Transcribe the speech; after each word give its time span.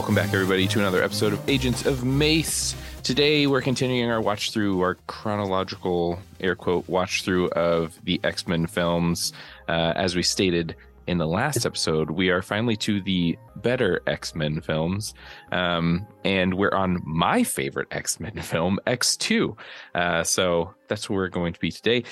Welcome 0.00 0.14
back, 0.14 0.32
everybody, 0.32 0.66
to 0.66 0.78
another 0.78 1.02
episode 1.02 1.34
of 1.34 1.46
Agents 1.46 1.84
of 1.84 2.04
Mace. 2.04 2.74
Today, 3.02 3.46
we're 3.46 3.60
continuing 3.60 4.10
our 4.10 4.22
watch 4.22 4.50
through, 4.50 4.80
our 4.80 4.94
chronological 5.06 6.18
air 6.40 6.56
quote 6.56 6.88
watch 6.88 7.22
through 7.22 7.50
of 7.50 8.02
the 8.04 8.18
X 8.24 8.48
Men 8.48 8.66
films. 8.66 9.34
Uh, 9.68 9.92
as 9.96 10.16
we 10.16 10.22
stated 10.22 10.74
in 11.06 11.18
the 11.18 11.26
last 11.26 11.66
episode, 11.66 12.10
we 12.10 12.30
are 12.30 12.40
finally 12.40 12.78
to 12.78 13.02
the 13.02 13.36
better 13.56 14.00
X 14.06 14.34
Men 14.34 14.62
films. 14.62 15.12
Um, 15.52 16.06
and 16.24 16.54
we're 16.54 16.72
on 16.72 17.02
my 17.04 17.42
favorite 17.42 17.88
X 17.92 18.18
Men 18.20 18.40
film, 18.40 18.80
X2. 18.86 19.54
Uh, 19.94 20.24
so 20.24 20.72
that's 20.88 21.10
where 21.10 21.18
we're 21.18 21.28
going 21.28 21.52
to 21.52 21.60
be 21.60 21.70
today. 21.70 22.04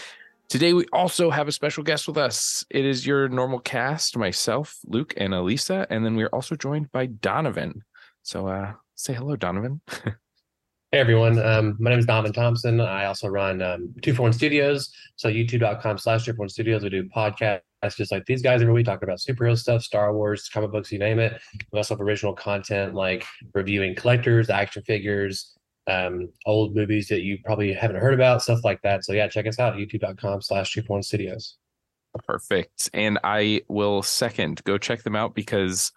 Today, 0.48 0.72
we 0.72 0.86
also 0.94 1.28
have 1.28 1.46
a 1.46 1.52
special 1.52 1.84
guest 1.84 2.08
with 2.08 2.16
us. 2.16 2.64
It 2.70 2.86
is 2.86 3.06
your 3.06 3.28
normal 3.28 3.58
cast, 3.58 4.16
myself, 4.16 4.78
Luke, 4.86 5.12
and 5.18 5.34
Elisa. 5.34 5.86
And 5.90 6.06
then 6.06 6.16
we're 6.16 6.28
also 6.28 6.56
joined 6.56 6.90
by 6.90 7.04
Donovan. 7.04 7.84
So 8.22 8.48
uh, 8.48 8.72
say 8.94 9.12
hello, 9.12 9.36
Donovan. 9.36 9.82
Hey 10.90 11.00
everyone, 11.00 11.38
um, 11.38 11.76
my 11.78 11.90
name 11.90 11.98
is 11.98 12.06
Donovan 12.06 12.32
Thompson. 12.32 12.80
I 12.80 13.04
also 13.04 13.28
run 13.28 13.60
um, 13.60 13.94
Two 14.00 14.14
for 14.14 14.22
One 14.22 14.32
Studios. 14.32 14.90
So 15.16 15.28
youtube.com 15.28 15.98
slash 15.98 16.24
Two 16.24 16.32
for 16.32 16.38
One 16.38 16.48
Studios. 16.48 16.82
We 16.82 16.88
do 16.88 17.04
podcasts 17.14 17.60
just 17.94 18.10
like 18.10 18.24
these 18.24 18.40
guys 18.40 18.62
every 18.62 18.72
week, 18.72 18.86
talking 18.86 19.06
about 19.06 19.18
superhero 19.18 19.54
stuff, 19.54 19.82
Star 19.82 20.14
Wars, 20.14 20.48
comic 20.48 20.72
books, 20.72 20.90
you 20.90 20.98
name 20.98 21.18
it. 21.18 21.38
We 21.72 21.78
also 21.78 21.94
have 21.94 22.00
original 22.00 22.32
content 22.32 22.94
like 22.94 23.26
reviewing 23.52 23.96
collectors, 23.96 24.48
action 24.48 24.82
figures, 24.82 25.57
um, 25.88 26.28
old 26.46 26.74
movies 26.76 27.08
that 27.08 27.22
you 27.22 27.38
probably 27.44 27.72
haven't 27.72 27.96
heard 28.00 28.14
about, 28.14 28.42
stuff 28.42 28.60
like 28.64 28.80
that. 28.82 29.04
So 29.04 29.12
yeah, 29.12 29.26
check 29.28 29.46
us 29.46 29.58
out 29.58 29.74
youtube.com 29.74 30.42
slash 30.42 30.72
Two 30.72 30.82
for 30.82 30.92
One 30.94 31.02
Studios. 31.02 31.56
Perfect. 32.26 32.90
And 32.94 33.18
I 33.24 33.62
will 33.68 34.02
second 34.02 34.62
go 34.64 34.78
check 34.78 35.02
them 35.02 35.16
out 35.16 35.34
because 35.34 35.92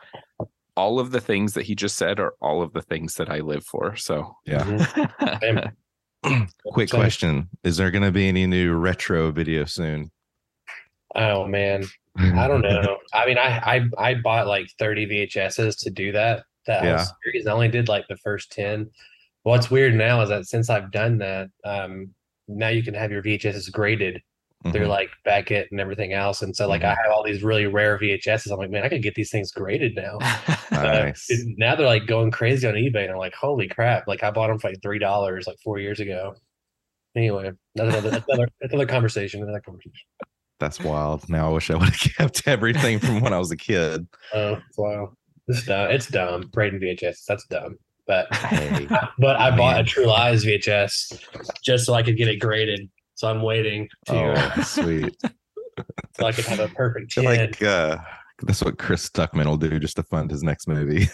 all 0.78 1.00
of 1.00 1.12
the 1.12 1.19
things 1.22 1.53
that 1.53 1.63
he 1.63 1.75
just 1.75 1.97
said 1.97 2.19
are 2.19 2.34
all 2.41 2.62
of 2.62 2.74
the 2.74 2.81
things 2.81 3.16
that 3.16 3.29
I 3.29 3.40
live 3.40 3.66
for. 3.66 3.96
So 3.96 4.35
Yeah. 4.46 4.63
Mhm. 5.19 5.74
Quick 6.68 6.90
Same. 6.90 7.00
question: 7.00 7.50
Is 7.63 7.78
there 7.78 7.90
going 7.90 8.03
to 8.03 8.12
be 8.12 8.28
any 8.28 8.46
new 8.46 8.73
retro 8.73 9.31
video 9.31 9.66
soon? 9.66 10.12
Oh 11.16 11.47
man, 11.47 11.84
I 12.18 12.47
don't 12.47 12.62
know. 12.62 12.97
I 13.13 13.25
mean, 13.25 13.40
I 13.40 13.58
I 13.97 14.09
I 14.12 14.13
bought 14.16 14.46
like 14.46 14.68
30 14.78 15.08
VHSs 15.08 15.79
to 15.79 15.90
do 15.90 16.12
that. 16.12 16.44
That 16.68 16.84
Yeah. 16.84 16.97
whole 16.97 17.16
series. 17.23 17.47
I 17.47 17.52
only 17.53 17.69
did 17.69 17.88
like 17.90 18.08
the 18.08 18.18
first 18.18 18.52
10. 18.52 18.90
What's 19.44 19.72
weird 19.72 19.96
now 19.96 20.22
is 20.22 20.29
that 20.29 20.46
since 20.46 20.69
I've 20.69 20.91
done 20.91 21.18
that, 21.19 21.47
um, 21.66 22.13
now 22.47 22.68
you 22.69 22.84
can 22.84 22.94
have 22.94 23.12
your 23.12 23.24
VHSs 23.24 23.72
graded 23.72 24.22
through 24.72 24.85
Mhm. 24.85 24.90
like 24.90 25.09
Beckett 25.25 25.69
and 25.72 25.79
everything 25.79 26.13
else. 26.13 26.44
And 26.44 26.56
so 26.56 26.68
like 26.68 26.84
I 26.84 26.90
have 26.90 27.12
all 27.12 27.24
these 27.24 27.41
really 27.41 27.66
rare 27.66 27.97
VHSs. 27.97 28.52
I'm 28.52 28.59
like, 28.59 28.69
man, 28.69 28.84
I 28.84 28.90
could 28.90 29.02
get 29.02 29.16
these 29.16 29.31
things 29.31 29.52
graded 29.52 29.96
now. 29.96 30.19
Uh, 30.72 30.84
Nice. 30.84 31.29
and 31.29 31.56
now 31.57 31.75
they're 31.75 31.85
like 31.85 32.06
going 32.07 32.31
crazy 32.31 32.66
on 32.66 32.75
eBay, 32.75 33.03
and 33.03 33.12
I'm 33.12 33.18
like, 33.18 33.34
holy 33.35 33.68
crap! 33.68 34.07
Like 34.07 34.24
I 34.24 34.31
bought 34.31 34.47
them 34.47 34.57
for 34.57 34.69
like 34.69 34.81
three 34.81 35.00
dollars 35.00 35.46
like 35.46 35.58
four 35.63 35.79
years 35.79 36.00
ago. 36.00 36.34
Anyway, 37.13 37.52
that's 37.75 37.90
another 37.90 38.09
that's 38.09 38.25
another, 38.29 38.47
that's 38.62 38.72
another 38.73 38.88
conversation. 38.88 39.44
Another 39.44 39.59
conversation. 39.59 39.91
That's 40.62 40.79
wild. 40.79 41.28
Now 41.28 41.50
I 41.50 41.53
wish 41.53 41.69
I 41.69 41.75
would 41.75 41.90
have 41.90 42.00
kept 42.18 42.47
everything 42.47 43.00
from 43.00 43.19
when 43.19 43.34
I 43.34 43.38
was 43.38 43.52
a 43.52 43.58
kid. 43.58 44.08
Oh 44.34 44.62
wow, 44.78 45.12
it's 45.50 45.66
dumb. 45.66 45.91
It's 45.91 46.08
dumb. 46.08 46.44
Braden 46.53 46.79
VHS. 46.79 47.25
That's 47.28 47.46
dumb. 47.47 47.78
But 48.11 48.33
Hey, 48.35 48.88
but 49.19 49.38
I 49.38 49.55
bought 49.55 49.79
a 49.79 49.85
True 49.85 50.05
Lies 50.05 50.44
VHS 50.44 51.23
just 51.63 51.85
so 51.85 51.94
I 51.94 52.03
could 52.03 52.17
get 52.17 52.27
it 52.27 52.41
graded. 52.41 52.89
So 53.16 53.29
I'm 53.29 53.41
waiting 53.41 53.88
to 54.07 54.33
oh, 54.57 54.61
sweet. 54.63 55.16
so 56.19 56.25
I 56.25 56.33
could 56.33 56.44
have 56.44 56.59
a 56.59 56.67
perfect 56.67 57.13
I 57.17 57.22
ten. 57.22 57.23
feel 57.23 57.41
like 57.47 57.63
uh, 57.63 57.97
that's 58.44 58.61
what 58.61 58.77
Chris 58.77 59.07
Stuckman 59.07 59.45
will 59.45 59.55
do 59.55 59.79
just 59.79 59.95
to 59.95 60.03
fund 60.03 60.29
his 60.29 60.44
next 60.44 60.67
movie. 60.67 61.07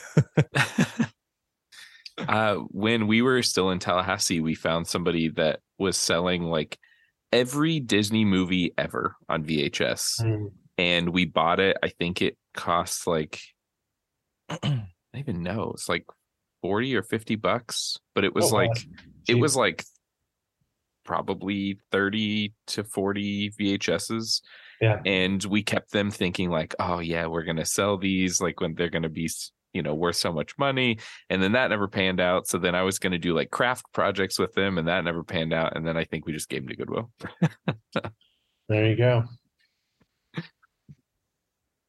uh, 2.28 2.56
when 2.72 3.06
we 3.06 3.22
were 3.22 3.44
still 3.44 3.70
in 3.70 3.78
Tallahassee, 3.78 4.40
we 4.42 4.56
found 4.56 4.88
somebody 4.88 5.30
that 5.30 5.60
was 5.78 5.98
selling 5.98 6.46
like 6.46 6.80
every 7.32 7.80
Disney 7.80 8.26
movie 8.26 8.74
ever 8.76 9.16
on 9.30 9.44
VHS. 9.44 10.22
Mm, 10.22 10.52
And 10.80 11.10
we 11.10 11.26
bought 11.26 11.60
it. 11.60 11.78
I 11.84 11.90
think 11.90 12.24
it 12.24 12.38
cost 12.56 13.06
like, 13.06 13.40
I 14.50 14.58
don't 14.64 14.88
even 15.16 15.44
know. 15.44 15.74
It's 15.76 15.88
like 15.88 16.06
40 16.62 16.96
or 16.96 17.04
50 17.04 17.36
bucks, 17.36 17.98
but 18.16 18.24
it 18.24 18.34
was 18.34 18.52
oh, 18.52 18.56
like, 18.56 18.74
that's 18.74 18.86
it 19.28 19.36
was 19.36 19.56
like 19.56 19.84
probably 21.08 21.80
30 21.92 22.54
to 22.68 22.84
40 22.84 23.52
VHSs. 23.52 24.42
Yeah. 24.82 25.02
And 25.06 25.44
we 25.46 25.64
kept 25.64 25.92
them 25.92 26.12
thinking 26.12 26.52
like, 26.52 26.76
oh 26.80 27.00
yeah, 27.00 27.26
we're 27.26 27.44
going 27.44 27.58
to 27.58 27.66
sell 27.66 27.98
these 27.98 28.40
like 28.40 28.62
when 28.62 28.76
they're 28.76 28.90
going 28.90 29.04
to 29.04 29.10
be, 29.10 29.30
you 29.74 29.82
know, 29.82 29.96
worth 29.96 30.18
so 30.18 30.32
much 30.32 30.58
money. 30.60 31.00
And 31.30 31.42
then 31.42 31.54
that 31.54 31.70
never 31.70 31.88
panned 31.88 32.20
out. 32.20 32.48
So 32.48 32.60
then 32.60 32.76
I 32.76 32.84
was 32.84 33.00
going 33.00 33.14
to 33.14 33.18
do 33.18 33.34
like 33.34 33.50
craft 33.50 33.86
projects 33.94 34.38
with 34.38 34.54
them 34.54 34.78
and 34.78 34.88
that 34.88 35.04
never 35.04 35.24
panned 35.24 35.54
out. 35.54 35.76
And 35.76 35.88
then 35.88 35.98
I 35.98 36.04
think 36.04 36.26
we 36.26 36.34
just 36.34 36.50
gave 36.50 36.62
them 36.62 36.70
to 36.70 36.76
Goodwill. 36.76 37.12
there 38.70 38.86
you 38.86 38.96
go. 38.96 39.24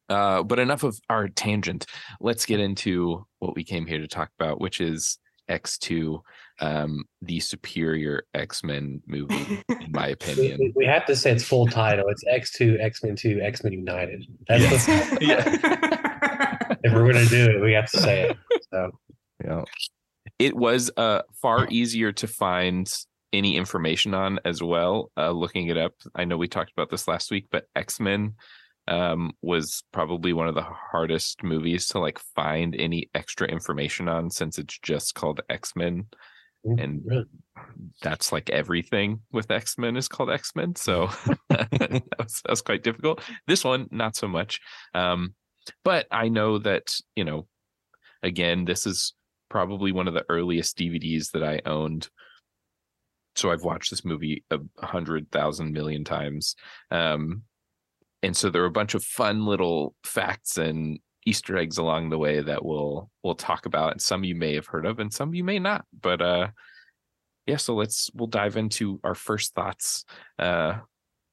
Uh, 0.09 0.43
but 0.43 0.59
enough 0.59 0.83
of 0.83 0.99
our 1.09 1.27
tangent. 1.27 1.85
Let's 2.19 2.45
get 2.45 2.59
into 2.59 3.25
what 3.39 3.55
we 3.55 3.63
came 3.63 3.85
here 3.85 3.99
to 3.99 4.07
talk 4.07 4.29
about, 4.39 4.59
which 4.59 4.81
is 4.81 5.17
X2, 5.49 6.21
um, 6.61 7.03
the 7.21 7.39
superior 7.39 8.23
X 8.33 8.63
Men 8.63 9.01
movie, 9.07 9.63
in 9.69 9.91
my 9.91 10.07
opinion. 10.07 10.57
we- 10.59 10.73
we 10.75 10.85
have 10.85 11.05
to 11.07 11.15
say 11.15 11.31
its 11.31 11.43
full 11.43 11.67
title. 11.67 12.07
It's 12.09 12.23
X2, 12.25 12.79
X 12.81 13.03
Men 13.03 13.15
2, 13.15 13.39
X 13.41 13.63
Men 13.63 13.73
United. 13.73 14.25
That's 14.47 14.63
Yes. 14.63 14.85
the, 14.85 15.17
yeah. 15.21 16.75
if 16.83 16.93
we're 16.93 17.11
gonna 17.11 17.25
do 17.25 17.45
it, 17.49 17.61
we 17.61 17.73
have 17.73 17.89
to 17.91 17.97
say 17.99 18.29
it. 18.29 18.37
So 18.71 18.91
yeah. 19.43 19.63
it 20.37 20.55
was 20.55 20.91
uh, 20.97 21.21
far 21.41 21.67
easier 21.69 22.11
to 22.13 22.27
find 22.27 22.91
any 23.33 23.57
information 23.57 24.13
on 24.13 24.39
as 24.45 24.61
well. 24.61 25.11
Uh, 25.17 25.31
looking 25.31 25.67
it 25.67 25.77
up, 25.77 25.93
I 26.15 26.25
know 26.25 26.37
we 26.37 26.47
talked 26.47 26.71
about 26.71 26.89
this 26.89 27.07
last 27.07 27.31
week, 27.31 27.47
but 27.51 27.65
X 27.75 27.99
Men 27.99 28.35
um, 28.89 29.31
was 29.41 29.83
probably 29.93 30.33
one 30.33 30.47
of 30.47 30.55
the 30.55 30.65
hardest 30.65 31.43
movies 31.43 31.87
to 31.87 31.99
like 31.99 32.19
find 32.35 32.75
any 32.75 33.09
extra 33.13 33.47
information 33.47 34.09
on 34.09 34.31
since 34.31 34.57
it's 34.57 34.79
just 34.79 35.13
called 35.13 35.41
X 35.49 35.75
Men. 35.75 36.07
And 36.65 37.01
really, 37.05 37.25
that's 38.01 38.33
like 38.33 38.49
everything 38.49 39.21
with 39.31 39.49
X 39.49 39.77
Men 39.77 39.95
is 39.95 40.09
called 40.09 40.31
X 40.31 40.55
Men. 40.55 40.75
So 40.75 41.07
that, 41.49 42.01
was, 42.17 42.41
that 42.43 42.49
was 42.49 42.61
quite 42.61 42.83
difficult. 42.83 43.21
This 43.47 43.63
one, 43.63 43.87
not 43.91 44.15
so 44.15 44.27
much. 44.27 44.59
Um, 44.93 45.35
but 45.83 46.07
I 46.11 46.29
know 46.29 46.57
that 46.57 46.93
you 47.15 47.23
know, 47.23 47.47
again, 48.23 48.65
this 48.65 48.87
is 48.87 49.13
probably 49.49 49.91
one 49.91 50.07
of 50.07 50.15
the 50.15 50.25
earliest 50.29 50.77
DVDs 50.77 51.31
that 51.31 51.43
I 51.43 51.61
owned. 51.65 52.09
So 53.35 53.51
I've 53.51 53.63
watched 53.63 53.91
this 53.91 54.03
movie 54.03 54.43
a 54.49 54.57
hundred 54.83 55.31
thousand 55.31 55.73
million 55.73 56.03
times. 56.03 56.55
Um, 56.89 57.43
and 58.23 58.35
so 58.35 58.49
there 58.49 58.63
are 58.63 58.67
a 58.67 58.71
bunch 58.71 58.93
of 58.95 59.03
fun 59.03 59.45
little 59.45 59.95
facts 60.03 60.57
and 60.57 60.99
Easter 61.25 61.57
eggs 61.57 61.77
along 61.77 62.09
the 62.09 62.17
way 62.17 62.41
that 62.41 62.63
we'll 62.65 63.09
we'll 63.23 63.35
talk 63.35 63.65
about, 63.65 63.91
and 63.91 64.01
some 64.01 64.23
you 64.23 64.35
may 64.35 64.55
have 64.55 64.67
heard 64.67 64.85
of, 64.85 64.99
and 64.99 65.13
some 65.13 65.33
you 65.33 65.43
may 65.43 65.59
not. 65.59 65.85
But 66.01 66.21
uh, 66.21 66.47
yeah, 67.45 67.57
so 67.57 67.75
let's 67.75 68.09
we'll 68.13 68.27
dive 68.27 68.57
into 68.57 68.99
our 69.03 69.15
first 69.15 69.53
thoughts. 69.53 70.05
Uh, 70.37 70.79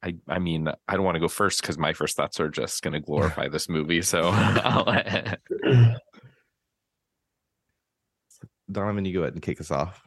I 0.02 0.16
I 0.28 0.38
mean, 0.38 0.68
I 0.88 0.94
don't 0.94 1.04
want 1.04 1.16
to 1.16 1.20
go 1.20 1.28
first 1.28 1.60
because 1.60 1.78
my 1.78 1.92
first 1.92 2.16
thoughts 2.16 2.40
are 2.40 2.48
just 2.48 2.82
going 2.82 2.94
to 2.94 3.00
glorify 3.00 3.48
this 3.48 3.68
movie. 3.68 4.02
So, 4.02 4.30
Donovan, 8.70 9.04
you 9.04 9.14
go 9.14 9.22
ahead 9.22 9.34
and 9.34 9.42
kick 9.42 9.60
us 9.60 9.70
off. 9.70 10.05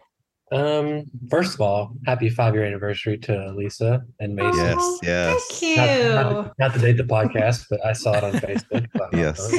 Um, 0.51 1.05
first 1.29 1.53
of 1.53 1.61
all, 1.61 1.93
happy 2.05 2.29
five 2.29 2.53
year 2.55 2.63
anniversary 2.65 3.17
to 3.19 3.51
Lisa 3.53 4.01
and 4.19 4.35
Mason. 4.35 4.55
Yes, 4.57 4.77
Oh, 4.79 4.99
yes. 5.03 5.59
Thank 5.59 5.77
Not, 5.77 5.97
you. 5.99 6.13
not, 6.13 6.53
not 6.59 6.73
to 6.73 6.79
date 6.79 6.97
the 6.97 7.03
podcast, 7.03 7.65
but 7.69 7.85
I 7.85 7.93
saw 7.93 8.13
it 8.17 8.23
on 8.23 8.33
Facebook. 8.33 8.87
Yes. 9.13 9.51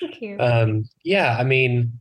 Thank 0.00 0.20
you. 0.20 0.36
Um, 0.40 0.84
yeah, 1.04 1.36
I 1.38 1.44
mean, 1.44 2.00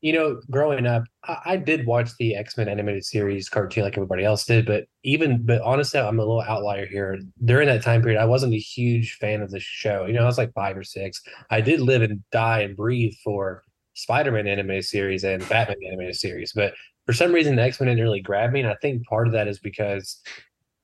you 0.00 0.12
know, 0.12 0.40
growing 0.50 0.86
up, 0.86 1.04
I, 1.24 1.38
I 1.44 1.56
did 1.56 1.86
watch 1.86 2.10
the 2.18 2.34
X 2.36 2.56
Men 2.56 2.68
animated 2.68 3.04
series 3.04 3.48
cartoon 3.48 3.84
like 3.84 3.96
everybody 3.98 4.24
else 4.24 4.44
did, 4.46 4.64
but 4.66 4.84
even, 5.02 5.44
but 5.44 5.60
honestly, 5.62 6.00
I'm 6.00 6.18
a 6.18 6.22
little 6.22 6.40
outlier 6.42 6.86
here. 6.86 7.18
During 7.44 7.68
that 7.68 7.82
time 7.82 8.00
period, 8.02 8.20
I 8.20 8.24
wasn't 8.26 8.54
a 8.54 8.58
huge 8.58 9.16
fan 9.20 9.42
of 9.42 9.50
the 9.50 9.60
show. 9.60 10.06
You 10.06 10.14
know, 10.14 10.22
I 10.22 10.26
was 10.26 10.38
like 10.38 10.52
five 10.54 10.76
or 10.76 10.84
six. 10.84 11.22
I 11.50 11.60
did 11.60 11.80
live 11.80 12.02
and 12.02 12.22
die 12.32 12.60
and 12.60 12.76
breathe 12.76 13.14
for 13.22 13.62
Spider 13.94 14.32
Man 14.32 14.46
animated 14.46 14.84
series 14.84 15.24
and 15.24 15.46
Batman 15.48 15.76
animated 15.86 16.16
series, 16.16 16.52
but 16.54 16.72
for 17.06 17.12
some 17.12 17.32
reason, 17.32 17.56
the 17.56 17.62
X 17.62 17.80
Men 17.80 17.88
didn't 17.88 18.02
really 18.02 18.20
grab 18.20 18.52
me. 18.52 18.60
And 18.60 18.68
I 18.68 18.76
think 18.80 19.06
part 19.06 19.26
of 19.26 19.32
that 19.32 19.48
is 19.48 19.58
because 19.58 20.20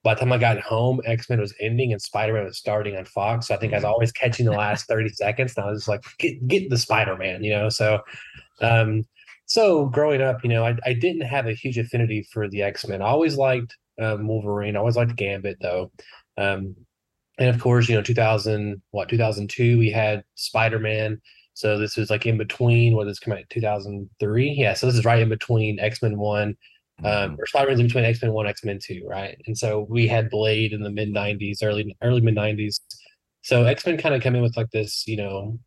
by 0.03 0.15
the 0.15 0.21
time 0.21 0.33
I 0.33 0.39
got 0.39 0.61
home, 0.61 1.01
X 1.05 1.29
Men 1.29 1.41
was 1.41 1.55
ending 1.61 1.93
and 1.93 2.01
Spider 2.01 2.35
Man 2.35 2.45
was 2.45 2.59
starting 2.59 2.97
on 2.97 3.05
Fox. 3.05 3.49
So 3.49 3.55
I 3.55 3.59
think 3.59 3.73
I 3.73 3.77
was 3.77 3.85
always 3.85 4.13
catching 4.13 4.47
the 4.47 4.53
last 4.59 4.87
30 4.87 5.11
seconds. 5.11 5.55
And 5.57 5.65
I 5.65 5.71
was 5.71 5.81
just 5.81 5.89
like, 5.89 6.03
get, 6.19 6.47
get 6.47 6.71
the 6.71 6.79
Spider 6.79 7.17
Man, 7.17 7.43
you 7.45 7.51
know? 7.51 7.69
So, 7.69 8.01
um, 8.61 9.05
so 9.47 9.87
growing 9.87 10.23
up, 10.23 10.43
you 10.43 10.51
know, 10.51 10.65
I, 10.65 10.77
I 10.85 10.93
didn't 10.93 11.23
have 11.23 11.47
a 11.47 11.55
huge 11.55 11.79
affinity 11.79 12.27
for 12.33 12.49
the 12.49 12.63
X 12.63 12.87
Men. 12.87 13.03
I 13.03 13.07
always 13.07 13.37
liked 13.37 13.77
um, 14.01 14.27
Wolverine. 14.27 14.77
I 14.77 14.79
always 14.79 14.97
liked 14.97 15.17
Gambit, 15.17 15.59
though. 15.61 15.91
Um, 16.37 16.77
and 17.39 17.49
of 17.49 17.61
course, 17.61 17.89
you 17.89 17.95
know, 17.95 18.03
2000, 18.03 18.81
what, 18.91 19.09
2002, 19.09 19.79
we 19.79 19.91
had 19.91 20.23
Spider 20.35 20.79
Man. 20.79 21.21
So 21.55 21.79
this 21.79 21.97
was 21.97 22.11
like 22.11 22.27
in 22.27 22.39
between 22.39 22.95
what 22.95 23.07
this 23.07 23.19
come 23.19 23.35
out 23.35 23.41
2003. 23.51 24.51
Yeah. 24.51 24.75
So 24.75 24.87
this 24.87 24.97
is 24.97 25.05
right 25.05 25.21
in 25.21 25.29
between 25.29 25.79
X 25.79 26.03
Men 26.03 26.19
1 26.19 26.57
um, 27.05 27.37
or 27.39 27.47
Spider 27.47 27.69
Man's 27.69 27.81
in 27.81 27.87
between 27.87 28.05
X 28.05 28.23
Men 28.23 28.33
One, 28.33 28.47
X 28.47 28.65
Men 28.65 28.79
Two, 28.81 29.03
right? 29.07 29.41
And 29.47 29.57
so 29.57 29.87
we 29.89 30.07
had 30.07 30.31
Blade 30.31 30.73
in 30.73 30.83
the 30.83 30.91
mid 30.91 31.13
'90s, 31.13 31.63
early 31.63 31.97
early 32.03 32.21
mid 32.21 32.37
'90s. 32.37 32.81
So 33.43 33.65
X 33.65 33.87
Men 33.87 33.97
kind 33.97 34.15
of 34.15 34.23
come 34.23 34.35
in 34.35 34.43
with 34.43 34.57
like 34.57 34.71
this, 34.71 35.07
you 35.07 35.17
know, 35.17 35.59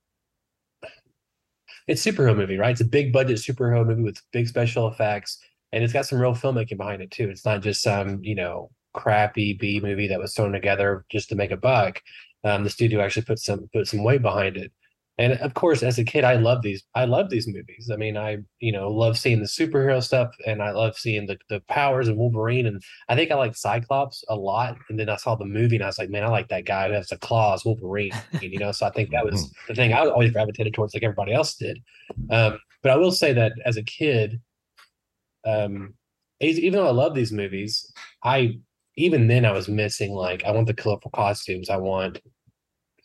it's 1.88 2.06
superhero 2.06 2.36
movie, 2.36 2.58
right? 2.58 2.72
It's 2.72 2.82
a 2.82 2.86
big 2.86 3.12
budget 3.12 3.38
superhero 3.38 3.86
movie 3.86 4.04
with 4.04 4.22
big 4.32 4.48
special 4.48 4.88
effects, 4.88 5.40
and 5.72 5.84
it's 5.84 5.94
got 5.94 6.06
some 6.06 6.20
real 6.20 6.36
filmmaking 6.36 6.78
behind 6.78 7.02
it 7.02 7.12
too. 7.12 7.30
It's 7.30 7.46
not 7.46 7.62
just 7.62 7.82
some, 7.82 8.20
you 8.24 8.36
know, 8.36 8.70
crappy 8.94 9.54
B 9.54 9.80
movie 9.82 10.08
that 10.08 10.20
was 10.20 10.36
thrown 10.36 10.52
together 10.52 11.06
just 11.10 11.30
to 11.30 11.36
make 11.36 11.52
a 11.52 11.58
buck. 11.58 12.02
Um, 12.44 12.64
the 12.64 12.70
studio 12.70 13.02
actually 13.02 13.24
put 13.24 13.40
some 13.40 13.68
put 13.74 13.88
some 13.88 14.04
weight 14.04 14.22
behind 14.22 14.58
it. 14.58 14.72
And 15.20 15.34
of 15.34 15.54
course, 15.54 15.84
as 15.84 16.00
a 16.00 16.04
kid, 16.04 16.24
I 16.24 16.36
love 16.36 16.64
these. 16.64 16.84
I 16.96 17.06
love 17.06 17.30
these 17.30 17.48
movies. 17.48 17.92
I 17.94 17.98
mean, 17.98 18.18
I 18.18 18.38
you 18.60 18.72
know 18.72 18.90
love 18.90 19.18
seeing 19.18 19.40
the 19.40 19.46
superhero 19.46 20.02
stuff, 20.02 20.32
and 20.48 20.62
I 20.62 20.72
love 20.72 20.98
seeing 20.98 21.28
the 21.28 21.38
the 21.50 21.60
powers 21.70 22.08
of 22.08 22.18
Wolverine. 22.18 22.66
And 22.66 22.82
I 23.10 23.16
think 23.16 23.30
I 23.30 23.36
like 23.36 23.56
Cyclops 23.56 24.24
a 24.28 24.36
lot. 24.36 24.76
And 24.90 25.00
then 25.00 25.10
I 25.10 25.18
saw 25.18 25.36
the 25.36 25.46
movie, 25.46 25.76
and 25.76 25.84
I 25.84 25.88
was 25.88 26.00
like, 26.00 26.10
man, 26.10 26.24
I 26.24 26.30
like 26.30 26.50
that 26.50 26.66
guy 26.66 26.88
who 26.88 26.96
has 26.96 27.10
the 27.10 27.18
claws, 27.18 27.64
Wolverine. 27.64 28.14
You 28.42 28.58
know, 28.58 28.72
so 28.72 28.88
I 28.88 28.90
think 28.90 29.12
that 29.12 29.26
was 29.26 29.54
the 29.68 29.76
thing 29.76 29.94
I 29.94 30.00
always 30.08 30.32
gravitated 30.32 30.74
towards, 30.74 30.96
like 30.96 31.04
everybody 31.04 31.34
else 31.34 31.56
did. 31.56 31.80
Um, 32.32 32.58
but 32.82 32.92
I 32.92 32.96
will 32.96 33.12
say 33.12 33.34
that 33.34 33.54
as 33.66 33.78
a 33.78 33.84
kid, 33.84 34.42
um, 35.46 35.94
even 36.40 36.74
though 36.74 36.88
I 36.88 36.92
love 36.92 37.14
these 37.14 37.32
movies, 37.32 37.92
I 38.24 38.60
even 38.96 39.28
then 39.28 39.46
I 39.46 39.52
was 39.52 39.68
missing 39.68 40.14
like 40.14 40.44
I 40.44 40.52
want 40.52 40.68
the 40.68 40.74
colorful 40.74 41.12
costumes. 41.12 41.70
I 41.70 41.78
want 41.78 42.20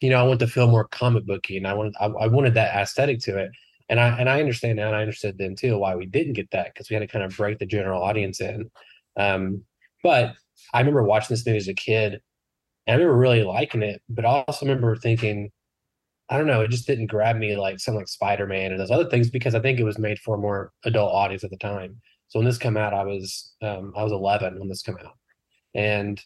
you 0.00 0.10
know, 0.10 0.20
I 0.20 0.22
want 0.22 0.40
to 0.40 0.46
feel 0.46 0.68
more 0.68 0.86
comic 0.88 1.26
booky, 1.26 1.56
and 1.56 1.66
I 1.66 1.74
wanted 1.74 1.94
I, 2.00 2.06
I 2.06 2.26
wanted 2.28 2.54
that 2.54 2.74
aesthetic 2.74 3.20
to 3.20 3.38
it. 3.38 3.50
And 3.88 3.98
I 3.98 4.08
and 4.18 4.28
I 4.28 4.40
understand 4.40 4.76
now, 4.76 4.88
and 4.88 4.96
I 4.96 5.00
understood 5.00 5.38
then 5.38 5.56
too 5.56 5.78
why 5.78 5.96
we 5.96 6.06
didn't 6.06 6.34
get 6.34 6.50
that 6.52 6.72
because 6.72 6.90
we 6.90 6.94
had 6.94 7.00
to 7.00 7.06
kind 7.06 7.24
of 7.24 7.36
break 7.36 7.58
the 7.58 7.66
general 7.66 8.02
audience 8.02 8.40
in. 8.40 8.70
Um, 9.16 9.62
but 10.02 10.34
I 10.72 10.80
remember 10.80 11.02
watching 11.02 11.28
this 11.30 11.46
movie 11.46 11.58
as 11.58 11.68
a 11.68 11.74
kid, 11.74 12.14
and 12.14 12.20
I 12.88 12.92
remember 12.92 13.16
really 13.16 13.42
liking 13.44 13.82
it. 13.82 14.02
But 14.08 14.24
I 14.24 14.44
also 14.46 14.66
remember 14.66 14.94
thinking, 14.96 15.50
I 16.28 16.38
don't 16.38 16.46
know, 16.46 16.60
it 16.60 16.70
just 16.70 16.86
didn't 16.86 17.06
grab 17.06 17.36
me 17.36 17.56
like 17.56 17.80
something 17.80 18.00
like 18.00 18.08
Spider 18.08 18.46
Man 18.46 18.72
and 18.72 18.80
those 18.80 18.90
other 18.90 19.08
things 19.08 19.30
because 19.30 19.54
I 19.54 19.60
think 19.60 19.80
it 19.80 19.84
was 19.84 19.98
made 19.98 20.18
for 20.18 20.36
a 20.36 20.38
more 20.38 20.72
adult 20.84 21.12
audience 21.14 21.44
at 21.44 21.50
the 21.50 21.56
time. 21.56 22.00
So 22.28 22.38
when 22.38 22.46
this 22.46 22.58
came 22.58 22.76
out, 22.76 22.94
I 22.94 23.04
was 23.04 23.54
um, 23.62 23.92
I 23.96 24.02
was 24.02 24.12
11 24.12 24.58
when 24.58 24.68
this 24.68 24.82
came 24.82 24.98
out, 24.98 25.16
and 25.74 26.22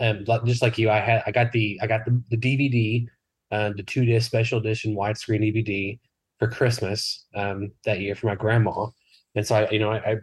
um, 0.00 0.24
just 0.44 0.62
like 0.62 0.78
you, 0.78 0.90
I 0.90 1.00
had 1.00 1.22
I 1.26 1.30
got 1.30 1.52
the 1.52 1.78
I 1.82 1.86
got 1.86 2.04
the, 2.04 2.22
the 2.30 2.36
DVD, 2.36 3.06
uh, 3.50 3.72
the 3.76 3.82
two 3.82 4.04
disc 4.04 4.26
special 4.26 4.58
edition 4.58 4.96
widescreen 4.96 5.40
DVD 5.40 5.98
for 6.38 6.48
Christmas 6.48 7.26
um, 7.34 7.72
that 7.84 8.00
year 8.00 8.14
for 8.14 8.26
my 8.26 8.34
grandma, 8.34 8.86
and 9.34 9.46
so 9.46 9.56
I 9.56 9.70
you 9.70 9.78
know 9.78 9.90
I, 9.90 10.12
I 10.12 10.16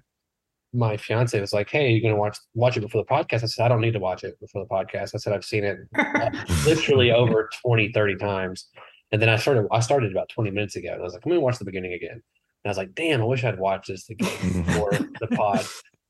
my 0.73 0.97
fiance 0.97 1.39
was 1.39 1.53
like, 1.53 1.69
"Hey, 1.69 1.91
you're 1.91 2.01
gonna 2.01 2.19
watch 2.19 2.37
watch 2.53 2.77
it 2.77 2.81
before 2.81 3.03
the 3.03 3.07
podcast?" 3.07 3.43
I 3.43 3.47
said, 3.47 3.65
"I 3.65 3.67
don't 3.67 3.81
need 3.81 3.93
to 3.93 3.99
watch 3.99 4.23
it 4.23 4.39
before 4.39 4.63
the 4.63 4.69
podcast." 4.69 5.13
I 5.13 5.17
said, 5.17 5.33
"I've 5.33 5.45
seen 5.45 5.63
it 5.63 5.77
uh, 5.97 6.29
literally 6.65 7.11
over 7.11 7.49
20, 7.61 7.91
30 7.91 8.15
times." 8.17 8.67
And 9.11 9.21
then 9.21 9.29
I 9.29 9.37
started 9.37 9.67
I 9.71 9.79
started 9.79 10.11
about 10.11 10.29
20 10.29 10.51
minutes 10.51 10.75
ago, 10.75 10.93
and 10.93 11.01
I 11.01 11.03
was 11.03 11.13
like, 11.13 11.25
"Let 11.25 11.33
me 11.33 11.39
watch 11.39 11.57
the 11.57 11.65
beginning 11.65 11.93
again." 11.93 12.11
And 12.13 12.21
I 12.65 12.69
was 12.69 12.77
like, 12.77 12.93
"Damn, 12.95 13.21
I 13.21 13.25
wish 13.25 13.43
I'd 13.43 13.59
watched 13.59 13.89
this 13.89 14.09
again 14.09 14.63
before 14.65 14.91
the 14.91 15.27
pod." 15.27 15.65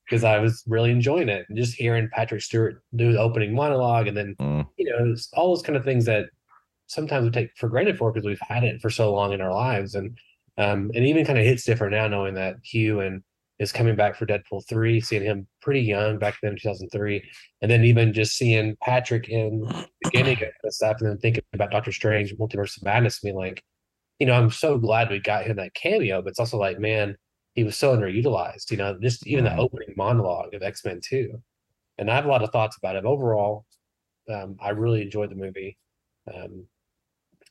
Because 0.09 0.23
I 0.23 0.39
was 0.39 0.63
really 0.65 0.89
enjoying 0.89 1.29
it, 1.29 1.45
and 1.47 1.57
just 1.57 1.75
hearing 1.75 2.09
Patrick 2.11 2.41
Stewart 2.41 2.81
do 2.95 3.11
the 3.11 3.19
opening 3.19 3.53
monologue, 3.53 4.07
and 4.07 4.17
then 4.17 4.35
Mm. 4.39 4.67
you 4.77 4.85
know 4.89 5.15
all 5.33 5.49
those 5.49 5.61
kind 5.61 5.77
of 5.77 5.85
things 5.85 6.05
that 6.05 6.25
sometimes 6.87 7.25
we 7.25 7.31
take 7.31 7.51
for 7.55 7.69
granted 7.69 7.97
for 7.97 8.11
because 8.11 8.25
we've 8.25 8.39
had 8.41 8.63
it 8.63 8.81
for 8.81 8.89
so 8.89 9.13
long 9.13 9.33
in 9.33 9.41
our 9.41 9.53
lives, 9.53 9.93
and 9.93 10.17
um, 10.57 10.91
and 10.95 11.05
even 11.05 11.25
kind 11.25 11.37
of 11.37 11.45
hits 11.45 11.63
different 11.63 11.93
now 11.93 12.07
knowing 12.07 12.33
that 12.33 12.55
Hugh 12.63 12.99
and 13.01 13.21
is 13.59 13.71
coming 13.71 13.95
back 13.95 14.15
for 14.15 14.25
Deadpool 14.25 14.67
three, 14.67 14.99
seeing 15.01 15.21
him 15.21 15.45
pretty 15.61 15.81
young 15.81 16.17
back 16.17 16.37
then 16.41 16.51
in 16.51 16.57
two 16.57 16.67
thousand 16.67 16.89
three, 16.89 17.21
and 17.61 17.69
then 17.69 17.83
even 17.83 18.13
just 18.13 18.35
seeing 18.35 18.75
Patrick 18.81 19.29
in 19.29 19.59
the 19.61 19.85
beginning 20.01 20.41
of 20.41 20.49
the 20.63 20.71
stuff, 20.71 20.97
and 21.01 21.09
then 21.09 21.17
thinking 21.17 21.43
about 21.53 21.69
Doctor 21.69 21.91
Strange, 21.91 22.33
Multiverse 22.35 22.77
of 22.77 22.83
Madness, 22.83 23.23
me 23.23 23.31
like, 23.33 23.61
you 24.17 24.25
know, 24.25 24.33
I'm 24.33 24.49
so 24.49 24.77
glad 24.77 25.09
we 25.09 25.19
got 25.19 25.45
him 25.45 25.57
that 25.57 25.73
cameo, 25.75 26.21
but 26.21 26.29
it's 26.29 26.39
also 26.39 26.57
like, 26.57 26.79
man, 26.79 27.15
he 27.59 27.65
was 27.65 27.75
so 27.75 27.93
underutilized, 27.93 28.71
you 28.71 28.77
know, 28.77 28.97
just 29.01 29.27
even 29.27 29.43
the 29.43 29.57
opening 29.57 29.93
monologue 29.97 30.53
of 30.53 30.63
X 30.63 30.85
Men 30.85 31.01
two, 31.03 31.41
and 31.97 32.09
I 32.09 32.15
have 32.15 32.23
a 32.23 32.29
lot 32.29 32.41
of 32.41 32.51
thoughts 32.51 32.77
about 32.77 32.95
it. 32.95 33.03
Overall, 33.03 33.65
um, 34.33 34.55
I 34.61 34.69
really 34.69 35.01
enjoyed 35.01 35.29
the 35.29 35.35
movie. 35.35 35.77
Um, 36.33 36.65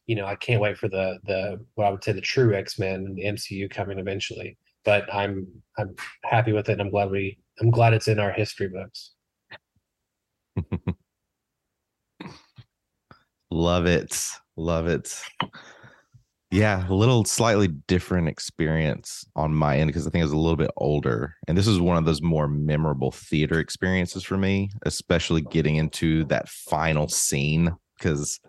you 0.06 0.16
know, 0.16 0.24
I 0.24 0.34
can't 0.36 0.62
wait 0.62 0.78
for 0.78 0.88
the 0.88 1.18
the 1.24 1.62
what 1.74 1.86
I 1.86 1.90
would 1.90 2.02
say 2.02 2.12
the 2.12 2.22
true 2.22 2.54
X 2.54 2.78
Men 2.78 3.04
and 3.04 3.18
the 3.18 3.24
MCU 3.24 3.70
coming 3.70 3.98
eventually. 3.98 4.56
But 4.82 5.12
I'm 5.14 5.46
I'm 5.76 5.94
happy 6.24 6.52
with 6.52 6.70
it. 6.70 6.72
And 6.72 6.80
I'm 6.80 6.90
glad 6.90 7.10
we 7.10 7.38
I'm 7.60 7.70
glad 7.70 7.92
it's 7.92 8.08
in 8.08 8.18
our 8.18 8.32
history 8.32 8.68
books. 8.68 9.12
Love 13.50 13.84
it. 13.84 14.18
Love 14.56 14.86
it. 14.86 15.22
Yeah, 16.50 16.88
a 16.88 16.95
little 16.95 17.25
slightly 17.26 17.69
different 17.69 18.28
experience 18.28 19.26
on 19.37 19.52
my 19.52 19.76
end 19.76 19.88
because 19.88 20.07
I 20.07 20.11
think 20.11 20.23
I 20.23 20.25
was 20.25 20.33
a 20.33 20.38
little 20.38 20.57
bit 20.57 20.71
older. 20.78 21.35
And 21.47 21.59
this 21.59 21.67
is 21.67 21.78
one 21.78 21.99
of 21.99 22.07
those 22.07 22.23
more 22.23 22.49
memorable 22.49 23.11
theater 23.11 23.61
experiences 23.61 24.25
for 24.25 24.38
me, 24.38 24.71
especially 24.87 25.43
getting 25.43 25.76
into 25.76 26.25
that 26.25 26.49
final 26.49 27.07
scene 27.07 27.76
because 27.99 28.40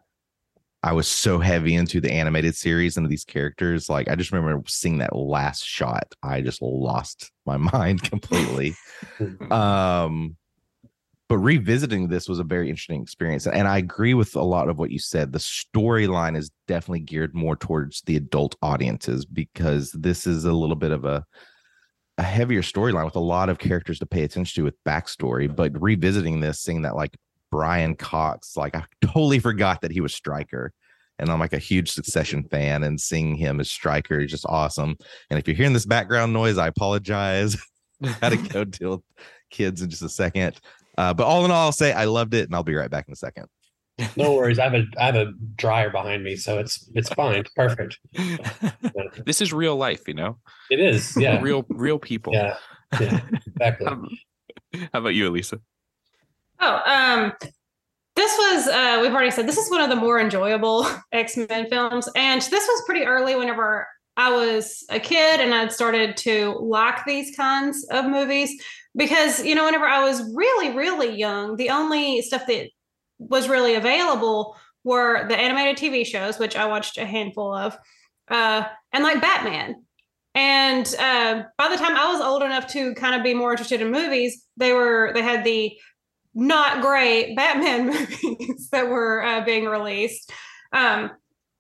I 0.82 0.94
was 0.94 1.10
so 1.10 1.40
heavy 1.40 1.76
into 1.76 2.00
the 2.00 2.12
animated 2.12 2.56
series 2.56 2.96
and 2.96 3.10
these 3.10 3.26
characters. 3.26 3.90
Like, 3.90 4.08
I 4.08 4.16
just 4.16 4.32
remember 4.32 4.64
seeing 4.68 5.00
that 5.00 5.14
last 5.14 5.66
shot. 5.66 6.14
I 6.24 6.40
just 6.40 6.62
lost 6.62 7.32
my 7.46 7.58
mind 7.74 8.04
completely. 8.04 8.76
um, 9.52 10.38
but 11.30 11.38
revisiting 11.38 12.08
this 12.08 12.28
was 12.28 12.40
a 12.40 12.44
very 12.44 12.70
interesting 12.70 13.02
experience 13.02 13.48
and 13.48 13.68
i 13.68 13.78
agree 13.78 14.14
with 14.14 14.36
a 14.36 14.42
lot 14.42 14.68
of 14.68 14.78
what 14.78 14.92
you 14.92 15.00
said 15.00 15.32
the 15.32 15.40
storyline 15.40 16.36
is 16.36 16.52
definitely 16.68 17.00
geared 17.00 17.34
more 17.34 17.56
towards 17.56 18.02
the 18.02 18.18
adult 18.18 18.56
audiences 18.62 19.26
because 19.26 19.92
this 19.94 20.28
is 20.28 20.44
a 20.44 20.52
little 20.52 20.76
bit 20.76 20.92
of 20.92 21.06
a 21.06 21.26
a 22.18 22.24
heavier 22.24 22.62
storyline 22.62 23.06
with 23.06 23.16
a 23.16 23.20
lot 23.22 23.48
of 23.48 23.60
characters 23.60 24.00
to 24.00 24.06
pay 24.06 24.24
attention 24.24 24.62
to 24.62 24.66
with 24.66 24.84
backstory 24.84 25.54
but 25.54 25.72
revisiting 25.82 26.42
this 26.42 26.60
seeing 26.60 26.82
that 26.82 26.96
like 26.96 27.16
brian 27.50 27.96
cox 27.96 28.58
like 28.58 28.76
i 28.76 28.84
totally 29.02 29.40
forgot 29.40 29.82
that 29.82 29.92
he 29.92 30.02
was 30.02 30.14
Stryker 30.14 30.74
and 31.20 31.30
I'm 31.30 31.40
like 31.40 31.54
a 31.54 31.60
huge 31.60 31.92
Succession 31.92 32.44
fan, 32.44 32.84
and 32.84 33.00
seeing 33.00 33.36
him 33.36 33.60
as 33.60 33.70
Stryker 33.70 34.22
is 34.22 34.32
just 34.32 34.46
awesome. 34.48 34.96
And 35.30 35.38
if 35.38 35.48
you're 35.48 35.56
hearing 35.56 35.74
this 35.74 35.86
background 35.86 36.32
noise, 36.32 36.58
I 36.58 36.68
apologize. 36.68 37.58
I 38.04 38.16
Gotta 38.22 38.38
go 38.38 38.64
deal 38.64 38.92
with 38.92 39.02
kids 39.50 39.82
in 39.82 39.90
just 39.90 40.02
a 40.02 40.10
second. 40.10 40.56
Uh, 41.00 41.14
but 41.14 41.24
all 41.24 41.46
in 41.46 41.52
all, 41.52 41.68
I'll 41.68 41.72
say 41.72 41.94
I 41.94 42.04
loved 42.04 42.34
it, 42.34 42.44
and 42.48 42.54
I'll 42.54 42.64
be 42.64 42.76
right 42.76 42.92
back 42.92 43.08
in 43.08 43.14
a 43.14 43.16
second. 43.16 43.46
No 44.18 44.34
worries. 44.34 44.60
I 44.60 44.64
have 44.66 44.74
a 44.74 44.84
I 44.98 45.06
have 45.06 45.16
a 45.16 45.32
dryer 45.56 45.90
behind 45.90 46.26
me, 46.26 46.36
so 46.36 46.60
it's 46.60 46.90
it's 46.94 47.08
fine. 47.08 47.36
It's 47.36 47.52
perfect. 47.52 47.98
this 49.26 49.40
is 49.40 49.54
real 49.54 49.78
life, 49.78 50.10
you 50.10 50.14
know. 50.14 50.40
It 50.70 50.82
is. 50.82 51.16
Yeah. 51.18 51.40
Real 51.42 51.66
real 51.70 52.00
people. 52.00 52.34
Yeah. 52.34 52.58
Yeah. 53.00 53.22
Exactly. 53.48 53.86
How, 53.86 54.02
how 54.92 55.00
about 55.00 55.16
you, 55.16 55.30
Elisa? 55.30 55.62
Oh, 56.60 56.82
um, 56.86 57.32
this 58.18 58.38
was 58.38 58.68
uh, 58.68 59.00
we've 59.02 59.14
already 59.14 59.32
said 59.32 59.48
this 59.48 59.58
is 59.58 59.72
one 59.72 59.80
of 59.80 59.90
the 59.90 59.96
more 59.96 60.20
enjoyable 60.20 60.86
X 61.14 61.38
Men 61.38 61.70
films, 61.70 62.10
and 62.14 62.42
this 62.42 62.68
was 62.68 62.84
pretty 62.86 63.06
early. 63.06 63.38
Whenever 63.38 63.88
I 64.18 64.36
was 64.36 64.84
a 64.90 65.00
kid 65.00 65.40
and 65.40 65.54
I'd 65.54 65.72
started 65.72 66.18
to 66.18 66.58
like 66.60 67.06
these 67.06 67.34
kinds 67.38 67.88
of 67.90 68.04
movies, 68.04 68.62
because 68.96 69.44
you 69.44 69.56
know, 69.56 69.66
whenever 69.66 69.86
I 69.86 70.04
was 70.04 70.22
really 70.34 70.76
really 70.76 71.18
young, 71.18 71.56
the 71.56 71.70
only 71.70 72.22
stuff 72.22 72.48
that 72.48 72.70
was 73.20 73.50
really 73.50 73.76
available 73.76 74.56
were 74.84 75.28
the 75.28 75.38
animated 75.38 75.78
TV 75.78 76.06
shows, 76.06 76.40
which 76.40 76.56
I 76.56 76.66
watched 76.66 76.98
a 76.98 77.06
handful 77.06 77.54
of, 77.54 77.78
uh, 78.30 78.64
and 78.94 79.04
like 79.04 79.22
Batman. 79.22 79.84
And 80.36 80.86
uh, 81.00 81.44
by 81.58 81.70
the 81.70 81.76
time 81.76 81.98
I 81.98 82.12
was 82.12 82.22
old 82.22 82.44
enough 82.44 82.68
to 82.74 82.94
kind 82.94 83.16
of 83.16 83.24
be 83.24 83.34
more 83.34 83.52
interested 83.52 83.82
in 83.82 83.92
movies, 83.92 84.46
they 84.58 84.74
were 84.74 85.12
they 85.14 85.22
had 85.22 85.44
the 85.44 85.78
not 86.34 86.82
great 86.82 87.36
Batman 87.38 87.88
movies 87.88 88.70
that 88.72 88.90
were 88.90 89.24
uh, 89.24 89.44
being 89.44 89.66
released. 89.66 90.32
Um, 90.72 91.12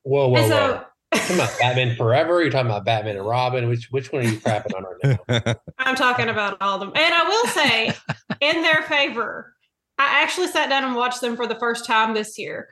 whoa, 0.03 0.29
whoa, 0.29 0.47
so, 0.47 0.73
whoa! 0.73 0.83
You 1.11 1.19
talking 1.19 1.35
about 1.37 1.59
Batman 1.59 1.95
Forever? 1.95 2.41
You're 2.41 2.51
talking 2.51 2.67
about 2.67 2.85
Batman 2.85 3.17
and 3.17 3.25
Robin? 3.25 3.67
Which 3.67 3.87
which 3.91 4.11
one 4.11 4.25
are 4.25 4.29
you 4.29 4.37
crapping 4.39 4.75
on 4.75 4.83
right 4.83 5.19
now? 5.45 5.55
I'm 5.79 5.95
talking 5.95 6.29
about 6.29 6.61
all 6.61 6.75
of 6.75 6.81
them, 6.81 6.91
and 6.95 7.13
I 7.13 7.23
will 7.27 7.47
say, 7.47 7.93
in 8.41 8.61
their 8.61 8.83
favor, 8.83 9.55
I 9.97 10.21
actually 10.21 10.47
sat 10.47 10.69
down 10.69 10.83
and 10.83 10.95
watched 10.95 11.21
them 11.21 11.35
for 11.35 11.47
the 11.47 11.55
first 11.55 11.85
time 11.85 12.13
this 12.13 12.37
year. 12.37 12.69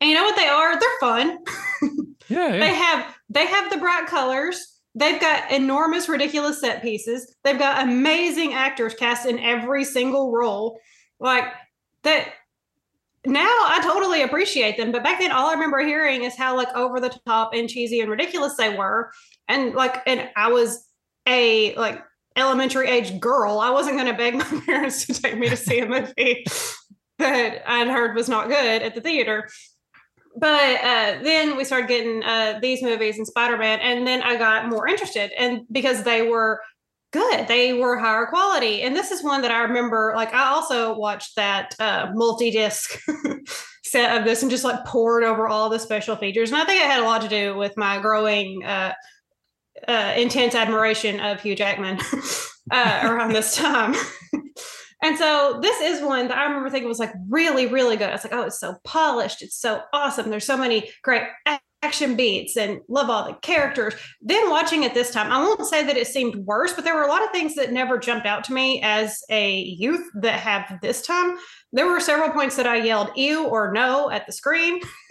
And 0.00 0.10
you 0.10 0.16
know 0.16 0.24
what 0.24 0.36
they 0.36 0.46
are? 0.48 0.78
They're 0.78 0.98
fun. 1.00 1.38
Yeah, 2.28 2.54
yeah. 2.54 2.58
they 2.58 2.74
have 2.74 3.16
they 3.28 3.46
have 3.46 3.70
the 3.70 3.76
bright 3.76 4.06
colors. 4.08 4.80
They've 4.96 5.20
got 5.20 5.52
enormous, 5.52 6.08
ridiculous 6.08 6.60
set 6.60 6.82
pieces. 6.82 7.32
They've 7.44 7.56
got 7.56 7.84
amazing 7.84 8.52
actors 8.52 8.94
cast 8.94 9.26
in 9.26 9.38
every 9.38 9.84
single 9.84 10.32
role. 10.32 10.80
Like 11.20 11.44
that. 12.02 12.26
Now 13.26 13.44
I 13.44 13.80
totally 13.82 14.22
appreciate 14.22 14.76
them, 14.76 14.92
but 14.92 15.02
back 15.02 15.18
then 15.18 15.32
all 15.32 15.48
I 15.48 15.54
remember 15.54 15.80
hearing 15.80 16.22
is 16.22 16.36
how 16.36 16.56
like 16.56 16.72
over 16.74 17.00
the 17.00 17.16
top 17.26 17.54
and 17.54 17.68
cheesy 17.68 18.00
and 18.00 18.10
ridiculous 18.10 18.56
they 18.56 18.76
were, 18.76 19.10
and 19.48 19.74
like, 19.74 20.02
and 20.06 20.30
I 20.36 20.50
was 20.50 20.86
a 21.26 21.74
like 21.74 22.02
elementary 22.36 22.88
age 22.88 23.18
girl. 23.18 23.58
I 23.58 23.70
wasn't 23.70 23.96
going 23.96 24.10
to 24.10 24.16
beg 24.16 24.34
my 24.36 24.62
parents 24.64 25.06
to 25.06 25.20
take 25.20 25.36
me 25.36 25.48
to 25.48 25.56
see 25.56 25.80
a 25.80 25.86
movie 25.86 26.44
that 27.18 27.62
I'd 27.70 27.88
heard 27.88 28.14
was 28.14 28.28
not 28.28 28.48
good 28.48 28.82
at 28.82 28.94
the 28.94 29.00
theater 29.00 29.48
but 30.36 30.80
uh, 30.84 31.18
then 31.22 31.56
we 31.56 31.64
started 31.64 31.88
getting 31.88 32.22
uh, 32.22 32.58
these 32.60 32.82
movies 32.82 33.16
and 33.16 33.26
Spider-Man, 33.26 33.80
and 33.80 34.06
then 34.06 34.22
I 34.22 34.36
got 34.36 34.68
more 34.68 34.86
interested, 34.86 35.32
and 35.38 35.62
because 35.72 36.02
they 36.02 36.22
were 36.22 36.60
good, 37.12 37.48
they 37.48 37.72
were 37.72 37.98
higher 37.98 38.26
quality. 38.26 38.82
And 38.82 38.94
this 38.94 39.10
is 39.10 39.22
one 39.22 39.42
that 39.42 39.50
I 39.50 39.62
remember. 39.62 40.12
Like 40.16 40.34
I 40.34 40.48
also 40.48 40.96
watched 40.96 41.36
that 41.36 41.74
uh, 41.78 42.10
multi-disc 42.14 42.98
set 43.84 44.18
of 44.18 44.24
this 44.24 44.42
and 44.42 44.50
just 44.50 44.64
like 44.64 44.84
poured 44.84 45.24
over 45.24 45.48
all 45.48 45.68
the 45.68 45.78
special 45.78 46.16
features, 46.16 46.50
and 46.50 46.60
I 46.60 46.64
think 46.64 46.80
it 46.80 46.86
had 46.86 47.00
a 47.00 47.06
lot 47.06 47.22
to 47.22 47.28
do 47.28 47.56
with 47.56 47.76
my 47.76 47.98
growing. 47.98 48.64
Uh, 48.64 48.92
uh, 49.86 50.14
intense 50.16 50.54
admiration 50.54 51.20
of 51.20 51.42
Hugh 51.42 51.54
Jackman 51.54 51.98
uh, 52.72 53.00
around 53.04 53.34
this 53.34 53.54
time. 53.54 53.94
And 55.02 55.18
so 55.18 55.58
this 55.62 55.80
is 55.80 56.02
one 56.02 56.28
that 56.28 56.38
I 56.38 56.44
remember 56.44 56.70
thinking 56.70 56.88
was 56.88 56.98
like 56.98 57.12
really, 57.28 57.66
really 57.66 57.96
good. 57.96 58.08
I 58.08 58.12
was 58.12 58.24
like, 58.24 58.32
oh, 58.32 58.44
it's 58.44 58.58
so 58.58 58.76
polished. 58.82 59.42
It's 59.42 59.56
so 59.56 59.82
awesome. 59.92 60.30
There's 60.30 60.46
so 60.46 60.56
many 60.56 60.90
great 61.02 61.22
action 61.82 62.16
beats 62.16 62.56
and 62.56 62.80
love 62.88 63.10
all 63.10 63.26
the 63.26 63.34
characters. 63.34 63.94
Then 64.20 64.50
watching 64.50 64.82
it 64.82 64.94
this 64.94 65.10
time, 65.10 65.30
I 65.30 65.38
won't 65.38 65.66
say 65.66 65.84
that 65.84 65.96
it 65.96 66.06
seemed 66.06 66.36
worse, 66.36 66.72
but 66.72 66.84
there 66.84 66.94
were 66.94 67.04
a 67.04 67.08
lot 67.08 67.24
of 67.24 67.30
things 67.30 67.54
that 67.54 67.72
never 67.72 67.98
jumped 67.98 68.26
out 68.26 68.44
to 68.44 68.52
me 68.52 68.80
as 68.82 69.22
a 69.30 69.60
youth 69.60 70.04
that 70.20 70.40
have 70.40 70.78
this 70.80 71.02
time. 71.02 71.36
There 71.72 71.86
were 71.86 72.00
several 72.00 72.30
points 72.30 72.56
that 72.56 72.66
I 72.66 72.76
yelled 72.76 73.10
ew 73.16 73.46
or 73.46 73.72
no 73.72 74.10
at 74.10 74.26
the 74.26 74.32
screen. 74.32 74.80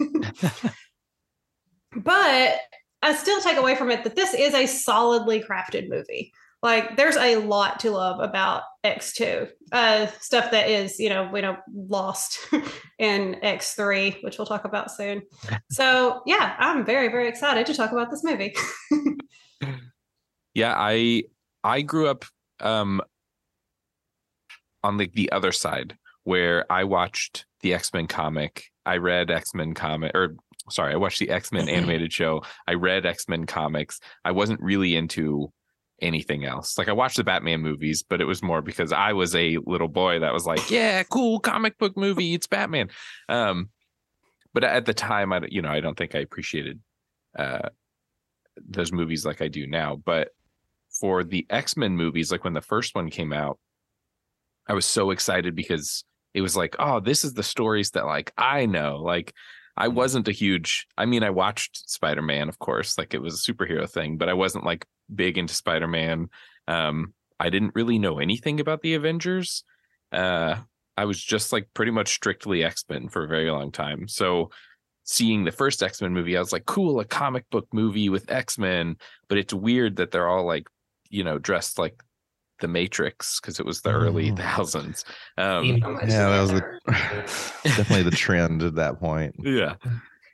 but 1.96 2.60
I 3.02 3.14
still 3.14 3.40
take 3.40 3.56
away 3.56 3.76
from 3.76 3.90
it 3.90 4.04
that 4.04 4.16
this 4.16 4.34
is 4.34 4.54
a 4.54 4.66
solidly 4.66 5.42
crafted 5.42 5.88
movie 5.88 6.32
like 6.62 6.96
there's 6.96 7.16
a 7.16 7.36
lot 7.36 7.80
to 7.80 7.90
love 7.90 8.20
about 8.20 8.62
X2. 8.84 9.48
Uh 9.72 10.06
stuff 10.20 10.50
that 10.50 10.68
is, 10.68 10.98
you 10.98 11.08
know, 11.08 11.28
we 11.32 11.40
know 11.40 11.56
lost 11.74 12.38
in 12.98 13.36
X3, 13.42 14.22
which 14.22 14.38
we'll 14.38 14.46
talk 14.46 14.64
about 14.64 14.90
soon. 14.90 15.22
So 15.70 16.22
yeah, 16.26 16.56
I'm 16.58 16.84
very, 16.84 17.08
very 17.08 17.28
excited 17.28 17.66
to 17.66 17.74
talk 17.74 17.92
about 17.92 18.10
this 18.10 18.24
movie. 18.24 18.54
yeah, 20.54 20.74
I 20.76 21.24
I 21.62 21.82
grew 21.82 22.08
up 22.08 22.24
um 22.60 23.02
on 24.82 24.96
like 24.98 25.12
the 25.12 25.30
other 25.32 25.52
side 25.52 25.96
where 26.24 26.70
I 26.70 26.84
watched 26.84 27.44
the 27.60 27.74
X-Men 27.74 28.06
comic. 28.06 28.64
I 28.84 28.96
read 28.96 29.30
X-Men 29.30 29.74
comic 29.74 30.12
or 30.14 30.36
sorry, 30.70 30.92
I 30.92 30.96
watched 30.96 31.18
the 31.18 31.30
X-Men 31.30 31.68
animated 31.78 32.12
show. 32.12 32.42
I 32.66 32.74
read 32.74 33.06
X-Men 33.06 33.46
comics. 33.46 34.00
I 34.24 34.32
wasn't 34.32 34.60
really 34.60 34.96
into 34.96 35.52
anything 36.00 36.44
else. 36.44 36.78
Like 36.78 36.88
I 36.88 36.92
watched 36.92 37.16
the 37.16 37.24
Batman 37.24 37.60
movies, 37.60 38.02
but 38.02 38.20
it 38.20 38.26
was 38.26 38.42
more 38.42 38.62
because 38.62 38.92
I 38.92 39.12
was 39.12 39.34
a 39.34 39.58
little 39.66 39.88
boy 39.88 40.20
that 40.20 40.32
was 40.32 40.46
like, 40.46 40.70
"Yeah, 40.70 41.02
cool 41.04 41.40
comic 41.40 41.78
book 41.78 41.96
movie, 41.96 42.34
it's 42.34 42.46
Batman." 42.46 42.90
Um, 43.28 43.70
but 44.52 44.64
at 44.64 44.86
the 44.86 44.94
time, 44.94 45.32
I 45.32 45.42
you 45.48 45.62
know 45.62 45.70
I 45.70 45.80
don't 45.80 45.96
think 45.96 46.14
I 46.14 46.20
appreciated 46.20 46.80
uh, 47.38 47.68
those 48.68 48.92
movies 48.92 49.24
like 49.24 49.42
I 49.42 49.48
do 49.48 49.66
now. 49.66 49.96
But 49.96 50.28
for 51.00 51.24
the 51.24 51.46
X 51.50 51.76
Men 51.76 51.96
movies, 51.96 52.30
like 52.30 52.44
when 52.44 52.54
the 52.54 52.60
first 52.60 52.94
one 52.94 53.10
came 53.10 53.32
out, 53.32 53.58
I 54.68 54.74
was 54.74 54.86
so 54.86 55.10
excited 55.10 55.54
because 55.54 56.04
it 56.34 56.42
was 56.42 56.56
like, 56.56 56.76
"Oh, 56.78 57.00
this 57.00 57.24
is 57.24 57.34
the 57.34 57.42
stories 57.42 57.90
that 57.92 58.06
like 58.06 58.32
I 58.36 58.66
know." 58.66 58.96
Like 58.96 59.32
I 59.76 59.88
wasn't 59.88 60.28
a 60.28 60.32
huge. 60.32 60.86
I 60.96 61.06
mean, 61.06 61.22
I 61.22 61.30
watched 61.30 61.88
Spider 61.88 62.22
Man, 62.22 62.48
of 62.48 62.58
course, 62.58 62.96
like 62.98 63.14
it 63.14 63.20
was 63.22 63.34
a 63.34 63.52
superhero 63.52 63.88
thing, 63.88 64.16
but 64.16 64.28
I 64.28 64.34
wasn't 64.34 64.64
like 64.64 64.86
big 65.14 65.38
into 65.38 65.54
Spider 65.54 65.86
Man. 65.88 66.28
Um, 66.68 67.14
I 67.38 67.50
didn't 67.50 67.74
really 67.74 67.98
know 67.98 68.18
anything 68.18 68.60
about 68.60 68.82
the 68.82 68.94
Avengers. 68.94 69.62
Uh, 70.12 70.56
I 70.96 71.04
was 71.04 71.22
just 71.22 71.52
like 71.52 71.68
pretty 71.74 71.92
much 71.92 72.14
strictly 72.14 72.64
X 72.64 72.84
Men 72.88 73.08
for 73.08 73.24
a 73.24 73.28
very 73.28 73.50
long 73.50 73.70
time. 73.72 74.08
So 74.08 74.50
seeing 75.04 75.44
the 75.44 75.52
first 75.52 75.82
X 75.82 76.00
Men 76.00 76.12
movie, 76.14 76.36
I 76.36 76.40
was 76.40 76.52
like, 76.52 76.66
cool, 76.66 77.00
a 77.00 77.04
comic 77.04 77.48
book 77.50 77.68
movie 77.72 78.08
with 78.08 78.30
X 78.30 78.58
Men. 78.58 78.96
But 79.28 79.38
it's 79.38 79.52
weird 79.54 79.96
that 79.96 80.10
they're 80.10 80.28
all 80.28 80.46
like, 80.46 80.66
you 81.10 81.22
know, 81.24 81.38
dressed 81.38 81.78
like 81.78 82.02
the 82.60 82.68
Matrix 82.68 83.38
because 83.38 83.60
it 83.60 83.66
was 83.66 83.82
the 83.82 83.90
early 83.92 84.30
Mm. 84.32 84.38
thousands. 84.38 85.04
Um, 85.36 85.64
Yeah, 85.66 86.30
that 86.30 86.40
was 86.40 86.52
the, 86.52 86.80
definitely 87.64 88.02
the 88.04 88.10
trend 88.16 88.62
at 88.62 88.76
that 88.76 88.98
point. 88.98 89.34
yeah 89.42 89.74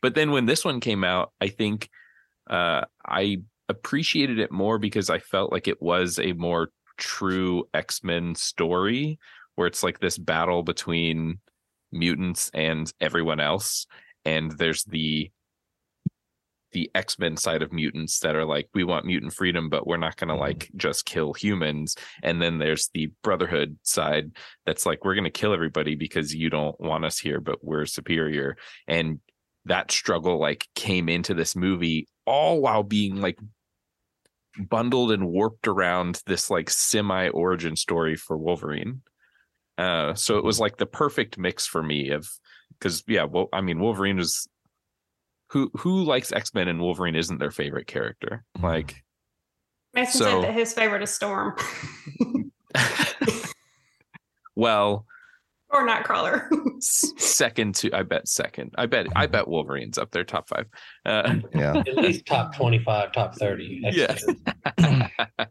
but 0.00 0.14
then 0.14 0.31
when 0.31 0.47
this 0.47 0.64
one 0.64 0.81
came 0.81 1.02
out 1.05 1.33
i 1.41 1.47
think 1.49 1.88
uh 2.50 2.83
i 3.07 3.38
appreciated 3.69 4.38
it 4.38 4.52
more 4.52 4.78
because 4.78 5.11
i 5.11 5.19
felt 5.19 5.52
like 5.52 5.69
it 5.69 5.81
was 5.81 6.19
a 6.19 6.33
more 6.33 6.71
true 6.99 7.64
x-men 7.75 8.35
story 8.35 9.19
where 9.54 9.66
it's 9.66 9.83
like 9.83 10.00
this 10.00 10.19
battle 10.19 10.62
between 10.62 11.38
mutants 11.90 12.50
and 12.54 12.92
everyone 13.00 13.40
else 13.40 13.87
and 14.25 14.52
there's 14.52 14.85
the 14.85 15.31
the 16.73 16.90
x-men 16.95 17.37
side 17.37 17.62
of 17.62 17.73
mutants 17.73 18.19
that 18.21 18.35
are 18.35 18.47
like 18.47 18.69
we 18.75 18.83
want 18.83 19.04
mutant 19.04 19.33
freedom 19.33 19.69
but 19.69 19.87
we're 19.87 19.97
not 19.97 20.16
going 20.16 20.28
to 20.28 20.35
mm-hmm. 20.35 20.42
like 20.42 20.71
just 20.76 21.04
kill 21.04 21.33
humans 21.33 21.97
and 22.23 22.40
then 22.40 22.59
there's 22.59 22.88
the 22.95 23.11
brotherhood 23.23 23.76
side 23.83 24.31
that's 24.64 24.87
like 24.87 25.04
we're 25.04 25.14
going 25.14 25.25
to 25.25 25.31
kill 25.31 25.52
everybody 25.52 25.95
because 25.95 26.35
you 26.35 26.49
don't 26.50 26.78
want 26.81 27.04
us 27.04 27.19
here 27.19 27.40
but 27.40 27.62
we're 27.62 27.87
superior 27.87 28.57
and 28.88 29.21
that 29.66 29.90
struggle 29.90 30.38
like 30.38 30.66
came 30.75 31.09
into 31.09 31.35
this 31.35 31.54
movie 31.54 32.09
all 32.26 32.61
while 32.61 32.83
being 32.83 33.16
like 33.21 33.38
bundled 34.69 35.12
and 35.12 35.28
warped 35.28 35.69
around 35.69 36.21
this 36.26 36.50
like 36.50 36.69
semi 36.69 37.28
origin 37.28 37.76
story 37.76 38.16
for 38.16 38.37
Wolverine. 38.37 39.02
Uh 39.78 40.14
so 40.14 40.38
it 40.38 40.45
was 40.45 40.61
like 40.61 40.76
the 40.76 40.87
perfect 40.87 41.38
mix 41.38 41.66
for 41.66 41.83
me 41.83 42.11
of 42.11 42.28
cuz 42.81 43.02
yeah, 43.07 43.25
well 43.25 43.49
I 43.52 43.61
mean 43.61 43.81
Wolverine 43.81 44.16
was 44.19 44.49
who 45.50 45.71
who 45.78 46.02
likes 46.02 46.33
X-Men 46.33 46.69
and 46.69 46.81
Wolverine 46.81 47.16
isn't 47.16 47.38
their 47.38 47.50
favorite 47.50 47.87
character. 47.87 48.45
Like 48.61 49.02
Mason 49.95 50.21
So- 50.21 50.40
said 50.42 50.49
that 50.49 50.54
his 50.54 50.73
favorite 50.73 51.02
is 51.02 51.11
Storm. 51.11 51.54
well, 54.57 55.07
or 55.73 55.87
Nightcrawler. 55.87 56.49
second 56.83 57.75
to 57.76 57.93
I 57.93 58.02
bet 58.02 58.29
second. 58.29 58.75
I 58.76 58.87
bet 58.87 59.07
I 59.17 59.26
bet 59.26 59.49
Wolverine's 59.49 59.99
up 59.99 60.11
there 60.11 60.25
top 60.25 60.49
five. 60.49 60.67
Uh, 61.07 61.37
Yeah. 61.55 61.76
At 61.76 61.97
least 61.97 62.26
top 62.26 62.55
twenty-five, 62.55 63.12
top 63.12 63.35
thirty. 63.37 63.81
Yeah. 63.83 64.17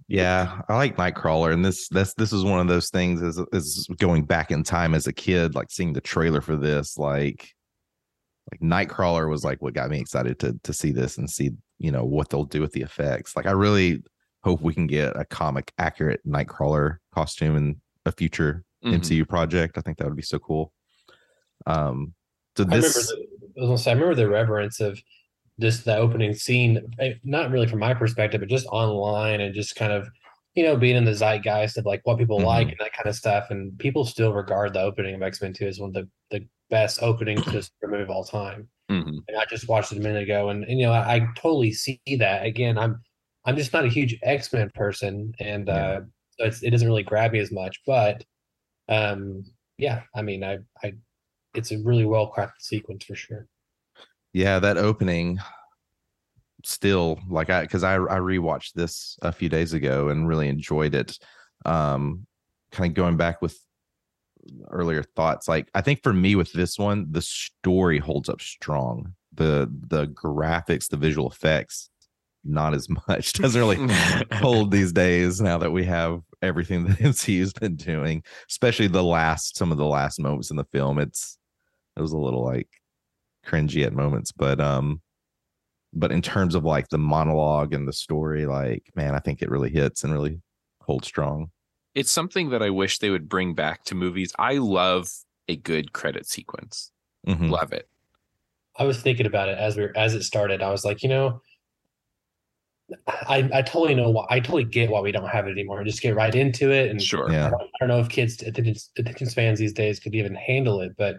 Yeah, 0.08 0.62
I 0.68 0.76
like 0.76 0.98
Nightcrawler, 0.98 1.54
and 1.54 1.64
this 1.64 1.88
this 1.88 2.14
this 2.16 2.34
is 2.34 2.44
one 2.44 2.60
of 2.60 2.68
those 2.68 2.90
things 2.90 3.22
is 3.22 3.40
is 3.54 3.88
going 3.98 4.26
back 4.26 4.52
in 4.52 4.62
time 4.62 4.94
as 4.94 5.08
a 5.08 5.14
kid, 5.14 5.56
like 5.56 5.72
seeing 5.72 5.94
the 5.94 6.02
trailer 6.02 6.42
for 6.42 6.58
this, 6.58 6.98
like 6.98 7.50
like 8.52 8.60
Nightcrawler 8.60 9.30
was 9.30 9.46
like 9.46 9.62
what 9.62 9.74
got 9.74 9.90
me 9.90 10.00
excited 10.00 10.38
to 10.40 10.60
to 10.64 10.74
see 10.74 10.92
this 10.92 11.18
and 11.18 11.30
see 11.30 11.52
you 11.80 11.92
know 11.92 12.04
what 12.04 12.30
they'll 12.30 12.44
do 12.44 12.60
with 12.60 12.74
the 12.74 12.82
effects. 12.82 13.36
Like 13.38 13.46
I 13.46 13.52
really 13.52 14.04
hope 14.44 14.62
we 14.62 14.74
can 14.74 14.88
get 14.88 15.16
a 15.16 15.24
comic 15.24 15.72
accurate 15.78 16.20
Nightcrawler 16.28 16.98
costume 17.14 17.56
in 17.56 17.82
a 18.06 18.12
future 18.12 18.66
mhm. 18.84 18.96
MCU 18.96 19.28
project. 19.28 19.78
I 19.78 19.82
think 19.82 19.98
that 19.98 20.08
would 20.08 20.16
be 20.16 20.22
so 20.22 20.40
cool. 20.40 20.74
Um, 21.66 22.14
so 22.58 22.64
I 22.64 22.66
remember, 22.66 22.88
this 22.88 23.08
the, 23.56 23.62
I 23.62 23.66
was 23.66 23.84
say, 23.84 23.92
I 23.92 23.94
remember 23.94 24.16
the 24.16 24.28
reverence 24.30 24.80
of 24.80 25.02
just 25.60 25.86
the 25.86 25.96
opening 25.96 26.34
scene, 26.34 26.82
eh, 27.00 27.14
not 27.24 27.52
really 27.52 27.68
from 27.68 27.80
my 27.80 27.94
perspective, 27.94 28.40
but 28.42 28.50
just 28.50 28.66
online 28.68 29.42
and 29.42 29.54
just 29.54 29.76
kind 29.76 29.92
of, 29.92 30.08
you 30.56 30.64
know, 30.64 30.76
being 30.76 30.98
in 30.98 31.06
the 31.06 31.14
zeitgeist 31.14 31.78
of 31.78 31.86
like 31.86 32.02
what 32.04 32.18
people 32.18 32.40
Mhm. 32.40 32.46
like 32.46 32.68
and 32.70 32.78
that 32.80 32.94
kind 32.94 33.08
of 33.08 33.16
stuff. 33.16 33.52
And 33.52 33.78
people 33.80 34.06
still 34.06 34.34
regard 34.34 34.74
the 34.74 34.82
opening 34.82 35.16
of 35.16 35.22
X 35.22 35.42
Men 35.42 35.54
2 35.54 35.68
as 35.68 35.80
one 35.80 35.90
of 35.90 35.94
the, 35.94 36.10
the 36.32 36.46
best 36.70 37.02
openings 37.04 37.44
to 37.44 37.52
this 37.52 37.70
movie 37.84 38.04
of 38.04 38.10
all 38.10 38.24
time. 38.24 38.68
Mhm. 38.90 39.20
And 39.28 39.38
I 39.38 39.46
just 39.50 39.70
watched 39.70 39.92
it 39.92 40.00
a 40.00 40.02
minute 40.02 40.24
ago, 40.24 40.50
and, 40.50 40.64
and 40.66 40.80
you 40.80 40.88
know, 40.88 40.94
I, 40.94 41.16
I 41.16 41.28
totally 41.36 41.72
see 41.72 42.02
that. 42.20 42.46
Again, 42.46 42.78
I'm 42.78 43.02
I'm 43.46 43.56
just 43.56 43.74
not 43.74 43.86
a 43.86 43.90
huge 43.90 44.18
X 44.24 44.52
Men 44.54 44.70
person, 44.74 45.34
and 45.40 45.68
Yeah. 45.68 45.74
uh, 45.74 46.02
so 46.38 46.46
it's, 46.46 46.64
it 46.64 46.70
doesn't 46.72 46.88
really 46.88 47.04
grab 47.04 47.32
me 47.32 47.40
as 47.40 47.52
much. 47.52 47.80
But 47.86 48.24
um, 48.92 49.44
yeah, 49.78 50.04
I 50.16 50.22
mean, 50.22 50.44
I 50.44 50.60
I 50.84 50.94
it's 51.54 51.72
a 51.72 51.80
really 51.80 52.06
well 52.06 52.32
crafted 52.32 52.62
sequence 52.62 53.06
for 53.06 53.16
sure. 53.16 53.48
yeah 54.34 54.60
that 54.60 54.78
opening 54.78 55.38
still 56.64 57.20
like 57.30 57.50
i 57.50 57.62
because 57.62 57.84
i 57.84 57.96
i 57.96 58.18
rewatched 58.18 58.74
this 58.74 59.18
a 59.22 59.32
few 59.32 59.50
days 59.50 59.74
ago 59.74 60.10
and 60.10 60.28
really 60.28 60.48
enjoyed 60.48 60.96
it 60.96 61.18
um 61.66 62.26
kind 62.72 62.90
of 62.92 62.96
going 62.96 63.18
back 63.18 63.42
with 63.42 63.60
earlier 64.70 65.04
thoughts 65.04 65.48
like 65.48 65.70
i 65.76 65.82
think 65.82 66.02
for 66.02 66.14
me 66.14 66.36
with 66.36 66.52
this 66.54 66.80
one 66.80 67.06
the 67.12 67.22
story 67.22 68.00
holds 68.00 68.30
up 68.30 68.42
strong 68.42 69.14
the 69.34 69.70
the 69.88 70.08
graphics 70.08 70.90
the 70.90 70.98
visual 70.98 71.30
effects 71.30 71.91
not 72.44 72.74
as 72.74 72.88
much 73.08 73.34
doesn't 73.42 73.60
really 73.60 73.78
hold 74.34 74.72
these 74.72 74.92
days 74.92 75.42
now 75.42 75.58
that 75.58 75.72
we 75.72 75.84
have 75.86 76.22
everything 76.42 76.84
that 76.88 76.98
MCU's 76.98 77.54
been 77.54 77.76
doing, 77.76 78.24
especially 78.50 78.88
the 78.88 79.04
last 79.04 79.58
some 79.58 79.72
of 79.72 79.78
the 79.78 79.86
last 79.86 80.20
moments 80.20 80.52
in 80.52 80.58
the 80.58 80.66
film. 80.66 81.00
It's 81.00 81.38
it 81.98 82.02
was 82.02 82.14
a 82.14 82.18
little 82.18 82.44
like 82.44 82.70
cringy 83.46 83.86
at 83.86 83.94
moments, 83.94 84.32
but 84.32 84.60
um 84.60 85.02
but 85.94 86.12
in 86.12 86.22
terms 86.22 86.56
of 86.56 86.64
like 86.64 86.88
the 86.90 86.98
monologue 86.98 87.74
and 87.74 87.88
the 87.88 87.94
story, 87.94 88.46
like 88.46 88.90
man, 88.96 89.16
I 89.16 89.20
think 89.20 89.42
it 89.42 89.50
really 89.50 89.70
hits 89.70 90.04
and 90.04 90.14
really 90.14 90.40
holds 90.82 91.08
strong. 91.08 91.52
It's 91.94 92.12
something 92.12 92.50
that 92.52 92.64
I 92.64 92.70
wish 92.70 93.00
they 93.00 93.10
would 93.10 93.28
bring 93.28 93.54
back 93.54 93.84
to 93.86 93.96
movies. 93.96 94.32
I 94.40 94.54
love 94.54 95.10
a 95.50 95.58
good 95.58 95.92
credit 95.92 96.26
sequence. 96.26 96.92
Mm-hmm. 97.28 97.50
Love 97.50 97.74
it. 97.74 97.90
I 98.78 98.86
was 98.86 99.02
thinking 99.02 99.26
about 99.26 99.50
it 99.50 99.58
as 99.58 99.76
we 99.76 99.84
were, 99.84 99.98
as 99.98 100.14
it 100.14 100.24
started. 100.24 100.62
I 100.62 100.72
was 100.72 100.86
like, 100.86 101.04
you 101.04 101.10
know, 101.10 101.42
I 103.08 103.50
I 103.54 103.62
totally 103.62 103.96
know 103.96 104.10
why 104.10 104.26
I 104.30 104.40
totally 104.40 104.64
get 104.64 104.90
why 104.90 105.00
we 105.02 105.12
don't 105.12 105.28
have 105.30 105.48
it 105.48 105.52
anymore. 105.52 105.84
Just 105.84 106.02
get 106.02 106.16
right 106.16 106.34
into 106.34 106.72
it. 106.72 106.90
And 106.90 107.02
Sure. 107.02 107.32
Yeah. 107.32 107.48
I 107.48 107.50
don't, 107.52 107.62
I 107.62 107.68
don't 107.80 107.88
know 107.90 108.00
if 108.00 108.10
kids 108.10 108.42
attention, 108.42 108.76
attention 108.98 109.28
spans 109.30 109.60
these 109.60 109.74
days 109.74 110.00
could 110.00 110.16
even 110.16 110.36
handle 110.36 110.82
it, 110.82 110.94
but 110.98 111.18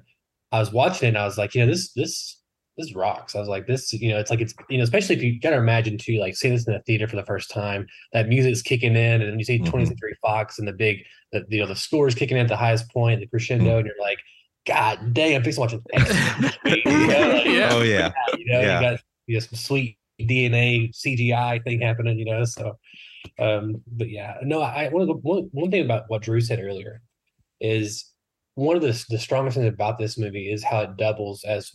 I 0.53 0.59
was 0.61 0.73
watching 0.73 1.07
it 1.07 1.11
and 1.11 1.19
I 1.19 1.25
was 1.25 1.39
like, 1.39 1.55
you 1.55 1.61
know, 1.65 1.71
this 1.71 1.93
this 1.93 2.39
this 2.79 2.95
rocks. 2.95 3.35
I 3.37 3.39
was 3.41 3.49
like, 3.49 3.67
this, 3.67 3.93
you 3.93 4.09
know, 4.11 4.19
it's 4.19 4.31
like 4.31 4.41
it's 4.41 4.55
you 4.71 4.79
know, 4.79 4.85
especially 4.85 5.17
if 5.17 5.23
you 5.23 5.39
gotta 5.41 5.57
imagine 5.57 5.99
too, 5.99 6.19
like 6.19 6.35
seeing 6.37 6.55
this 6.55 6.67
in 6.67 6.73
the 6.73 6.81
theater 6.81 7.07
for 7.07 7.17
the 7.17 7.25
first 7.27 7.51
time, 7.51 7.87
that 8.13 8.29
music's 8.29 8.63
kicking 8.63 8.97
in, 8.97 9.21
and 9.23 9.39
you 9.39 9.45
see 9.45 9.59
Mhm. 9.59 9.67
20th 9.67 9.89
Century 9.89 10.17
Fox 10.23 10.59
and 10.59 10.67
the 10.67 10.73
big, 10.73 10.99
the 11.33 11.45
you 11.51 11.61
know, 11.61 11.67
the 11.67 11.77
score 11.77 12.09
is 12.09 12.15
kicking 12.15 12.37
in 12.39 12.43
at 12.45 12.49
the 12.49 12.57
highest 12.57 12.91
point, 12.91 13.21
the 13.21 13.27
crescendo, 13.27 13.77
and 13.79 13.87
you're 13.87 13.95
like, 14.01 14.19
God 14.67 15.13
dang, 15.13 15.35
I'm 15.37 15.43
fixing 15.43 15.67
to 15.69 15.77
watch 15.77 15.85
an 15.95 16.03
X-Men 16.03 16.53
you 16.87 17.07
know, 17.09 17.29
like, 17.35 17.45
Yeah. 17.47 17.69
Oh 17.73 17.83
yeah. 17.83 18.13
you 18.39 18.45
know, 18.53 18.61
Yeah. 18.61 18.81
you 18.81 18.91
got 18.91 19.01
you 19.27 19.35
know, 19.37 19.41
some 19.41 19.57
sweet 19.59 19.99
DNA 20.27 20.91
CGI 20.95 21.63
thing 21.65 21.81
happening, 21.81 22.19
you 22.19 22.25
know. 22.25 22.45
So, 22.45 22.79
um, 23.39 23.83
but 23.87 24.09
yeah, 24.09 24.37
no, 24.43 24.61
I 24.63 24.89
one 24.89 25.03
of 25.03 25.09
the 25.09 25.15
one, 25.15 25.49
one 25.53 25.71
thing 25.71 25.85
about 25.85 26.05
what 26.09 26.23
Drew 26.23 26.41
said 26.41 26.61
earlier 26.61 27.03
is 27.61 28.07
one 28.55 28.77
of 28.77 28.83
the 28.83 29.05
the 29.09 29.19
strongest 29.19 29.57
things 29.57 29.69
about 29.73 29.99
this 29.99 30.19
movie 30.19 30.53
is 30.53 30.63
how 30.63 30.81
it 30.81 30.97
doubles 30.97 31.45
as 31.45 31.73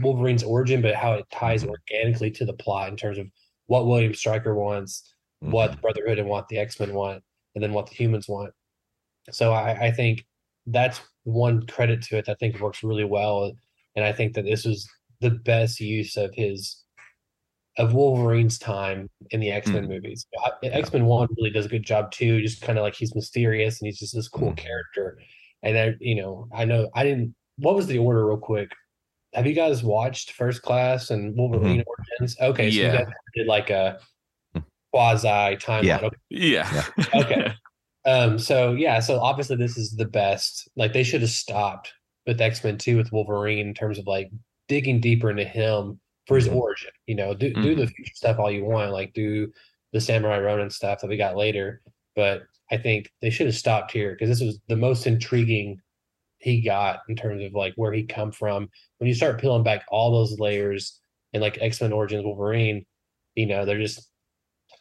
Wolverine's 0.00 0.42
origin, 0.42 0.80
but 0.80 0.94
how 0.94 1.14
it 1.14 1.26
ties 1.30 1.64
organically 1.64 2.30
to 2.32 2.44
the 2.44 2.52
plot 2.52 2.88
in 2.88 2.96
terms 2.96 3.18
of 3.18 3.26
what 3.66 3.86
William 3.86 4.14
Stryker 4.14 4.54
wants, 4.54 5.14
what 5.40 5.72
the 5.72 5.76
Brotherhood 5.78 6.18
and 6.18 6.28
what 6.28 6.48
the 6.48 6.58
X 6.58 6.78
Men 6.78 6.94
want, 6.94 7.22
and 7.54 7.62
then 7.62 7.72
what 7.72 7.86
the 7.86 7.94
humans 7.94 8.28
want. 8.28 8.52
So 9.30 9.52
I, 9.52 9.86
I 9.86 9.90
think 9.90 10.24
that's 10.66 11.00
one 11.24 11.66
credit 11.66 12.02
to 12.02 12.18
it. 12.18 12.26
that 12.26 12.32
I 12.32 12.34
think 12.36 12.60
works 12.60 12.82
really 12.82 13.04
well, 13.04 13.52
and 13.96 14.04
I 14.04 14.12
think 14.12 14.34
that 14.34 14.44
this 14.44 14.64
was 14.64 14.88
the 15.20 15.30
best 15.30 15.80
use 15.80 16.16
of 16.16 16.34
his 16.34 16.81
of 17.78 17.94
Wolverine's 17.94 18.58
time 18.58 19.08
in 19.30 19.40
the 19.40 19.50
X 19.50 19.68
Men 19.68 19.88
movies. 19.88 20.26
X 20.62 20.92
Men 20.92 21.06
One 21.06 21.28
really 21.38 21.50
does 21.50 21.66
a 21.66 21.68
good 21.70 21.84
job 21.84 22.10
too. 22.12 22.40
Just 22.42 22.60
kind 22.62 22.78
of 22.78 22.82
like 22.82 22.94
he's 22.94 23.14
mysterious 23.14 23.80
and 23.80 23.86
he's 23.86 23.98
just 23.98 24.14
this 24.14 24.28
cool 24.28 24.52
Mhm. 24.52 24.56
character. 24.58 25.18
And 25.62 25.78
I, 25.78 25.94
you 26.00 26.16
know, 26.16 26.48
I 26.54 26.64
know 26.64 26.90
I 26.94 27.04
didn't. 27.04 27.34
What 27.56 27.74
was 27.74 27.86
the 27.86 27.98
order, 27.98 28.26
real 28.26 28.36
quick? 28.36 28.70
Have 29.34 29.46
you 29.46 29.54
guys 29.54 29.82
watched 29.82 30.32
First 30.32 30.60
Class 30.62 31.10
and 31.10 31.34
Wolverine 31.36 31.82
Origins? 31.86 32.36
Okay, 32.40 32.70
so 32.70 32.76
Yeah. 32.80 32.92
you 32.92 32.98
guys 32.98 33.06
did 33.34 33.46
like 33.46 33.70
a 33.70 33.98
quasi 34.92 35.28
timeline. 35.56 35.84
Yeah. 35.84 35.98
Okay. 36.02 36.16
Yeah. 36.30 36.84
Okay. 37.14 37.52
Um, 38.04 38.36
so 38.38 38.72
yeah, 38.72 38.98
so 38.98 39.20
obviously 39.20 39.56
this 39.56 39.76
is 39.78 39.92
the 39.92 40.04
best. 40.06 40.68
Like 40.76 40.92
they 40.92 41.04
should 41.04 41.20
have 41.20 41.30
stopped 41.30 41.92
with 42.26 42.40
X 42.40 42.62
Men 42.64 42.76
Two 42.76 42.96
with 42.96 43.12
Wolverine 43.12 43.66
in 43.68 43.74
terms 43.74 43.98
of 43.98 44.06
like 44.06 44.30
digging 44.68 45.00
deeper 45.00 45.30
into 45.30 45.44
him 45.44 46.00
for 46.26 46.36
his 46.36 46.48
Mhm. 46.48 46.56
origin. 46.56 46.90
You 47.06 47.16
know, 47.16 47.34
do 47.34 47.52
do 47.54 47.74
the 47.74 47.86
future 47.86 48.14
stuff 48.14 48.38
all 48.38 48.50
you 48.50 48.64
want, 48.64 48.92
like 48.92 49.12
do 49.12 49.52
the 49.92 50.00
Samurai 50.00 50.38
Ronin 50.38 50.70
stuff 50.70 51.00
that 51.00 51.08
we 51.08 51.16
got 51.16 51.36
later. 51.36 51.82
But 52.14 52.42
I 52.70 52.76
think 52.76 53.10
they 53.20 53.30
should 53.30 53.46
have 53.46 53.56
stopped 53.56 53.92
here 53.92 54.12
because 54.12 54.28
this 54.28 54.44
was 54.46 54.58
the 54.68 54.76
most 54.76 55.06
intriguing 55.06 55.80
he 56.38 56.60
got 56.60 57.00
in 57.08 57.16
terms 57.16 57.42
of 57.42 57.52
like 57.54 57.74
where 57.76 57.92
he 57.92 58.04
come 58.04 58.32
from. 58.32 58.70
When 58.98 59.08
you 59.08 59.14
start 59.14 59.40
peeling 59.40 59.62
back 59.62 59.84
all 59.88 60.10
those 60.10 60.38
layers 60.38 61.00
and 61.32 61.42
like 61.42 61.58
X 61.60 61.80
Men 61.80 61.92
Origins 61.92 62.24
Wolverine, 62.24 62.84
you 63.34 63.46
know, 63.46 63.64
they're 63.64 63.78
just 63.78 64.08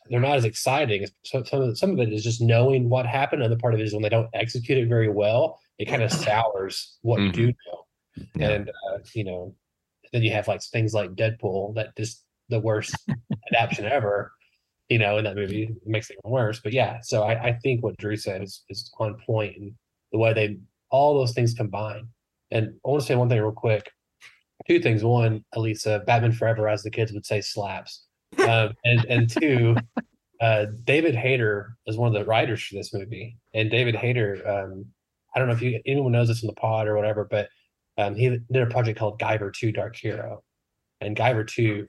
they're 0.10 0.20
not 0.20 0.36
as 0.38 0.46
exciting. 0.46 1.06
So 1.24 1.44
some 1.44 1.62
of 1.62 1.70
it, 1.70 1.78
some 1.78 1.92
of 1.92 2.00
it 2.00 2.12
is 2.12 2.24
just 2.24 2.42
knowing 2.42 2.90
what 2.90 3.06
happened. 3.06 3.42
Another 3.42 3.60
part 3.60 3.74
of 3.74 3.80
it 3.80 3.84
is 3.84 3.94
when 3.94 4.02
they 4.02 4.10
don't 4.10 4.30
execute 4.34 4.78
it 4.78 4.88
very 4.90 5.10
well, 5.10 5.60
it 5.78 5.86
kind 5.86 6.02
of 6.04 6.12
sours 6.12 6.98
what 7.02 7.22
you 7.22 7.32
do 7.32 7.48
know. 7.48 7.86
Yeah. 8.36 8.50
And 8.50 8.70
uh, 8.70 8.98
you 9.14 9.24
know, 9.24 9.56
then 10.12 10.24
you 10.24 10.32
have 10.32 10.48
like 10.48 10.62
things 10.62 10.94
like 10.94 11.16
Deadpool 11.16 11.76
that 11.76 11.96
just 11.98 12.24
the 12.50 12.60
worst 12.60 12.96
adaptation 13.54 13.86
ever. 13.86 14.32
You 14.90 15.00
know, 15.00 15.18
in 15.18 15.24
that 15.24 15.36
movie 15.36 15.64
it 15.64 15.88
makes 15.88 16.10
it 16.10 16.18
even 16.24 16.32
worse. 16.32 16.60
But 16.60 16.74
yeah, 16.74 17.00
so 17.02 17.24
I, 17.24 17.50
I 17.50 17.54
think 17.64 17.82
what 17.84 17.98
Drew 17.98 18.18
said 18.18 18.42
is 18.42 18.64
is 18.70 18.92
on 19.00 19.18
point 19.26 19.56
and 19.58 19.74
the 20.12 20.18
way 20.18 20.34
they 20.34 20.58
all 20.90 21.18
those 21.18 21.34
things 21.34 21.54
combine. 21.54 22.08
And 22.52 22.74
I 22.86 22.90
want 22.90 23.02
to 23.02 23.08
say 23.08 23.16
one 23.16 23.30
thing 23.30 23.40
real 23.40 23.52
quick. 23.52 23.92
Two 24.68 24.80
things. 24.80 25.04
One, 25.04 25.44
Elisa, 25.54 26.04
Batman 26.06 26.34
Forever, 26.34 26.68
as 26.68 26.84
the 26.84 26.92
kids 26.92 27.14
would 27.14 27.26
say, 27.26 27.42
slaps. 27.42 28.06
Um, 28.48 28.74
and 28.84 29.06
and 29.06 29.30
two, 29.30 29.76
uh, 30.42 30.66
David 30.84 31.16
Hayter 31.16 31.78
is 31.88 31.98
one 31.98 32.14
of 32.14 32.14
the 32.14 32.26
writers 32.26 32.62
for 32.62 32.76
this 32.76 32.94
movie. 32.94 33.38
And 33.54 33.72
David 33.72 33.96
Hayter, 33.96 34.42
um, 34.48 34.86
I 35.34 35.40
don't 35.40 35.48
know 35.48 35.54
if 35.54 35.62
you 35.62 35.80
anyone 35.86 36.12
knows 36.12 36.28
this 36.28 36.44
in 36.44 36.48
the 36.48 36.54
pod 36.54 36.88
or 36.88 36.96
whatever, 36.96 37.28
but 37.30 37.50
um, 37.98 38.16
he 38.16 38.30
did 38.52 38.62
a 38.62 38.68
project 38.68 38.98
called 38.98 39.20
Guyver 39.20 39.54
2 39.54 39.72
Dark 39.72 39.96
Hero. 39.96 40.44
And 41.02 41.16
Guyver 41.16 41.48
2 41.48 41.88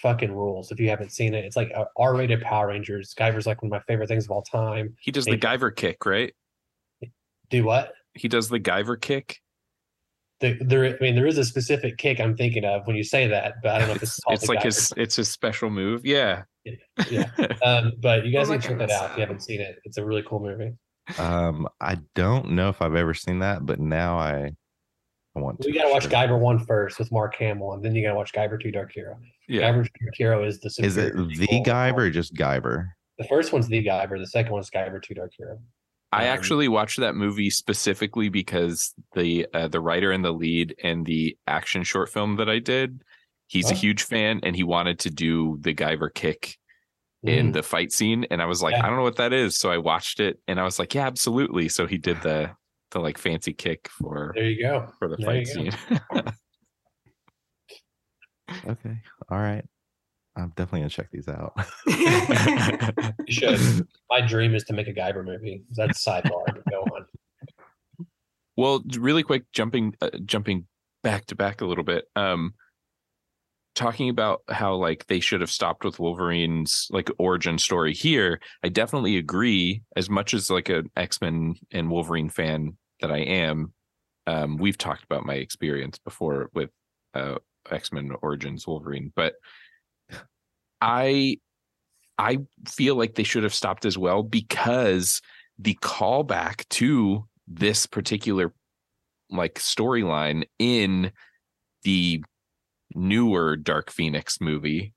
fucking 0.00 0.32
rules 0.32 0.72
if 0.72 0.80
you 0.80 0.88
haven't 0.88 1.12
seen 1.12 1.34
it. 1.34 1.44
It's 1.44 1.56
like 1.56 1.70
a 1.70 1.86
R-rated 1.96 2.40
Power 2.40 2.68
Rangers. 2.68 3.14
Guyver's 3.18 3.46
like 3.46 3.62
one 3.62 3.68
of 3.68 3.72
my 3.72 3.80
favorite 3.80 4.08
things 4.08 4.24
of 4.24 4.30
all 4.30 4.42
time. 4.42 4.94
He 5.00 5.10
does 5.10 5.24
the 5.24 5.36
Guyver 5.36 5.74
kick, 5.74 6.06
right? 6.06 6.32
Do 7.50 7.64
what? 7.64 7.92
He 8.14 8.28
does 8.28 8.48
the 8.48 8.60
Guyver 8.60 9.00
kick. 9.00 9.38
The, 10.40 10.58
there, 10.60 10.84
I 10.84 10.96
mean, 11.00 11.14
there 11.14 11.26
is 11.26 11.38
a 11.38 11.44
specific 11.44 11.98
kick 11.98 12.18
I'm 12.18 12.36
thinking 12.36 12.64
of 12.64 12.86
when 12.86 12.96
you 12.96 13.04
say 13.04 13.28
that, 13.28 13.54
but 13.62 13.74
I 13.74 13.78
don't 13.78 13.88
know 13.88 13.94
if 13.94 14.02
it's 14.02 14.18
It's, 14.18 14.20
called 14.24 14.38
it's 14.38 14.48
like 14.48 14.58
Guyver 14.60 14.64
his 14.64 14.92
it's 14.96 15.16
his 15.16 15.28
special 15.28 15.70
move. 15.70 16.04
Yeah. 16.04 16.44
yeah. 17.10 17.30
Um, 17.64 17.92
but 18.00 18.24
you 18.24 18.32
guys 18.32 18.48
Oh 18.48 18.52
my 18.52 18.58
can 18.58 18.70
check 18.70 18.78
that 18.78 18.90
out 18.90 19.10
if 19.10 19.16
you 19.16 19.20
haven't 19.20 19.42
seen 19.42 19.60
it. 19.60 19.76
It's 19.84 19.98
a 19.98 20.04
really 20.04 20.22
cool 20.26 20.40
movie. 20.40 20.72
Um, 21.18 21.68
I 21.80 21.98
don't 22.14 22.52
know 22.52 22.68
if 22.68 22.80
I've 22.82 22.94
ever 22.94 23.14
seen 23.14 23.40
that, 23.40 23.66
but 23.66 23.78
now 23.80 24.18
I, 24.18 24.52
I 25.34 25.40
want 25.40 25.60
to. 25.62 25.68
We 25.68 25.72
gotta 25.74 25.90
watch 25.90 26.02
sure. 26.02 26.10
Guyver 26.12 26.38
one 26.38 26.58
first 26.58 26.98
with 26.98 27.10
Mark 27.10 27.34
Hamill, 27.36 27.72
and 27.72 27.82
then 27.84 27.94
you 27.94 28.02
gotta 28.02 28.14
watch 28.16 28.32
Guyver 28.32 28.60
two 28.60 28.70
Dark 28.70 28.92
Hero. 28.92 29.16
Yeah. 29.48 29.62
Guyver 29.72 29.84
two 29.84 30.04
Dark 30.04 30.14
Hero 30.16 30.44
is 30.44 30.60
the 30.60 30.68
Is 30.82 30.96
it 30.96 31.14
the 31.16 31.34
sequel. 31.34 31.64
Guyver 31.64 31.98
or 31.98 32.10
just 32.10 32.34
Guyver? 32.34 32.88
The 33.18 33.24
first 33.24 33.52
one's 33.52 33.68
the 33.68 33.82
Guyver. 33.84 34.18
The 34.18 34.26
second 34.26 34.52
one's 34.52 34.70
Guyver 34.70 35.02
two 35.02 35.14
Dark 35.14 35.32
Hero. 35.36 35.58
I 36.14 36.24
actually 36.24 36.68
watched 36.68 37.00
that 37.00 37.14
movie 37.14 37.48
specifically 37.48 38.28
because 38.28 38.92
the 39.14 39.46
uh, 39.54 39.68
the 39.68 39.80
writer 39.80 40.12
and 40.12 40.22
the 40.22 40.32
lead 40.32 40.74
in 40.78 41.04
the 41.04 41.36
action 41.46 41.82
short 41.84 42.10
film 42.10 42.36
that 42.36 42.50
I 42.50 42.58
did, 42.58 43.02
he's 43.46 43.70
a 43.70 43.74
Oh. 43.74 43.76
huge 43.78 44.02
fan 44.02 44.40
and 44.42 44.54
he 44.54 44.62
wanted 44.62 44.98
to 45.00 45.10
do 45.10 45.56
the 45.62 45.72
Guyver 45.74 46.12
kick 46.12 46.58
in 47.22 47.50
Mm. 47.50 47.52
the 47.54 47.62
fight 47.62 47.92
scene 47.92 48.26
and 48.30 48.42
I 48.42 48.46
was 48.46 48.62
like, 48.62 48.72
Yeah. 48.74 48.84
I 48.84 48.88
don't 48.88 48.96
know 48.96 49.02
what 49.04 49.16
that 49.16 49.32
is. 49.32 49.56
So 49.56 49.70
I 49.70 49.78
watched 49.78 50.20
it 50.20 50.38
and 50.46 50.60
I 50.60 50.64
was 50.64 50.78
like, 50.78 50.94
yeah, 50.94 51.06
absolutely. 51.06 51.70
So 51.70 51.86
he 51.86 51.96
did 51.96 52.20
the 52.20 52.50
the 52.92 53.00
like 53.00 53.18
fancy 53.18 53.52
kick 53.52 53.88
for 53.88 54.32
There 54.34 54.44
you 54.44 54.62
go. 54.62 54.88
for 54.98 55.08
the 55.08 55.16
There 55.16 55.26
fight 55.26 55.46
scene. 55.48 55.72
Okay. 58.68 58.96
All 59.30 59.38
right. 59.38 59.64
I'm 60.36 60.48
definitely 60.56 60.80
gonna 60.80 60.90
check 60.90 61.10
these 61.10 61.28
out. 61.28 61.54
You 63.26 63.32
should. 63.32 63.86
My 64.10 64.20
dream 64.20 64.54
is 64.54 64.64
to 64.64 64.72
make 64.74 64.88
a 64.88 64.92
Guyver 64.92 65.24
movie. 65.24 65.62
That's 65.70 66.04
sidebar. 66.04 66.44
but 66.46 66.64
Go 66.70 66.82
on. 66.82 67.06
Well, 68.56 68.82
really 68.98 69.22
quick, 69.22 69.44
jumping 69.52 69.94
uh, 70.02 70.10
jumping 70.24 70.66
back 71.02 71.26
to 71.26 71.34
back 71.34 71.60
a 71.60 71.66
little 71.66 71.84
bit. 71.84 72.04
Um, 72.16 72.54
talking 73.74 74.10
about 74.10 74.42
how 74.50 74.74
like 74.74 75.06
they 75.06 75.20
should 75.20 75.40
have 75.40 75.50
stopped 75.50 75.84
with 75.84 75.98
Wolverine's 75.98 76.88
like 76.90 77.10
origin 77.18 77.58
story 77.58 77.94
here. 77.94 78.38
I 78.62 78.68
definitely 78.68 79.16
agree. 79.16 79.82
As 79.96 80.10
much 80.10 80.34
as 80.34 80.50
like 80.50 80.68
an 80.68 80.90
X 80.96 81.20
Men 81.22 81.54
and 81.72 81.90
Wolverine 81.90 82.28
fan 82.28 82.76
that 83.02 83.12
I 83.12 83.18
am, 83.18 83.72
um, 84.26 84.56
we've 84.56 84.78
talked 84.78 85.04
about 85.04 85.26
my 85.26 85.34
experience 85.34 85.98
before 85.98 86.48
with 86.54 86.70
uh, 87.14 87.36
X 87.70 87.92
Men 87.92 88.12
Origins 88.22 88.66
Wolverine, 88.66 89.12
but 89.14 89.34
I 90.80 91.36
I 92.18 92.38
feel 92.68 92.96
like 92.96 93.14
they 93.14 93.22
should 93.22 93.42
have 93.42 93.54
stopped 93.54 93.84
as 93.84 93.98
well 93.98 94.22
because 94.22 95.20
the 95.58 95.76
callback 95.82 96.68
to 96.70 97.26
this 97.46 97.86
particular 97.86 98.54
like 99.30 99.54
storyline 99.54 100.44
in 100.58 101.12
the 101.82 102.22
newer 102.94 103.56
Dark 103.56 103.90
Phoenix 103.90 104.40
movie 104.40 104.92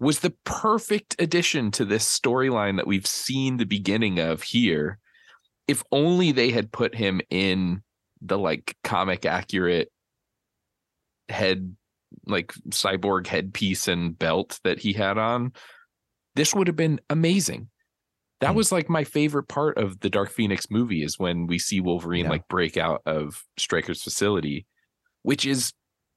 was 0.00 0.20
the 0.20 0.34
perfect 0.44 1.16
addition 1.18 1.70
to 1.72 1.84
this 1.84 2.06
storyline 2.06 2.76
that 2.76 2.86
we've 2.86 3.06
seen 3.06 3.56
the 3.56 3.66
beginning 3.66 4.18
of 4.18 4.42
here. 4.42 4.98
If 5.68 5.82
only 5.92 6.32
they 6.32 6.50
had 6.50 6.72
put 6.72 6.94
him 6.94 7.20
in 7.30 7.82
the 8.20 8.38
like 8.38 8.76
comic 8.82 9.24
accurate 9.26 9.92
head 11.28 11.76
like 12.26 12.52
cyborg 12.70 13.26
headpiece 13.26 13.86
and 13.86 14.18
belt 14.18 14.58
that 14.64 14.78
he 14.78 14.92
had 14.94 15.18
on, 15.18 15.52
this 16.34 16.54
would 16.54 16.66
have 16.66 16.76
been 16.76 17.00
amazing. 17.10 17.68
That 18.40 18.50
Hmm. 18.52 18.56
was 18.56 18.72
like 18.72 18.88
my 18.88 19.04
favorite 19.04 19.48
part 19.48 19.76
of 19.78 20.00
the 20.00 20.08
Dark 20.10 20.30
Phoenix 20.30 20.70
movie 20.70 21.02
is 21.02 21.18
when 21.18 21.46
we 21.46 21.58
see 21.58 21.80
Wolverine 21.80 22.24
Yeah. 22.24 22.30
like 22.30 22.48
break 22.48 22.76
out 22.76 23.02
of 23.04 23.44
Stryker's 23.58 24.02
facility, 24.02 24.66
which 25.22 25.44
is 25.44 25.72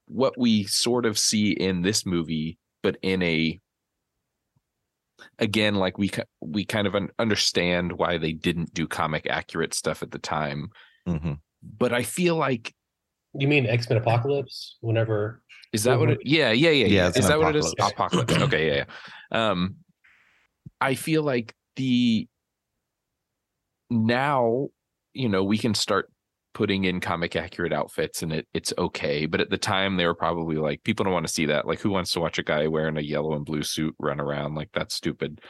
what 0.06 0.38
we 0.38 0.64
sort 0.64 1.04
of 1.04 1.18
see 1.18 1.50
in 1.52 1.82
this 1.82 2.06
movie, 2.06 2.58
but 2.82 2.96
in 3.02 3.22
a 3.22 3.60
again 5.38 5.74
like 5.76 5.98
we 5.98 6.10
we 6.40 6.64
kind 6.64 6.86
of 6.86 6.94
understand 7.18 7.92
why 7.92 8.18
they 8.18 8.32
didn't 8.32 8.72
do 8.74 8.86
comic 8.86 9.26
accurate 9.28 9.74
stuff 9.74 10.02
at 10.02 10.10
the 10.10 10.18
time, 10.18 10.70
Mhm. 11.08 11.38
but 11.62 11.92
I 11.92 12.02
feel 12.02 12.36
like 12.36 12.74
You 13.34 13.48
mean 13.48 13.66
X 13.66 13.88
Men 13.88 13.98
Apocalypse? 13.98 14.76
Whenever 14.80 15.42
Is 15.72 15.84
that 15.84 15.98
what 15.98 16.10
it? 16.10 16.18
Yeah, 16.24 16.52
yeah, 16.52 16.68
yeah, 16.70 16.86
Yeah, 16.86 16.86
yeah. 16.86 17.08
Is 17.08 17.16
an 17.16 17.22
that 17.30 17.38
what 17.38 17.56
it 17.56 17.58
is? 17.60 17.72
apocalypse. 17.72 17.92
Apocalypse. 18.28 18.42
Okay, 18.46 18.66
yeah, 18.68 18.84
yeah. 19.32 19.50
Um, 19.50 19.76
I 20.80 20.94
feel 20.94 21.22
like 21.22 21.54
the 21.76 22.28
now, 23.90 24.68
you 25.14 25.28
know, 25.28 25.44
we 25.44 25.56
can 25.58 25.74
start 25.74 26.11
putting 26.54 26.84
in 26.84 27.00
comic 27.00 27.36
accurate 27.36 27.72
outfits 27.72 28.22
and 28.22 28.32
it 28.32 28.46
it's 28.54 28.72
okay. 28.78 29.26
But 29.26 29.40
at 29.40 29.50
the 29.50 29.58
time, 29.58 29.96
they 29.96 30.06
were 30.06 30.14
probably 30.14 30.56
like, 30.56 30.84
people 30.84 31.04
don't 31.04 31.12
want 31.12 31.26
to 31.26 31.32
see 31.32 31.46
that. 31.46 31.66
Like, 31.66 31.80
who 31.80 31.90
wants 31.90 32.12
to 32.12 32.20
watch 32.20 32.38
a 32.38 32.42
guy 32.42 32.66
wearing 32.66 32.96
a 32.96 33.02
yellow 33.02 33.34
and 33.34 33.44
blue 33.44 33.62
suit 33.62 33.94
run 33.98 34.20
around? 34.20 34.54
Like, 34.54 34.70
that's 34.72 34.94
stupid. 34.94 35.40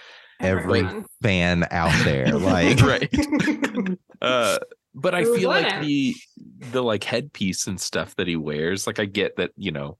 Every 0.40 0.80
Everyone. 0.80 1.06
fan 1.22 1.66
out 1.70 2.04
there, 2.04 2.32
like 2.38 2.80
right. 2.80 3.12
Uh, 4.20 4.56
but 4.94 5.16
I 5.16 5.22
Who 5.24 5.36
feel 5.36 5.48
like 5.48 5.80
the 5.80 6.14
the 6.70 6.82
like 6.82 7.02
headpiece 7.02 7.66
and 7.66 7.80
stuff 7.80 8.14
that 8.16 8.28
he 8.28 8.36
wears, 8.36 8.86
like 8.86 9.00
I 9.00 9.04
get 9.04 9.36
that, 9.36 9.50
you 9.56 9.72
know, 9.72 9.98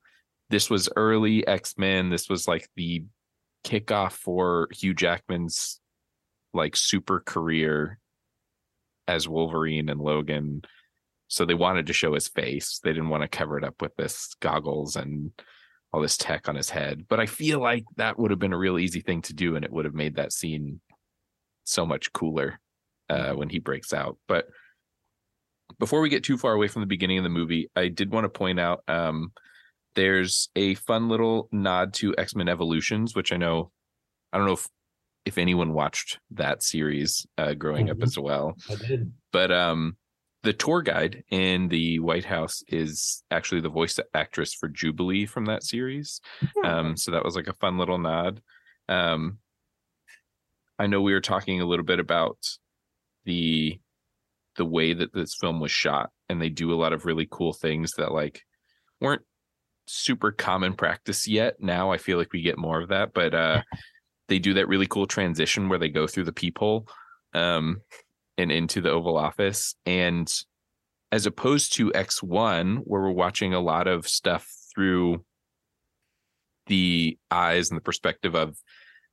this 0.49 0.71
was 0.71 0.88
early 0.95 1.45
X-Men. 1.47 2.11
This 2.11 2.29
was 2.29 2.47
like 2.47 2.69
the 2.77 3.05
kickoff 3.65 4.12
for 4.12 4.69
Hugh 4.73 4.95
Jackman's 4.95 5.81
like 6.55 6.77
super 6.77 7.21
career 7.21 7.99
as 9.09 9.29
Wolverine 9.29 9.88
and 9.88 10.01
Logan. 10.01 10.62
So 11.33 11.47
they 11.47 11.55
wanted 11.55 11.87
to 11.87 11.95
show 11.95 12.12
his 12.12 12.29
face. 12.29 12.79
They 12.85 12.90
didn't 12.92 13.09
want 13.09 13.23
to 13.23 13.29
cover 13.38 13.57
it 13.57 13.64
up 13.64 13.81
with 13.81 13.97
this 13.97 14.35
goggles 14.40 14.97
and 14.97 15.31
all 15.90 16.03
this 16.03 16.18
tech 16.18 16.47
on 16.47 16.57
his 16.57 16.68
head. 16.68 17.07
But 17.09 17.21
I 17.21 17.27
feel 17.27 17.59
like 17.59 17.85
that 17.97 18.18
would 18.18 18.31
have 18.31 18.38
been 18.38 18.53
a 18.53 18.59
real 18.59 18.79
easy 18.79 19.01
thing 19.01 19.23
to 19.23 19.33
do 19.33 19.57
and 19.57 19.64
it 19.64 19.73
would 19.73 19.87
have 19.87 19.95
made 19.95 20.16
that 20.16 20.35
scene 20.35 20.83
so 21.64 21.87
much 21.87 22.12
cooler 22.12 22.61
uh, 23.09 23.33
when 23.33 23.49
he 23.49 23.61
breaks 23.61 23.95
out. 23.95 24.18
But 24.29 24.45
before 25.79 26.03
we 26.03 26.11
get 26.11 26.23
too 26.23 26.37
far 26.37 26.53
away 26.53 26.68
from 26.68 26.83
the 26.83 26.87
beginning 26.87 27.16
of 27.16 27.25
the 27.25 27.31
movie, 27.31 27.71
I 27.75 27.88
did 27.88 28.12
want 28.12 28.25
to 28.25 28.29
point 28.29 28.61
out 28.61 28.83
um, 28.87 29.33
there's 29.95 30.51
a 30.55 30.75
fun 30.75 31.09
little 31.09 31.49
nod 31.51 31.95
to 31.95 32.14
X 32.18 32.35
Men 32.35 32.49
Evolutions, 32.51 33.14
which 33.14 33.33
I 33.33 33.38
know 33.38 33.71
I 34.35 34.37
don't 34.37 34.47
know 34.47 34.53
if 34.53 34.68
if 35.25 35.38
anyone 35.38 35.73
watched 35.73 36.18
that 36.33 36.62
series 36.62 37.27
uh, 37.38 37.55
growing 37.55 37.88
up 37.88 37.97
Mhm. 37.99 38.03
as 38.03 38.18
well, 38.18 38.55
I 38.68 38.75
did. 38.75 39.12
but 39.33 39.51
um, 39.51 39.97
the 40.42 40.52
tour 40.52 40.83
guide 40.83 41.22
in 41.31 41.68
the 41.68 42.00
White 42.00 42.24
House 42.24 42.62
is 42.68 43.22
actually 43.31 43.61
the 43.61 43.68
voice 43.68 43.98
actress 44.12 44.55
for 44.55 44.68
Jubilee 44.68 45.26
from 45.26 45.44
that 45.46 45.62
series. 45.62 46.20
Um, 46.64 46.96
so 46.96 47.12
that 47.12 47.24
was 47.24 47.37
like 47.37 47.46
a 47.46 47.55
fun 47.55 47.78
little 47.78 47.98
nod. 47.98 48.42
Um, 48.88 49.38
I 50.78 50.87
know 50.87 51.00
we 51.00 51.12
were 51.12 51.20
talking 51.20 51.61
a 51.61 51.66
little 51.66 51.85
bit 51.85 52.00
about 52.00 52.38
the 53.24 53.78
the 54.57 54.64
way 54.66 54.92
that 54.92 55.14
this 55.14 55.35
film 55.40 55.61
was 55.61 55.70
shot, 55.70 56.11
and 56.28 56.42
they 56.42 56.50
do 56.50 56.72
a 56.72 56.76
lot 56.76 56.92
of 56.92 57.07
really 57.07 57.26
cool 57.31 57.52
things 57.52 57.92
that 57.96 58.12
like 58.12 58.42
weren't 59.00 59.22
super 59.87 60.33
common 60.33 60.74
practice 60.74 61.26
yet. 61.28 61.55
Now 61.61 61.90
I 61.90 61.98
feel 61.98 62.18
like 62.18 62.33
we 62.33 62.42
get 62.42 62.59
more 62.59 62.81
of 62.81 62.88
that, 62.88 63.14
but 63.14 63.35
uh, 63.35 63.62
they 64.28 64.38
do 64.38 64.55
that 64.55 64.68
really 64.68 64.87
cool 64.87 65.07
transition 65.07 65.68
where 65.68 65.78
they 65.78 65.88
go 65.88 66.07
through 66.07 66.24
the 66.24 66.33
peephole 66.33 66.87
um, 67.35 67.81
and 68.38 68.51
into 68.51 68.81
the 68.81 68.90
Oval 68.90 69.16
Office, 69.16 69.75
and 69.87 70.33
as 71.11 71.27
opposed 71.27 71.75
to 71.75 71.90
X1, 71.92 72.79
where 72.85 73.03
we're 73.03 73.11
watching 73.11 73.53
a 73.53 73.61
lot 73.61 73.87
of 73.87 74.09
stuff 74.09 74.49
through 74.75 75.25
the 76.66 77.18
eyes 77.31 77.71
and 77.71 77.77
the 77.77 77.83
perspective 77.83 78.35
of 78.35 78.57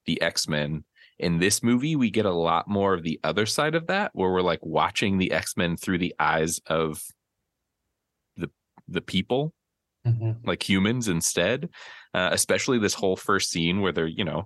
the 0.05 0.21
X-Men. 0.21 0.85
In 1.17 1.39
this 1.39 1.61
movie, 1.61 1.95
we 1.97 2.09
get 2.09 2.25
a 2.25 2.31
lot 2.31 2.67
more 2.69 2.93
of 2.93 3.03
the 3.03 3.19
other 3.23 3.45
side 3.45 3.75
of 3.75 3.87
that, 3.87 4.11
where 4.13 4.31
we're 4.31 4.41
like 4.41 4.63
watching 4.65 5.17
the 5.17 5.31
X-Men 5.31 5.75
through 5.75 5.97
the 5.97 6.15
eyes 6.19 6.59
of 6.67 7.01
the 8.37 8.49
the 8.87 9.01
people, 9.01 9.53
Mhm. 10.07 10.37
like 10.45 10.67
humans 10.67 11.09
instead. 11.09 11.69
Uh, 12.13 12.29
especially 12.31 12.79
this 12.79 12.93
whole 12.93 13.17
first 13.17 13.49
scene 13.51 13.81
where 13.81 13.91
they're, 13.91 14.07
you 14.07 14.23
know, 14.23 14.45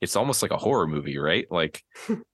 it's 0.00 0.16
almost 0.16 0.40
like 0.42 0.50
a 0.50 0.56
horror 0.56 0.86
movie, 0.86 1.18
right? 1.18 1.46
Like 1.50 1.84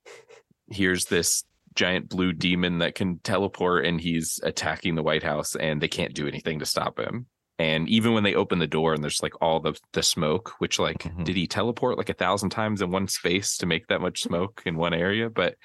here's 0.71 1.05
this 1.05 1.43
giant 1.75 2.09
blue 2.09 2.33
demon 2.33 2.79
that 2.79 2.95
can 2.95 3.19
teleport 3.19 3.85
and 3.85 3.99
he's 4.01 4.39
attacking 4.43 4.95
the 4.95 5.03
White 5.03 5.23
House 5.23 5.55
and 5.55 5.81
they 5.81 5.87
can't 5.87 6.13
do 6.13 6.27
anything 6.27 6.59
to 6.59 6.65
stop 6.65 6.99
him. 6.99 7.27
And 7.59 7.87
even 7.89 8.13
when 8.13 8.23
they 8.23 8.33
open 8.35 8.59
the 8.59 8.67
door 8.67 8.93
and 8.93 9.03
there's 9.03 9.21
like 9.21 9.33
all 9.41 9.59
the 9.59 9.73
the 9.93 10.01
smoke, 10.03 10.53
which 10.59 10.79
like 10.79 11.03
Mhm. 11.03 11.23
did 11.25 11.35
he 11.35 11.47
teleport 11.47 11.97
like 11.97 12.09
a 12.09 12.13
thousand 12.13 12.49
times 12.49 12.81
in 12.81 12.89
one 12.91 13.07
space 13.07 13.57
to 13.57 13.65
make 13.65 13.87
that 13.87 14.01
much 14.01 14.21
smoke 14.21 14.63
in 14.65 14.75
one 14.77 14.93
area? 14.93 15.29
But 15.29 15.55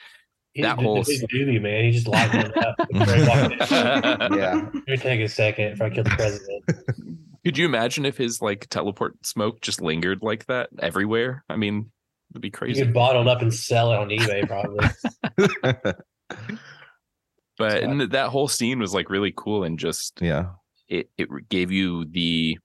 He's 0.52 0.62
That 0.62 0.76
that 0.76 0.82
whole 0.82 0.94
whole 0.96 1.04
big 1.04 1.20
doobie 1.28 1.60
man. 1.60 1.84
He 1.84 1.90
just 1.90 2.08
lighting 2.08 2.40
it 2.40 2.56
up. 2.56 2.76
before 2.90 3.14
he 3.14 3.28
walked 3.28 3.72
in. 3.72 4.38
yeah. 4.38 4.54
Let 4.74 4.88
me 4.88 4.96
take 4.96 5.20
a 5.20 5.28
second 5.28 5.72
if 5.72 5.82
I 5.82 5.90
kill 5.90 6.04
the 6.04 6.10
president. 6.10 6.64
could 7.44 7.58
you 7.58 7.66
imagine 7.66 8.06
if 8.06 8.16
his 8.16 8.40
like 8.40 8.66
teleport 8.70 9.14
smoke 9.26 9.60
just 9.60 9.82
lingered 9.82 10.20
like 10.22 10.46
that 10.46 10.70
everywhere? 10.80 11.44
I 11.50 11.56
mean, 11.56 11.90
it'd 12.36 12.42
be 12.42 12.50
crazy. 12.50 12.78
You 12.80 12.84
crazy. 12.84 12.86
could 12.86 12.94
bottle 12.94 13.22
it 13.22 13.28
up 13.28 13.42
and 13.42 13.52
sell 13.52 13.92
it 13.92 13.98
on 13.98 14.08
eBay, 14.10 14.46
probably. 14.46 14.86
But 17.58 17.70
So 17.72 17.76
I- 17.78 17.80
and 17.80 18.00
that 18.12 18.28
whole 18.28 18.48
scene 18.48 18.78
was 18.78 18.92
like 18.92 19.08
really 19.08 19.32
cool 19.34 19.64
and 19.64 19.78
just 19.78 20.18
yeah. 20.20 20.50
it 20.88 21.08
it 21.16 21.28
gave 21.48 21.70
you 21.72 22.04
the 22.04 22.58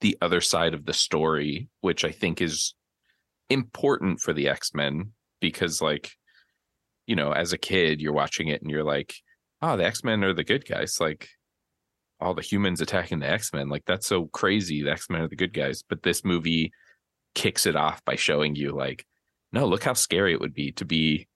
the 0.00 0.18
other 0.20 0.40
side 0.40 0.74
of 0.74 0.84
the 0.84 0.92
story, 0.92 1.68
which 1.80 2.04
I 2.04 2.10
think 2.10 2.42
is 2.42 2.74
important 3.48 4.20
for 4.20 4.32
the 4.32 4.48
X-Men 4.48 5.12
because 5.40 5.80
like 5.80 6.12
you 7.06 7.14
know, 7.14 7.30
as 7.30 7.52
a 7.52 7.58
kid 7.58 8.00
you're 8.00 8.12
watching 8.12 8.48
it 8.48 8.60
and 8.60 8.70
you're 8.70 8.82
like, 8.82 9.14
"Oh, 9.62 9.76
the 9.76 9.84
X-Men 9.84 10.24
are 10.24 10.34
the 10.34 10.42
good 10.42 10.66
guys." 10.66 10.96
Like 10.98 11.28
all 12.18 12.34
the 12.34 12.42
humans 12.42 12.80
attacking 12.80 13.20
the 13.20 13.30
X-Men, 13.30 13.68
like 13.68 13.84
that's 13.86 14.08
so 14.08 14.26
crazy. 14.26 14.82
The 14.82 14.90
X-Men 14.90 15.20
are 15.22 15.28
the 15.28 15.36
good 15.36 15.52
guys, 15.54 15.84
but 15.88 16.02
this 16.02 16.24
movie 16.24 16.72
kicks 17.36 17.66
it 17.66 17.76
off 17.76 18.04
by 18.04 18.16
showing 18.16 18.56
you 18.56 18.72
like, 18.72 19.06
"No, 19.52 19.66
look 19.66 19.84
how 19.84 19.92
scary 19.92 20.32
it 20.32 20.40
would 20.40 20.54
be 20.54 20.72
to 20.72 20.84
be 20.84 21.28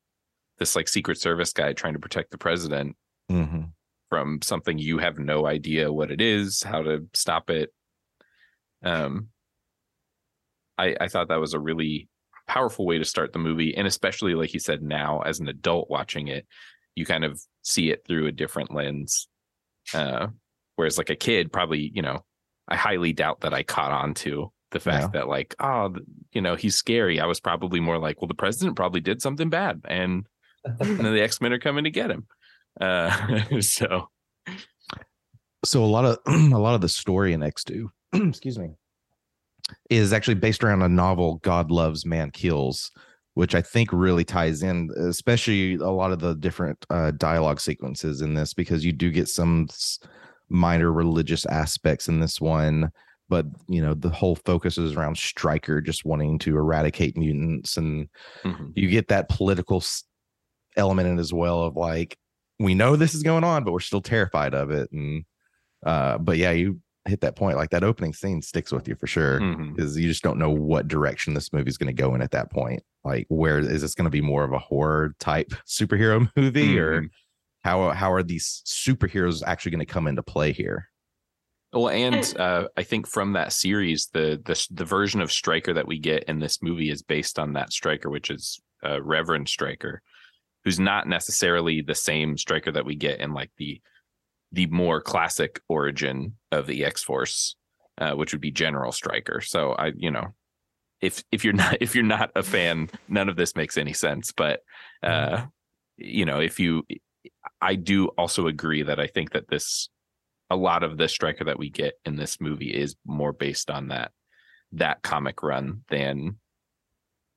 this 0.59 0.75
like 0.75 0.89
secret 0.89 1.19
service 1.21 1.53
guy 1.53 1.73
trying 1.73 1.93
to 1.95 2.01
protect 2.01 2.33
the 2.33 2.39
president 2.39 2.97
hmm 3.29 3.63
from 4.09 4.43
something 4.43 4.77
you 4.77 4.99
have 4.99 5.21
no 5.21 5.47
idea 5.47 5.93
what 5.93 6.11
it 6.11 6.21
is, 6.21 6.65
how 6.65 6.83
to 6.83 7.07
stop 7.15 7.49
it. 7.49 7.73
Um, 8.85 9.29
I 10.77 10.97
I 11.01 11.09
thought 11.09 11.29
that 11.29 11.41
was 11.41 11.55
a 11.55 11.61
really 11.61 12.09
powerful 12.49 12.87
way 12.87 12.99
to 12.99 13.05
start 13.05 13.33
the 13.33 13.39
movie, 13.39 13.77
and 13.77 13.87
especially 13.87 14.35
like 14.35 14.53
you 14.53 14.61
said, 14.61 14.83
now 14.83 15.21
as 15.21 15.39
an 15.41 15.49
adult 15.49 15.89
watching 15.91 16.29
it, 16.29 16.47
you 16.97 17.07
kind 17.07 17.25
of 17.25 17.41
see 17.63 17.91
it 17.91 18.05
through 18.07 18.27
a 18.27 18.33
different 18.33 18.75
lens. 18.75 19.29
Uh, 19.95 20.29
whereas 20.77 20.99
like 20.99 21.11
a 21.11 21.17
kid, 21.17 21.53
probably 21.53 21.93
you 21.95 22.03
know, 22.03 22.25
I 22.69 22.77
highly 22.77 23.13
doubt 23.13 23.43
that 23.43 23.55
I 23.55 23.63
caught 23.63 23.93
on 23.93 24.15
to 24.15 24.53
the 24.71 24.81
fact 24.81 25.13
that 25.13 25.29
like 25.29 25.55
oh 25.61 25.95
you 26.33 26.41
know 26.41 26.55
he's 26.55 26.77
scary. 26.77 27.21
I 27.21 27.27
was 27.27 27.41
probably 27.41 27.81
more 27.81 27.99
like, 27.99 28.21
well, 28.21 28.29
the 28.29 28.35
president 28.35 28.77
probably 28.77 29.01
did 29.01 29.23
something 29.23 29.51
bad, 29.51 29.81
and 29.85 30.27
and 30.65 30.99
then 30.99 31.15
the 31.15 31.23
X 31.23 31.41
Men 31.41 31.53
are 31.53 31.59
coming 31.59 31.85
to 31.85 31.91
get 31.91 32.11
him. 32.11 32.27
Uh, 32.81 33.43
so 33.61 34.09
so 35.65 35.85
a 35.85 35.87
lot 35.87 36.05
of 36.05 36.19
a 36.27 36.59
lot 36.59 36.75
of 36.75 36.81
the 36.81 36.89
story 36.89 37.33
in 37.33 37.41
X2, 37.41 37.89
excuse 38.29 38.59
me, 38.59 38.71
is 39.89 40.13
actually 40.13 40.35
based 40.35 40.65
around 40.65 40.83
a 40.83 40.89
novel 40.89 41.37
God 41.43 41.71
Loves 41.71 42.07
Man 42.07 42.31
Kills, 42.31 42.91
which 43.35 43.55
I 43.55 43.63
think 43.63 43.93
really 43.93 44.25
ties 44.25 44.63
in, 44.63 44.91
especially 44.97 45.75
a 45.75 45.91
lot 45.91 46.13
of 46.13 46.21
the 46.21 46.35
different 46.35 46.85
uh, 46.91 47.11
dialogue 47.13 47.61
sequences 47.61 48.23
in 48.23 48.35
this, 48.35 48.55
because 48.55 48.85
you 48.85 48.93
do 48.93 49.11
get 49.11 49.29
some 49.29 49.69
minor 50.49 50.93
religious 50.93 51.47
aspects 51.47 52.09
in 52.09 52.21
this 52.21 52.41
one. 52.41 52.91
But 53.31 53.47
you 53.69 53.81
know, 53.81 53.95
the 53.95 54.11
whole 54.11 54.37
focus 54.37 54.77
is 54.77 54.93
around 54.95 55.17
Stryker 55.17 55.81
just 55.81 56.05
wanting 56.05 56.39
to 56.41 56.57
eradicate 56.57 57.17
mutants, 57.17 57.79
and 57.79 58.09
mhm. 58.45 58.73
you 58.75 58.91
get 58.91 59.09
that 59.09 59.31
political 59.31 59.83
element 60.77 61.09
in 61.09 61.19
as 61.19 61.33
well 61.33 61.63
of 61.63 61.77
like 61.77 62.17
we 62.59 62.75
know 62.75 62.95
this 62.95 63.15
is 63.15 63.23
going 63.25 63.43
on 63.43 63.65
but 63.65 63.73
we're 63.73 63.81
still 63.81 64.01
terrified 64.01 64.55
of 64.55 64.71
it 64.71 64.89
and 64.93 65.25
uh 65.85 66.17
but 66.19 66.37
yeah 66.37 66.53
you 66.53 66.79
hit 67.07 67.23
that 67.23 67.35
point 67.35 67.57
like 67.57 67.71
that 67.71 67.83
opening 67.83 68.13
scene 68.13 68.41
sticks 68.41 68.71
with 68.71 68.87
you 68.87 68.95
for 68.95 69.07
sure 69.09 69.41
because 69.75 69.99
you 69.99 70.07
just 70.07 70.23
don't 70.23 70.39
know 70.39 70.51
what 70.51 70.87
direction 70.87 71.35
this 71.35 71.53
movie's 71.53 71.77
going 71.77 71.89
to 71.95 72.03
go 72.03 72.15
in 72.15 72.23
at 72.23 72.31
that 72.31 72.53
point 72.53 72.83
like 73.03 73.27
where 73.31 73.59
is 73.59 73.81
this 73.83 73.95
going 73.97 74.05
to 74.05 74.11
be 74.11 74.21
more 74.21 74.45
of 74.45 74.53
a 74.53 74.59
horror 74.59 75.15
type 75.19 75.51
superhero 75.67 76.31
movie 76.37 76.79
or 76.79 77.01
Mhm. 77.03 77.11
how 77.65 77.91
how 77.91 78.13
are 78.13 78.23
these 78.23 78.63
superheroes 78.65 79.43
actually 79.45 79.73
going 79.73 79.85
to 79.85 79.93
come 79.93 80.07
into 80.07 80.23
play 80.23 80.53
here 80.53 80.89
Well, 81.73 81.89
and 81.89 82.35
uh, 82.37 82.65
I 82.77 82.83
think 82.83 83.07
from 83.07 83.35
that 83.35 83.53
series, 83.53 84.09
the 84.13 84.41
the 84.45 84.67
the 84.73 84.85
version 84.85 85.21
of 85.21 85.31
Stryker 85.31 85.73
that 85.75 85.87
we 85.87 85.99
get 85.99 86.25
in 86.25 86.41
this 86.41 86.63
movie 86.63 86.91
is 86.91 87.03
based 87.03 87.39
on 87.39 87.53
that 87.53 87.73
Stryker, 87.73 88.11
which 88.11 88.31
is 88.31 88.61
uh, 88.85 89.01
Reverend 89.01 89.49
Stryker, 89.49 90.03
who's 90.65 90.81
not 90.81 91.07
necessarily 91.07 91.81
the 91.81 91.95
same 91.95 92.37
Stryker 92.37 92.73
that 92.73 92.85
we 92.85 92.97
get 92.97 93.21
in 93.21 93.33
like 93.33 93.51
the 93.57 93.81
the 94.53 94.67
more 94.67 95.01
classic 95.01 95.61
origin 95.69 96.37
of 96.51 96.67
the 96.67 96.85
X 96.85 97.05
Force, 97.05 97.55
uh, 97.99 98.13
which 98.13 98.33
would 98.33 98.41
be 98.41 98.51
General 98.51 98.91
Stryker. 98.91 99.41
So 99.41 99.73
I, 99.73 99.93
you 99.97 100.11
know, 100.11 100.35
if 101.01 101.23
if 101.31 101.45
you're 101.45 101.53
not 101.65 101.79
if 101.81 101.95
you're 101.95 102.05
not 102.05 102.33
a 102.35 102.43
fan, 102.43 102.91
none 103.09 103.29
of 103.29 103.37
this 103.37 103.55
makes 103.55 103.79
any 103.79 103.93
sense. 103.93 104.33
But 104.33 104.61
uh, 105.05 105.45
you 105.97 106.25
know, 106.25 106.41
if 106.41 106.59
you, 106.59 106.85
I 107.61 107.77
do 107.77 108.09
also 108.09 108.47
agree 108.49 108.83
that 108.83 108.99
I 108.99 109.07
think 109.07 109.33
that 109.33 109.49
this 109.49 109.89
a 110.51 110.57
lot 110.57 110.83
of 110.83 110.99
the 110.99 111.09
Stryker 111.09 111.45
that 111.45 111.59
we 111.59 111.71
get 111.71 111.95
in 112.05 112.17
this 112.17 112.41
movie 112.41 112.71
is 112.71 112.97
more 113.07 113.33
based 113.33 113.71
on 113.71 113.89
that 113.89 114.13
that 114.73 115.03
comic 115.03 115.43
run 115.43 115.83
than 115.89 116.37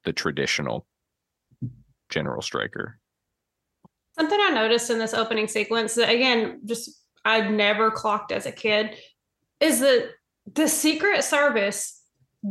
the 0.03 0.13
traditional 0.13 0.85
general 2.09 2.41
Stryker 2.41 2.99
Something 4.15 4.39
I 4.39 4.51
noticed 4.51 4.91
in 4.91 4.99
this 4.99 5.13
opening 5.13 5.47
sequence 5.47 5.95
that 5.95 6.09
again, 6.09 6.61
just 6.65 6.91
I'd 7.25 7.51
never 7.51 7.89
clocked 7.89 8.31
as 8.31 8.45
a 8.45 8.51
kid, 8.51 8.95
is 9.59 9.79
that 9.79 10.11
the 10.53 10.67
Secret 10.67 11.23
Service 11.23 11.99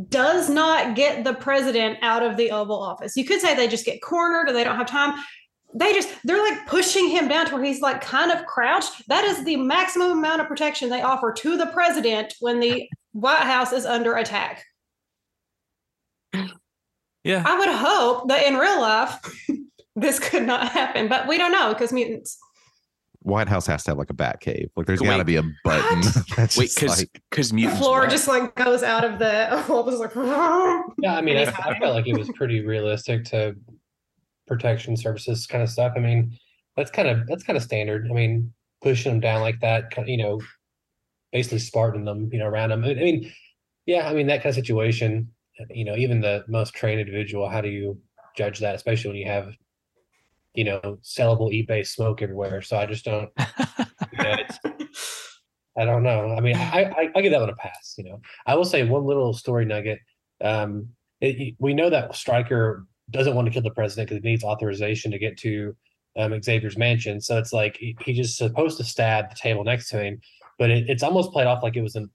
does 0.09 0.49
not 0.49 0.95
get 0.95 1.23
the 1.23 1.33
president 1.33 1.99
out 2.01 2.23
of 2.23 2.35
the 2.35 2.51
Oval 2.51 2.81
Office. 2.81 3.15
You 3.15 3.23
could 3.23 3.39
say 3.39 3.55
they 3.55 3.67
just 3.67 3.85
get 3.85 4.01
cornered 4.01 4.49
or 4.49 4.53
they 4.53 4.63
don't 4.63 4.75
have 4.75 4.87
time. 4.87 5.17
They 5.75 5.91
just 5.93 6.09
they're 6.23 6.41
like 6.41 6.67
pushing 6.67 7.09
him 7.09 7.27
down 7.27 7.47
to 7.47 7.55
where 7.55 7.63
he's 7.63 7.81
like 7.81 8.01
kind 8.01 8.31
of 8.31 8.45
crouched. 8.45 9.07
That 9.07 9.23
is 9.23 9.43
the 9.43 9.55
maximum 9.57 10.11
amount 10.11 10.41
of 10.41 10.47
protection 10.47 10.89
they 10.89 11.01
offer 11.01 11.33
to 11.33 11.57
the 11.57 11.65
president 11.67 12.35
when 12.39 12.59
the 12.59 12.87
White 13.13 13.41
House 13.41 13.73
is 13.73 13.85
under 13.85 14.15
attack. 14.15 14.63
yeah 17.23 17.43
I 17.45 17.57
would 17.57 17.69
hope 17.69 18.27
that 18.29 18.45
in 18.45 18.55
real 18.55 18.81
life 18.81 19.19
this 19.95 20.19
could 20.19 20.43
not 20.43 20.69
happen, 20.69 21.07
but 21.07 21.27
we 21.27 21.37
don't 21.37 21.51
know 21.51 21.73
because 21.73 21.93
mutants. 21.93 22.37
white 23.21 23.47
house 23.47 23.67
has 23.67 23.83
to 23.85 23.91
have 23.91 23.97
like 23.97 24.09
a 24.09 24.13
bat 24.13 24.39
cave 24.41 24.69
like 24.75 24.85
there's 24.85 24.99
got 24.99 25.17
to 25.17 25.23
be 25.23 25.37
a 25.37 25.43
button 25.63 26.01
that's 26.35 26.57
wait 26.57 26.65
just 26.65 26.75
because 26.79 26.99
like 26.99 27.21
because 27.29 27.49
The 27.49 27.55
mutants 27.55 27.79
floor 27.79 28.01
what? 28.01 28.09
just 28.09 28.27
like 28.27 28.53
goes 28.55 28.83
out 28.83 29.05
of 29.05 29.19
the 29.19 29.63
what 29.67 29.85
was 29.85 29.99
like 29.99 30.13
Yeah, 31.01 31.15
I 31.15 31.21
mean, 31.21 31.37
I, 31.37 31.43
I 31.43 31.79
felt 31.79 31.95
like 31.95 32.07
it 32.07 32.17
was 32.17 32.29
pretty 32.35 32.61
realistic 32.65 33.23
to 33.25 33.55
protection 34.55 34.95
services 34.97 35.45
kind 35.47 35.63
of 35.63 35.69
stuff. 35.69 35.93
I 35.95 35.99
mean, 35.99 36.37
that's 36.75 36.91
kind 36.91 37.07
of 37.07 37.27
that's 37.27 37.43
kind 37.43 37.57
of 37.57 37.63
standard. 37.63 38.07
I 38.09 38.13
mean, 38.13 38.53
pushing 38.81 39.11
them 39.11 39.19
down 39.19 39.41
like 39.41 39.59
that, 39.61 39.93
you 40.07 40.17
know, 40.17 40.41
basically 41.31 41.59
Spartan 41.59 42.05
them, 42.05 42.29
you 42.31 42.39
know, 42.39 42.47
around 42.47 42.69
them. 42.69 42.83
I 42.83 42.93
mean, 42.93 43.31
yeah, 43.85 44.07
I 44.07 44.13
mean 44.13 44.27
that 44.27 44.43
kind 44.43 44.51
of 44.51 44.55
situation. 44.55 45.29
You 45.69 45.85
know, 45.85 45.95
even 45.95 46.19
the 46.19 46.43
most 46.47 46.73
trained 46.73 46.99
individual, 46.99 47.47
how 47.47 47.61
do 47.61 47.69
you 47.69 47.99
judge 48.35 48.59
that, 48.59 48.75
especially 48.75 49.11
when 49.11 49.17
you 49.17 49.27
have, 49.27 49.53
you 50.55 50.63
know, 50.63 50.97
sellable 51.03 51.53
eBay 51.53 51.85
smoke 51.85 52.21
everywhere? 52.21 52.61
So 52.61 52.77
I 52.77 52.87
just 52.87 53.05
don't. 53.05 53.29
you 54.11 54.23
know, 54.23 54.35
I 55.77 55.85
don't 55.85 56.03
know. 56.03 56.35
I 56.35 56.39
mean, 56.39 56.55
I, 56.55 56.85
I 56.85 57.09
I 57.15 57.21
give 57.21 57.31
that 57.31 57.39
one 57.39 57.49
a 57.49 57.55
pass. 57.55 57.95
You 57.97 58.05
know, 58.05 58.21
I 58.45 58.55
will 58.55 58.65
say 58.65 58.83
one 58.83 59.05
little 59.05 59.33
story 59.33 59.65
nugget. 59.65 59.99
Um, 60.41 60.89
it, 61.21 61.55
we 61.59 61.73
know 61.73 61.89
that 61.89 62.15
Stryker 62.15 62.85
doesn't 63.13 63.35
want 63.35 63.45
to 63.45 63.51
kill 63.51 63.61
the 63.61 63.71
president 63.71 64.09
because 64.09 64.21
he 64.23 64.29
needs 64.29 64.43
authorization 64.43 65.11
to 65.11 65.19
get 65.19 65.37
to 65.39 65.75
um, 66.17 66.41
Xavier's 66.41 66.77
mansion. 66.77 67.21
So 67.21 67.37
it's 67.37 67.53
like 67.53 67.77
he, 67.77 67.95
he 68.01 68.13
just 68.13 68.37
supposed 68.37 68.77
to 68.77 68.83
stab 68.83 69.29
the 69.29 69.35
table 69.35 69.63
next 69.63 69.89
to 69.89 70.03
him, 70.03 70.19
but 70.59 70.69
it, 70.69 70.89
it's 70.89 71.03
almost 71.03 71.31
played 71.31 71.47
off 71.47 71.63
like 71.63 71.75
it 71.75 71.81
was 71.81 71.95
an. 71.95 72.09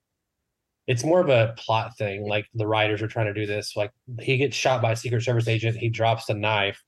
It's 0.87 1.05
more 1.05 1.21
of 1.21 1.29
a 1.29 1.55
plot 1.59 1.97
thing. 1.99 2.27
Like 2.27 2.47
the 2.55 2.67
writers 2.67 3.03
are 3.03 3.09
trying 3.09 3.27
to 3.27 3.35
do 3.35 3.45
this. 3.47 3.77
Like 3.77 3.91
he 4.21 4.39
gets 4.39 4.57
shot 4.57 4.81
by 4.81 4.93
a 4.93 4.97
Secret 4.97 5.23
Service 5.23 5.47
agent. 5.47 5.77
He 5.77 5.91
drops 5.91 6.27
the 6.27 6.35
knife. 6.35 6.83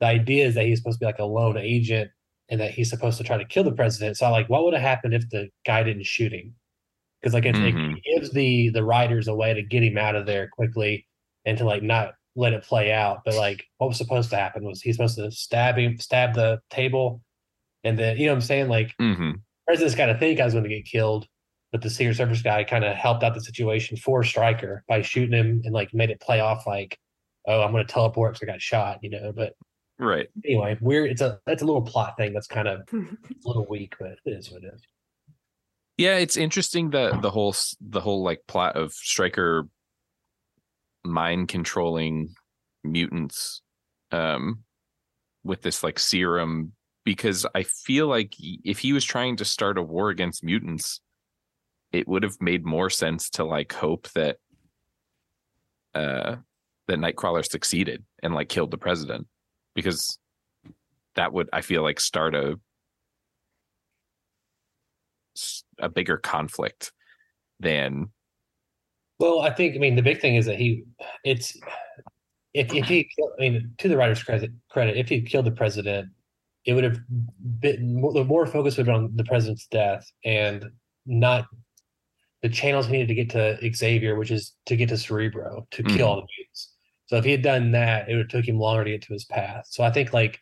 The 0.00 0.06
idea 0.06 0.46
is 0.46 0.54
that 0.56 0.66
he's 0.66 0.78
supposed 0.78 0.98
to 0.98 1.04
be 1.04 1.06
like 1.06 1.20
a 1.20 1.24
lone 1.24 1.56
agent 1.56 2.10
and 2.48 2.60
that 2.60 2.72
he's 2.72 2.90
supposed 2.90 3.16
to 3.18 3.24
try 3.24 3.38
to 3.38 3.44
kill 3.44 3.62
the 3.62 3.70
president. 3.72 4.16
So 4.16 4.28
like, 4.30 4.48
what 4.48 4.64
would 4.64 4.74
have 4.74 4.82
happened 4.82 5.14
if 5.14 5.30
the 5.30 5.48
guy 5.64 5.84
didn't 5.84 6.04
shoot 6.04 6.32
him? 6.32 6.54
Because 7.20 7.32
like 7.32 7.46
it, 7.46 7.54
Mhm. 7.54 7.96
it 7.96 8.02
gives 8.02 8.30
the 8.32 8.70
the 8.70 8.82
writers 8.84 9.28
a 9.28 9.34
way 9.34 9.54
to 9.54 9.62
get 9.62 9.84
him 9.84 9.96
out 9.98 10.16
of 10.16 10.26
there 10.26 10.48
quickly 10.48 11.06
and 11.44 11.56
to 11.58 11.64
like 11.64 11.82
not 11.82 12.14
let 12.36 12.52
it 12.52 12.62
play 12.64 12.92
out. 12.92 13.22
But 13.24 13.34
like, 13.34 13.64
what 13.78 13.88
was 13.88 13.96
supposed 13.98 14.30
to 14.30 14.36
happen 14.36 14.64
was 14.64 14.80
he's 14.82 14.96
supposed 14.96 15.16
to 15.16 15.30
stab 15.30 15.76
him, 15.78 15.98
stab 15.98 16.34
the 16.34 16.60
table, 16.70 17.22
and 17.84 17.98
then 17.98 18.16
you 18.16 18.26
know 18.26 18.32
what 18.32 18.36
I'm 18.36 18.40
saying 18.42 18.68
like 18.68 18.94
Mhm. 19.00 19.40
president's 19.66 19.94
got 19.94 20.06
to 20.06 20.18
think 20.18 20.40
I 20.40 20.44
was 20.44 20.54
going 20.54 20.64
to 20.64 20.70
get 20.70 20.84
killed, 20.84 21.26
but 21.72 21.82
the 21.82 21.90
Secret 21.90 22.16
Service 22.16 22.42
guy 22.42 22.64
kind 22.64 22.84
of 22.84 22.96
helped 22.96 23.22
out 23.22 23.34
the 23.34 23.40
situation 23.40 23.96
for 23.96 24.22
Stryker 24.24 24.84
by 24.88 25.02
shooting 25.02 25.32
him 25.38 25.62
and 25.64 25.72
like 25.74 25.92
made 25.94 26.10
it 26.10 26.20
play 26.20 26.40
off 26.40 26.66
like, 26.66 26.98
oh, 27.46 27.62
I'm 27.62 27.72
going 27.72 27.86
to 27.86 27.92
teleport 27.92 28.34
because 28.34 28.48
I 28.48 28.52
got 28.52 28.62
shot, 28.62 28.98
you 29.02 29.10
know. 29.10 29.32
But 29.34 29.54
right 29.98 30.26
anyway, 30.44 30.76
we're 30.80 31.06
it's 31.06 31.20
a 31.20 31.38
that's 31.46 31.62
a 31.62 31.66
little 31.66 31.82
plot 31.82 32.16
thing 32.16 32.32
that's 32.32 32.46
kind 32.48 32.66
of 32.68 32.80
a 32.92 33.06
little 33.44 33.66
weak, 33.68 33.94
but 34.00 34.12
it 34.24 34.30
is 34.32 34.50
what 34.50 34.64
it 34.64 34.72
is. 34.74 34.80
yeah 35.96 36.16
it's 36.16 36.36
interesting 36.36 36.90
that 36.90 37.22
the 37.22 37.30
whole 37.30 37.54
the 37.80 38.00
whole 38.00 38.22
like 38.24 38.40
plot 38.48 38.74
of 38.76 38.92
Stryker 38.92 39.68
mind 41.04 41.48
controlling 41.48 42.34
mutants 42.82 43.62
um 44.12 44.62
with 45.42 45.62
this 45.62 45.82
like 45.82 45.98
serum 45.98 46.72
because 47.04 47.46
i 47.54 47.62
feel 47.62 48.06
like 48.06 48.34
if 48.38 48.78
he 48.78 48.92
was 48.92 49.04
trying 49.04 49.36
to 49.36 49.44
start 49.44 49.78
a 49.78 49.82
war 49.82 50.10
against 50.10 50.44
mutants 50.44 51.00
it 51.92 52.08
would 52.08 52.22
have 52.22 52.36
made 52.40 52.64
more 52.64 52.90
sense 52.90 53.30
to 53.30 53.44
like 53.44 53.72
hope 53.72 54.08
that 54.12 54.36
uh 55.94 56.36
that 56.88 56.98
nightcrawler 56.98 57.44
succeeded 57.44 58.04
and 58.22 58.34
like 58.34 58.48
killed 58.48 58.70
the 58.70 58.78
president 58.78 59.26
because 59.74 60.18
that 61.14 61.32
would 61.32 61.48
i 61.52 61.60
feel 61.60 61.82
like 61.82 62.00
start 62.00 62.34
a 62.34 62.58
a 65.78 65.88
bigger 65.88 66.16
conflict 66.16 66.92
than 67.60 68.10
Well, 69.18 69.40
I 69.40 69.50
think 69.50 69.74
I 69.76 69.78
mean 69.78 69.96
the 69.96 70.02
big 70.02 70.20
thing 70.20 70.36
is 70.36 70.46
that 70.46 70.58
he 70.58 70.84
it's 71.24 71.56
if 72.52 72.72
if 72.74 72.86
he 72.86 73.08
I 73.38 73.40
mean 73.40 73.74
to 73.78 73.88
the 73.88 73.96
writer's 73.96 74.22
credit 74.22 74.50
credit 74.70 74.96
if 74.96 75.08
he 75.08 75.22
killed 75.22 75.46
the 75.46 75.52
president, 75.52 76.08
it 76.64 76.72
would 76.74 76.84
have 76.84 76.98
been 77.60 78.00
more, 78.00 78.12
the 78.12 78.24
more 78.24 78.46
focus 78.46 78.76
would 78.76 78.86
have 78.86 78.94
been 78.94 79.04
on 79.04 79.16
the 79.16 79.24
president's 79.24 79.66
death 79.66 80.04
and 80.24 80.64
not 81.06 81.46
the 82.42 82.48
channels 82.48 82.86
he 82.86 82.92
needed 82.92 83.08
to 83.08 83.14
get 83.14 83.30
to 83.30 83.74
Xavier, 83.74 84.16
which 84.16 84.30
is 84.30 84.54
to 84.66 84.76
get 84.76 84.88
to 84.90 84.98
Cerebro 84.98 85.66
to 85.70 85.82
kill 85.82 86.06
Mhm. 86.06 86.10
all 86.10 86.16
the 86.16 86.26
mutants. 86.36 86.74
So 87.06 87.16
if 87.16 87.24
he 87.24 87.30
had 87.30 87.42
done 87.42 87.70
that, 87.72 88.08
it 88.08 88.12
would 88.16 88.22
have 88.24 88.28
took 88.28 88.48
him 88.48 88.58
longer 88.58 88.84
to 88.84 88.90
get 88.90 89.02
to 89.02 89.12
his 89.12 89.24
path. 89.24 89.66
So 89.68 89.82
I 89.84 89.90
think 89.90 90.12
like 90.12 90.40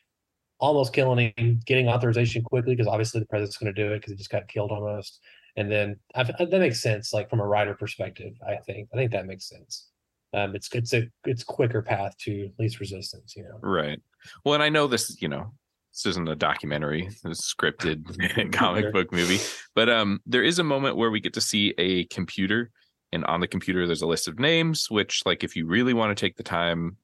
almost 0.58 0.92
killing 0.92 1.32
him, 1.36 1.60
getting 1.66 1.88
authorization 1.88 2.42
quickly 2.42 2.74
because 2.74 2.86
obviously 2.86 3.20
the 3.20 3.26
president's 3.26 3.56
going 3.56 3.72
to 3.72 3.82
do 3.82 3.92
it 3.92 3.98
because 3.98 4.12
he 4.12 4.16
just 4.16 4.30
got 4.30 4.48
killed 4.48 4.70
almost. 4.70 5.20
And 5.56 5.70
then 5.70 5.96
I, 6.14 6.24
that 6.24 6.50
makes 6.50 6.80
sense, 6.80 7.12
like 7.12 7.28
from 7.28 7.40
a 7.40 7.46
writer 7.46 7.74
perspective. 7.74 8.32
I 8.46 8.56
think 8.56 8.88
I 8.92 8.96
think 8.96 9.12
that 9.12 9.26
makes 9.26 9.48
sense. 9.48 9.88
Um, 10.34 10.54
it's 10.54 10.68
it's 10.72 10.94
a 10.94 11.08
it's 11.24 11.44
quicker 11.44 11.82
path 11.82 12.16
to 12.22 12.50
least 12.58 12.80
resistance. 12.80 13.34
You 13.36 13.44
know, 13.44 13.58
Right. 13.60 14.00
Well, 14.44 14.54
and 14.54 14.62
I 14.62 14.70
know 14.70 14.86
this, 14.86 15.20
you 15.20 15.28
know, 15.28 15.52
this 15.92 16.06
isn't 16.06 16.28
a 16.28 16.36
documentary, 16.36 17.06
it's 17.06 17.24
a 17.24 17.28
scripted 17.28 18.52
comic 18.52 18.84
Sure. 18.84 18.92
book 18.92 19.12
movie, 19.12 19.40
but 19.74 19.90
um, 19.90 20.20
there 20.24 20.42
is 20.42 20.58
a 20.58 20.64
moment 20.64 20.96
where 20.96 21.10
we 21.10 21.20
get 21.20 21.34
to 21.34 21.40
see 21.40 21.74
a 21.76 22.04
computer, 22.06 22.70
and 23.12 23.24
on 23.26 23.40
the 23.40 23.46
computer 23.48 23.86
there's 23.86 24.02
a 24.02 24.06
list 24.06 24.28
of 24.28 24.38
names. 24.38 24.90
Which, 24.90 25.20
like, 25.26 25.44
if 25.44 25.54
you 25.54 25.66
really 25.66 25.92
want 25.92 26.16
to 26.16 26.20
take 26.20 26.36
the 26.36 26.42
time, 26.42 26.96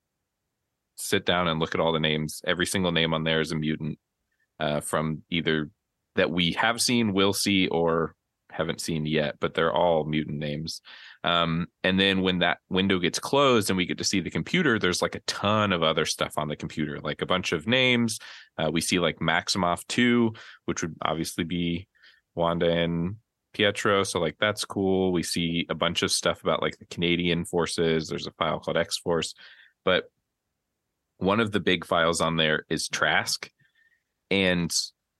sit 0.96 1.26
down 1.26 1.48
and 1.48 1.60
look 1.60 1.74
at 1.74 1.80
all 1.82 1.92
the 1.92 2.00
names. 2.00 2.40
Every 2.46 2.64
single 2.66 2.92
name 2.92 3.12
on 3.12 3.24
there 3.24 3.42
is 3.42 3.52
a 3.52 3.56
mutant 3.56 3.98
uh, 4.58 4.80
from 4.80 5.22
either 5.28 5.70
that 6.16 6.30
we 6.30 6.52
have 6.52 6.80
seen, 6.80 7.12
will 7.12 7.34
see, 7.34 7.68
or 7.68 8.14
haven't 8.58 8.80
seen 8.82 9.06
yet, 9.06 9.36
but 9.40 9.54
they're 9.54 9.72
all 9.72 10.04
mutant 10.04 10.38
names. 10.38 10.82
Um, 11.24 11.68
and 11.84 11.98
then 11.98 12.20
when 12.20 12.40
that 12.40 12.58
window 12.68 12.98
gets 12.98 13.18
closed 13.18 13.70
and 13.70 13.76
we 13.76 13.86
get 13.86 13.98
to 13.98 14.04
see 14.04 14.20
the 14.20 14.30
computer, 14.30 14.78
there's 14.78 15.00
like 15.00 15.14
a 15.14 15.20
ton 15.20 15.72
of 15.72 15.82
other 15.82 16.04
stuff 16.04 16.34
on 16.36 16.48
the 16.48 16.56
computer, 16.56 17.00
like 17.00 17.22
a 17.22 17.26
bunch 17.26 17.52
of 17.52 17.66
names. 17.66 18.18
Uh, 18.58 18.70
we 18.70 18.80
see 18.80 18.98
like 18.98 19.20
Maximoff 19.20 19.86
2, 19.86 20.34
which 20.66 20.82
would 20.82 20.96
obviously 21.02 21.44
be 21.44 21.88
Wanda 22.34 22.70
and 22.70 23.16
Pietro. 23.54 24.02
So, 24.02 24.20
like, 24.20 24.36
that's 24.38 24.64
cool. 24.64 25.12
We 25.12 25.22
see 25.22 25.66
a 25.70 25.74
bunch 25.74 26.02
of 26.02 26.10
stuff 26.12 26.42
about 26.42 26.60
like 26.60 26.78
the 26.78 26.86
Canadian 26.86 27.44
forces. 27.44 28.08
There's 28.08 28.26
a 28.26 28.32
file 28.32 28.60
called 28.60 28.76
X 28.76 28.98
Force. 28.98 29.34
But 29.84 30.10
one 31.18 31.40
of 31.40 31.52
the 31.52 31.60
big 31.60 31.84
files 31.86 32.20
on 32.20 32.36
there 32.36 32.66
is 32.68 32.88
Trask. 32.88 33.50
And 34.30 34.70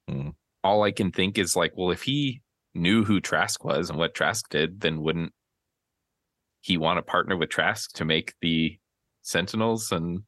Hmm. 0.09 0.31
all 0.65 0.83
I 0.83 0.91
can 0.91 1.13
think 1.13 1.39
is 1.39 1.55
like, 1.55 1.73
well, 1.77 1.91
if 1.91 2.03
he 2.03 2.41
knew 2.75 3.05
who 3.05 3.21
Trask 3.21 3.65
was 3.65 3.91
and 3.91 3.99
what 3.99 4.15
Trask 4.15 4.49
did, 4.49 4.81
then 4.81 5.01
wouldn't 5.01 5.33
he 6.61 6.77
want 6.77 6.99
to 6.99 7.03
partner 7.03 7.37
with 7.37 7.51
Trask 7.51 7.93
to 7.95 8.05
make 8.05 8.35
the 8.41 8.79
Sentinels? 9.23 9.93
And 9.93 10.23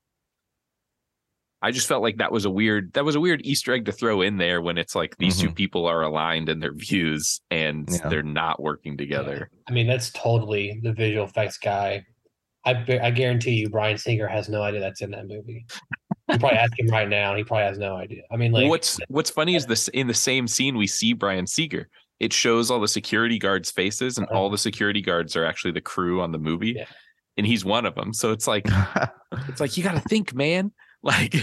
I 1.62 1.70
just 1.70 1.86
felt 1.86 2.02
like 2.02 2.16
that 2.18 2.32
was 2.32 2.44
a 2.44 2.50
weird 2.50 2.92
that 2.94 3.04
was 3.04 3.14
a 3.14 3.20
weird 3.20 3.42
Easter 3.44 3.72
egg 3.74 3.84
to 3.84 3.92
throw 3.92 4.22
in 4.22 4.38
there 4.38 4.62
when 4.62 4.78
it's 4.78 4.94
like 4.94 5.16
these 5.18 5.38
two 5.38 5.48
mm-hmm. 5.48 5.54
people 5.54 5.86
are 5.86 6.02
aligned 6.02 6.48
in 6.48 6.60
their 6.60 6.74
views 6.74 7.40
and 7.50 7.88
Yeah. 7.90 8.08
they're 8.08 8.22
not 8.22 8.62
working 8.62 8.96
together. 8.96 9.50
I 9.68 9.72
mean 9.72 9.86
that's 9.86 10.10
totally 10.12 10.80
the 10.82 10.92
visual 10.92 11.26
effects 11.26 11.58
guy. 11.58 12.04
I 12.64 12.84
I 13.02 13.10
guarantee 13.10 13.54
you, 13.54 13.68
Bryan 13.68 13.98
Singer 13.98 14.26
has 14.26 14.48
no 14.48 14.62
idea 14.62 14.80
that's 14.80 15.00
in 15.00 15.10
that 15.12 15.26
movie. 15.26 15.66
You 16.30 16.38
probably 16.38 16.58
ask 16.58 16.78
him 16.78 16.88
right 16.88 17.08
now, 17.08 17.30
and 17.30 17.38
he 17.38 17.44
probably 17.44 17.64
has 17.64 17.78
no 17.78 17.96
idea. 17.96 18.22
I 18.30 18.36
mean, 18.36 18.52
like, 18.52 18.68
what's 18.68 18.98
what's 19.08 19.30
funny 19.30 19.56
is 19.56 19.66
this 19.66 19.88
in 19.88 20.06
the 20.06 20.14
same 20.14 20.46
scene 20.46 20.76
we 20.76 20.86
see 20.86 21.12
Bryan 21.12 21.46
Singer. 21.46 21.88
It 22.20 22.32
shows 22.32 22.70
all 22.70 22.78
the 22.80 22.88
security 22.88 23.38
guards' 23.38 23.70
faces, 23.70 24.18
and 24.18 24.26
all 24.28 24.50
the 24.50 24.58
security 24.58 25.00
guards 25.00 25.34
are 25.36 25.44
actually 25.44 25.72
the 25.72 25.80
crew 25.80 26.20
on 26.20 26.32
the 26.32 26.38
movie, 26.38 26.74
Yeah. 26.76 26.84
and 27.38 27.46
he's 27.46 27.64
one 27.64 27.86
of 27.86 27.94
them. 27.94 28.12
So 28.12 28.30
it's 28.30 28.46
like 28.46 28.66
it's 29.48 29.60
like 29.60 29.76
you 29.76 29.82
got 29.82 29.94
to 30.00 30.08
think, 30.08 30.34
man. 30.34 30.72
Like 31.02 31.34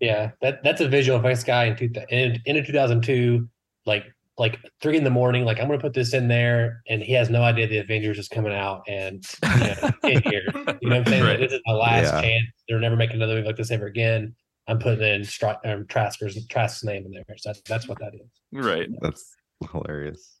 Yeah, 0.00 0.30
that 0.40 0.64
that's 0.64 0.80
a 0.80 0.88
visual 0.88 1.18
effects 1.18 1.44
guy 1.44 1.64
in 1.66 1.76
two, 1.76 1.90
in, 2.08 2.40
in 2.46 2.64
2002, 2.64 3.46
like 3.84 4.06
like 4.38 4.58
three 4.80 4.96
in 4.96 5.04
the 5.04 5.10
morning. 5.10 5.44
Like 5.44 5.60
I'm 5.60 5.66
gonna 5.68 5.78
put 5.78 5.92
this 5.92 6.14
in 6.14 6.28
there, 6.28 6.80
and 6.88 7.02
he 7.02 7.12
has 7.12 7.28
no 7.28 7.42
idea 7.42 7.66
the 7.68 7.76
Avengers 7.76 8.18
is 8.18 8.26
coming 8.26 8.54
out, 8.54 8.84
and 8.88 9.22
you 9.42 9.64
know, 9.64 9.90
in 10.08 10.22
here, 10.22 10.42
you 10.80 10.88
know 10.88 10.96
what 10.96 10.98
I'm 11.00 11.04
saying? 11.04 11.24
Like, 11.24 11.38
this 11.40 11.52
is 11.52 11.60
my 11.66 11.74
last 11.74 12.04
Yeah. 12.14 12.22
chance. 12.22 12.44
They're 12.70 12.80
never 12.80 12.96
making 12.96 13.16
another 13.16 13.34
movie 13.34 13.48
like 13.48 13.56
this 13.56 13.70
ever 13.70 13.84
again. 13.84 14.34
I'm 14.66 14.78
putting 14.78 15.06
in 15.06 15.24
Str- 15.24 15.60
um, 15.66 15.84
Trasker's 15.88 16.46
Trask's 16.46 16.82
name 16.82 17.04
in 17.04 17.12
there. 17.12 17.24
So 17.36 17.50
that's 17.50 17.60
that's 17.68 17.86
what 17.88 17.98
that 17.98 18.14
is. 18.14 18.30
right. 18.50 18.88
That's 19.02 19.36
hilarious. 19.72 20.38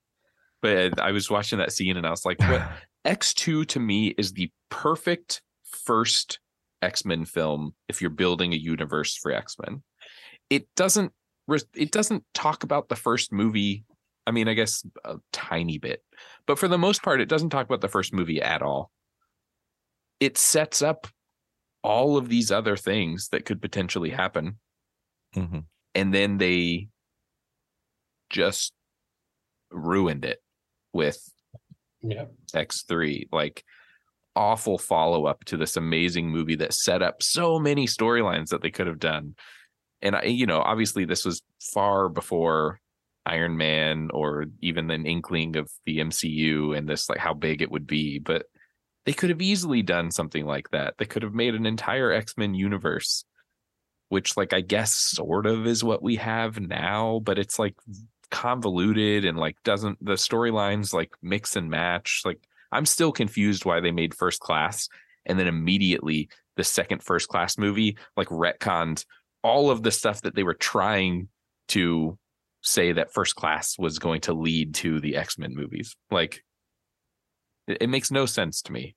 But 0.60 1.00
I 1.00 1.10
was 1.12 1.30
watching 1.30 1.58
that 1.58 1.72
scene 1.72 1.96
and 1.96 2.06
I 2.06 2.10
was 2.10 2.24
like, 2.24 2.38
what 2.40 2.62
X2 3.06 3.66
to 3.68 3.80
me 3.80 4.08
is 4.16 4.32
the 4.32 4.50
perfect 4.70 5.42
first 5.64 6.38
X-Men 6.82 7.24
film 7.24 7.74
if 7.88 8.00
you're 8.00 8.10
building 8.10 8.52
a 8.52 8.56
universe 8.56 9.16
for 9.16 9.32
X-Men. 9.32 9.82
It 10.50 10.66
doesn't 10.76 11.12
it 11.74 11.90
doesn't 11.90 12.24
talk 12.34 12.62
about 12.62 12.88
the 12.88 12.96
first 12.96 13.32
movie. 13.32 13.84
I 14.26 14.30
mean, 14.30 14.46
I 14.48 14.54
guess 14.54 14.86
a 15.04 15.16
tiny 15.32 15.78
bit. 15.78 16.02
But 16.46 16.58
for 16.58 16.68
the 16.68 16.78
most 16.78 17.02
part 17.02 17.20
it 17.20 17.28
doesn't 17.28 17.50
talk 17.50 17.66
about 17.66 17.80
the 17.80 17.88
first 17.88 18.12
movie 18.12 18.40
at 18.40 18.62
all. 18.62 18.90
It 20.20 20.38
sets 20.38 20.82
up 20.82 21.08
all 21.82 22.16
of 22.16 22.28
these 22.28 22.52
other 22.52 22.76
things 22.76 23.28
that 23.32 23.44
could 23.44 23.60
potentially 23.60 24.10
happen 24.10 24.58
Mhm. 25.34 25.64
and 25.96 26.14
then 26.14 26.38
they 26.38 26.88
just 28.30 28.72
ruined 29.72 30.24
it 30.24 30.42
with 30.92 31.18
Yeah, 32.02 32.26
X3. 32.54 33.28
Like 33.32 33.64
awful 34.34 34.78
follow 34.78 35.26
up 35.26 35.44
to 35.44 35.56
this 35.56 35.76
amazing 35.76 36.30
movie 36.30 36.56
that 36.56 36.72
set 36.72 37.02
up 37.02 37.22
so 37.22 37.58
many 37.58 37.86
storylines 37.86 38.48
that 38.48 38.62
they 38.62 38.70
could 38.70 38.86
have 38.86 38.98
done. 38.98 39.34
And 40.00 40.16
I, 40.16 40.24
you 40.24 40.46
know, 40.46 40.60
obviously 40.60 41.04
this 41.04 41.24
was 41.24 41.42
far 41.60 42.08
before 42.08 42.80
Iron 43.26 43.56
Man 43.56 44.10
or 44.12 44.46
even 44.60 44.90
an 44.90 45.06
inkling 45.06 45.56
of 45.56 45.70
the 45.84 45.98
MCU 45.98 46.76
and 46.76 46.88
this 46.88 47.08
like 47.08 47.18
how 47.18 47.34
big 47.34 47.62
it 47.62 47.70
would 47.70 47.86
be, 47.86 48.18
but 48.18 48.46
they 49.04 49.12
could 49.12 49.30
have 49.30 49.42
easily 49.42 49.82
done 49.82 50.10
something 50.10 50.46
like 50.46 50.70
that. 50.70 50.94
They 50.98 51.04
could 51.04 51.22
have 51.22 51.34
made 51.34 51.54
an 51.54 51.66
entire 51.66 52.12
X-Men 52.12 52.54
universe 52.54 53.24
which 54.12 54.36
like 54.36 54.52
I 54.52 54.60
guess 54.60 54.92
sort 54.92 55.46
of 55.46 55.66
is 55.66 55.82
what 55.82 56.02
we 56.02 56.16
have 56.16 56.60
now, 56.60 57.22
but 57.24 57.38
it's 57.38 57.58
like 57.58 57.74
convoluted 58.32 59.24
and 59.24 59.38
like 59.38 59.56
doesn't 59.62 60.04
the 60.04 60.14
storylines 60.14 60.92
like 60.92 61.12
mix 61.22 61.54
and 61.54 61.70
match. 61.70 62.22
Like 62.24 62.40
I'm 62.72 62.86
still 62.86 63.12
confused 63.12 63.64
why 63.64 63.80
they 63.80 63.92
made 63.92 64.14
first 64.14 64.40
class 64.40 64.88
and 65.26 65.38
then 65.38 65.46
immediately 65.46 66.28
the 66.56 66.64
second 66.64 67.02
first 67.02 67.28
class 67.28 67.56
movie 67.56 67.96
like 68.16 68.28
retconned 68.28 69.04
all 69.44 69.70
of 69.70 69.82
the 69.82 69.90
stuff 69.90 70.22
that 70.22 70.34
they 70.34 70.42
were 70.42 70.54
trying 70.54 71.28
to 71.68 72.18
say 72.62 72.92
that 72.92 73.12
first 73.12 73.36
class 73.36 73.78
was 73.78 73.98
going 73.98 74.22
to 74.22 74.32
lead 74.32 74.74
to 74.74 75.00
the 75.00 75.16
X-Men 75.16 75.54
movies. 75.54 75.94
Like 76.10 76.42
it, 77.68 77.78
it 77.82 77.88
makes 77.88 78.10
no 78.10 78.26
sense 78.26 78.62
to 78.62 78.72
me. 78.72 78.96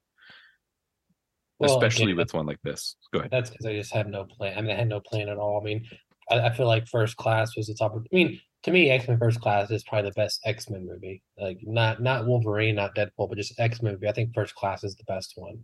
Well, 1.59 1.71
especially 1.71 2.13
with 2.13 2.33
one 2.33 2.45
like 2.45 2.61
this. 2.63 2.95
Go 3.13 3.19
ahead. 3.19 3.31
That's 3.31 3.49
because 3.49 3.65
I 3.65 3.73
just 3.73 3.93
had 3.93 4.07
no 4.07 4.25
plan. 4.25 4.57
I 4.57 4.61
mean, 4.61 4.71
I 4.71 4.75
had 4.75 4.89
no 4.89 4.99
plan 4.99 5.29
at 5.29 5.37
all. 5.37 5.59
I 5.61 5.63
mean, 5.63 5.85
I, 6.29 6.41
I 6.41 6.53
feel 6.53 6.67
like 6.67 6.87
First 6.87 7.15
Class 7.15 7.55
was 7.55 7.67
the 7.67 7.75
top. 7.75 7.95
Of, 7.95 8.05
I 8.11 8.15
mean, 8.15 8.39
to 8.65 8.71
me, 8.71 8.89
X 8.89 9.07
Men 9.07 9.19
First 9.19 9.39
Class 9.39 9.69
is 9.69 9.83
probably 9.83 10.09
the 10.09 10.15
best 10.15 10.41
X 10.43 10.71
Men 10.71 10.87
movie. 10.87 11.21
Like 11.39 11.59
not 11.61 12.01
not 12.01 12.25
Wolverine, 12.25 12.73
not 12.73 12.95
Deadpool, 12.95 13.29
but 13.29 13.37
just 13.37 13.59
X 13.59 13.83
Men 13.83 13.93
movie. 13.93 14.07
I 14.07 14.11
think 14.11 14.33
First 14.33 14.55
Class 14.55 14.83
is 14.83 14.95
the 14.95 15.03
best 15.03 15.33
one. 15.35 15.59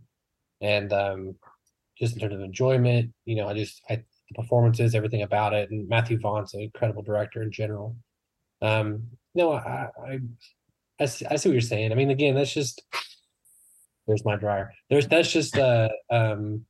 And 0.60 0.92
um, 0.92 1.34
just 1.98 2.14
in 2.14 2.20
terms 2.20 2.34
of 2.34 2.40
enjoyment, 2.42 3.12
you 3.24 3.34
know, 3.34 3.48
I 3.48 3.54
just 3.54 3.82
I 3.90 3.96
the 3.96 4.34
performances, 4.36 4.94
everything 4.94 5.22
about 5.22 5.52
it, 5.52 5.72
and 5.72 5.88
Matthew 5.88 6.20
Vaughn's 6.20 6.54
an 6.54 6.60
incredible 6.60 7.02
director 7.02 7.42
in 7.42 7.50
general. 7.50 7.96
Um, 8.60 9.02
no, 9.34 9.52
I 9.52 9.88
I 10.06 10.20
I 11.00 11.06
see, 11.06 11.26
I 11.26 11.34
see 11.34 11.48
what 11.48 11.54
you're 11.54 11.60
saying. 11.60 11.90
I 11.90 11.96
mean, 11.96 12.10
again, 12.10 12.36
that's 12.36 12.54
just 12.54 12.82
there's 14.06 14.24
my 14.24 14.36
dryer. 14.36 14.72
There's 14.90 15.08
that's 15.08 15.32
just 15.32 15.58
uh 15.58 15.88
um 16.08 16.66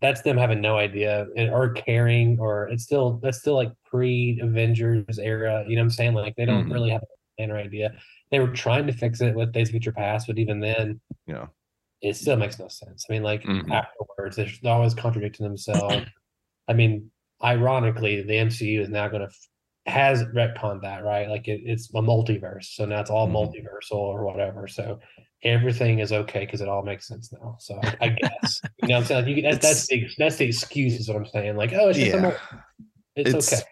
that's 0.00 0.22
them 0.22 0.36
having 0.36 0.60
no 0.60 0.76
idea 0.76 1.26
and- 1.36 1.50
or 1.50 1.72
caring 1.72 2.38
or 2.40 2.68
it's 2.68 2.82
still 2.82 3.18
that's 3.22 3.38
still 3.38 3.54
like 3.54 3.72
pre 3.84 4.38
Avengers 4.42 5.18
era. 5.18 5.64
You 5.66 5.76
know 5.76 5.82
what 5.82 5.84
I'm 5.86 5.90
saying? 5.90 6.14
Like 6.14 6.34
they 6.36 6.44
don't 6.44 6.66
Mhm. 6.68 6.72
really 6.72 6.90
have 6.90 7.02
a 7.02 7.06
plan 7.36 7.50
or 7.50 7.58
idea. 7.58 7.94
They 8.30 8.40
were 8.40 8.48
trying 8.48 8.86
to 8.88 8.92
fix 8.92 9.20
it 9.20 9.34
with 9.34 9.52
Days 9.52 9.68
of 9.68 9.72
Future 9.72 9.92
Past, 9.92 10.26
but 10.26 10.38
even 10.38 10.60
then, 10.60 11.00
Yeah. 11.26 11.46
it 12.02 12.16
still 12.16 12.36
makes 12.36 12.58
no 12.58 12.68
sense. 12.68 13.06
I 13.08 13.12
mean, 13.12 13.22
like 13.22 13.42
Mhm. 13.42 13.70
afterwards, 13.70 14.36
they're 14.36 14.48
they're 14.62 14.72
always 14.72 14.94
contradicting 14.94 15.44
themselves. 15.46 16.06
I 16.68 16.72
mean, 16.72 17.10
ironically, 17.42 18.22
the 18.22 18.34
MCU 18.38 18.80
is 18.80 18.88
now 18.88 19.08
going 19.08 19.22
to 19.28 19.34
has 19.86 20.22
retconned 20.24 20.82
that, 20.82 21.04
right? 21.04 21.28
Like 21.28 21.46
it, 21.48 21.60
it's 21.64 21.90
a 21.90 21.98
multiverse, 22.00 22.64
so 22.74 22.84
now 22.86 23.00
it's 23.00 23.10
all 23.10 23.28
Mhm. 23.28 23.32
multiversal 23.34 23.96
or 23.96 24.24
whatever. 24.24 24.66
So 24.66 24.98
everything 25.42 25.98
is 25.98 26.10
okay 26.12 26.40
because 26.40 26.60
it 26.62 26.68
all 26.68 26.82
makes 26.82 27.06
sense 27.06 27.32
now. 27.32 27.56
So 27.60 27.78
I, 28.00 28.08
guess 28.08 28.62
you 28.82 28.88
know 28.88 28.94
what 28.94 29.00
I'm 29.00 29.04
saying. 29.04 29.24
Like 29.26 29.36
you, 29.36 29.42
that's 29.42 29.58
that's 29.58 29.86
the 29.88 30.08
that's 30.18 30.36
the 30.36 30.46
excuse 30.46 30.94
is 30.94 31.08
what 31.08 31.18
I'm 31.18 31.26
saying. 31.26 31.56
Like 31.56 31.72
oh, 31.74 31.90
it's 31.90 31.98
just 31.98 32.12
Yeah. 32.12 32.36
it's, 33.16 33.28
It's- 33.30 33.52
okay. 33.52 33.62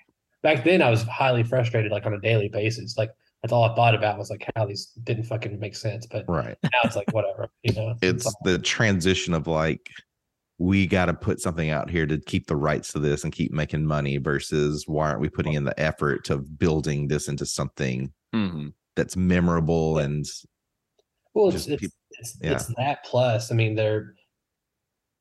Back 0.43 0.64
then, 0.64 0.82
I 0.82 0.91
was 0.91 1.05
highly 1.05 1.45
frustrated, 1.45 1.93
like 1.93 2.05
on 2.05 2.14
a 2.14 2.20
daily 2.20 2.49
basis. 2.49 2.97
Like 2.99 3.11
that's 3.43 3.53
all 3.53 3.62
I 3.64 3.74
thought 3.76 3.95
about 3.95 4.18
was 4.18 4.28
like 4.28 4.45
how 4.57 4.66
these 4.66 4.86
didn't 5.05 5.22
fucking 5.24 5.59
make 5.61 5.76
sense. 5.76 6.05
But 6.07 6.24
Right. 6.28 6.57
now 6.64 6.80
it's 6.84 6.97
like 6.97 7.12
whatever, 7.12 7.49
you 7.62 7.72
know. 7.74 7.95
It's 8.03 8.26
all- 8.26 8.34
the 8.45 8.59
transition 8.59 9.34
of 9.34 9.47
like 9.47 9.89
we 10.62 10.86
got 10.86 11.06
to 11.06 11.14
put 11.14 11.40
something 11.40 11.70
out 11.70 11.90
here 11.90 12.06
to 12.06 12.18
keep 12.18 12.46
the 12.46 12.54
rights 12.54 12.92
to 12.92 13.00
this 13.00 13.24
and 13.24 13.32
keep 13.32 13.50
making 13.52 13.84
money 13.84 14.16
versus 14.18 14.84
why 14.86 15.08
aren't 15.08 15.20
we 15.20 15.28
putting 15.28 15.54
in 15.54 15.64
the 15.64 15.78
effort 15.80 16.30
of 16.30 16.56
building 16.58 17.08
this 17.08 17.26
into 17.26 17.44
something 17.44 18.12
Mhm. 18.32 18.72
that's 18.94 19.16
memorable 19.16 19.98
and 19.98 20.24
Well, 21.34 21.48
it's 21.48 21.56
Just 21.56 21.68
it's 21.70 21.80
peop- 21.80 21.92
it's, 22.10 22.38
yeah. 22.40 22.52
it's 22.52 22.66
that 22.76 23.04
plus. 23.04 23.50
I 23.50 23.54
mean, 23.56 23.74
they're 23.74 24.14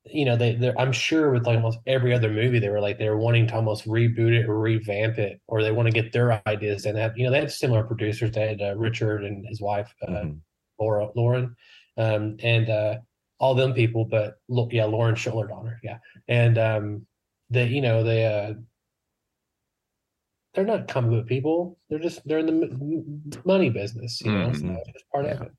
you 0.04 0.24
know, 0.24 0.36
they 0.36 0.54
they're 0.56 0.78
I'm 0.80 0.92
sure 0.92 1.30
with 1.30 1.46
like 1.46 1.56
almost 1.56 1.78
every 1.86 2.12
other 2.12 2.28
movie, 2.30 2.58
they 2.58 2.68
were 2.68 2.80
like 2.80 2.98
they 2.98 3.08
were 3.08 3.18
wanting 3.18 3.46
to 3.48 3.54
almost 3.54 3.86
reboot 3.86 4.32
it 4.38 4.48
or 4.48 4.58
revamp 4.60 5.18
it, 5.18 5.40
or 5.48 5.62
they 5.62 5.70
want 5.72 5.86
to 5.86 5.92
get 5.92 6.12
their 6.12 6.42
ideas. 6.48 6.86
And 6.86 6.98
have 6.98 7.16
you 7.16 7.24
know 7.24 7.30
they 7.30 7.40
had 7.40 7.50
similar 7.52 7.82
producers. 7.84 8.30
They 8.32 8.48
had 8.48 8.60
uh, 8.60 8.74
Richard 8.76 9.24
and 9.24 9.46
his 9.46 9.60
wife 9.60 9.92
uh, 10.06 10.10
Mhm. 10.10 10.40
Laura 10.78 11.08
Lauren, 11.16 11.54
um, 11.96 12.36
and 12.42 12.68
uh, 12.68 12.98
all 13.42 13.54
them 13.56 13.74
people. 13.74 14.06
But 14.06 14.36
look, 14.48 14.72
yeah, 14.72 14.84
Lauren 14.86 15.16
Shuler 15.16 15.48
Donner, 15.48 15.78
yeah, 15.82 15.98
and 16.28 16.56
um, 16.56 17.06
they 17.50 17.66
you 17.66 17.82
know 17.82 18.02
they 18.02 18.24
uh, 18.24 18.54
they're 20.54 20.64
not 20.64 20.88
comic 20.88 21.10
book 21.10 21.26
people. 21.26 21.78
They're 21.90 21.98
just 21.98 22.26
they're 22.26 22.38
in 22.38 22.46
the 22.46 23.40
money 23.44 23.68
business. 23.68 24.22
You 24.22 24.30
know, 24.30 24.52
so 24.52 24.60
Mhm. 24.60 24.78
it's 24.86 25.04
part 25.12 25.26
of 25.26 25.42
it. 25.42 25.52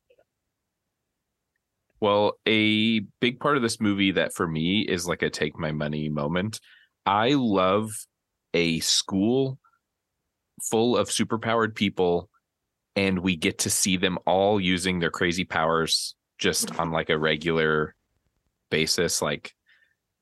Well, 1.99 2.39
a 2.47 3.01
big 3.21 3.39
part 3.39 3.57
of 3.57 3.63
this 3.63 3.79
movie 3.79 4.11
that 4.11 4.33
for 4.33 4.47
me 4.47 4.81
is 4.81 5.07
like 5.07 5.21
a 5.21 5.29
take 5.29 5.57
my 5.59 5.71
money 5.71 6.09
moment. 6.09 6.59
I 7.05 7.33
love 7.33 7.91
a 8.53 8.79
school 8.79 9.59
full 10.69 10.97
of 10.97 11.09
superpowered 11.09 11.75
people 11.75 12.29
and 12.95 13.19
we 13.19 13.35
get 13.35 13.59
to 13.59 13.69
see 13.69 13.97
them 13.97 14.17
all 14.25 14.59
using 14.59 14.99
their 14.99 15.09
crazy 15.09 15.45
powers 15.45 16.15
just 16.37 16.77
on 16.79 16.91
like 16.91 17.09
a 17.09 17.17
regular 17.17 17.95
basis 18.71 19.21
like 19.21 19.51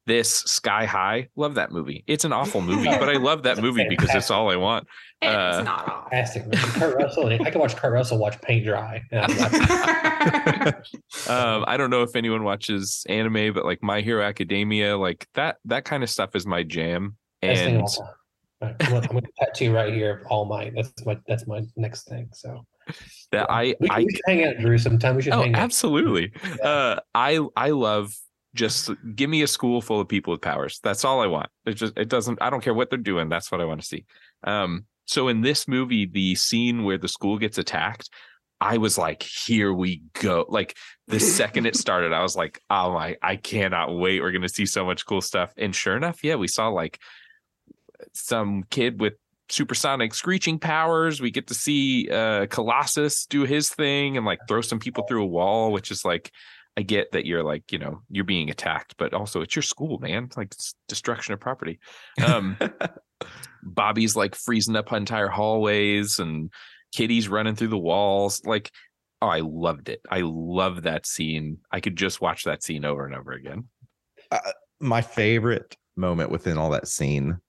this 0.07 0.29
sky 0.29 0.85
high 0.85 1.29
love 1.35 1.55
that 1.55 1.71
movie 1.71 2.03
it's 2.07 2.25
an 2.25 2.33
awful 2.33 2.59
movie 2.59 2.89
but 2.89 3.07
i 3.07 3.13
love 3.17 3.43
that 3.43 3.61
movie 3.61 3.85
because 3.87 4.13
it's 4.15 4.31
all 4.31 4.49
i 4.51 4.55
want 4.55 4.85
It's 5.21 5.31
Uh, 5.33 5.61
not 5.63 5.87
off. 5.87 6.09
Fantastic. 6.09 6.45
movie. 6.45 6.57
Kurt 6.57 6.95
Russell. 6.95 7.27
I 7.27 7.51
can 7.51 7.61
watch 7.61 7.75
Kurt 7.75 7.93
Russell 7.93 8.17
watch 8.17 8.41
paint 8.41 8.65
dry. 8.65 9.03
I'm 9.11 9.29
um 11.29 11.63
i 11.67 11.77
don't 11.77 11.89
know 11.91 12.01
if 12.01 12.15
anyone 12.15 12.43
watches 12.43 13.05
anime 13.07 13.53
but 13.53 13.63
like 13.65 13.81
my 13.83 14.01
hero 14.01 14.23
academia 14.23 14.97
like 14.97 15.27
that 15.35 15.57
that 15.65 15.85
kind 15.85 16.01
of 16.03 16.09
stuff 16.09 16.35
is 16.35 16.45
my 16.47 16.63
jam 16.63 17.15
best 17.41 17.63
thing 17.63 17.75
of 17.77 17.81
and. 17.81 17.89
Right, 18.61 18.75
I'm 18.81 18.89
gonna- 18.91 19.07
I'm 19.07 19.13
gonna 19.15 19.27
tattoo 19.39 19.73
right 19.73 19.91
here 19.93 20.23
All 20.29 20.45
Might. 20.45 20.73
That's 20.75 21.05
my 21.05 21.17
that's 21.27 21.47
my 21.47 21.61
next 21.75 22.07
thing. 22.07 22.29
So 22.31 22.63
that 23.31 23.49
i 23.49 23.75
we, 23.79 23.89
i 23.89 23.99
we 23.99 24.11
should 24.11 24.21
hang 24.27 24.43
out, 24.45 24.57
Drew. 24.59 24.77
Sometime 24.77 25.15
we 25.15 25.21
should 25.21 25.33
Oh, 25.33 25.41
hang 25.41 25.55
out. 25.55 25.61
absolutely. 25.61 26.31
Yeah. 26.43 26.67
Uh, 26.67 26.99
I 27.15 27.39
I 27.55 27.69
love 27.71 28.13
just 28.53 28.89
give 29.15 29.29
me 29.29 29.41
a 29.43 29.47
school 29.47 29.81
full 29.81 30.01
of 30.01 30.07
people 30.09 30.31
with 30.31 30.41
powers. 30.41 30.79
That's 30.83 31.05
all 31.05 31.21
I 31.21 31.27
want. 31.27 31.49
It 31.65 31.73
just 31.75 31.97
it 31.97 32.09
doesn't. 32.09 32.41
I 32.41 32.49
don't 32.49 32.61
care 32.61 32.73
what 32.73 32.89
they're 32.89 32.99
doing. 32.99 33.29
That's 33.29 33.51
what 33.51 33.61
I 33.61 33.65
want 33.65 33.81
to 33.81 33.87
see. 33.87 34.05
Um. 34.43 34.85
So 35.05 35.27
in 35.29 35.41
this 35.41 35.67
movie, 35.67 36.05
the 36.05 36.35
scene 36.35 36.83
where 36.83 36.97
the 36.97 37.07
school 37.07 37.37
gets 37.37 37.57
attacked, 37.57 38.09
I 38.59 38.77
was 38.77 38.97
like, 38.97 39.23
"Here 39.23 39.73
we 39.73 40.03
go!" 40.13 40.45
Like 40.49 40.77
the 41.07 41.19
second 41.19 41.65
it 41.65 41.75
started, 41.85 42.11
I 42.13 42.21
was 42.21 42.35
like, 42.35 42.59
"Oh 42.69 42.93
my! 42.93 43.15
I 43.21 43.35
cannot 43.37 43.95
wait. 43.95 44.21
We're 44.21 44.31
gonna 44.31 44.49
see 44.49 44.65
so 44.65 44.85
much 44.85 45.05
cool 45.05 45.21
stuff." 45.21 45.53
And 45.57 45.73
sure 45.75 45.95
enough, 45.95 46.23
yeah, 46.23 46.35
we 46.35 46.47
saw 46.47 46.67
like 46.67 46.99
some 48.13 48.63
kid 48.69 48.99
with 48.99 49.13
supersonic 49.51 50.13
screeching 50.13 50.59
powers. 50.59 51.21
We 51.21 51.31
get 51.31 51.47
to 51.47 51.53
see 51.53 52.09
uh 52.09 52.47
Colossus 52.47 53.25
do 53.25 53.43
his 53.43 53.69
thing 53.69 54.17
and 54.17 54.25
like 54.25 54.39
throw 54.47 54.61
some 54.61 54.79
people 54.79 55.05
through 55.07 55.23
a 55.23 55.27
wall, 55.27 55.71
which 55.71 55.91
is 55.91 56.05
like 56.05 56.31
I 56.77 56.83
get 56.83 57.11
that 57.11 57.25
you're 57.25 57.43
like, 57.43 57.71
you 57.71 57.79
know, 57.79 58.01
you're 58.09 58.23
being 58.23 58.49
attacked, 58.49 58.95
but 58.97 59.13
also 59.13 59.41
it's 59.41 59.55
your 59.55 59.63
school, 59.63 59.99
man. 59.99 60.25
It's 60.25 60.37
like 60.37 60.53
it's 60.53 60.75
destruction 60.87 61.33
of 61.33 61.39
property. 61.39 61.79
Um 62.25 62.57
Bobby's 63.63 64.15
like 64.15 64.35
freezing 64.35 64.75
up 64.75 64.91
entire 64.91 65.27
hallways 65.27 66.19
and 66.19 66.51
Kitty's 66.93 67.29
running 67.29 67.55
through 67.55 67.69
the 67.69 67.77
walls. 67.77 68.41
Like, 68.43 68.71
oh, 69.21 69.27
I 69.27 69.41
loved 69.41 69.89
it. 69.89 70.01
I 70.09 70.21
love 70.23 70.83
that 70.83 71.05
scene. 71.05 71.59
I 71.71 71.79
could 71.79 71.95
just 71.95 72.21
watch 72.21 72.45
that 72.45 72.63
scene 72.63 72.85
over 72.85 73.05
and 73.05 73.15
over 73.15 73.31
again. 73.31 73.67
my 74.79 75.01
favorite 75.01 75.75
moment 75.95 76.31
within 76.31 76.57
all 76.57 76.71
that 76.71 76.87
scene 76.87 77.39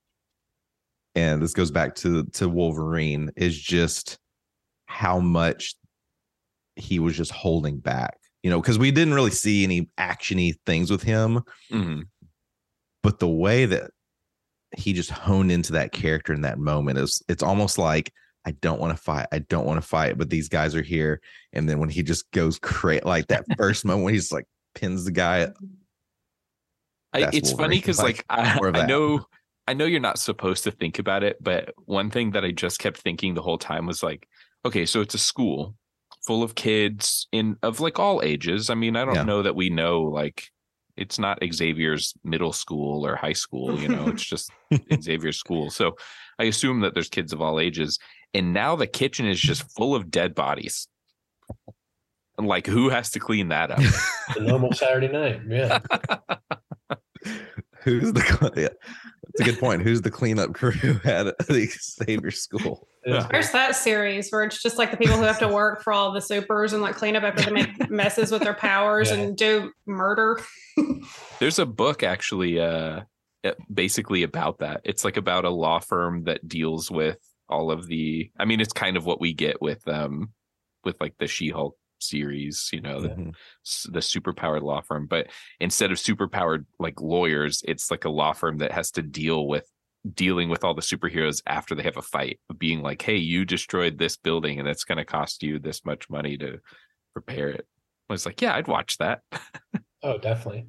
and 1.15 1.41
this 1.41 1.53
goes 1.53 1.71
back 1.71 1.95
to 1.95 2.23
to 2.25 2.47
wolverine 2.49 3.31
is 3.35 3.57
just 3.57 4.17
how 4.85 5.19
much 5.19 5.75
he 6.75 6.99
was 6.99 7.15
just 7.15 7.31
holding 7.31 7.77
back 7.79 8.17
you 8.41 8.49
know 8.49 8.59
because 8.61 8.79
we 8.79 8.91
didn't 8.91 9.13
really 9.13 9.31
see 9.31 9.63
any 9.63 9.89
actiony 9.99 10.53
things 10.65 10.89
with 10.91 11.03
him 11.03 11.41
Mhm. 11.71 12.03
but 13.03 13.19
the 13.19 13.27
way 13.27 13.65
that 13.65 13.91
he 14.75 14.93
just 14.93 15.11
honed 15.11 15.51
into 15.51 15.73
that 15.73 15.91
character 15.91 16.33
in 16.33 16.41
that 16.41 16.57
moment 16.57 16.97
is 16.97 17.21
it's 17.27 17.43
almost 17.43 17.77
like 17.77 18.11
I 18.45 18.51
don't 18.51 18.81
want 18.81 18.91
to 18.97 19.01
fight. 19.01 19.27
I 19.31 19.39
don't 19.39 19.65
want 19.65 19.81
to 19.81 19.87
fight, 19.87 20.17
but 20.17 20.29
these 20.29 20.49
guys 20.49 20.75
are 20.75 20.81
here. 20.81 21.21
And 21.53 21.69
then 21.69 21.79
when 21.79 21.87
he 21.87 22.03
just 22.03 22.29
goes 22.31 22.59
crazy, 22.59 23.01
like 23.05 23.27
that 23.27 23.45
first 23.57 23.85
moment 23.85 24.03
when 24.03 24.13
he's 24.13 24.33
like 24.33 24.43
pins 24.75 25.05
the 25.05 25.11
guy, 25.11 25.47
I, 27.13 27.29
it's 27.31 27.53
funny 27.53 27.77
because 27.77 27.99
Like, 27.99 28.25
like, 28.29 28.61
I, 28.63 28.81
I 28.81 28.85
know 28.85 29.25
I 29.67 29.73
know 29.73 29.85
you're 29.85 29.99
not 29.99 30.19
supposed 30.19 30.63
to 30.65 30.71
think 30.71 30.99
about 30.99 31.23
it, 31.23 31.37
but 31.41 31.73
one 31.85 32.09
thing 32.09 32.31
that 32.31 32.43
I 32.43 32.51
just 32.51 32.79
kept 32.79 32.97
thinking 32.99 33.33
the 33.33 33.41
whole 33.41 33.57
time 33.57 33.85
was 33.85 34.03
like, 34.03 34.27
okay, 34.65 34.85
so 34.85 35.01
it's 35.01 35.13
a 35.15 35.19
school 35.19 35.75
full 36.27 36.43
of 36.43 36.55
kids 36.55 37.27
in 37.31 37.57
of 37.63 37.79
like 37.79 37.99
all 37.99 38.21
ages. 38.23 38.69
I 38.69 38.75
mean, 38.75 38.95
I 38.95 39.05
don't 39.05 39.15
Yeah. 39.15 39.23
know 39.23 39.41
that 39.43 39.55
we 39.55 39.69
know 39.69 40.01
like 40.03 40.49
it's 40.95 41.17
not 41.17 41.39
Xavier's 41.43 42.13
middle 42.23 42.53
school 42.53 43.05
or 43.05 43.15
high 43.15 43.33
school, 43.33 43.79
you 43.79 43.87
know, 43.89 44.07
it's 44.09 44.23
just 44.23 44.51
Xavier's 45.01 45.37
school. 45.37 45.69
So 45.69 45.95
I 46.39 46.43
assume 46.45 46.81
that 46.81 46.93
there's 46.93 47.09
kids 47.09 47.33
of 47.33 47.41
all 47.41 47.59
ages. 47.59 47.99
And 48.33 48.53
now 48.53 48.75
the 48.75 48.87
kitchen 48.87 49.25
is 49.27 49.39
just 49.39 49.63
full 49.75 49.95
of 49.95 50.11
dead 50.11 50.35
bodies. 50.35 50.87
And 52.37 52.47
like 52.47 52.67
who 52.67 52.89
has 52.89 53.11
to 53.11 53.19
clean 53.19 53.49
that 53.49 53.71
up? 53.71 53.79
The 54.35 54.41
normal 54.41 54.71
Saturday 54.71 55.09
night. 55.09 55.41
Yeah. 55.47 55.79
who's 57.83 58.13
the 58.13 58.51
yeah, 58.55 58.69
that's 59.35 59.47
a 59.49 59.51
good 59.51 59.59
point. 59.59 59.81
Who's 59.81 60.01
the 60.01 60.11
cleanup 60.11 60.53
crew 60.53 60.71
at 61.03 61.25
the 61.47 61.67
Xavier 61.71 62.31
School? 62.31 62.87
Yeah. 63.05 63.27
There's 63.31 63.51
that 63.51 63.75
series 63.75 64.29
where 64.29 64.43
it's 64.43 64.61
just 64.61 64.77
like 64.77 64.91
the 64.91 64.97
people 64.97 65.17
who 65.17 65.23
have 65.23 65.39
to 65.39 65.47
work 65.47 65.81
for 65.83 65.91
all 65.91 66.11
the 66.13 66.21
supers 66.21 66.71
and 66.71 66.81
like 66.81 66.95
clean 66.95 67.15
up 67.15 67.23
after 67.23 67.43
they 67.43 67.51
make 67.51 67.89
messes 67.89 68.31
with 68.31 68.43
their 68.43 68.53
powers 68.53 69.09
Yeah. 69.11 69.17
and 69.17 69.35
do 69.37 69.71
murder. 69.85 70.39
There's 71.39 71.59
a 71.59 71.65
book 71.65 72.03
actually 72.03 72.59
uh 72.59 73.01
uh, 73.45 73.51
basically 73.73 74.23
about 74.23 74.59
that. 74.59 74.79
It's 74.85 75.03
like 75.03 75.17
about 75.17 75.43
a 75.43 75.49
law 75.49 75.79
firm 75.79 76.23
that 76.23 76.47
deals 76.47 76.89
with 76.89 77.17
all 77.49 77.71
of 77.71 77.87
the 77.87 78.31
I 78.39 78.45
mean 78.45 78.61
it's 78.61 78.71
kind 78.73 78.95
of 78.95 79.05
what 79.05 79.19
we 79.19 79.33
get 79.33 79.61
with 79.61 79.85
um 79.87 80.29
with 80.85 80.95
like 81.01 81.15
the 81.19 81.27
She-Hulk 81.27 81.75
series, 82.09 82.69
you 82.73 82.81
know, 82.81 83.01
the 83.01 83.09
Mhm. 83.09 83.35
s- 83.65 83.87
the 83.91 83.99
superpowered 83.99 84.61
law 84.61 84.81
firm, 84.81 85.07
but 85.07 85.27
instead 85.59 85.91
of 85.91 85.97
superpowered 85.97 86.65
like 86.79 86.99
lawyers, 87.01 87.61
it's 87.67 87.89
like 87.91 88.05
a 88.05 88.09
law 88.09 88.33
firm 88.33 88.57
that 88.59 88.71
has 88.71 88.91
to 88.91 89.01
deal 89.01 89.47
with 89.47 89.69
dealing 90.13 90.49
with 90.49 90.63
all 90.65 90.73
the 90.73 90.81
superheroes 90.81 91.41
after 91.47 91.75
they 91.75 91.83
have 91.83 91.97
a 91.97 92.01
fight, 92.01 92.39
being 92.57 92.81
like, 92.81 93.01
"Hey, 93.01 93.15
you 93.17 93.45
destroyed 93.45 93.97
this 93.97 94.17
building 94.17 94.59
and 94.59 94.67
it's 94.67 94.83
going 94.83 94.97
to 94.97 95.05
cost 95.05 95.41
you 95.43 95.59
this 95.59 95.85
much 95.85 96.09
money 96.09 96.37
to 96.39 96.59
repair 97.15 97.49
it." 97.49 97.67
I 98.09 98.13
was 98.13 98.25
like, 98.25 98.41
"Yeah, 98.41 98.55
I'd 98.55 98.67
watch 98.67 98.97
that." 98.97 99.21
Oh, 100.03 100.17
definitely. 100.17 100.67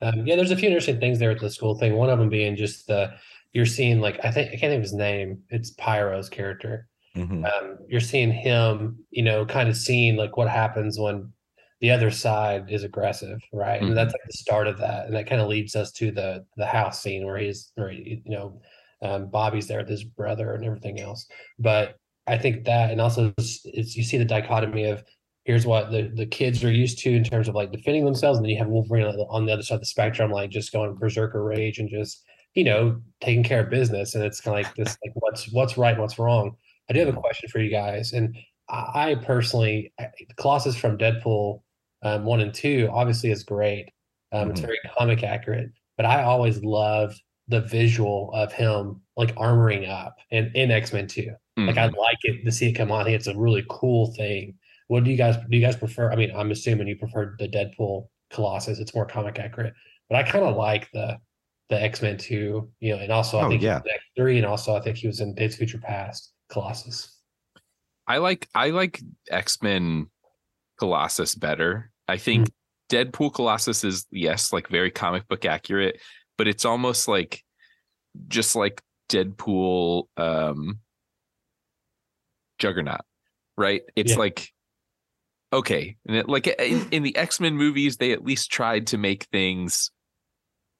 Um, 0.00 0.26
yeah, 0.26 0.36
there's 0.36 0.52
a 0.52 0.56
few 0.56 0.68
interesting 0.68 1.00
things 1.00 1.18
there 1.18 1.32
at 1.32 1.40
the 1.40 1.50
school 1.50 1.76
thing. 1.76 1.96
One 1.96 2.08
of 2.08 2.18
them 2.20 2.28
being 2.28 2.54
just 2.54 2.86
the 2.86 3.18
you're 3.52 3.66
seeing 3.66 4.00
like 4.00 4.24
I 4.24 4.30
think 4.30 4.48
I 4.48 4.50
can't 4.50 4.60
think 4.70 4.74
of 4.76 4.82
his 4.82 4.92
name. 4.92 5.42
It's 5.48 5.70
Pyro's 5.72 6.28
character. 6.28 6.88
Mhm. 7.16 7.44
Um, 7.44 7.78
you're 7.88 8.00
seeing 8.00 8.32
him, 8.32 9.04
you 9.10 9.22
know, 9.22 9.46
kind 9.46 9.68
of 9.68 9.76
seeing 9.76 10.16
like 10.16 10.36
what 10.36 10.48
happens 10.48 10.98
when 10.98 11.32
the 11.80 11.90
other 11.90 12.10
side 12.10 12.70
is 12.70 12.84
aggressive, 12.84 13.38
right? 13.52 13.82
And 13.82 13.96
that's 13.96 14.12
like 14.12 14.22
the 14.26 14.32
start 14.32 14.66
of 14.66 14.78
that, 14.78 15.06
and 15.06 15.14
that 15.14 15.26
kind 15.26 15.40
of 15.40 15.48
leads 15.48 15.76
us 15.76 15.92
to 15.92 16.10
the 16.10 16.44
the 16.56 16.66
house 16.66 17.02
scene 17.02 17.24
where 17.26 17.38
he's, 17.38 17.70
where 17.74 17.90
he, 17.90 18.22
you 18.24 18.32
know, 18.32 18.60
um, 19.02 19.28
Bobby's 19.30 19.66
there 19.68 19.78
with 19.78 19.88
his 19.88 20.04
brother 20.04 20.54
and 20.54 20.64
everything 20.64 21.00
else. 21.00 21.26
But 21.58 21.96
I 22.26 22.38
think 22.38 22.64
that, 22.64 22.90
and 22.90 23.00
also 23.00 23.32
it's, 23.38 23.60
it's 23.66 23.96
you 23.96 24.02
see 24.04 24.18
the 24.18 24.24
dichotomy 24.24 24.84
of 24.84 25.04
here's 25.44 25.66
what 25.66 25.92
the, 25.92 26.10
the 26.14 26.26
kids 26.26 26.64
are 26.64 26.72
used 26.72 26.98
to 26.98 27.10
in 27.14 27.22
terms 27.22 27.46
of 27.46 27.54
like 27.54 27.72
defending 27.72 28.04
themselves, 28.04 28.38
and 28.38 28.44
then 28.44 28.50
you 28.50 28.58
have 28.58 28.68
Wolverine 28.68 29.06
on 29.06 29.46
the, 29.46 29.52
other 29.52 29.62
side 29.62 29.76
of 29.76 29.80
the 29.80 29.86
spectrum, 29.86 30.30
like 30.30 30.50
just 30.50 30.72
going 30.72 30.94
berserker 30.96 31.44
rage 31.44 31.78
and 31.78 31.88
just 31.88 32.24
you 32.54 32.64
know 32.64 33.00
taking 33.20 33.44
care 33.44 33.60
of 33.60 33.70
business, 33.70 34.14
and 34.14 34.24
it's 34.24 34.40
kind 34.40 34.58
of 34.58 34.64
like 34.64 34.74
this 34.76 34.96
like 35.04 35.12
what's 35.14 35.52
what's 35.52 35.76
right 35.78 35.98
what's 35.98 36.18
wrong. 36.18 36.56
I 36.88 36.92
do 36.92 37.00
have 37.00 37.08
a 37.16 37.20
question 37.20 37.48
for 37.48 37.58
you 37.58 37.70
guys, 37.70 38.12
and 38.12 38.36
I, 38.68 39.14
personally, 39.22 39.92
Colossus 40.36 40.76
from 40.76 40.98
Deadpool 40.98 41.62
um, 42.02 42.24
one 42.24 42.40
and 42.40 42.52
two 42.52 42.88
obviously 42.92 43.30
is 43.30 43.42
great. 43.42 43.90
Um, 44.32 44.50
It's 44.50 44.60
Mhm. 44.60 44.64
very 44.66 44.78
comic 44.98 45.22
accurate, 45.22 45.70
but 45.96 46.04
I 46.06 46.22
always 46.24 46.62
loved 46.62 47.20
the 47.48 47.60
visual 47.62 48.30
of 48.34 48.52
him 48.52 49.00
like 49.16 49.34
armoring 49.36 49.88
up 49.88 50.16
in, 50.30 50.50
in 50.54 50.70
X 50.70 50.92
Men 50.92 51.06
Two. 51.06 51.34
Like 51.56 51.78
I 51.78 51.88
Mhm. 51.88 51.96
like 51.96 52.18
it 52.24 52.44
to 52.44 52.52
see 52.52 52.68
it 52.68 52.72
come 52.72 52.92
on. 52.92 53.00
I 53.00 53.04
think 53.04 53.16
it's 53.16 53.28
a 53.28 53.36
really 53.36 53.64
cool 53.70 54.12
thing. 54.14 54.58
What 54.88 55.04
do 55.04 55.10
you 55.10 55.16
guys 55.16 55.36
do? 55.36 55.44
You 55.56 55.60
guys 55.60 55.76
prefer? 55.76 56.12
I 56.12 56.16
mean, 56.16 56.30
I'm 56.34 56.50
assuming 56.50 56.86
you 56.88 56.96
prefer 56.96 57.34
the 57.38 57.48
Deadpool 57.48 58.08
Colossus. 58.30 58.78
It's 58.78 58.94
more 58.94 59.06
comic 59.06 59.38
accurate, 59.38 59.74
but 60.10 60.16
I 60.16 60.22
kind 60.22 60.44
of 60.44 60.56
like 60.56 60.90
the 60.92 61.18
the 61.70 61.80
X 61.80 62.02
Men 62.02 62.18
Two. 62.18 62.70
You 62.80 62.96
know, 62.96 63.02
and 63.02 63.10
also 63.10 63.38
I 63.38 63.44
Oh, 63.44 63.48
think 63.48 63.62
yeah. 63.62 63.78
X 63.78 64.04
Three, 64.16 64.36
and 64.36 64.46
also 64.46 64.76
I 64.76 64.80
think 64.80 64.96
he 64.98 65.06
was 65.06 65.20
in 65.20 65.34
Days 65.34 65.56
Future 65.56 65.78
Past 65.78 66.32
Colossus. 66.48 67.12
I 68.06 68.18
like 68.18 68.48
I 68.54 68.70
like 68.70 69.00
X 69.30 69.62
Men 69.62 70.08
Colossus 70.78 71.34
better. 71.34 71.90
I 72.08 72.18
think 72.18 72.50
Deadpool 72.90 73.34
Colossus 73.34 73.82
is 73.84 74.06
yes, 74.10 74.52
like 74.52 74.68
very 74.68 74.90
comic 74.90 75.26
book 75.28 75.44
accurate, 75.44 76.00
but 76.38 76.46
it's 76.46 76.64
almost 76.64 77.08
like 77.08 77.42
just 78.28 78.54
like 78.54 78.80
Deadpool 79.08 80.04
um 80.16 80.78
Juggernaut, 82.58 83.00
right? 83.56 83.82
It's 83.96 84.12
Yeah. 84.12 84.18
like 84.18 84.52
okay, 85.52 85.96
and 86.06 86.16
it, 86.16 86.28
like 86.28 86.46
in, 86.46 86.88
in 86.92 87.02
the 87.02 87.16
X 87.16 87.40
Men 87.40 87.56
movies, 87.56 87.96
they 87.96 88.12
at 88.12 88.24
least 88.24 88.50
tried 88.50 88.88
to 88.88 88.98
make 88.98 89.24
things 89.32 89.90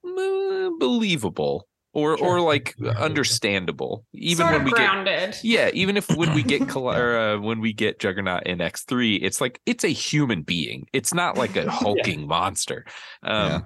mm, 0.05 0.79
believable 0.79 1.66
or 1.97 2.15
Sure. 2.17 2.27
or 2.27 2.41
like 2.41 2.75
understandable, 2.99 4.05
even 4.13 4.37
sort 4.45 4.51
when 4.51 4.61
of 4.61 4.65
we 4.65 4.71
get 4.71 5.43
yeah, 5.43 5.71
even 5.73 5.97
if 5.97 6.07
when 6.15 6.35
we 6.35 6.43
get 6.43 6.69
Col- 6.69 6.91
or, 6.93 7.17
uh, 7.17 7.39
when 7.39 7.59
we 7.59 7.73
get 7.73 7.97
Juggernaut 7.99 8.45
in 8.45 8.61
X 8.61 8.83
three, 8.83 9.15
it's 9.15 9.41
like 9.41 9.59
it's 9.65 9.83
a 9.83 9.87
human 9.89 10.43
being. 10.43 10.85
It's 10.93 11.11
not 11.11 11.37
like 11.37 11.55
a 11.55 11.69
hulking 11.81 12.27
monster. 12.27 12.85
Um, 13.23 13.49
Yeah. 13.51 13.59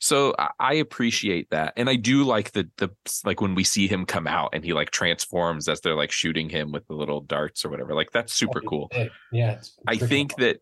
So 0.00 0.34
I, 0.38 0.48
I 0.60 0.74
appreciate 0.74 1.50
that, 1.50 1.72
and 1.76 1.88
I 1.88 1.94
do 1.96 2.24
like 2.24 2.50
the 2.52 2.68
the 2.78 2.90
like 3.24 3.40
when 3.40 3.54
we 3.54 3.62
see 3.64 3.86
him 3.86 4.06
come 4.06 4.26
out 4.26 4.50
and 4.52 4.64
he 4.64 4.72
like 4.72 4.90
transforms 4.90 5.68
as 5.68 5.80
they're 5.80 5.94
like 5.96 6.10
shooting 6.12 6.48
him 6.48 6.72
with 6.72 6.86
the 6.88 6.94
little 6.94 7.20
darts 7.20 7.64
or 7.64 7.68
whatever. 7.68 7.94
Like 7.94 8.10
that's 8.12 8.32
super 8.32 8.60
cool. 8.60 8.90
Yeah, 9.32 9.52
it's 9.52 9.76
I 9.86 9.96
think 9.96 10.36
cool. 10.36 10.46
that 10.46 10.60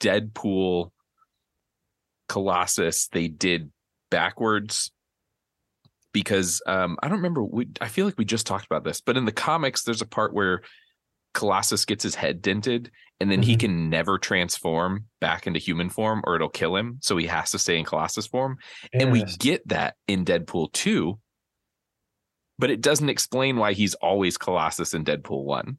Deadpool 0.00 0.90
Colossus 2.28 3.08
they 3.08 3.28
did 3.28 3.70
backwards 4.10 4.90
because 6.12 6.62
um 6.66 6.98
I 7.02 7.08
don't 7.08 7.18
remember 7.18 7.42
we 7.44 7.68
I 7.80 7.88
feel 7.88 8.06
like 8.06 8.18
we 8.18 8.24
just 8.24 8.46
talked 8.46 8.66
about 8.66 8.84
this, 8.84 9.00
but 9.00 9.16
in 9.16 9.24
the 9.24 9.32
comics 9.32 9.84
there's 9.84 10.02
a 10.02 10.06
part 10.06 10.34
where 10.34 10.62
Colossus 11.34 11.84
gets 11.84 12.02
his 12.02 12.14
head 12.14 12.40
dented 12.42 12.90
and 13.20 13.30
then 13.30 13.42
he 13.42 13.56
Mhm. 13.56 13.60
can 13.60 13.90
never 13.90 14.18
transform 14.18 15.06
back 15.20 15.46
into 15.46 15.60
human 15.60 15.90
form 15.90 16.22
or 16.24 16.34
it'll 16.36 16.48
kill 16.48 16.74
him, 16.76 16.98
so 17.00 17.16
he 17.16 17.26
has 17.26 17.50
to 17.52 17.58
stay 17.58 17.78
in 17.78 17.84
Colossus 17.84 18.26
form. 18.26 18.58
And 18.92 19.12
we 19.12 19.24
get 19.24 19.66
that 19.68 19.96
in 20.06 20.24
Deadpool 20.24 20.72
2, 20.72 21.18
but 22.58 22.70
it 22.70 22.80
doesn't 22.80 23.08
explain 23.08 23.56
why 23.56 23.72
he's 23.72 23.94
always 23.94 24.36
Colossus 24.38 24.94
in 24.94 25.04
Deadpool 25.04 25.44
1 25.44 25.78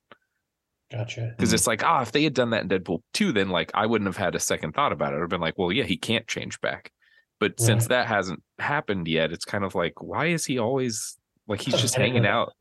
gotcha. 0.91 1.33
because 1.37 1.51
Mhm. 1.51 1.53
it's 1.53 1.67
like 1.67 1.83
ah 1.83 2.01
if 2.01 2.11
they 2.11 2.23
had 2.23 2.33
done 2.33 2.49
that 2.51 2.63
in 2.63 2.69
deadpool 2.69 3.01
2 3.13 3.31
then 3.31 3.49
like 3.49 3.71
i 3.73 3.85
wouldn't 3.85 4.07
have 4.07 4.17
had 4.17 4.33
a 4.35 4.39
second 4.39 4.73
thought 4.73 4.91
about 4.91 5.13
it 5.13 5.17
i'd 5.17 5.19
have 5.21 5.29
been 5.29 5.41
like 5.41 5.57
well 5.57 5.71
yeah 5.71 5.83
he 5.83 5.97
can't 5.97 6.27
change 6.27 6.59
back 6.61 6.91
but 7.39 7.59
since 7.59 7.87
that 7.87 8.07
hasn't 8.07 8.41
happened 8.59 9.07
yet 9.07 9.31
it's 9.31 9.45
kind 9.45 9.63
of 9.63 9.75
like 9.75 10.01
why 10.01 10.25
is 10.27 10.45
he 10.45 10.57
always 10.59 11.17
like 11.47 11.61
he's 11.61 11.79
just 11.79 11.95
hanging 11.95 12.25
out 12.25 12.53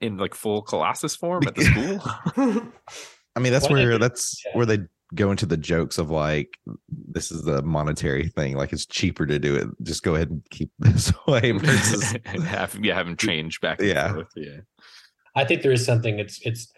in 0.00 0.16
like 0.18 0.34
full 0.34 0.62
colossus 0.62 1.16
form 1.16 1.42
at 1.46 1.54
the 1.54 1.64
school 2.34 2.72
I 3.36 3.38
mean, 3.38 3.52
that's 3.52 3.68
Why 3.68 3.74
where 3.74 3.98
that's 3.98 4.42
yeah. 4.46 4.56
where 4.56 4.64
they 4.64 4.78
go 5.14 5.30
into 5.30 5.44
the 5.44 5.58
jokes 5.58 5.98
of 5.98 6.08
like, 6.10 6.56
this 6.88 7.30
is 7.30 7.42
the 7.42 7.60
monetary 7.60 8.28
thing. 8.28 8.56
Like, 8.56 8.72
it's 8.72 8.86
cheaper 8.86 9.26
to 9.26 9.38
do 9.38 9.54
it. 9.56 9.68
Just 9.82 10.02
go 10.02 10.14
ahead 10.14 10.30
and 10.30 10.42
keep 10.50 10.70
this 10.78 11.12
way 11.26 11.50
versus 11.52 12.16
and 12.24 12.42
have 12.44 12.78
yeah 12.82 12.94
have 12.94 13.06
him 13.06 13.16
change 13.16 13.60
back 13.60 13.78
and 13.78 13.88
Yeah. 13.88 14.14
forth. 14.14 14.28
yeah 14.36 14.60
I 15.34 15.44
think 15.44 15.60
there 15.60 15.72
is 15.72 15.84
something. 15.84 16.18
It's 16.18 16.40
it's. 16.46 16.72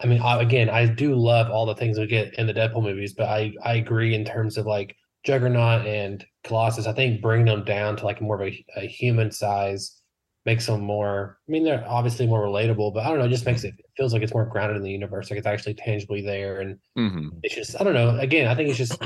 I 0.00 0.06
mean, 0.06 0.20
I, 0.20 0.42
again, 0.42 0.68
I 0.68 0.84
do 0.86 1.14
love 1.14 1.50
all 1.50 1.64
the 1.64 1.74
things 1.74 1.98
we 1.98 2.06
get 2.06 2.34
in 2.34 2.46
the 2.46 2.52
Deadpool 2.52 2.82
movies, 2.82 3.14
but 3.14 3.28
I 3.28 3.54
I 3.64 3.76
agree 3.76 4.14
in 4.14 4.26
terms 4.26 4.58
of 4.58 4.66
like 4.66 4.94
Juggernaut 5.24 5.86
and 5.86 6.24
Colossus. 6.44 6.86
I 6.86 6.92
think 6.92 7.20
bring 7.22 7.44
them 7.44 7.64
down 7.64 7.96
to 7.96 8.04
like 8.04 8.20
more 8.20 8.40
of 8.40 8.46
a, 8.48 8.64
a 8.76 8.86
human 8.86 9.30
size 9.30 10.00
makes 10.44 10.66
them 10.66 10.82
more. 10.82 11.38
I 11.48 11.52
mean, 11.52 11.64
they're 11.64 11.84
obviously 11.88 12.26
more 12.26 12.44
relatable, 12.44 12.92
but 12.92 13.04
I 13.04 13.08
don't 13.08 13.18
know. 13.18 13.24
It 13.24 13.30
just 13.30 13.46
makes 13.46 13.64
it, 13.64 13.74
it 13.78 13.86
feels 13.96 14.12
like 14.12 14.22
it's 14.22 14.34
more 14.34 14.44
grounded 14.44 14.76
in 14.76 14.82
the 14.82 14.90
universe. 14.90 15.30
Like 15.30 15.38
it's 15.38 15.46
actually 15.46 15.74
tangibly 15.74 16.20
there, 16.20 16.60
and 16.60 16.78
hmm 16.96 17.28
it's 17.42 17.54
just 17.54 17.80
I 17.80 17.84
don't 17.84 17.94
know. 17.94 18.18
Again, 18.18 18.46
I 18.48 18.54
think 18.54 18.68
it's 18.68 18.78
just. 18.78 19.02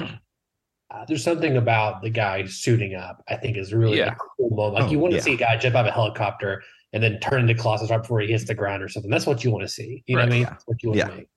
Uh, 0.91 1.05
there's 1.07 1.23
something 1.23 1.59
about 1.59 2.01
the 2.01 2.09
guy 2.09 2.47
suiting 2.47 2.95
up. 2.95 3.23
I 3.29 3.37
think 3.37 3.59
is 3.59 3.75
really 3.75 3.99
Yeah. 3.99 4.13
a 4.13 4.17
cool 4.17 4.49
moment. 4.51 4.75
Like 4.77 4.85
Oh, 4.85 4.91
you 4.91 4.99
want 4.99 5.13
to 5.13 5.17
yeah. 5.19 5.23
see 5.23 5.35
a 5.35 5.37
guy 5.37 5.57
jump 5.59 5.75
out 5.77 5.85
of 5.87 5.91
a 5.91 5.95
helicopter 5.95 6.63
and 6.95 7.03
then 7.03 7.21
turn 7.21 7.43
into 7.43 7.55
Colossus 7.55 7.91
right 7.91 8.01
before 8.01 8.21
he 8.21 8.29
hits 8.29 8.45
the 8.47 8.55
ground 8.55 8.83
or 8.83 8.89
something. 8.89 9.11
That's 9.11 9.27
what 9.27 9.45
you 9.45 9.51
want 9.51 9.65
to 9.65 9.69
see. 9.69 10.03
You 10.07 10.17
know 10.17 10.23
what 10.23 10.29
I 10.29 10.33
mean? 10.33 10.43
Yeah. 10.45 10.49
That's 10.51 10.65
what 10.67 10.83
you 10.83 10.89
want 10.89 10.99
Yeah. 10.99 11.09
to 11.09 11.17
make. 11.17 11.29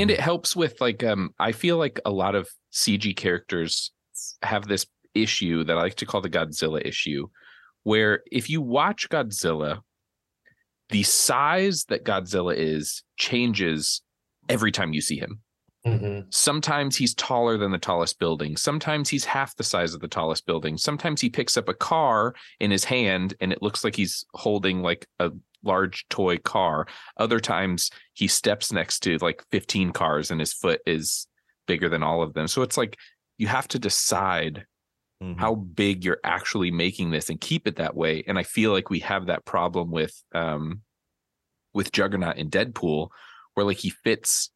and 0.00 0.10
it 0.12 0.20
helps 0.20 0.54
with 0.56 0.80
like 0.80 1.04
um 1.04 1.32
i 1.38 1.52
feel 1.52 1.76
like 1.76 2.00
a 2.04 2.10
lot 2.10 2.34
of 2.34 2.48
cg 2.72 3.14
characters 3.16 3.92
have 4.42 4.66
this 4.66 4.86
issue 5.14 5.64
that 5.64 5.76
i 5.76 5.80
like 5.80 5.96
to 5.96 6.06
call 6.06 6.20
the 6.20 6.30
godzilla 6.30 6.80
issue 6.84 7.26
where 7.82 8.22
if 8.30 8.48
you 8.50 8.60
watch 8.60 9.08
godzilla 9.08 9.80
the 10.90 11.02
size 11.02 11.84
that 11.84 12.04
godzilla 12.04 12.54
is 12.56 13.02
changes 13.16 14.02
every 14.48 14.72
time 14.72 14.92
you 14.92 15.00
see 15.00 15.18
him. 15.18 15.40
Mhm. 15.86 16.26
sometimes 16.34 16.94
he's 16.96 17.14
taller 17.14 17.56
than 17.56 17.70
the 17.70 17.78
tallest 17.78 18.18
building. 18.18 18.54
Sometimes 18.54 19.08
he's 19.08 19.24
half 19.24 19.56
the 19.56 19.64
size 19.64 19.94
of 19.94 20.02
the 20.02 20.08
tallest 20.08 20.44
building. 20.44 20.76
Sometimes 20.76 21.22
he 21.22 21.30
picks 21.30 21.56
up 21.56 21.70
a 21.70 21.74
car 21.74 22.34
in 22.58 22.70
his 22.70 22.84
hand 22.84 23.32
and 23.40 23.50
it 23.50 23.62
looks 23.62 23.82
like 23.82 23.96
he's 23.96 24.26
holding 24.34 24.82
like 24.82 25.06
a 25.20 25.30
large 25.62 26.06
toy 26.10 26.36
car. 26.36 26.86
Other 27.16 27.40
times 27.40 27.90
he 28.12 28.28
steps 28.28 28.70
next 28.70 29.00
to 29.04 29.16
like 29.22 29.42
15 29.52 29.90
cars 29.92 30.30
and 30.30 30.38
his 30.38 30.52
foot 30.52 30.82
is 30.84 31.26
bigger 31.66 31.88
than 31.88 32.02
all 32.02 32.22
of 32.22 32.34
them. 32.34 32.46
So 32.46 32.60
it's 32.60 32.76
like 32.76 32.98
you 33.40 33.46
have 33.48 33.66
to 33.68 33.78
decide 33.78 34.66
Mhm. 35.22 35.38
how 35.38 35.54
big 35.54 36.04
you're 36.04 36.20
actually 36.24 36.70
making 36.70 37.10
this 37.10 37.28
and 37.30 37.40
keep 37.40 37.66
it 37.66 37.76
that 37.76 37.94
way 37.96 38.22
and 38.26 38.38
i 38.38 38.42
feel 38.42 38.70
like 38.72 38.88
we 38.90 39.00
have 39.00 39.26
that 39.26 39.44
problem 39.44 39.90
with 39.90 40.22
um 40.34 40.82
with 41.74 41.90
juggernaut 41.92 42.36
in 42.36 42.50
deadpool 42.50 43.08
where 43.54 43.66
like 43.66 43.78
he 43.78 43.90
fits 43.90 44.50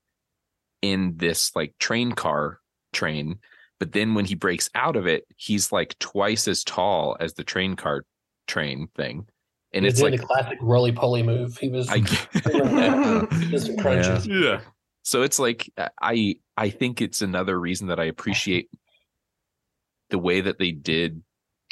in 0.82 1.16
this 1.16 1.54
like 1.56 1.74
train 1.78 2.12
car 2.12 2.60
train 2.92 3.38
but 3.80 3.92
then 3.92 4.14
when 4.14 4.24
he 4.26 4.34
breaks 4.34 4.68
out 4.74 4.96
of 4.96 5.06
it 5.06 5.24
he's 5.36 5.72
like 5.72 5.98
twice 5.98 6.46
as 6.48 6.62
tall 6.64 7.16
as 7.20 7.34
the 7.34 7.44
train 7.44 7.74
car 7.76 8.04
train 8.46 8.88
thing 8.94 9.26
and 9.72 9.84
He 9.84 9.90
it's 9.90 10.00
like 10.00 10.12
the 10.18 10.26
classic 10.26 10.58
roly 10.62 10.92
poly 10.92 11.22
move. 11.22 11.56
He 11.58 11.68
was 11.68 11.88
I 11.90 11.98
just 13.50 13.66
some 13.66 13.76
crunches. 13.76 14.26
yeah 14.26 14.60
so 15.04 15.22
it's 15.22 15.38
like 15.38 15.72
uh, 15.78 15.88
i 16.02 16.34
i 16.56 16.68
think 16.68 17.00
it's 17.00 17.22
another 17.22 17.58
reason 17.58 17.86
that 17.86 18.00
i 18.00 18.04
appreciate 18.04 18.68
the 20.10 20.18
way 20.18 20.40
that 20.40 20.58
they 20.58 20.72
did 20.72 21.22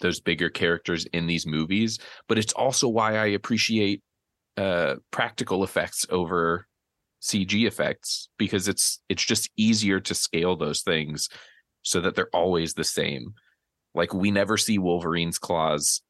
those 0.00 0.20
bigger 0.20 0.48
characters 0.48 1.04
in 1.06 1.26
these 1.26 1.46
movies 1.46 1.98
but 2.28 2.38
it's 2.38 2.52
also 2.52 2.88
why 2.88 3.16
i 3.16 3.26
appreciate 3.26 4.00
uh 4.56 4.94
practical 5.10 5.64
effects 5.64 6.06
over 6.10 6.66
cg 7.22 7.66
effects 7.66 8.28
because 8.38 8.68
it's 8.68 9.00
it's 9.08 9.24
just 9.24 9.50
easier 9.56 9.98
to 10.00 10.14
scale 10.14 10.56
those 10.56 10.82
things 10.82 11.28
so 11.82 12.00
that 12.00 12.14
they're 12.14 12.28
always 12.32 12.74
the 12.74 12.84
same. 12.84 13.34
Like 13.94 14.14
we 14.14 14.30
never 14.30 14.56
see 14.56 14.78
wolverine's 14.78 15.38
claws 15.38 16.00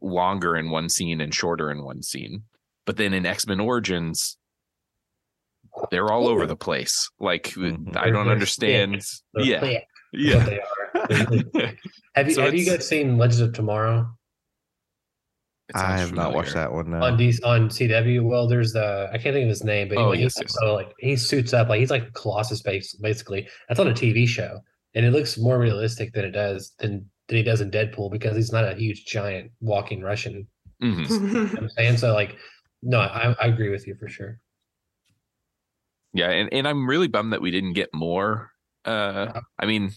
longer 0.00 0.56
in 0.56 0.70
one 0.70 0.88
scene 0.88 1.20
and 1.20 1.34
shorter 1.34 1.70
in 1.70 1.82
one 1.82 2.02
scene 2.02 2.42
but 2.86 2.96
then 2.96 3.12
in 3.12 3.26
x-men 3.26 3.58
origins 3.58 4.37
they're 5.90 6.10
all 6.12 6.28
over 6.28 6.46
the 6.46 6.56
place 6.56 7.10
like 7.20 7.44
Mhm. 7.50 7.96
i 7.96 8.04
don't 8.10 8.24
They're 8.24 8.32
understand 8.32 9.00
They're 9.34 9.44
yeah 9.44 9.60
thick, 9.60 9.84
yeah 10.12 10.44
they 10.44 10.60
are. 10.60 11.74
Have 12.14 12.28
you 12.28 12.34
So 12.34 12.42
have 12.42 12.54
you 12.54 12.64
guys 12.66 12.88
seen 12.88 13.18
Legends 13.18 13.40
of 13.40 13.52
Tomorrow 13.52 14.08
I 15.74 15.80
sounds 15.80 16.00
have 16.00 16.12
not 16.14 16.32
watched 16.34 16.54
that 16.54 16.72
one. 16.72 16.90
No. 16.90 17.02
on 17.02 17.16
D 17.18 17.34
on 17.44 17.68
CW? 17.68 18.22
Well, 18.24 18.48
there's 18.48 18.72
the 18.72 19.08
I 19.12 19.18
can't 19.18 19.34
think 19.34 19.42
of 19.44 19.50
his 19.50 19.62
name, 19.64 19.88
but 19.88 19.98
Oh, 19.98 20.12
he, 20.12 20.22
yes, 20.22 20.34
he's 20.38 20.44
yes. 20.44 20.56
also, 20.56 20.74
like 20.74 20.94
he 20.98 21.14
suits 21.14 21.52
up 21.52 21.68
like 21.68 21.78
he's 21.80 21.90
like 21.90 22.12
Colossus 22.14 22.62
base 22.62 22.94
basically. 22.94 23.46
That's 23.68 23.78
on 23.78 23.86
a 23.88 23.92
TV 23.92 24.26
show, 24.26 24.60
and 24.94 25.04
it 25.04 25.10
looks 25.12 25.36
more 25.36 25.58
realistic 25.58 26.14
than 26.14 26.24
it 26.24 26.30
does 26.30 26.72
than 26.78 27.04
than 27.28 27.36
he 27.36 27.42
does 27.42 27.60
in 27.60 27.70
Deadpool 27.70 28.10
because 28.10 28.34
he's 28.34 28.50
not 28.50 28.64
a 28.64 28.74
huge 28.74 29.04
giant 29.04 29.50
walking 29.60 30.00
Russian. 30.00 30.48
Mhm. 30.82 31.10
You 31.10 31.20
know 31.20 31.50
I'm 31.58 31.68
saying 31.68 31.98
so 31.98 32.14
like, 32.14 32.36
no, 32.82 33.00
I, 33.00 33.36
I 33.38 33.46
agree 33.48 33.68
with 33.68 33.86
you 33.86 33.94
for 33.96 34.08
sure. 34.08 34.40
Yeah, 36.18 36.30
and, 36.30 36.52
and 36.52 36.66
I'm 36.66 36.88
really 36.88 37.06
bummed 37.06 37.32
that 37.32 37.40
we 37.40 37.52
didn't 37.52 37.74
get 37.74 37.94
more. 37.94 38.50
Uh 38.84 39.40
I 39.56 39.66
mean, 39.66 39.92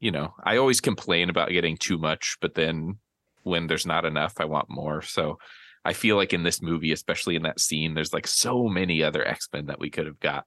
you 0.00 0.10
know, 0.10 0.34
I 0.42 0.56
always 0.56 0.80
complain 0.80 1.30
about 1.30 1.50
getting 1.50 1.76
too 1.76 1.98
much, 1.98 2.36
but 2.40 2.54
then 2.54 2.98
when 3.44 3.68
there's 3.68 3.86
not 3.86 4.04
enough, 4.04 4.34
I 4.38 4.44
want 4.46 4.68
more. 4.68 5.02
So 5.02 5.38
I 5.84 5.92
feel 5.92 6.16
like 6.16 6.32
in 6.32 6.42
this 6.42 6.60
movie, 6.60 6.90
especially 6.90 7.36
in 7.36 7.42
that 7.42 7.60
scene, 7.60 7.94
there's 7.94 8.12
like 8.12 8.26
so 8.26 8.64
many 8.64 9.04
other 9.04 9.24
X-Men 9.24 9.66
that 9.66 9.78
we 9.78 9.90
could 9.90 10.06
have 10.06 10.18
got 10.18 10.46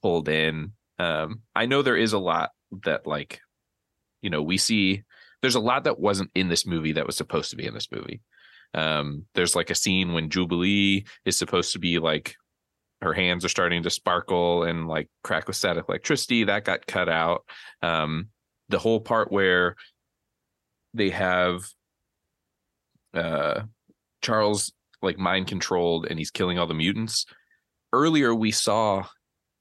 pulled 0.00 0.28
in. 0.28 0.72
Um, 0.98 1.42
I 1.54 1.66
know 1.66 1.82
there 1.82 1.96
is 1.96 2.14
a 2.14 2.18
lot 2.18 2.50
that 2.84 3.06
like, 3.06 3.40
you 4.22 4.30
know, 4.30 4.42
we 4.42 4.56
see 4.56 5.02
there's 5.42 5.54
a 5.54 5.60
lot 5.60 5.84
that 5.84 6.00
wasn't 6.00 6.30
in 6.34 6.48
this 6.48 6.64
movie 6.64 6.92
that 6.92 7.06
was 7.06 7.16
supposed 7.16 7.50
to 7.50 7.56
be 7.56 7.66
in 7.66 7.74
this 7.74 7.92
movie. 7.92 8.22
Um, 8.72 9.26
there's 9.34 9.56
like 9.56 9.68
a 9.68 9.74
scene 9.74 10.14
when 10.14 10.30
Jubilee 10.30 11.04
is 11.26 11.36
supposed 11.36 11.72
to 11.72 11.78
be 11.78 11.98
like 11.98 12.36
her 13.02 13.12
hands 13.12 13.44
are 13.44 13.48
starting 13.50 13.82
to 13.82 13.90
sparkle 13.90 14.64
and 14.64 14.88
like 14.88 15.08
crack 15.22 15.46
with 15.46 15.56
static 15.56 15.84
electricity 15.88 16.44
that 16.44 16.64
got 16.64 16.86
cut 16.86 17.08
out. 17.08 17.44
Um 17.82 18.28
the 18.68 18.78
whole 18.78 19.00
part 19.00 19.32
where 19.32 19.74
they 20.94 21.10
have 21.10 21.64
uh 23.14 23.62
charles 24.22 24.72
like 25.02 25.18
mind 25.18 25.48
controlled 25.48 26.06
and 26.08 26.18
he's 26.18 26.30
killing 26.30 26.58
all 26.58 26.68
the 26.68 26.74
mutants 26.74 27.26
earlier 27.92 28.32
we 28.32 28.52
saw 28.52 29.04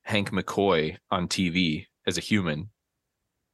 hank 0.03 0.29
mccoy 0.29 0.95
on 1.09 1.27
tv 1.27 1.85
as 2.05 2.19
a 2.19 2.21
human 2.21 2.69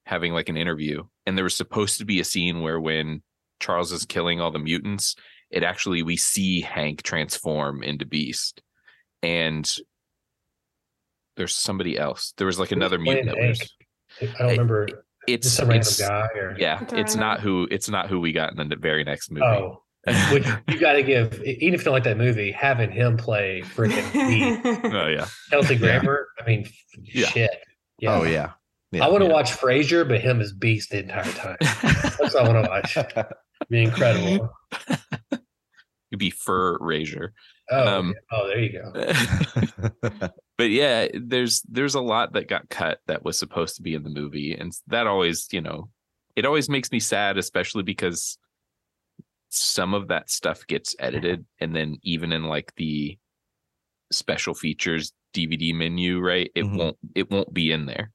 having 0.06 0.34
like 0.34 0.50
an 0.50 0.58
interview 0.58 1.04
and 1.26 1.38
there 1.38 1.44
was 1.44 1.56
supposed 1.56 1.98
to 1.98 2.06
be 2.06 2.20
a 2.20 2.26
scene 2.26 2.62
where 2.62 2.80
when 2.80 3.22
Charles 3.60 3.92
is 3.92 4.06
killing 4.06 4.40
all 4.40 4.52
the 4.52 4.60
mutants, 4.60 5.16
it 5.50 5.64
actually 5.64 6.04
we 6.04 6.18
see 6.18 6.62
Hank 6.62 7.04
transform 7.04 7.84
into 7.84 8.06
Beast, 8.06 8.62
and 9.26 9.76
there's 11.38 11.56
somebody 11.56 11.98
else. 11.98 12.34
There 12.38 12.48
was 12.48 12.60
like 12.60 12.72
another 12.72 12.98
mutant. 13.00 13.28
That 13.28 13.38
was, 13.38 13.74
I 14.22 14.26
don't 14.40 14.52
remember. 14.52 14.88
It's 15.28 15.46
Just 15.48 15.56
some 15.58 15.68
random 15.70 15.82
it's 15.88 16.00
guy 16.00 16.28
or 16.36 16.56
yeah. 16.60 16.82
It's 16.84 16.94
It's 16.94 17.16
not 17.16 17.40
who 17.42 17.68
it's 17.72 17.90
not 17.90 18.08
who 18.10 18.20
we 18.20 18.32
got 18.32 18.58
in 18.58 18.70
the 18.70 18.76
very 18.76 19.04
next 19.04 19.32
movie. 19.32 19.44
oh, 19.46 19.82
which 20.32 20.46
you 20.70 20.80
got 20.80 20.94
to 20.94 21.04
give. 21.04 21.42
Even 21.44 21.74
if 21.74 21.82
you 21.82 21.86
don't 21.86 21.94
like 21.94 22.04
that 22.04 22.18
movie, 22.18 22.52
having 22.52 22.92
him 22.92 23.18
play 23.18 23.64
freaking 23.76 24.14
Beast, 24.64 24.94
Oh 24.94 25.08
yeah. 25.08 25.28
Kelsey 25.50 25.74
Yeah. 25.74 25.80
Grammer. 25.80 26.28
I 26.40 26.46
mean, 26.46 26.70
Yeah. 27.02 27.26
shit. 27.28 27.52
Oh 28.06 28.24
yeah. 28.24 28.52
I 29.02 29.10
want 29.10 29.24
to 29.24 29.28
yeah. 29.28 29.34
watch 29.34 29.52
Frasier, 29.52 30.08
but 30.08 30.22
him 30.22 30.40
as 30.40 30.54
Beast 30.54 30.92
the 30.92 31.00
entire 31.00 31.24
time. 31.34 31.58
That's 31.60 32.18
what 32.20 32.36
I 32.38 32.44
want 32.48 32.64
to 32.64 32.70
watch. 32.70 32.96
It'd 32.96 33.26
be 33.70 33.82
incredible. 33.84 34.50
You'd 36.12 36.20
be 36.20 36.30
fur 36.30 36.78
Razor. 36.80 37.34
Oh, 37.72 37.98
Um, 37.98 38.14
oh, 38.32 38.48
there 38.48 38.60
you 38.60 38.72
go. 38.72 38.92
but 40.58 40.70
yeah, 40.70 41.08
there's 41.14 41.62
there's 41.64 41.96
a 41.96 42.02
lot 42.02 42.34
that 42.34 42.48
got 42.48 42.70
cut 42.70 43.00
that 43.08 43.24
was 43.24 43.40
supposed 43.40 43.76
to 43.78 43.82
be 43.82 43.94
in 43.96 44.04
the 44.04 44.10
movie, 44.10 44.54
and 44.54 44.72
that 44.88 45.08
always, 45.08 45.48
you 45.52 45.62
know, 45.62 45.90
it 46.36 46.46
always 46.46 46.70
makes 46.70 46.92
me 46.92 47.00
sad, 47.00 47.38
especially 47.38 47.84
because 47.84 48.38
some 49.50 49.94
of 49.94 50.10
that 50.10 50.30
stuff 50.30 50.66
gets 50.68 50.96
edited, 51.00 51.46
and 51.60 51.76
then 51.76 51.98
even 52.04 52.32
in 52.32 52.44
like 52.44 52.74
the 52.76 53.18
special 54.12 54.54
features 54.54 55.14
DVD 55.34 55.74
menu, 55.74 56.20
right? 56.20 56.52
It 56.56 56.66
Mhm. 56.66 56.78
won't 56.78 56.98
it 57.16 57.32
won't 57.32 57.54
be 57.54 57.72
in 57.72 57.86
there. 57.86 58.12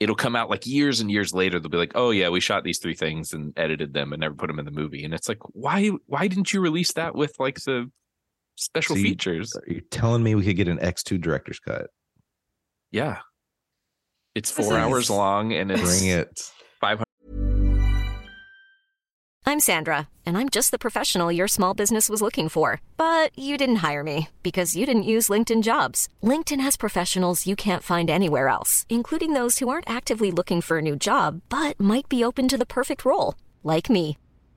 It'll 0.00 0.16
come 0.16 0.34
out 0.34 0.48
like 0.50 0.66
years 0.66 1.00
and 1.00 1.10
years 1.10 1.32
later. 1.34 1.60
They'll 1.60 1.68
be 1.70 1.76
like, 1.76 1.92
"Oh 1.94 2.10
yeah, 2.10 2.28
we 2.30 2.40
shot 2.40 2.64
these 2.64 2.78
three 2.78 2.94
things 2.94 3.32
and 3.32 3.52
edited 3.58 3.92
them 3.92 4.12
and 4.12 4.20
never 4.20 4.34
put 4.34 4.46
them 4.46 4.58
in 4.58 4.64
the 4.64 4.70
movie." 4.70 5.04
And 5.04 5.12
it's 5.14 5.28
like, 5.28 5.38
why 5.52 5.88
why 6.06 6.26
didn't 6.26 6.52
you 6.52 6.60
release 6.60 6.92
that 6.94 7.14
with 7.14 7.34
like 7.38 7.56
the 7.62 7.90
special 8.60 8.96
So 8.96 9.00
you- 9.00 9.08
features? 9.08 9.54
Are 9.56 9.62
you 9.72 9.80
telling 9.90 10.22
me 10.22 10.34
we 10.34 10.44
could 10.44 10.56
get 10.56 10.68
an 10.68 10.78
X2 10.78 11.18
director's 11.20 11.58
cut? 11.58 11.88
Yeah. 12.90 13.18
It's 14.34 14.50
four 14.50 14.64
is- 14.66 14.72
hours 14.72 15.10
long 15.10 15.52
and 15.52 15.70
it's 15.72 15.82
Bring 15.82 16.10
it. 16.10 16.50
I'm 19.46 19.58
Sandra, 19.58 20.08
and 20.24 20.38
I'm 20.38 20.48
just 20.48 20.70
the 20.70 20.78
professional 20.78 21.32
your 21.32 21.48
small 21.48 21.74
business 21.74 22.08
was 22.08 22.22
looking 22.22 22.48
for. 22.48 22.80
But 22.96 23.36
you 23.36 23.56
didn't 23.58 23.76
hire 23.76 24.04
me 24.04 24.28
because 24.42 24.76
you 24.76 24.86
didn't 24.86 25.02
use 25.14 25.28
LinkedIn 25.28 25.62
jobs. 25.62 26.08
LinkedIn 26.22 26.60
has 26.60 26.76
professionals 26.76 27.46
you 27.46 27.56
can't 27.56 27.82
find 27.82 28.08
anywhere 28.08 28.46
else, 28.48 28.86
including 28.88 29.32
those 29.32 29.58
who 29.58 29.68
aren't 29.68 29.90
actively 29.90 30.30
looking 30.30 30.60
for 30.60 30.78
a 30.78 30.82
new 30.82 30.94
job 30.94 31.40
but 31.48 31.80
might 31.80 32.08
be 32.08 32.22
open 32.22 32.46
to 32.48 32.56
the 32.58 32.66
perfect 32.66 33.04
role, 33.04 33.34
like 33.64 33.90
me. 33.90 34.16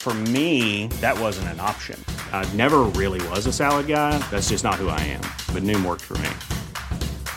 For 0.00 0.14
me, 0.14 0.86
that 1.02 1.20
wasn't 1.20 1.48
an 1.48 1.60
option. 1.60 2.02
I 2.32 2.50
never 2.54 2.78
really 2.96 3.20
was 3.28 3.44
a 3.44 3.52
salad 3.52 3.86
guy. 3.86 4.16
That's 4.30 4.48
just 4.48 4.64
not 4.64 4.76
who 4.76 4.88
I 4.88 4.98
am. 5.00 5.20
But 5.52 5.62
Noom 5.62 5.84
worked 5.84 6.00
for 6.00 6.16
me. 6.16 6.30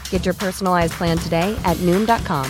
Get 0.09 0.24
your 0.24 0.34
personalized 0.34 0.93
plan 0.93 1.18
today 1.18 1.53
at 1.66 1.76
Noom.com. 1.82 2.49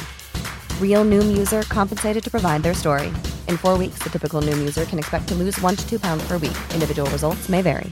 Real 0.80 1.03
Noom 1.03 1.36
user 1.36 1.64
compensated 1.64 2.24
to 2.26 2.30
provide 2.30 2.61
their 2.61 2.76
story. 2.76 3.07
In 3.47 3.57
four 3.57 3.76
weeks, 3.76 4.03
the 4.03 4.11
typical 4.11 4.39
Noom 4.39 4.59
user 4.59 4.86
can 4.86 4.99
expect 4.99 5.28
to 5.30 5.34
lose 5.34 5.59
one 5.61 5.76
to 5.76 5.89
two 5.89 5.97
pounds 5.97 6.24
per 6.28 6.38
week. 6.38 6.57
Individual 6.76 7.09
results 7.09 7.49
may 7.49 7.64
vary. 7.64 7.91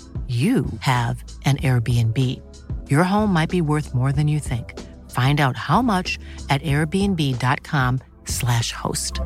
you 0.27 0.65
have 0.79 1.23
an 1.45 1.57
Airbnb. 1.57 2.17
Your 2.89 3.03
home 3.03 3.33
might 3.33 3.49
be 3.49 3.59
worth 3.61 3.93
more 3.93 4.13
than 4.13 4.27
you 4.29 4.39
think. 4.39 4.79
Find 5.11 5.41
out 5.41 5.57
how 5.57 5.81
much 5.81 6.17
at 6.49 6.61
airbnb.com/slash 6.61 8.71
host. 8.71 9.19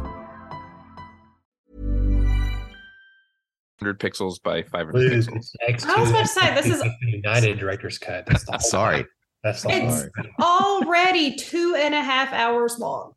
100 3.80 4.00
pixels 4.00 4.42
by 4.42 4.64
500 4.64 4.92
Blues, 4.94 5.28
pixels. 5.28 5.52
it's 5.60 5.86
X2. 5.86 5.90
I 5.96 6.00
was 6.00 6.10
about 6.10 6.22
to 6.22 6.28
say, 6.28 6.56
this 6.56 6.66
is- 6.68 6.82
United 7.02 7.60
director's 7.60 7.98
cut. 8.00 8.26
That's 8.26 8.46
the 8.46 8.54
whole 8.54 8.60
Sorry. 8.62 9.06
That's 9.44 9.62
the 9.64 9.70
It's 9.72 10.08
whole 10.40 10.82
already 10.84 11.36
two 11.36 11.76
and 11.78 11.94
a 11.94 12.02
half 12.02 12.32
hours 12.34 12.80
long. 12.80 13.14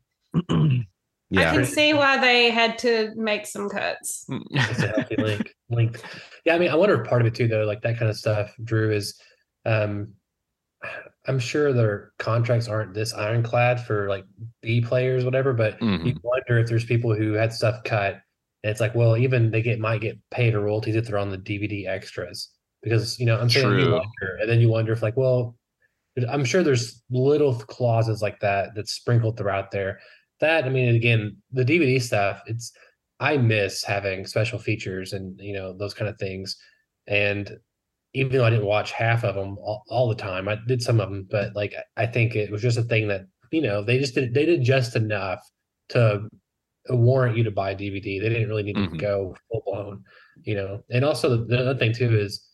Yeah. 1.31 1.51
I 1.51 1.57
can 1.57 1.65
see 1.65 1.93
why 1.93 2.17
they 2.19 2.49
had 2.49 2.79
to 2.79 3.11
make 3.15 3.45
some 3.45 3.69
cuts. 3.69 4.25
Mm. 4.31 4.41
it's 4.49 4.79
a 4.81 4.87
healthy 4.87 5.15
link. 5.17 5.53
Link. 5.69 6.01
Yeah, 6.49 6.55
I 6.55 6.57
mean, 6.57 6.71
I 6.71 6.75
wonder 6.75 6.99
if 6.99 7.07
part 7.07 7.21
of 7.21 7.27
it 7.27 7.35
too, 7.35 7.47
though, 7.47 7.63
like 7.63 7.83
that 7.83 7.99
kind 7.99 8.09
of 8.09 8.17
stuff, 8.17 8.55
Drew, 8.63 8.91
is 8.91 9.21
um 9.65 10.13
I'm 11.27 11.37
sure 11.37 11.73
their 11.73 12.13
contracts 12.17 12.67
aren't 12.67 12.95
this 12.95 13.13
ironclad 13.13 13.85
for 13.85 14.09
like 14.09 14.25
B 14.63 14.81
players, 14.81 15.23
whatever, 15.23 15.53
but 15.53 15.79
Mhm. 15.79 16.07
you 16.07 16.15
wonder 16.23 16.57
if 16.57 16.67
there's 16.67 16.85
people 16.85 17.13
who 17.13 17.33
had 17.33 17.53
stuff 17.53 17.83
cut. 17.83 18.13
And 18.63 18.71
it's 18.71 18.81
like, 18.81 18.95
well, 18.95 19.15
even 19.15 19.51
they 19.51 19.61
get 19.61 19.79
might 19.79 20.01
get 20.01 20.17
paid 20.31 20.55
a 20.55 20.59
royalties 20.59 20.95
if 20.95 21.05
they're 21.05 21.19
on 21.19 21.29
the 21.29 21.37
DVD 21.37 21.85
extras. 21.85 22.49
Because 22.81 23.19
you 23.19 23.27
know, 23.27 23.39
I'm 23.39 23.49
saying 23.49 23.69
you 23.79 23.91
wonder, 23.91 24.37
and 24.41 24.49
then 24.49 24.59
you 24.59 24.69
wonder 24.69 24.91
if 24.91 25.03
like, 25.03 25.17
well, 25.17 25.55
I'm 26.27 26.45
sure 26.45 26.63
there's 26.63 27.03
little 27.11 27.53
clauses 27.53 28.23
like 28.23 28.39
that 28.39 28.73
that's 28.73 28.93
sprinkled 28.93 29.37
throughout 29.37 29.69
there. 29.69 29.99
That 30.39 30.65
I 30.65 30.69
mean, 30.69 30.95
again, 30.95 31.37
the 31.51 31.63
DVD 31.63 32.01
stuff, 32.01 32.41
it's 32.47 32.71
I 33.19 33.37
miss 33.37 33.83
having 33.83 34.25
special 34.25 34.59
features 34.59 35.13
and 35.13 35.39
you 35.39 35.53
know 35.53 35.73
those 35.77 35.93
kind 35.93 36.09
of 36.09 36.17
things. 36.17 36.55
And 37.07 37.57
even 38.13 38.33
though 38.33 38.45
I 38.45 38.49
didn't 38.49 38.65
watch 38.65 38.91
half 38.91 39.23
of 39.23 39.35
them 39.35 39.57
all, 39.59 39.83
all 39.89 40.07
the 40.09 40.15
time, 40.15 40.47
I 40.47 40.57
did 40.67 40.81
some 40.81 40.99
of 40.99 41.09
them, 41.09 41.27
but 41.29 41.55
like 41.55 41.75
I 41.97 42.05
think 42.07 42.35
it 42.35 42.51
was 42.51 42.61
just 42.61 42.77
a 42.77 42.83
thing 42.83 43.07
that 43.09 43.21
you 43.51 43.61
know 43.61 43.83
they 43.83 43.99
just 43.99 44.15
did 44.15 44.33
they 44.33 44.45
did 44.45 44.63
just 44.63 44.95
enough 44.95 45.39
to 45.89 46.27
warrant 46.89 47.37
you 47.37 47.43
to 47.43 47.51
buy 47.51 47.75
DVD. 47.75 48.19
They 48.21 48.29
didn't 48.29 48.47
really 48.49 48.63
need 48.63 48.77
Mhm. 48.77 48.91
to 48.91 48.97
go 48.97 49.35
full 49.51 49.63
blown, 49.65 50.03
you 50.43 50.55
know. 50.55 50.83
And 50.89 51.03
also 51.05 51.29
the, 51.29 51.45
the 51.45 51.59
other 51.59 51.75
thing 51.75 51.93
too 51.93 52.17
is 52.17 52.45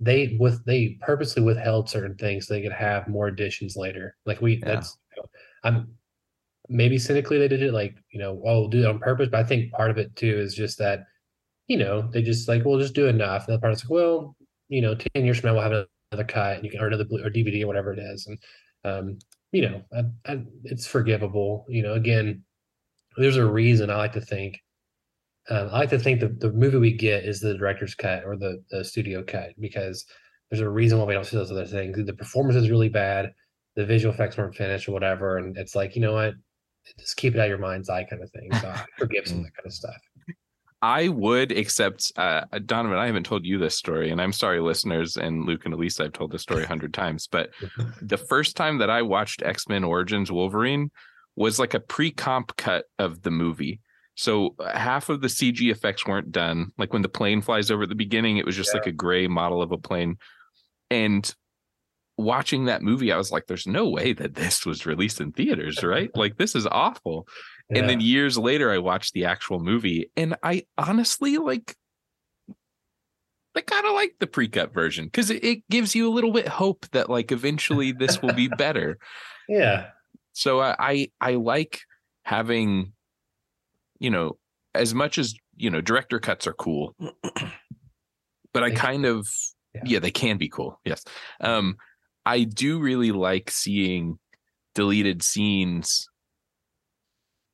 they 0.00 0.36
with 0.40 0.64
they 0.64 0.98
purposely 1.00 1.42
withheld 1.42 1.88
certain 1.88 2.16
things 2.16 2.46
so 2.46 2.54
they 2.54 2.62
could 2.62 2.72
have 2.72 3.06
more 3.08 3.28
editions 3.28 3.76
later. 3.76 4.16
Like 4.26 4.40
we 4.40 4.54
Yeah. 4.56 4.64
that's 4.66 4.98
you 5.16 5.22
know, 5.22 5.28
I'm 5.64 5.94
maybe 6.72 6.98
cynically 6.98 7.38
they 7.38 7.48
did 7.48 7.62
it 7.62 7.72
like 7.72 7.94
you 8.10 8.18
know 8.18 8.42
oh 8.46 8.60
we'll 8.60 8.68
do 8.68 8.80
it 8.80 8.86
on 8.86 8.98
purpose 8.98 9.28
but 9.30 9.40
i 9.40 9.44
think 9.44 9.70
part 9.72 9.90
of 9.90 9.98
it 9.98 10.14
too 10.16 10.38
is 10.38 10.54
just 10.54 10.78
that 10.78 11.04
you 11.68 11.76
know 11.76 12.02
they 12.12 12.22
just 12.22 12.48
like 12.48 12.64
we'll 12.64 12.78
just 12.78 12.94
do 12.94 13.06
enough. 13.06 13.46
And 13.46 13.54
the 13.54 13.60
part 13.60 13.72
is 13.72 13.84
like 13.84 13.90
well 13.90 14.36
you 14.68 14.82
know 14.82 14.94
10 14.94 15.24
years 15.24 15.40
from 15.40 15.48
now 15.48 15.54
we'll 15.54 15.62
have 15.62 15.86
another 16.12 16.24
cut 16.24 16.56
and 16.56 16.64
you 16.64 16.70
can 16.70 16.80
or 16.80 16.88
another 16.88 17.04
or 17.04 17.30
dvd 17.30 17.62
or 17.62 17.66
whatever 17.66 17.92
it 17.92 17.98
is. 17.98 18.26
And 18.26 18.38
um 18.84 19.18
you 19.52 19.62
know 19.62 19.82
I, 19.94 20.32
I, 20.32 20.44
it's 20.64 20.86
forgivable 20.86 21.66
you 21.68 21.82
know 21.82 21.94
again 21.94 22.42
there's 23.18 23.36
a 23.36 23.44
reason 23.44 23.90
i 23.90 23.96
like 23.96 24.14
to 24.14 24.20
think 24.20 24.58
um, 25.50 25.68
I 25.72 25.80
like 25.80 25.90
to 25.90 25.98
think 25.98 26.20
the, 26.20 26.28
the 26.28 26.52
movie 26.52 26.78
we 26.78 26.92
get 26.92 27.24
is 27.24 27.40
the 27.40 27.58
director's 27.58 27.96
cut 27.96 28.24
or 28.24 28.36
the, 28.36 28.62
the 28.70 28.84
studio 28.84 29.24
cut 29.24 29.50
because 29.58 30.06
there's 30.50 30.60
a 30.60 30.68
reason 30.68 30.98
why 30.98 31.04
we 31.04 31.14
don't 31.14 31.26
see 31.26 31.36
those 31.36 31.50
other 31.50 31.66
things. 31.66 31.98
The 31.98 32.12
performance 32.12 32.56
is 32.56 32.70
really 32.70 32.88
bad, 32.88 33.32
the 33.74 33.84
visual 33.84 34.14
effects 34.14 34.36
weren't 34.36 34.54
finished 34.54 34.88
or 34.88 34.92
whatever, 34.92 35.38
and 35.38 35.56
it's 35.56 35.74
like 35.74 35.96
you 35.96 36.00
know 36.00 36.12
what, 36.12 36.34
just 36.98 37.16
keep 37.16 37.34
it 37.34 37.38
out 37.38 37.44
of 37.44 37.48
your 37.48 37.58
mind's 37.58 37.88
eye 37.88 38.04
kind 38.04 38.22
of 38.22 38.30
thing. 38.30 38.48
So 38.60 38.68
I 38.68 38.84
forgive 38.98 39.26
some 39.26 39.38
of 39.38 39.44
that 39.44 39.54
kind 39.54 39.66
of 39.66 39.72
stuff. 39.72 39.96
I 40.82 41.08
would, 41.08 41.52
except 41.52 42.10
uh, 42.16 42.42
Donovan, 42.66 42.98
I 42.98 43.06
haven't 43.06 43.24
told 43.24 43.46
you 43.46 43.56
this 43.56 43.76
story, 43.76 44.10
and 44.10 44.20
I'm 44.20 44.32
sorry, 44.32 44.58
listeners, 44.58 45.16
and 45.16 45.46
Luke 45.46 45.64
and 45.64 45.72
Elise, 45.72 46.00
I've 46.00 46.12
told 46.12 46.32
this 46.32 46.42
story 46.42 46.64
a 46.64 46.66
hundred 46.66 46.92
times. 46.92 47.28
But 47.28 47.50
the 48.02 48.16
first 48.16 48.56
time 48.56 48.78
that 48.78 48.90
I 48.90 49.02
watched 49.02 49.42
X 49.42 49.68
Men 49.68 49.84
Origins 49.84 50.32
Wolverine 50.32 50.90
was 51.36 51.60
like 51.60 51.74
a 51.74 51.80
pre 51.80 52.10
comp 52.10 52.56
cut 52.56 52.86
of 52.98 53.22
the 53.22 53.30
movie. 53.30 53.80
So 54.16 54.54
uh, 54.58 54.76
half 54.76 55.08
of 55.08 55.20
the 55.20 55.28
CG 55.28 55.70
effects 55.70 56.06
weren't 56.06 56.32
done. 56.32 56.72
Like 56.76 56.92
when 56.92 57.02
the 57.02 57.08
plane 57.08 57.42
flies 57.42 57.70
over 57.70 57.84
at 57.84 57.88
the 57.88 57.94
beginning, 57.94 58.36
it 58.36 58.44
was 58.44 58.56
just 58.56 58.70
yeah. 58.74 58.80
like 58.80 58.86
a 58.88 58.92
gray 58.92 59.28
model 59.28 59.62
of 59.62 59.70
a 59.70 59.78
plane. 59.78 60.18
And 60.90 61.32
watching 62.22 62.66
that 62.66 62.82
movie, 62.82 63.12
I 63.12 63.16
was 63.16 63.30
like, 63.30 63.46
there's 63.46 63.66
no 63.66 63.88
way 63.88 64.12
that 64.12 64.34
this 64.34 64.64
was 64.64 64.86
released 64.86 65.20
in 65.20 65.32
theaters, 65.32 65.82
right? 65.82 66.10
like, 66.16 66.36
this 66.36 66.54
is 66.54 66.66
awful. 66.66 67.26
Yeah. 67.70 67.80
And 67.80 67.88
then 67.88 68.00
years 68.00 68.38
later, 68.38 68.70
I 68.70 68.78
watched 68.78 69.14
the 69.14 69.24
actual 69.24 69.60
movie, 69.60 70.10
and 70.16 70.36
I 70.42 70.64
honestly 70.78 71.38
like. 71.38 71.76
I 73.54 73.60
kind 73.60 73.84
of 73.84 73.92
like 73.92 74.14
the 74.18 74.26
pre-cut 74.26 74.72
version 74.72 75.04
because 75.04 75.28
it, 75.28 75.44
it, 75.44 75.68
gives 75.68 75.94
you 75.94 76.08
a 76.08 76.14
little 76.14 76.32
bit 76.32 76.48
hope 76.48 76.86
that 76.92 77.10
like 77.10 77.30
eventually 77.30 77.92
this 77.92 78.22
will 78.22 78.32
be 78.32 78.48
better. 78.58 78.96
yeah. 79.46 79.88
So 80.32 80.58
I, 80.62 80.74
I 80.78 81.10
I 81.20 81.34
like 81.34 81.82
having, 82.22 82.94
you 83.98 84.08
know, 84.08 84.38
as 84.74 84.94
much 84.94 85.18
as 85.18 85.34
you 85.54 85.68
know, 85.68 85.82
director 85.82 86.18
cuts 86.18 86.46
are 86.46 86.54
cool, 86.54 86.96
but 88.54 88.62
I 88.62 88.70
kind 88.70 89.04
of 89.04 89.28
yeah. 89.74 89.80
yeah, 89.84 89.98
they 89.98 90.10
can 90.10 90.38
be 90.38 90.48
cool. 90.48 90.80
Yes. 90.84 91.04
Um, 91.40 91.76
I 92.24 92.44
do 92.44 92.80
really 92.80 93.12
like 93.12 93.50
seeing 93.50 94.18
deleted 94.74 95.22
scenes 95.22 96.08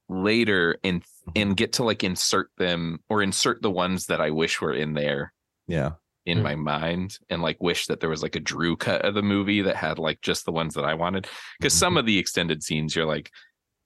later 0.09 0.79
and 0.85 1.03
mm-hmm. 1.03 1.31
and 1.37 1.57
get 1.57 1.75
to 1.75 1.85
like 1.85 2.05
insert 2.05 2.51
them 2.59 3.01
or 3.09 3.23
insert 3.23 3.61
the 3.62 3.71
ones 3.71 4.07
that 4.07 4.21
I 4.21 4.31
wish 4.31 4.61
were 4.61 4.75
in 4.75 4.95
there. 4.95 5.33
Yeah. 5.66 5.93
In 6.27 6.39
mm-hmm. 6.39 6.45
my 6.45 6.55
mind 6.57 7.19
and 7.31 7.41
like 7.41 7.57
wish 7.61 7.87
that 7.87 8.01
there 8.01 8.11
was 8.11 8.23
like 8.23 8.37
a 8.37 8.41
Drew 8.41 8.77
cut 8.77 9.05
of 9.05 9.14
the 9.14 9.23
movie 9.23 9.62
that 9.62 9.77
had 9.77 9.99
like 9.99 10.21
just 10.21 10.45
the 10.45 10.53
ones 10.53 10.75
that 10.75 10.85
I 10.85 10.95
wanted. 10.95 11.27
Because 11.59 11.73
mm-hmm. 11.73 11.79
some 11.79 11.97
of 11.97 12.05
the 12.05 12.19
extended 12.19 12.62
scenes 12.62 12.95
you're 12.95 13.07
like, 13.07 13.31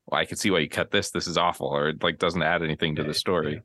well, 0.07 0.20
I 0.20 0.24
can 0.24 0.37
see 0.37 0.51
why 0.51 0.59
you 0.59 0.68
cut 0.68 0.91
this. 0.91 1.11
This 1.11 1.28
is 1.28 1.39
awful, 1.39 1.68
or 1.68 1.91
it 1.91 2.03
like 2.03 2.18
doesn't 2.18 2.43
add 2.43 2.62
anything 2.64 2.97
to 2.97 3.05
the 3.05 3.14
story. 3.14 3.62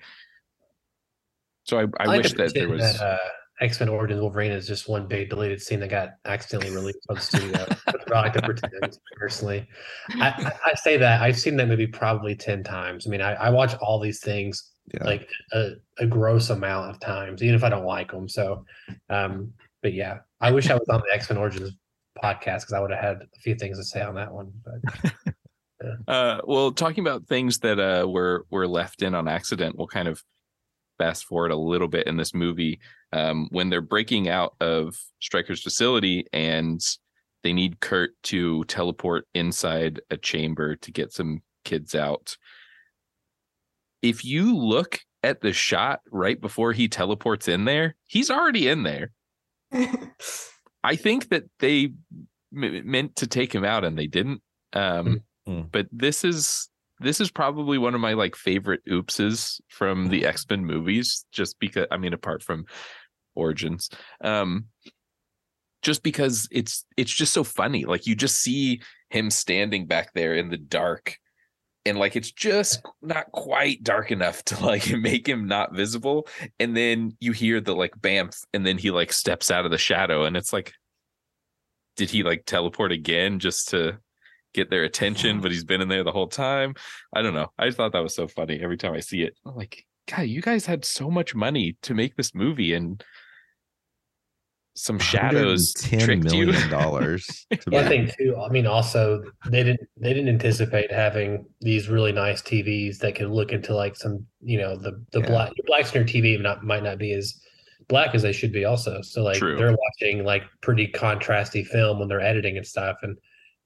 So 1.63 1.79
I, 1.79 1.83
I, 1.99 2.13
I 2.13 2.17
wish 2.17 2.33
that 2.33 2.53
there 2.53 2.69
was 2.69 2.81
that, 2.81 3.03
uh, 3.03 3.17
X 3.59 3.79
Men 3.79 3.89
Origins 3.89 4.21
Wolverine 4.21 4.51
is 4.51 4.67
just 4.67 4.87
one 4.87 5.07
big 5.07 5.29
deleted 5.29 5.61
scene 5.61 5.79
that 5.79 5.89
got 5.89 6.11
accidentally 6.25 6.75
released 6.75 6.99
on 7.09 7.15
the 7.15 7.21
studio. 7.21 7.65
I 7.87 8.21
like 8.21 8.33
to 8.33 8.41
pretend 8.41 8.99
personally. 9.13 9.67
I, 10.21 10.27
I, 10.27 10.69
I, 10.71 10.73
say 10.75 10.97
that 10.97 11.21
I've 11.21 11.39
seen 11.39 11.57
that 11.57 11.67
movie 11.67 11.87
probably 11.87 12.35
ten 12.35 12.63
times. 12.63 13.07
I 13.07 13.09
mean, 13.09 13.21
I, 13.21 13.33
I 13.33 13.49
watch 13.49 13.73
all 13.75 13.99
these 13.99 14.19
things 14.19 14.71
yeah. 14.93 15.03
like 15.03 15.27
a, 15.53 15.71
a, 15.97 16.05
gross 16.05 16.51
amount 16.51 16.91
of 16.91 16.99
times, 16.99 17.41
even 17.41 17.55
if 17.55 17.63
I 17.63 17.69
don't 17.69 17.85
like 17.85 18.11
them. 18.11 18.29
So, 18.29 18.63
um, 19.09 19.51
but 19.81 19.93
yeah, 19.93 20.19
I 20.39 20.51
wish 20.51 20.69
I 20.69 20.75
was 20.75 20.87
on 20.89 21.01
the 21.07 21.13
X 21.13 21.29
Men 21.29 21.37
Origins 21.37 21.71
podcast 22.23 22.61
because 22.61 22.73
I 22.73 22.79
would 22.79 22.91
have 22.91 23.03
had 23.03 23.17
a 23.21 23.39
few 23.39 23.55
things 23.55 23.79
to 23.79 23.83
say 23.83 24.01
on 24.01 24.15
that 24.15 24.31
one. 24.31 24.51
But. 24.63 25.13
Yeah. 25.79 25.93
Uh, 26.11 26.41
well, 26.47 26.71
talking 26.71 27.05
about 27.05 27.27
things 27.27 27.59
that 27.59 27.79
uh, 27.79 28.07
were 28.07 28.47
were 28.49 28.67
left 28.67 29.03
in 29.03 29.13
on 29.13 29.27
accident, 29.27 29.77
we'll 29.77 29.85
kind 29.85 30.07
of 30.07 30.23
fast 30.97 31.25
forward 31.25 31.51
a 31.51 31.55
little 31.55 31.87
bit 31.87 32.07
in 32.07 32.17
this 32.17 32.33
movie 32.33 32.79
um, 33.13 33.47
when 33.51 33.69
they're 33.69 33.81
breaking 33.81 34.29
out 34.29 34.55
of 34.59 34.95
Stryker's 35.19 35.61
facility 35.61 36.25
and 36.33 36.81
they 37.43 37.53
need 37.53 37.79
Kurt 37.79 38.11
to 38.23 38.63
teleport 38.65 39.27
inside 39.33 40.01
a 40.09 40.17
chamber 40.17 40.75
to 40.77 40.91
get 40.91 41.13
some 41.13 41.41
kids 41.63 41.95
out. 41.95 42.37
If 44.01 44.25
you 44.25 44.55
look 44.55 44.99
at 45.23 45.41
the 45.41 45.53
shot 45.53 46.01
right 46.11 46.39
before 46.39 46.73
he 46.73 46.87
teleports 46.87 47.47
in 47.47 47.65
there, 47.65 47.95
he's 48.05 48.29
already 48.29 48.67
in 48.67 48.83
there. 48.83 49.11
I 50.83 50.95
think 50.95 51.29
that 51.29 51.43
they 51.59 51.93
m- 52.55 52.89
meant 52.89 53.15
to 53.17 53.27
take 53.27 53.53
him 53.53 53.65
out 53.65 53.83
and 53.83 53.97
they 53.97 54.07
didn't. 54.07 54.41
Um, 54.73 55.21
mm-hmm. 55.47 55.67
But 55.71 55.87
this 55.91 56.23
is 56.23 56.69
this 56.99 57.21
is 57.21 57.31
probably 57.31 57.77
one 57.77 57.95
of 57.95 58.01
my 58.01 58.13
like 58.13 58.35
favorite 58.35 58.81
oopses 58.89 59.59
from 59.69 60.09
the 60.09 60.25
X-Men 60.25 60.65
movies, 60.65 61.25
just 61.31 61.59
because 61.59 61.87
I 61.91 61.97
mean, 61.97 62.13
apart 62.13 62.43
from 62.43 62.65
Origins. 63.35 63.89
Um 64.23 64.65
just 65.83 66.03
because 66.03 66.47
it's 66.51 66.85
it's 66.97 67.13
just 67.13 67.33
so 67.33 67.43
funny. 67.43 67.85
Like 67.85 68.07
you 68.07 68.15
just 68.15 68.39
see 68.39 68.81
him 69.09 69.29
standing 69.29 69.85
back 69.85 70.13
there 70.13 70.33
in 70.35 70.49
the 70.49 70.57
dark 70.57 71.17
and 71.87 71.97
like 71.97 72.15
it's 72.15 72.31
just 72.31 72.81
not 73.01 73.31
quite 73.31 73.81
dark 73.83 74.11
enough 74.11 74.43
to 74.45 74.63
like 74.63 74.91
make 74.97 75.27
him 75.27 75.47
not 75.47 75.73
visible 75.73 76.27
and 76.59 76.75
then 76.75 77.15
you 77.19 77.31
hear 77.31 77.61
the 77.61 77.73
like 77.73 77.97
bamf 77.99 78.37
and 78.53 78.65
then 78.65 78.77
he 78.77 78.91
like 78.91 79.13
steps 79.13 79.49
out 79.49 79.65
of 79.65 79.71
the 79.71 79.77
shadow 79.77 80.25
and 80.25 80.35
it's 80.35 80.51
like 80.51 80.73
did 81.95 82.09
he 82.09 82.23
like 82.23 82.43
teleport 82.45 82.91
again 82.91 83.39
just 83.39 83.69
to 83.69 83.97
get 84.57 84.69
their 84.69 84.83
attention, 84.83 85.39
but 85.39 85.51
he's 85.51 85.63
been 85.63 85.81
in 85.81 85.87
there 85.87 86.03
the 86.03 86.11
whole 86.11 86.27
time. 86.27 86.73
I 87.13 87.21
don't 87.21 87.33
know. 87.33 87.51
I 87.57 87.67
just 87.67 87.77
thought 87.77 87.93
that 87.93 88.03
was 88.03 88.15
so 88.15 88.27
funny 88.27 88.59
every 88.59 88.77
time 88.77 88.93
I 88.93 88.99
see 88.99 89.21
it. 89.21 89.37
I'm 89.45 89.55
like, 89.55 89.85
God, 90.07 90.23
you 90.23 90.41
guys 90.41 90.65
had 90.65 90.83
so 90.83 91.09
much 91.09 91.35
money 91.35 91.77
to 91.83 91.93
make 91.93 92.15
this 92.15 92.33
movie 92.33 92.73
and 92.73 93.03
some 94.75 94.99
shadows 94.99 95.73
ten 95.73 96.19
million 96.21 96.69
dollars. 96.69 97.47
I 97.51 97.87
think 97.87 98.15
too. 98.17 98.35
I 98.37 98.49
mean, 98.49 98.67
also 98.67 99.23
they 99.49 99.63
didn't 99.63 99.87
they 99.97 100.13
didn't 100.13 100.29
anticipate 100.29 100.91
having 100.91 101.45
these 101.61 101.89
really 101.89 102.11
nice 102.11 102.41
TVs 102.41 102.99
that 102.99 103.15
could 103.15 103.29
look 103.29 103.51
into 103.51 103.75
like 103.75 103.95
some 103.95 104.25
you 104.41 104.57
know 104.57 104.75
the 104.75 105.03
the 105.11 105.21
yeah. 105.21 105.27
black 105.27 105.51
black 105.65 105.85
screen 105.87 106.03
TV 106.03 106.39
not 106.41 106.63
might 106.63 106.83
not 106.83 106.99
be 106.99 107.13
as 107.13 107.39
black 107.87 108.13
as 108.13 108.21
they 108.21 108.31
should 108.31 108.51
be 108.51 108.65
also. 108.65 109.01
So 109.01 109.23
like 109.23 109.37
True. 109.37 109.57
they're 109.57 109.75
watching 109.75 110.23
like 110.23 110.43
pretty 110.61 110.87
contrasty 110.87 111.65
film 111.65 111.99
when 111.99 112.07
they're 112.07 112.21
editing 112.21 112.57
and 112.57 112.65
stuff 112.65 112.97
and 113.01 113.17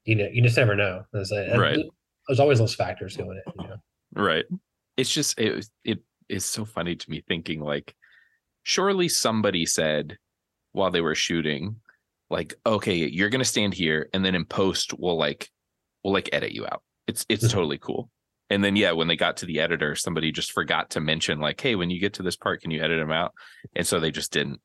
you 0.05 0.15
know, 0.15 0.27
you 0.31 0.41
just 0.41 0.57
never 0.57 0.75
know. 0.75 1.03
There's, 1.13 1.31
a, 1.31 1.57
right. 1.57 1.79
there's 2.27 2.39
always 2.39 2.59
those 2.59 2.75
factors 2.75 3.17
going 3.17 3.41
in. 3.45 3.63
You 3.63 3.69
know? 3.69 3.75
Right. 4.15 4.45
It's 4.97 5.11
just 5.11 5.39
it 5.39 5.67
it 5.83 5.99
is 6.29 6.45
so 6.45 6.65
funny 6.65 6.95
to 6.95 7.09
me 7.09 7.23
thinking 7.27 7.61
like, 7.61 7.95
surely 8.63 9.07
somebody 9.07 9.65
said 9.65 10.17
while 10.73 10.91
they 10.91 11.01
were 11.01 11.15
shooting, 11.15 11.77
like, 12.29 12.53
okay, 12.65 12.95
you're 12.95 13.29
gonna 13.29 13.45
stand 13.45 13.73
here, 13.73 14.09
and 14.13 14.23
then 14.23 14.35
in 14.35 14.45
post 14.45 14.93
we'll 14.97 15.17
like 15.17 15.49
we'll 16.03 16.13
like 16.13 16.29
edit 16.33 16.51
you 16.51 16.65
out. 16.65 16.83
It's 17.07 17.25
it's 17.29 17.45
mm-hmm. 17.45 17.53
totally 17.53 17.77
cool. 17.77 18.09
And 18.49 18.63
then 18.63 18.75
yeah, 18.75 18.91
when 18.91 19.07
they 19.07 19.15
got 19.15 19.37
to 19.37 19.45
the 19.45 19.61
editor, 19.61 19.95
somebody 19.95 20.31
just 20.31 20.51
forgot 20.51 20.89
to 20.91 20.99
mention 20.99 21.39
like, 21.39 21.61
hey, 21.61 21.75
when 21.75 21.89
you 21.89 22.01
get 22.01 22.13
to 22.15 22.23
this 22.23 22.35
part, 22.35 22.61
can 22.61 22.69
you 22.69 22.83
edit 22.83 22.99
them 22.99 23.11
out? 23.11 23.33
And 23.75 23.87
so 23.87 23.99
they 23.99 24.11
just 24.11 24.33
didn't. 24.33 24.59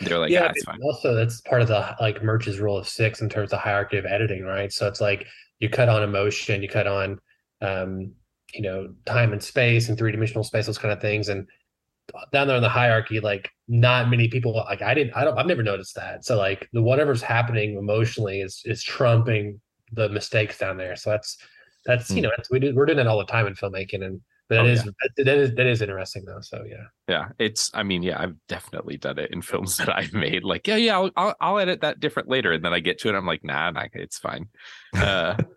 They're 0.00 0.18
like, 0.18 0.30
yeah, 0.30 0.50
ah, 0.66 0.74
also 0.82 1.14
that's 1.14 1.42
part 1.42 1.60
of 1.60 1.68
the 1.68 1.94
like 2.00 2.22
Murch's 2.22 2.58
rule 2.58 2.78
of 2.78 2.88
six 2.88 3.20
in 3.20 3.28
terms 3.28 3.52
of 3.52 3.60
hierarchy 3.60 3.98
of 3.98 4.06
editing, 4.06 4.42
right? 4.42 4.72
So 4.72 4.88
it's 4.88 5.00
like 5.00 5.26
you 5.58 5.68
cut 5.68 5.88
on 5.88 6.02
emotion, 6.02 6.62
you 6.62 6.68
cut 6.68 6.86
on 6.86 7.18
um, 7.60 8.12
you 8.54 8.62
know, 8.62 8.92
time 9.06 9.32
and 9.32 9.42
space 9.42 9.88
and 9.88 9.96
three 9.96 10.12
dimensional 10.12 10.44
space, 10.44 10.66
those 10.66 10.78
kind 10.78 10.92
of 10.92 11.00
things. 11.00 11.28
And 11.28 11.46
down 12.32 12.46
there 12.46 12.56
in 12.56 12.62
the 12.62 12.68
hierarchy, 12.68 13.20
like 13.20 13.50
not 13.68 14.10
many 14.10 14.28
people 14.28 14.52
like 14.52 14.82
I 14.82 14.92
didn't 14.92 15.16
I 15.16 15.24
don't 15.24 15.38
I've 15.38 15.46
never 15.46 15.62
noticed 15.62 15.94
that. 15.94 16.24
So 16.24 16.36
like 16.36 16.68
the 16.72 16.82
whatever's 16.82 17.22
happening 17.22 17.76
emotionally 17.76 18.40
is 18.40 18.60
is 18.64 18.82
trumping 18.82 19.60
the 19.92 20.08
mistakes 20.08 20.58
down 20.58 20.76
there. 20.76 20.96
So 20.96 21.10
that's 21.10 21.38
that's 21.86 22.10
you 22.10 22.16
hmm. 22.16 22.22
know 22.22 22.30
we 22.50 22.58
do, 22.58 22.74
we're 22.74 22.86
doing 22.86 22.98
it 22.98 23.06
all 23.06 23.18
the 23.18 23.24
time 23.24 23.46
in 23.46 23.54
filmmaking 23.54 24.04
and 24.04 24.20
but 24.52 24.66
oh, 24.66 24.66
is, 24.66 24.84
yeah. 24.84 25.24
that 25.24 25.38
is 25.38 25.54
that 25.54 25.66
is 25.66 25.80
interesting 25.80 26.24
though. 26.26 26.42
So 26.42 26.62
yeah. 26.68 26.84
Yeah, 27.08 27.28
it's. 27.38 27.70
I 27.72 27.82
mean, 27.84 28.02
yeah, 28.02 28.20
I've 28.20 28.36
definitely 28.48 28.98
done 28.98 29.18
it 29.18 29.30
in 29.32 29.40
films 29.40 29.76
that 29.78 29.96
I've 29.96 30.12
made. 30.12 30.44
Like, 30.44 30.66
yeah, 30.68 30.76
yeah, 30.76 30.98
I'll 30.98 31.10
I'll, 31.16 31.34
I'll 31.40 31.58
edit 31.58 31.80
that 31.80 32.00
different 32.00 32.28
later, 32.28 32.52
and 32.52 32.62
then 32.62 32.74
I 32.74 32.80
get 32.80 32.98
to 33.00 33.08
it, 33.08 33.14
I'm 33.14 33.24
like, 33.24 33.42
nah, 33.42 33.70
nah 33.70 33.86
it's 33.94 34.18
fine. 34.18 34.48
Uh, 34.94 35.36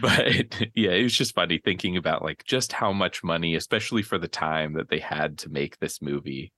but 0.00 0.60
yeah, 0.76 0.92
it 0.92 1.02
was 1.02 1.14
just 1.14 1.34
funny 1.34 1.58
thinking 1.58 1.96
about 1.96 2.22
like 2.22 2.44
just 2.44 2.72
how 2.72 2.92
much 2.92 3.24
money, 3.24 3.56
especially 3.56 4.02
for 4.02 4.16
the 4.16 4.28
time 4.28 4.74
that 4.74 4.90
they 4.90 5.00
had 5.00 5.38
to 5.38 5.48
make 5.48 5.80
this 5.80 6.00
movie, 6.00 6.52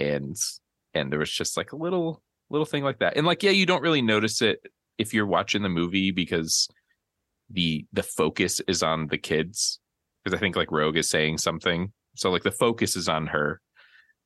and 0.00 0.36
and 0.94 1.12
there 1.12 1.20
was 1.20 1.30
just 1.30 1.56
like 1.56 1.70
a 1.70 1.76
little 1.76 2.22
little 2.50 2.66
thing 2.66 2.82
like 2.82 2.98
that, 2.98 3.16
and 3.16 3.24
like 3.24 3.44
yeah, 3.44 3.52
you 3.52 3.66
don't 3.66 3.82
really 3.82 4.02
notice 4.02 4.42
it 4.42 4.66
if 4.98 5.14
you're 5.14 5.26
watching 5.26 5.62
the 5.62 5.68
movie 5.68 6.10
because 6.10 6.68
the 7.50 7.86
the 7.92 8.02
focus 8.02 8.60
is 8.66 8.82
on 8.82 9.06
the 9.06 9.18
kids 9.18 9.78
because 10.24 10.36
I 10.36 10.40
think 10.40 10.56
like 10.56 10.70
Rogue 10.72 10.96
is 10.96 11.08
saying 11.10 11.38
something. 11.38 11.92
So 12.16 12.30
like 12.30 12.42
the 12.42 12.50
focus 12.50 12.96
is 12.96 13.08
on 13.08 13.26
her. 13.28 13.60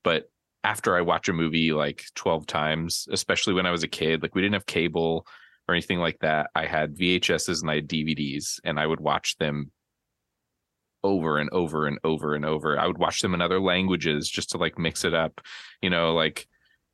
But 0.04 0.30
after 0.64 0.96
I 0.96 1.00
watch 1.00 1.28
a 1.28 1.32
movie 1.32 1.72
like 1.72 2.04
12 2.14 2.46
times, 2.46 3.08
especially 3.10 3.54
when 3.54 3.66
I 3.66 3.70
was 3.70 3.82
a 3.82 3.88
kid, 3.88 4.22
like 4.22 4.34
we 4.34 4.42
didn't 4.42 4.54
have 4.54 4.66
cable 4.66 5.26
or 5.68 5.74
anything 5.74 5.98
like 5.98 6.18
that. 6.20 6.50
I 6.54 6.66
had 6.66 6.96
VHSs 6.96 7.60
and 7.62 7.70
I 7.70 7.76
had 7.76 7.88
DVDs 7.88 8.60
and 8.64 8.78
I 8.78 8.86
would 8.86 9.00
watch 9.00 9.36
them 9.38 9.70
over 11.04 11.38
and 11.38 11.48
over 11.50 11.86
and 11.86 11.98
over 12.04 12.34
and 12.34 12.44
over. 12.44 12.78
I 12.78 12.86
would 12.86 12.98
watch 12.98 13.20
them 13.20 13.34
in 13.34 13.40
other 13.40 13.60
languages 13.60 14.28
just 14.28 14.50
to 14.50 14.58
like 14.58 14.78
mix 14.78 15.04
it 15.04 15.14
up, 15.14 15.40
you 15.80 15.90
know, 15.90 16.14
like 16.14 16.46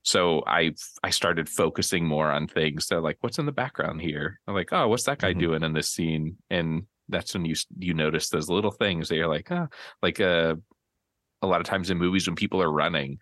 so 0.03 0.43
I 0.47 0.73
I 1.03 1.09
started 1.11 1.49
focusing 1.49 2.05
more 2.07 2.31
on 2.31 2.47
things 2.47 2.89
that 2.89 3.01
like 3.01 3.17
what's 3.23 3.39
in 3.39 3.47
the 3.47 3.53
background 3.53 4.03
here. 4.03 4.39
I'm 4.47 4.55
like, 4.55 4.73
oh, 4.73 4.89
what's 4.89 5.05
that 5.05 5.19
guy 5.19 5.33
Mhm. 5.33 5.39
doing 5.41 5.63
in 5.63 5.73
this 5.73 5.89
scene? 5.91 6.37
And 6.51 6.87
that's 7.09 7.35
when 7.35 7.45
you 7.45 7.55
you 7.79 7.95
notice 7.95 8.29
those 8.29 8.49
little 8.49 8.71
things 8.71 9.09
that 9.09 9.17
you're 9.17 9.29
like, 9.29 9.49
ah, 9.51 9.69
like 10.03 10.21
uh, 10.21 10.55
a 11.43 11.47
lot 11.47 11.61
of 11.61 11.67
times 11.67 11.91
in 11.91 11.99
movies 11.99 12.27
when 12.27 12.37
people 12.37 12.63
are 12.63 12.73
running, 12.73 13.19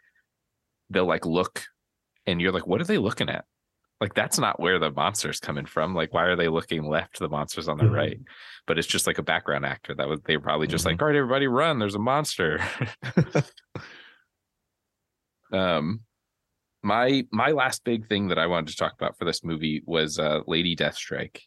they'll 0.91 1.07
like 1.07 1.27
look, 1.27 1.65
and 2.27 2.41
you're 2.41 2.53
like, 2.53 2.67
what 2.67 2.81
are 2.81 2.85
they 2.85 2.99
looking 2.99 3.29
at? 3.29 3.45
Like 4.01 4.15
that's 4.15 4.39
not 4.39 4.59
where 4.59 4.81
the 4.81 4.91
monster's 4.91 5.39
coming 5.39 5.67
from. 5.67 5.95
Like 5.95 6.13
why 6.13 6.25
are 6.25 6.35
they 6.37 6.49
looking 6.49 6.85
left? 6.85 7.19
The 7.21 7.29
monster's 7.29 7.69
on 7.69 7.79
the 7.79 7.85
Mhm. 7.85 7.93
right, 7.93 8.19
but 8.67 8.79
it's 8.79 8.89
just 8.89 9.07
like 9.07 9.19
a 9.19 9.23
background 9.23 9.65
actor. 9.65 9.95
That 9.95 10.09
was 10.09 10.21
they 10.25 10.37
were 10.37 10.43
probably 10.43 10.67
just 10.67 10.85
Mhm. 10.85 10.93
like, 10.93 11.03
all 11.03 11.09
right, 11.09 11.17
everybody, 11.17 11.47
run! 11.47 11.79
There's 11.79 11.95
a 11.95 12.01
monster. 12.01 12.61
um 15.53 16.01
my 16.83 17.25
my 17.31 17.53
last 17.53 17.85
big 17.85 18.07
thing 18.07 18.29
that 18.29 18.39
I 18.39 18.47
wanted 18.47 18.69
to 18.71 18.77
talk 18.77 18.95
about 18.95 19.17
for 19.17 19.25
this 19.25 19.45
movie 19.45 19.83
was 19.87 20.19
uh 20.19 20.41
Lady 20.47 20.75
Deathstrike 20.75 21.41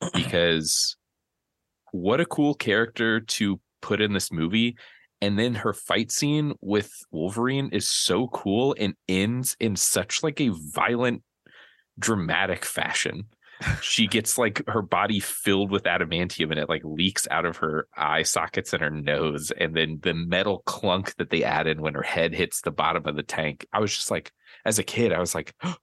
because 0.14 0.96
what 1.92 2.20
a 2.20 2.26
cool 2.26 2.54
character 2.54 3.20
to 3.20 3.60
put 3.80 4.00
in 4.00 4.12
this 4.12 4.32
movie 4.32 4.76
and 5.22 5.38
then 5.38 5.54
her 5.54 5.72
fight 5.72 6.10
scene 6.10 6.52
with 6.60 6.90
Wolverine 7.12 7.68
is 7.72 7.88
so 7.88 8.26
cool 8.26 8.74
and 8.76 8.96
ends 9.08 9.56
in 9.60 9.76
such 9.76 10.20
like 10.24 10.40
a 10.40 10.50
violent 10.74 11.22
dramatic 11.96 12.64
fashion. 12.64 13.26
She 13.80 14.06
gets 14.08 14.36
like 14.36 14.66
her 14.66 14.82
body 14.82 15.20
filled 15.20 15.70
with 15.70 15.84
adamantium 15.84 16.50
and 16.50 16.58
it 16.58 16.68
like 16.68 16.82
leaks 16.84 17.28
out 17.30 17.46
of 17.46 17.58
her 17.58 17.86
eye 17.96 18.24
sockets 18.24 18.72
and 18.72 18.82
her 18.82 18.90
nose. 18.90 19.52
And 19.56 19.76
then 19.76 20.00
the 20.02 20.12
metal 20.12 20.64
clunk 20.66 21.14
that 21.18 21.30
they 21.30 21.44
added 21.44 21.80
when 21.80 21.94
her 21.94 22.02
head 22.02 22.34
hits 22.34 22.60
the 22.60 22.72
bottom 22.72 23.06
of 23.06 23.14
the 23.14 23.22
tank. 23.22 23.64
I 23.72 23.78
was 23.78 23.94
just 23.94 24.10
like, 24.10 24.32
as 24.64 24.80
a 24.80 24.84
kid, 24.84 25.12
I 25.12 25.20
was 25.20 25.36
like, 25.36 25.54
oh 25.62 25.76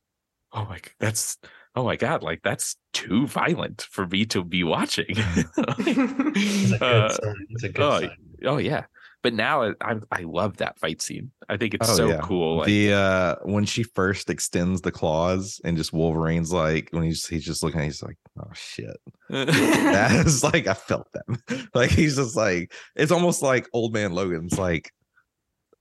my, 0.54 0.80
that's, 1.00 1.38
oh 1.80 1.84
my 1.86 1.96
God, 1.96 2.24
like 2.24 2.42
that's 2.44 2.76
too 2.94 3.26
violent 3.28 3.88
for 3.90 4.06
me 4.08 4.26
to 4.26 4.44
be 4.44 4.64
watching. 4.64 5.06
It's 5.16 6.72
a 6.74 6.78
good 6.78 6.82
Uh, 6.82 7.10
sign. 7.10 7.36
It's 7.50 7.64
a 7.64 7.70
good 7.70 7.82
oh, 7.84 8.00
sign. 8.02 8.12
oh 8.46 8.58
yeah. 8.58 8.86
But 9.22 9.34
now 9.34 9.64
I, 9.64 9.72
I 9.82 9.96
I 10.12 10.22
love 10.22 10.58
that 10.58 10.80
fight 10.80 11.02
scene. 11.02 11.32
I 11.50 11.58
think 11.58 11.74
it's 11.74 11.90
Oh, 11.90 11.94
so 11.94 12.08
yeah. 12.08 12.20
cool. 12.24 12.58
Like, 12.58 12.68
the 12.68 12.94
uh 12.94 13.36
when 13.44 13.66
she 13.66 13.84
first 13.84 14.30
extends 14.30 14.82
the 14.82 14.92
claws 14.92 15.60
and 15.66 15.76
just 15.76 15.92
Wolverine's 15.92 16.54
like 16.54 16.88
when 16.92 17.04
he's 17.04 17.28
he's 17.28 17.44
just 17.46 17.62
looking, 17.64 17.82
he's 17.82 18.02
like, 18.04 18.18
oh 18.40 18.52
shit. 18.54 18.98
That 19.30 20.26
is 20.26 20.44
like 20.44 20.68
I 20.68 20.74
felt 20.74 21.08
that. 21.14 21.68
Like 21.74 21.90
he's 21.92 22.16
just 22.16 22.36
like 22.38 22.74
it's 22.96 23.12
almost 23.12 23.42
like 23.42 23.68
old 23.74 23.94
man 23.94 24.14
Logan's 24.14 24.58
like, 24.58 24.90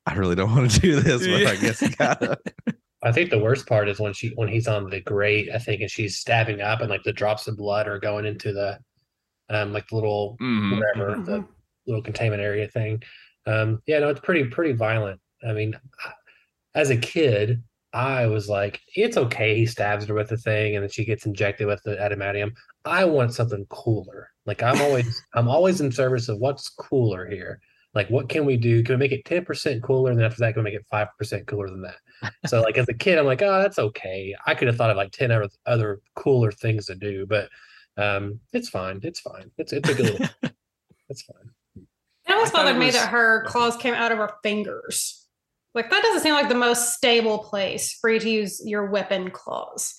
I 0.06 0.14
really 0.14 0.34
don't 0.34 0.54
want 0.54 0.70
to 0.72 0.80
do 0.80 1.00
this, 1.00 1.24
but 1.26 1.46
I 1.46 1.56
guess 1.56 1.80
you 1.82 1.90
gotta. 1.90 2.38
I 3.02 3.12
think 3.12 3.30
the 3.30 3.38
worst 3.38 3.66
part 3.66 3.88
is 3.88 4.00
when 4.00 4.12
she 4.12 4.30
when 4.30 4.48
he's 4.48 4.66
on 4.68 4.90
the 4.90 5.00
grate, 5.00 5.50
I 5.54 5.58
think, 5.58 5.82
and 5.82 5.90
she's 5.90 6.18
stabbing 6.18 6.60
up, 6.60 6.80
and 6.80 6.90
like 6.90 7.04
the 7.04 7.12
drops 7.12 7.46
of 7.46 7.56
blood 7.56 7.86
are 7.86 7.98
going 7.98 8.26
into 8.26 8.52
the, 8.52 8.78
um, 9.50 9.72
like 9.72 9.86
the 9.88 9.94
little 9.96 10.36
Mhm. 10.40 10.76
whatever 10.78 11.22
the 11.22 11.44
little 11.86 12.02
containment 12.02 12.42
area 12.42 12.68
thing. 12.68 13.02
Um, 13.46 13.82
yeah, 13.86 14.00
no, 14.00 14.08
it's 14.08 14.20
pretty 14.20 14.44
pretty 14.44 14.72
violent. 14.72 15.20
I 15.48 15.52
mean, 15.52 15.78
as 16.74 16.90
a 16.90 16.96
kid, 16.96 17.62
I 17.92 18.26
was 18.26 18.48
like, 18.48 18.80
it's 18.96 19.16
okay. 19.16 19.56
He 19.56 19.66
stabs 19.66 20.06
her 20.06 20.14
with 20.14 20.28
the 20.28 20.36
thing, 20.36 20.74
and 20.74 20.82
then 20.82 20.90
she 20.90 21.04
gets 21.04 21.24
injected 21.24 21.66
with 21.68 21.82
the 21.84 21.96
adamantium. 21.96 22.52
I 22.84 23.04
want 23.04 23.32
something 23.32 23.64
cooler. 23.70 24.28
Like 24.44 24.62
I'm 24.62 24.80
always 24.82 25.22
I'm 25.34 25.48
always 25.48 25.80
in 25.80 25.92
service 25.92 26.28
of 26.28 26.38
what's 26.38 26.68
cooler 26.68 27.26
here. 27.30 27.60
Like, 27.94 28.10
what 28.10 28.28
can 28.28 28.44
we 28.44 28.56
do? 28.56 28.82
Can 28.82 28.94
we 28.96 28.98
make 28.98 29.12
it 29.12 29.24
10% 29.24 29.82
cooler? 29.82 30.10
And 30.10 30.18
then 30.18 30.26
after 30.26 30.40
that, 30.40 30.52
can 30.52 30.62
we 30.62 30.70
make 30.70 30.78
it 30.78 30.86
5% 30.92 31.46
cooler 31.46 31.70
than 31.70 31.80
that? 31.82 31.96
So, 32.46 32.62
like, 32.62 32.78
as 32.78 32.88
a 32.88 32.94
kid, 32.94 33.18
I'm 33.18 33.26
like, 33.26 33.42
oh, 33.42 33.62
that's 33.62 33.78
okay. 33.78 34.34
I 34.46 34.54
could 34.54 34.68
have 34.68 34.76
thought 34.76 34.90
of 34.90 34.96
like 34.96 35.12
10 35.12 35.30
other, 35.30 35.48
other 35.66 36.00
cooler 36.16 36.50
things 36.50 36.86
to 36.86 36.94
do, 36.94 37.26
but 37.26 37.48
um, 37.96 38.40
it's 38.52 38.68
fine. 38.68 39.00
It's 39.02 39.20
fine. 39.20 39.50
It's, 39.58 39.72
it's 39.72 39.88
a 39.88 39.94
good 39.94 40.06
little, 40.06 40.28
it's 41.08 41.22
fine. 41.22 41.50
It 42.28 42.32
always 42.32 42.50
I 42.50 42.50
it 42.50 42.52
bothered 42.52 42.78
me 42.78 42.90
that 42.90 43.08
her 43.08 43.44
claws 43.44 43.76
came 43.76 43.94
out 43.94 44.12
of 44.12 44.18
her 44.18 44.32
fingers. 44.42 45.26
Like 45.74 45.90
that 45.90 46.02
doesn't 46.02 46.22
seem 46.22 46.34
like 46.34 46.48
the 46.48 46.54
most 46.54 46.94
stable 46.94 47.38
place 47.38 47.92
for 48.00 48.10
you 48.10 48.20
to 48.20 48.30
use 48.30 48.60
your 48.64 48.86
weapon 48.86 49.30
claws. 49.30 49.94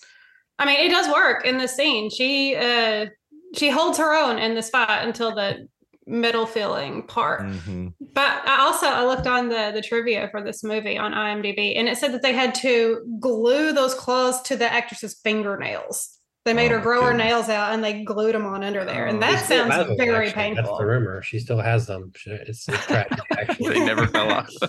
I 0.57 0.65
mean, 0.65 0.79
it 0.79 0.89
does 0.89 1.11
work 1.11 1.45
in 1.45 1.57
this 1.57 1.75
scene. 1.75 2.09
She 2.09 2.55
uh 2.55 3.07
she 3.55 3.69
holds 3.69 3.97
her 3.97 4.13
own 4.13 4.37
in 4.37 4.55
this 4.55 4.69
fight 4.69 5.03
until 5.03 5.33
the 5.33 5.67
middle 6.09 6.45
feeling 6.45 7.03
part. 7.03 7.41
Mhm. 7.43 7.93
But 8.13 8.41
I 8.47 8.61
also 8.61 8.87
I 8.87 9.05
looked 9.05 9.27
on 9.27 9.49
the 9.49 9.71
the 9.73 9.81
trivia 9.81 10.27
for 10.31 10.41
this 10.43 10.63
movie 10.63 10.97
on 10.97 11.13
IMDb, 11.13 11.77
and 11.77 11.87
it 11.87 11.97
said 11.97 12.13
that 12.13 12.21
they 12.21 12.33
had 12.33 12.55
to 12.55 13.01
glue 13.19 13.71
those 13.71 13.93
claws 13.93 14.41
to 14.43 14.55
the 14.55 14.71
actress's 14.71 15.19
fingernails. 15.23 16.18
They 16.49 16.53
made 16.55 16.71
Oh 16.71 16.75
her 16.75 16.77
my 16.79 16.83
grow 16.83 17.01
her 17.03 17.13
nails 17.13 17.47
out, 17.49 17.73
and 17.73 17.83
they 17.83 18.03
glued 18.03 18.33
them 18.33 18.45
on 18.45 18.63
under 18.63 18.83
there, 18.85 19.05
and 19.05 19.17
Oh. 19.17 19.21
that 19.21 19.39
She 19.41 19.45
sounds 19.53 19.73
has 19.73 19.87
them, 19.87 19.97
very 19.97 20.27
actually. 20.29 20.55
That's 20.55 20.57
painful. 20.59 20.77
the 20.79 20.85
rumor. 20.85 21.21
She 21.21 21.39
still 21.39 21.59
has 21.59 21.85
them. 21.87 22.11
She- 22.15 22.31
It's, 22.31 22.67
it's 22.67 22.85
tragic, 22.87 23.19
actually. 23.37 23.69
they 23.73 23.85
never 23.85 24.07
fell 24.07 24.31
off. 24.31 24.49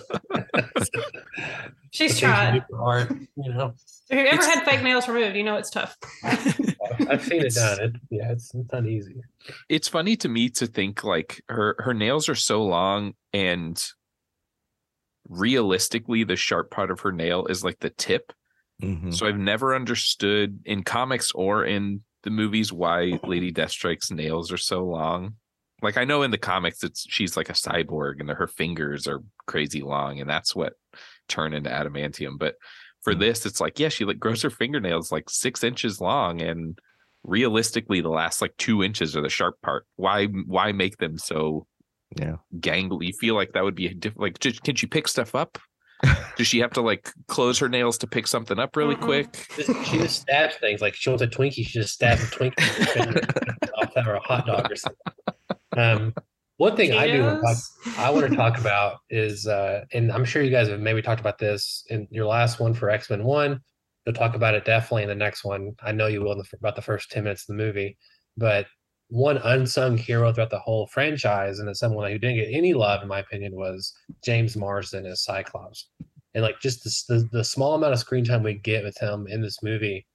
She's 1.91 2.19
The 2.19 2.19
things 2.19 2.21
you 2.21 2.27
tried. 2.27 2.65
do 2.69 2.75
art, 2.77 3.11
you 3.35 3.53
know. 3.53 3.73
If 4.09 4.17
you've 4.17 4.27
ever 4.27 4.35
It's- 4.41 4.45
had 4.53 4.63
fake 4.65 4.83
nails 4.83 5.07
removed, 5.07 5.35
you 5.35 5.43
know 5.43 5.55
it's 5.55 5.69
tough. 5.69 5.97
I've 6.23 7.23
seen 7.23 7.41
it 7.45 7.53
done. 7.55 7.81
It, 7.81 7.95
yeah, 8.09 8.31
it's, 8.31 8.53
it's 8.53 8.71
not 8.71 8.85
easy. 8.85 9.21
it's 9.69 9.87
funny 9.87 10.15
to 10.17 10.29
me 10.29 10.49
to 10.49 10.67
think 10.67 11.03
like 11.03 11.41
her 11.49 11.75
her 11.79 11.93
nails 11.93 12.29
are 12.29 12.35
so 12.35 12.63
long 12.63 13.13
and 13.33 13.83
realistically 15.27 16.23
the 16.23 16.35
sharp 16.35 16.71
part 16.71 16.91
of 16.91 17.01
her 17.01 17.11
nail 17.11 17.45
is 17.47 17.63
like 17.63 17.79
the 17.79 17.89
tip 17.89 18.33
Mhm. 18.81 19.13
so 19.13 19.27
i've 19.27 19.37
never 19.37 19.75
understood 19.75 20.59
in 20.65 20.83
comics 20.83 21.31
or 21.33 21.63
in 21.65 22.01
the 22.23 22.29
movies 22.29 22.71
why 22.73 23.19
lady 23.23 23.51
deathstrike's 23.51 24.11
nails 24.11 24.51
are 24.51 24.57
so 24.57 24.83
long. 24.85 25.35
Like 25.81 25.97
i 25.97 26.03
know 26.05 26.21
in 26.23 26.31
the 26.31 26.37
comics 26.37 26.83
it's 26.83 27.05
she's 27.09 27.35
like 27.37 27.49
a 27.49 27.53
cyborg 27.53 28.19
and 28.19 28.29
her 28.29 28.47
fingers 28.47 29.07
are 29.07 29.21
crazy 29.47 29.81
long 29.81 30.19
and 30.19 30.29
that's 30.29 30.55
what 30.55 30.73
turn 31.27 31.53
into 31.53 31.69
adamantium 31.69 32.37
but 32.37 32.55
for 33.01 33.15
this 33.15 33.45
it's 33.47 33.59
like 33.59 33.79
yeah 33.79 33.89
she 33.89 34.05
like 34.05 34.19
grows 34.19 34.41
her 34.43 34.51
fingernails 34.51 35.11
like 35.11 35.29
six 35.29 35.63
inches 35.63 35.99
long 35.99 36.39
and 36.41 36.77
realistically 37.23 38.01
the 38.01 38.09
last 38.09 38.41
like 38.41 38.55
two 38.57 38.83
inches 38.83 39.15
are 39.15 39.21
the 39.21 39.29
sharp 39.29 39.55
part. 39.61 39.85
Why 39.95 40.25
why 40.25 40.71
make 40.71 40.97
them 40.97 41.17
so 41.17 41.67
Yeah. 42.17 42.37
gangly? 42.59 43.07
You 43.07 43.13
feel 43.13 43.35
like 43.35 43.53
that 43.53 43.63
would 43.63 43.75
be 43.75 43.87
a 43.87 43.93
diff- 43.93 44.17
like 44.17 44.39
can 44.39 44.75
she 44.75 44.87
pick 44.87 45.07
stuff 45.07 45.35
up 45.35 45.57
does 46.37 46.47
she 46.47 46.59
have 46.59 46.71
to 46.71 46.81
like 46.81 47.09
close 47.27 47.59
her 47.59 47.69
nails 47.69 47.97
to 47.97 48.07
pick 48.07 48.27
something 48.27 48.59
up 48.59 48.75
really 48.75 48.95
Mm-mm. 48.95 49.01
quick 49.01 49.47
she 49.91 49.97
just 49.97 50.21
stabs 50.21 50.55
things. 50.55 50.81
Like 50.81 50.95
she 50.95 51.09
wants 51.09 51.23
a 51.23 51.27
Twinkie, 51.27 51.65
she 51.65 51.79
just 51.79 51.93
stabs 51.93 52.23
a 52.23 52.27
Twinkie 52.27 52.79
with 52.79 52.89
her 52.89 53.03
finger 53.03 53.21
off 53.77 54.07
or 54.07 54.15
a 54.15 54.19
hot 54.21 54.45
dog 54.45 54.71
or 54.71 54.75
something. 54.75 55.13
Um, 55.77 56.13
one 56.57 56.75
thing 56.75 56.93
I 56.93 57.07
do 57.07 57.23
want 57.23 57.41
talk, 57.41 57.57
I 57.97 58.09
want 58.11 58.29
to 58.29 58.35
talk 58.35 58.59
about 58.59 58.97
is, 59.09 59.47
uh, 59.47 59.83
and 59.93 60.11
I'm 60.11 60.25
sure 60.25 60.43
you 60.43 60.51
guys 60.51 60.67
have 60.67 60.79
maybe 60.79 61.01
talked 61.01 61.19
about 61.19 61.39
this 61.39 61.83
in 61.89 62.07
your 62.11 62.25
last 62.25 62.59
one 62.59 62.73
for 62.73 62.89
X 62.89 63.09
Men 63.09 63.23
One. 63.23 63.61
You'll 64.05 64.15
talk 64.15 64.35
about 64.35 64.55
it 64.55 64.65
definitely 64.65 65.03
in 65.03 65.09
the 65.09 65.15
next 65.15 65.43
one. 65.43 65.73
I 65.81 65.91
know 65.91 66.07
you 66.07 66.21
will 66.21 66.33
in 66.33 66.39
the, 66.39 66.45
about 66.57 66.75
the 66.75 66.81
first 66.81 67.11
ten 67.11 67.23
minutes 67.23 67.43
of 67.43 67.55
the 67.57 67.63
movie. 67.63 67.97
But 68.37 68.67
one 69.11 69.37
unsung 69.43 69.97
hero 69.97 70.31
throughout 70.31 70.49
the 70.49 70.59
whole 70.59 70.87
franchise, 70.87 71.59
and 71.59 71.67
it's 71.67 71.81
someone 71.81 72.09
who 72.09 72.17
didn't 72.17 72.37
get 72.37 72.47
any 72.49 72.73
love, 72.73 73.01
in 73.01 73.09
my 73.09 73.19
opinion, 73.19 73.53
was 73.55 73.93
James 74.23 74.55
Marsden 74.55 75.05
as 75.05 75.21
Cyclops. 75.21 75.89
And 76.33 76.43
like 76.43 76.61
just 76.61 76.83
the, 77.07 77.13
the, 77.15 77.29
the 77.39 77.43
small 77.43 77.75
amount 77.75 77.91
of 77.91 77.99
screen 77.99 78.23
time 78.23 78.41
we 78.41 78.53
get 78.53 78.85
with 78.85 78.97
him 78.97 79.27
in 79.27 79.41
this 79.41 79.61
movie, 79.61 80.07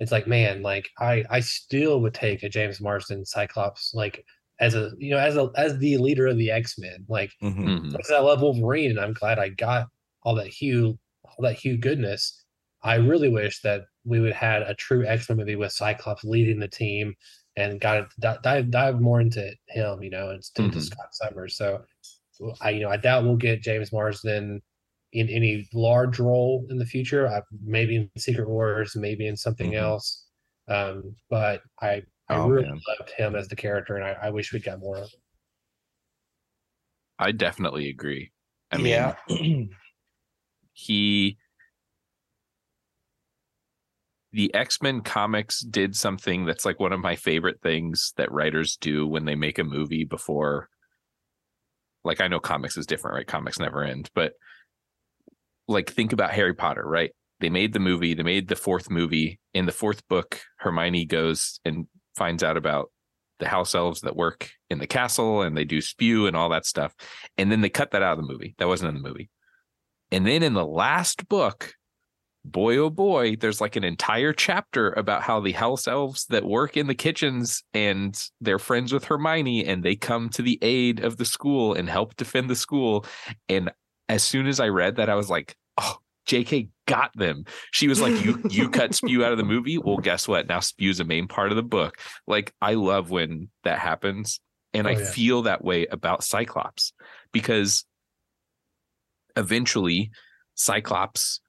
it's 0.00 0.12
like 0.12 0.26
man, 0.26 0.60
like 0.60 0.90
I 0.98 1.24
I 1.30 1.40
still 1.40 2.00
would 2.02 2.12
take 2.12 2.42
a 2.42 2.48
James 2.50 2.78
Marsden 2.78 3.24
Cyclops 3.24 3.92
like 3.94 4.22
as 4.60 4.74
a 4.74 4.90
you 4.98 5.10
know 5.12 5.18
as 5.18 5.36
a 5.38 5.50
as 5.56 5.78
the 5.78 5.96
leader 5.96 6.26
of 6.26 6.36
the 6.36 6.50
X 6.50 6.78
Men. 6.78 7.06
Like 7.08 7.32
Mhm. 7.42 7.56
Mhm. 7.56 7.92
because 7.92 8.10
I 8.10 8.18
love 8.18 8.42
Wolverine 8.42 8.90
and 8.90 9.00
I'm 9.00 9.14
glad 9.14 9.38
I 9.38 9.48
got 9.48 9.86
all 10.24 10.34
that 10.34 10.48
Hugh, 10.48 10.98
all 11.24 11.42
that 11.44 11.54
Hugh 11.54 11.78
goodness. 11.78 12.44
I 12.82 12.96
really 12.96 13.30
wish 13.30 13.62
that 13.62 13.82
we 14.04 14.20
would 14.20 14.34
had 14.34 14.60
a 14.62 14.74
true 14.74 15.06
X 15.06 15.28
Men 15.30 15.38
movie 15.38 15.56
with 15.56 15.72
Cyclops 15.72 16.22
leading 16.24 16.58
the 16.58 16.68
team 16.68 17.14
and 17.56 17.80
got 17.80 18.10
to 18.20 18.38
dive 18.42 18.70
dive 18.70 19.00
more 19.00 19.20
into 19.20 19.54
him, 19.68 20.02
you 20.02 20.10
know, 20.10 20.30
instead 20.30 20.66
of 20.66 20.72
Mhm. 20.72 20.80
Scott 20.82 21.08
Summers. 21.12 21.56
So 21.56 21.84
I 22.60 22.70
you 22.70 22.80
know 22.80 22.90
I 22.90 22.96
doubt 22.96 23.24
we'll 23.24 23.36
get 23.36 23.62
James 23.62 23.92
Marsden 23.92 24.62
in 25.12 25.28
any 25.28 25.68
large 25.74 26.18
role 26.18 26.66
in 26.70 26.78
the 26.78 26.86
future. 26.86 27.28
I, 27.28 27.42
maybe 27.62 27.96
in 27.96 28.10
Secret 28.18 28.48
Wars, 28.48 28.96
maybe 28.96 29.26
in 29.26 29.36
something 29.36 29.72
Mhm. 29.72 29.78
else. 29.78 30.26
Um, 30.68 31.16
but 31.30 31.62
I 31.80 32.02
I 32.28 32.36
Oh, 32.36 32.48
really 32.48 32.64
man. 32.64 32.80
loved 32.88 33.10
him 33.10 33.34
as 33.36 33.48
the 33.48 33.56
character, 33.56 33.96
and 33.96 34.04
I, 34.04 34.12
I 34.28 34.30
wish 34.30 34.52
we'd 34.52 34.64
got 34.64 34.78
more 34.80 34.96
of. 34.96 35.04
him. 35.12 35.20
i 37.18 37.32
definitely 37.32 37.88
agree 37.88 38.30
i 38.70 38.78
mean 38.78 39.14
he 40.72 41.38
the 44.32 44.52
X-Men 44.54 45.02
comics 45.02 45.60
did 45.60 45.94
something 45.94 46.46
that's 46.46 46.64
like 46.64 46.80
one 46.80 46.92
of 46.92 47.00
my 47.00 47.16
favorite 47.16 47.60
things 47.62 48.12
that 48.16 48.32
writers 48.32 48.76
do 48.76 49.06
when 49.06 49.24
they 49.24 49.34
make 49.34 49.58
a 49.58 49.64
movie 49.64 50.04
before 50.04 50.68
like 52.04 52.20
I 52.20 52.28
know 52.28 52.40
comics 52.40 52.76
is 52.76 52.86
different, 52.86 53.14
right? 53.14 53.26
Comics 53.26 53.58
never 53.58 53.84
end, 53.84 54.10
but 54.14 54.32
like 55.68 55.90
think 55.90 56.12
about 56.12 56.32
Harry 56.32 56.54
Potter, 56.54 56.82
right? 56.84 57.12
They 57.40 57.50
made 57.50 57.72
the 57.72 57.80
movie, 57.80 58.14
they 58.14 58.22
made 58.22 58.48
the 58.48 58.56
fourth 58.56 58.90
movie. 58.90 59.38
In 59.54 59.66
the 59.66 59.72
fourth 59.72 60.06
book, 60.08 60.40
Hermione 60.58 61.04
goes 61.04 61.60
and 61.64 61.86
finds 62.16 62.42
out 62.42 62.56
about 62.56 62.90
the 63.38 63.48
house 63.48 63.74
elves 63.74 64.02
that 64.02 64.16
work 64.16 64.50
in 64.70 64.78
the 64.78 64.86
castle 64.86 65.42
and 65.42 65.56
they 65.56 65.64
do 65.64 65.80
spew 65.80 66.26
and 66.26 66.36
all 66.36 66.48
that 66.50 66.66
stuff. 66.66 66.94
And 67.36 67.50
then 67.50 67.60
they 67.60 67.68
cut 67.68 67.90
that 67.92 68.02
out 68.02 68.18
of 68.18 68.24
the 68.24 68.32
movie. 68.32 68.54
That 68.58 68.68
wasn't 68.68 68.94
in 68.94 69.02
the 69.02 69.08
movie. 69.08 69.30
And 70.10 70.26
then 70.26 70.42
in 70.42 70.54
the 70.54 70.66
last 70.66 71.28
book, 71.28 71.74
boy 72.44 72.76
oh 72.76 72.90
boy, 72.90 73.36
there's 73.36 73.60
like 73.60 73.76
an 73.76 73.84
entire 73.84 74.32
chapter 74.32 74.90
about 74.92 75.22
how 75.22 75.40
the 75.40 75.52
house 75.52 75.86
elves 75.86 76.26
that 76.26 76.44
work 76.44 76.76
in 76.76 76.86
the 76.88 76.94
kitchens 76.94 77.62
and 77.72 78.28
they're 78.40 78.58
friends 78.58 78.92
with 78.92 79.04
Hermione 79.04 79.64
and 79.64 79.82
they 79.82 79.94
come 79.94 80.28
to 80.30 80.42
the 80.42 80.58
aid 80.62 81.00
of 81.00 81.16
the 81.18 81.24
school 81.24 81.74
and 81.74 81.88
help 81.88 82.16
defend 82.16 82.50
the 82.50 82.56
school. 82.56 83.04
And 83.48 83.70
as 84.08 84.22
soon 84.22 84.46
as 84.46 84.58
I 84.60 84.68
read 84.68 84.96
that, 84.96 85.08
I 85.08 85.14
was 85.14 85.30
like, 85.30 85.56
oh, 85.78 85.98
JK 86.26 86.68
got 86.86 87.10
them. 87.16 87.44
She 87.70 87.88
was 87.88 88.00
like, 88.00 88.24
You 88.24 88.42
you 88.50 88.68
cut 88.68 88.94
spew 88.96 89.24
out 89.24 89.32
of 89.32 89.38
the 89.38 89.44
movie. 89.44 89.78
Well, 89.78 89.96
guess 89.98 90.26
what? 90.28 90.48
Now 90.48 90.60
spew's 90.60 91.00
a 91.00 91.04
main 91.04 91.28
part 91.28 91.50
of 91.50 91.56
the 91.56 91.62
book. 91.62 91.98
Like, 92.26 92.52
I 92.60 92.74
love 92.74 93.10
when 93.10 93.48
that 93.64 93.78
happens. 93.78 94.40
And 94.74 94.86
Oh, 94.86 94.90
I 94.90 94.92
yeah. 94.94 95.04
feel 95.10 95.42
that 95.42 95.62
way 95.64 95.86
about 95.86 96.24
Cyclops 96.24 96.92
because 97.32 97.84
eventually 99.36 100.10
Cyclops 100.54 101.40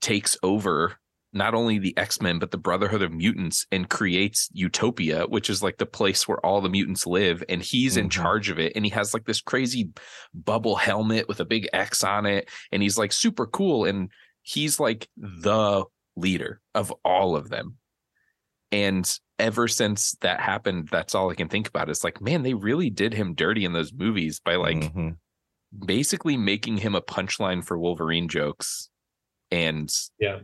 takes 0.00 0.36
over 0.42 0.96
not 1.34 1.54
only 1.54 1.78
the 1.78 1.96
X-Men 1.98 2.38
but 2.38 2.50
the 2.50 2.56
Brotherhood 2.58 3.02
of 3.02 3.12
Mutants 3.12 3.66
and 3.70 3.88
creates 3.90 4.48
Utopia, 4.52 5.26
which 5.26 5.50
is 5.50 5.62
like 5.62 5.76
the 5.76 5.84
place 5.86 6.26
where 6.26 6.44
all 6.44 6.60
the 6.62 6.70
mutants 6.70 7.06
live 7.06 7.44
and 7.50 7.62
he's 7.62 7.96
in 7.98 8.06
Mhm. 8.06 8.12
charge 8.12 8.48
of 8.50 8.58
it 8.58 8.72
and 8.74 8.84
he 8.84 8.90
has 8.92 9.12
like 9.12 9.26
this 9.26 9.42
crazy 9.42 9.90
bubble 10.32 10.76
helmet 10.76 11.28
with 11.28 11.40
a 11.40 11.44
big 11.44 11.68
X 11.72 12.02
on 12.02 12.24
it 12.24 12.48
and 12.72 12.82
he's 12.82 12.96
like 12.96 13.12
super 13.12 13.46
cool 13.46 13.84
and 13.84 14.10
he's 14.42 14.80
like 14.80 15.06
the 15.18 15.84
leader 16.16 16.60
of 16.74 16.92
all 17.04 17.36
of 17.36 17.50
them. 17.50 17.76
And 18.72 19.10
ever 19.38 19.68
since 19.68 20.12
that 20.22 20.40
happened, 20.40 20.88
that's 20.90 21.14
all 21.14 21.30
I 21.30 21.34
can 21.34 21.48
think 21.48 21.68
about. 21.68 21.88
It's 21.90 22.04
like, 22.04 22.20
man, 22.20 22.42
they 22.42 22.54
really 22.54 22.90
did 22.90 23.12
him 23.14 23.34
dirty 23.34 23.64
in 23.64 23.72
those 23.74 23.92
movies 23.92 24.40
by 24.40 24.56
like 24.56 24.78
Mhm. 24.94 25.16
basically 25.84 26.36
making 26.38 26.78
him 26.78 26.94
a 26.94 27.02
punchline 27.02 27.62
for 27.64 27.78
Wolverine 27.78 28.28
jokes. 28.28 28.88
And 29.50 29.90
Yeah. 30.18 30.40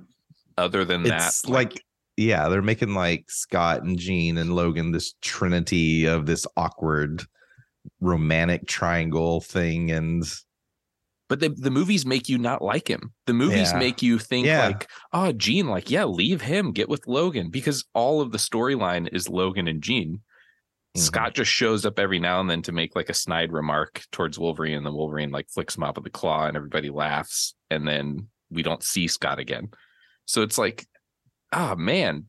other 0.57 0.85
than 0.85 1.03
that, 1.05 1.29
it's 1.29 1.47
like, 1.47 1.83
yeah, 2.17 2.49
they're 2.49 2.63
making 2.63 2.95
like 2.95 3.31
Scott 3.31 3.83
and 3.83 3.99
Jean 3.99 4.39
and 4.39 4.55
Logan 4.55 4.93
this 4.93 5.15
trinity 5.21 6.07
of 6.07 6.27
this 6.27 6.47
awkward 6.57 7.25
romantic 8.01 8.67
triangle 8.67 9.41
thing, 9.41 9.91
and 9.91 10.25
but 11.29 11.41
the, 11.41 11.49
the 11.49 11.71
movies 11.71 12.05
make 12.05 12.29
you 12.29 12.37
not 12.39 12.63
like 12.63 12.89
him. 12.89 13.13
The 13.27 13.33
movies 13.33 13.73
Yeah. 13.73 13.79
make 13.79 14.03
you 14.03 14.19
think 14.19 14.47
Yeah. 14.47 14.67
like, 14.67 14.89
oh, 15.13 15.33
Jean, 15.33 15.69
like, 15.69 15.91
yeah, 15.91 16.05
leave 16.05 16.43
him, 16.43 16.71
get 16.73 16.89
with 16.89 17.07
Logan, 17.09 17.51
because 17.51 17.85
all 17.95 18.21
of 18.21 18.31
the 18.31 18.39
storyline 18.39 19.09
is 19.13 19.29
Logan 19.29 19.67
and 19.67 19.83
Jean. 19.83 20.21
Mhm. 20.97 21.01
Scott 21.01 21.35
just 21.35 21.51
shows 21.51 21.85
up 21.87 21.99
every 21.99 22.19
now 22.21 22.41
and 22.41 22.49
then 22.49 22.63
to 22.63 22.73
make 22.73 22.95
like 22.95 23.09
a 23.09 23.15
snide 23.15 23.53
remark 23.53 24.05
towards 24.13 24.39
Wolverine, 24.39 24.77
and 24.77 24.87
then 24.87 24.95
Wolverine 24.95 25.31
like 25.31 25.49
flicks 25.51 25.77
him 25.77 25.83
up 25.83 25.97
with 25.97 26.05
the 26.05 26.11
claw, 26.11 26.47
and 26.47 26.57
everybody 26.57 26.91
laughs, 26.91 27.55
and 27.71 27.89
then 27.89 28.29
we 28.55 28.63
don't 28.63 28.83
see 28.83 29.09
Scott 29.09 29.39
again. 29.39 29.71
So 30.27 30.43
it's 30.43 30.57
like, 30.59 30.87
ah, 31.53 31.75
man, 31.75 32.27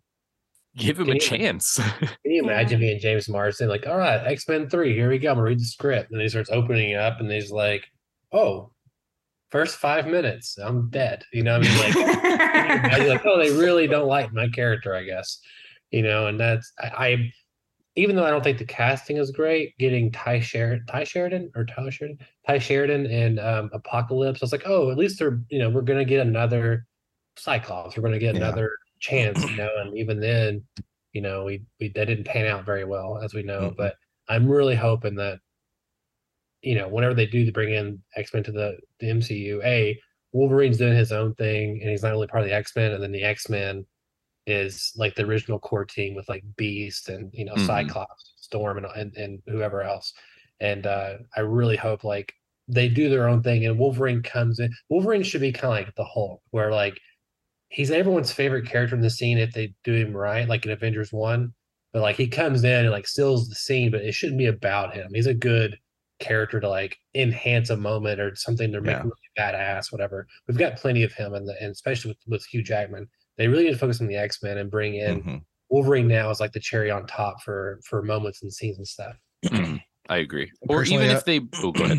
give 0.75 0.99
him 0.99 1.05
Can 1.05 1.13
a 1.13 1.15
you- 1.15 1.21
chance. 1.21 1.75
Can 1.99 2.09
you 2.25 2.43
imagine 2.43 2.79
being 2.79 2.99
James 2.99 3.29
Marsden? 3.29 3.69
Like, 3.69 3.87
all 3.87 3.97
right, 3.97 4.25
X 4.25 4.47
Men 4.49 4.69
3, 4.69 4.93
here 4.93 5.09
we 5.09 5.19
go. 5.19 5.29
I'm 5.29 5.35
going 5.35 5.45
to 5.45 5.49
read 5.49 5.59
the 5.59 5.65
script. 5.65 6.11
And 6.11 6.21
he 6.21 6.27
starts 6.29 6.49
opening 6.49 6.91
it 6.91 6.99
up 6.99 7.19
and 7.19 7.31
he's 7.31 7.51
like, 7.51 7.85
oh, 8.31 8.71
first 9.51 9.77
five 9.77 10.07
minutes, 10.07 10.57
I'm 10.57 10.89
dead. 10.89 11.23
You 11.31 11.43
know 11.43 11.59
what 11.59 11.67
I 11.67 11.93
mean? 11.93 12.97
Like, 12.99 13.07
like, 13.07 13.25
oh, 13.25 13.37
they 13.37 13.51
really 13.51 13.87
don't 13.87 14.07
like 14.07 14.33
my 14.33 14.49
character, 14.49 14.93
I 14.95 15.03
guess. 15.03 15.39
You 15.91 16.01
know, 16.01 16.27
and 16.27 16.37
that's, 16.39 16.73
I, 16.79 16.87
I 17.07 17.33
even 17.95 18.15
though 18.15 18.25
I 18.25 18.29
don't 18.29 18.43
think 18.43 18.57
the 18.57 18.65
casting 18.65 19.17
is 19.17 19.31
great, 19.31 19.77
getting 19.77 20.11
Tye 20.11 20.39
Sheridan, 20.39 20.85
Tye 20.85 21.05
Sheridan 21.05 21.51
or 21.55 21.65
Tyler 21.65 21.91
Sheridan, 21.91 22.19
Tye 22.45 22.59
Sheridan 22.59 23.05
and 23.05 23.39
um, 23.39 23.69
Apocalypse, 23.73 24.41
I 24.41 24.45
was 24.45 24.51
like, 24.51 24.63
oh, 24.65 24.91
at 24.91 24.97
least 24.97 25.19
they're, 25.19 25.39
you 25.49 25.59
know, 25.59 25.69
we're 25.69 25.81
going 25.81 25.99
to 25.99 26.05
get 26.05 26.25
another 26.25 26.85
Cyclops. 27.37 27.95
We're 27.95 28.01
going 28.01 28.13
to 28.13 28.19
get 28.19 28.35
Yeah. 28.35 28.47
another 28.47 28.71
chance, 28.99 29.49
you 29.49 29.55
know, 29.55 29.69
and 29.79 29.97
even 29.97 30.19
then, 30.19 30.63
you 31.13 31.21
know, 31.21 31.45
we, 31.45 31.63
we, 31.79 31.89
that 31.95 32.05
didn't 32.05 32.25
pan 32.25 32.47
out 32.47 32.65
very 32.65 32.83
well, 32.83 33.19
as 33.23 33.33
we 33.33 33.43
know, 33.43 33.71
Mhm. 33.71 33.77
but 33.77 33.95
I'm 34.27 34.49
really 34.49 34.75
hoping 34.75 35.15
that, 35.15 35.39
you 36.61 36.75
know, 36.75 36.87
whenever 36.89 37.13
they 37.13 37.27
do 37.27 37.49
bring 37.51 37.73
in 37.73 38.01
X 38.15 38.33
Men 38.33 38.43
to 38.43 38.51
the, 38.51 38.77
the 38.99 39.07
MCU, 39.07 39.63
A, 39.63 39.99
Wolverine's 40.33 40.77
doing 40.77 40.95
his 40.97 41.13
own 41.13 41.33
thing 41.35 41.79
and 41.81 41.89
he's 41.89 42.03
not 42.03 42.09
really 42.11 42.27
part 42.27 42.43
of 42.43 42.49
the 42.49 42.55
X 42.55 42.75
Men, 42.75 42.91
and 42.91 43.01
then 43.01 43.11
the 43.13 43.23
X 43.23 43.47
Men 43.49 43.85
is 44.47 44.91
like 44.95 45.15
the 45.15 45.23
original 45.23 45.59
core 45.59 45.85
team 45.85 46.15
with 46.15 46.27
like 46.29 46.43
Beast 46.57 47.09
and 47.09 47.29
you 47.33 47.45
know 47.45 47.55
Mhm. 47.55 47.65
Cyclops, 47.65 48.33
Storm, 48.37 48.77
and, 48.77 48.85
and 48.95 49.15
and 49.17 49.41
whoever 49.47 49.81
else. 49.81 50.13
And 50.59 50.85
uh, 50.87 51.17
I 51.35 51.41
really 51.41 51.75
hope 51.75 52.03
like 52.03 52.33
they 52.67 52.87
do 52.89 53.09
their 53.09 53.27
own 53.27 53.43
thing 53.43 53.65
and 53.65 53.77
Wolverine 53.77 54.21
comes 54.23 54.59
in. 54.59 54.71
Wolverine 54.89 55.23
should 55.23 55.41
be 55.41 55.51
kind 55.51 55.79
of 55.79 55.85
like 55.87 55.95
the 55.95 56.05
Hulk, 56.05 56.41
where 56.51 56.71
like 56.71 56.99
he's 57.69 57.91
everyone's 57.91 58.31
favorite 58.31 58.65
character 58.67 58.95
in 58.95 59.01
the 59.01 59.09
scene 59.09 59.37
if 59.37 59.51
they 59.53 59.73
do 59.83 59.93
him 59.93 60.15
right, 60.15 60.47
like 60.47 60.65
in 60.65 60.71
Avengers 60.71 61.11
One. 61.11 61.53
But 61.93 62.01
like 62.01 62.15
he 62.17 62.27
comes 62.27 62.63
in 62.63 62.81
and 62.85 62.91
like 62.91 63.07
steals 63.07 63.47
the 63.49 63.55
scene, 63.55 63.89
but 63.91 64.01
it 64.01 64.13
shouldn't 64.13 64.37
be 64.37 64.47
about 64.47 64.93
him. 64.93 65.09
He's 65.13 65.27
a 65.27 65.33
good 65.33 65.77
character 66.19 66.59
to 66.59 66.69
like 66.69 66.97
enhance 67.13 67.69
a 67.69 67.77
moment 67.77 68.19
or 68.21 68.35
something 68.35 68.71
to 68.71 68.81
make 68.81 68.91
Yeah. 68.91 69.01
him 69.03 69.11
really 69.11 69.53
badass, 69.53 69.91
whatever. 69.91 70.27
We've 70.47 70.57
got 70.57 70.77
plenty 70.77 71.03
of 71.03 71.13
him, 71.13 71.31
the, 71.33 71.55
and 71.61 71.71
especially 71.71 72.11
with, 72.11 72.17
with 72.27 72.45
Hugh 72.45 72.63
Jackman, 72.63 73.09
they 73.37 73.47
really 73.47 73.65
need 73.65 73.71
to 73.71 73.77
focus 73.77 74.01
on 74.01 74.07
the 74.07 74.15
X 74.15 74.41
Men 74.43 74.57
and 74.57 74.69
bring 74.71 74.95
in 74.95 75.21
Mhm. 75.23 75.41
Wolverine 75.69 76.07
now 76.07 76.29
is 76.29 76.39
like 76.39 76.51
the 76.51 76.59
cherry 76.59 76.91
on 76.91 77.05
top 77.07 77.41
for 77.43 77.79
for 77.85 78.01
moments 78.03 78.41
and 78.43 78.53
scenes 78.53 78.77
and 78.77 78.87
stuff. 78.87 79.15
I 80.09 80.17
agree. 80.17 80.51
Or 80.69 80.77
Personally, 80.77 81.05
even 81.05 81.15
I- 81.15 81.19
if 81.19 81.25
they, 81.25 81.41
oh, 81.63 81.71
go 81.71 81.83
ahead. 81.85 81.97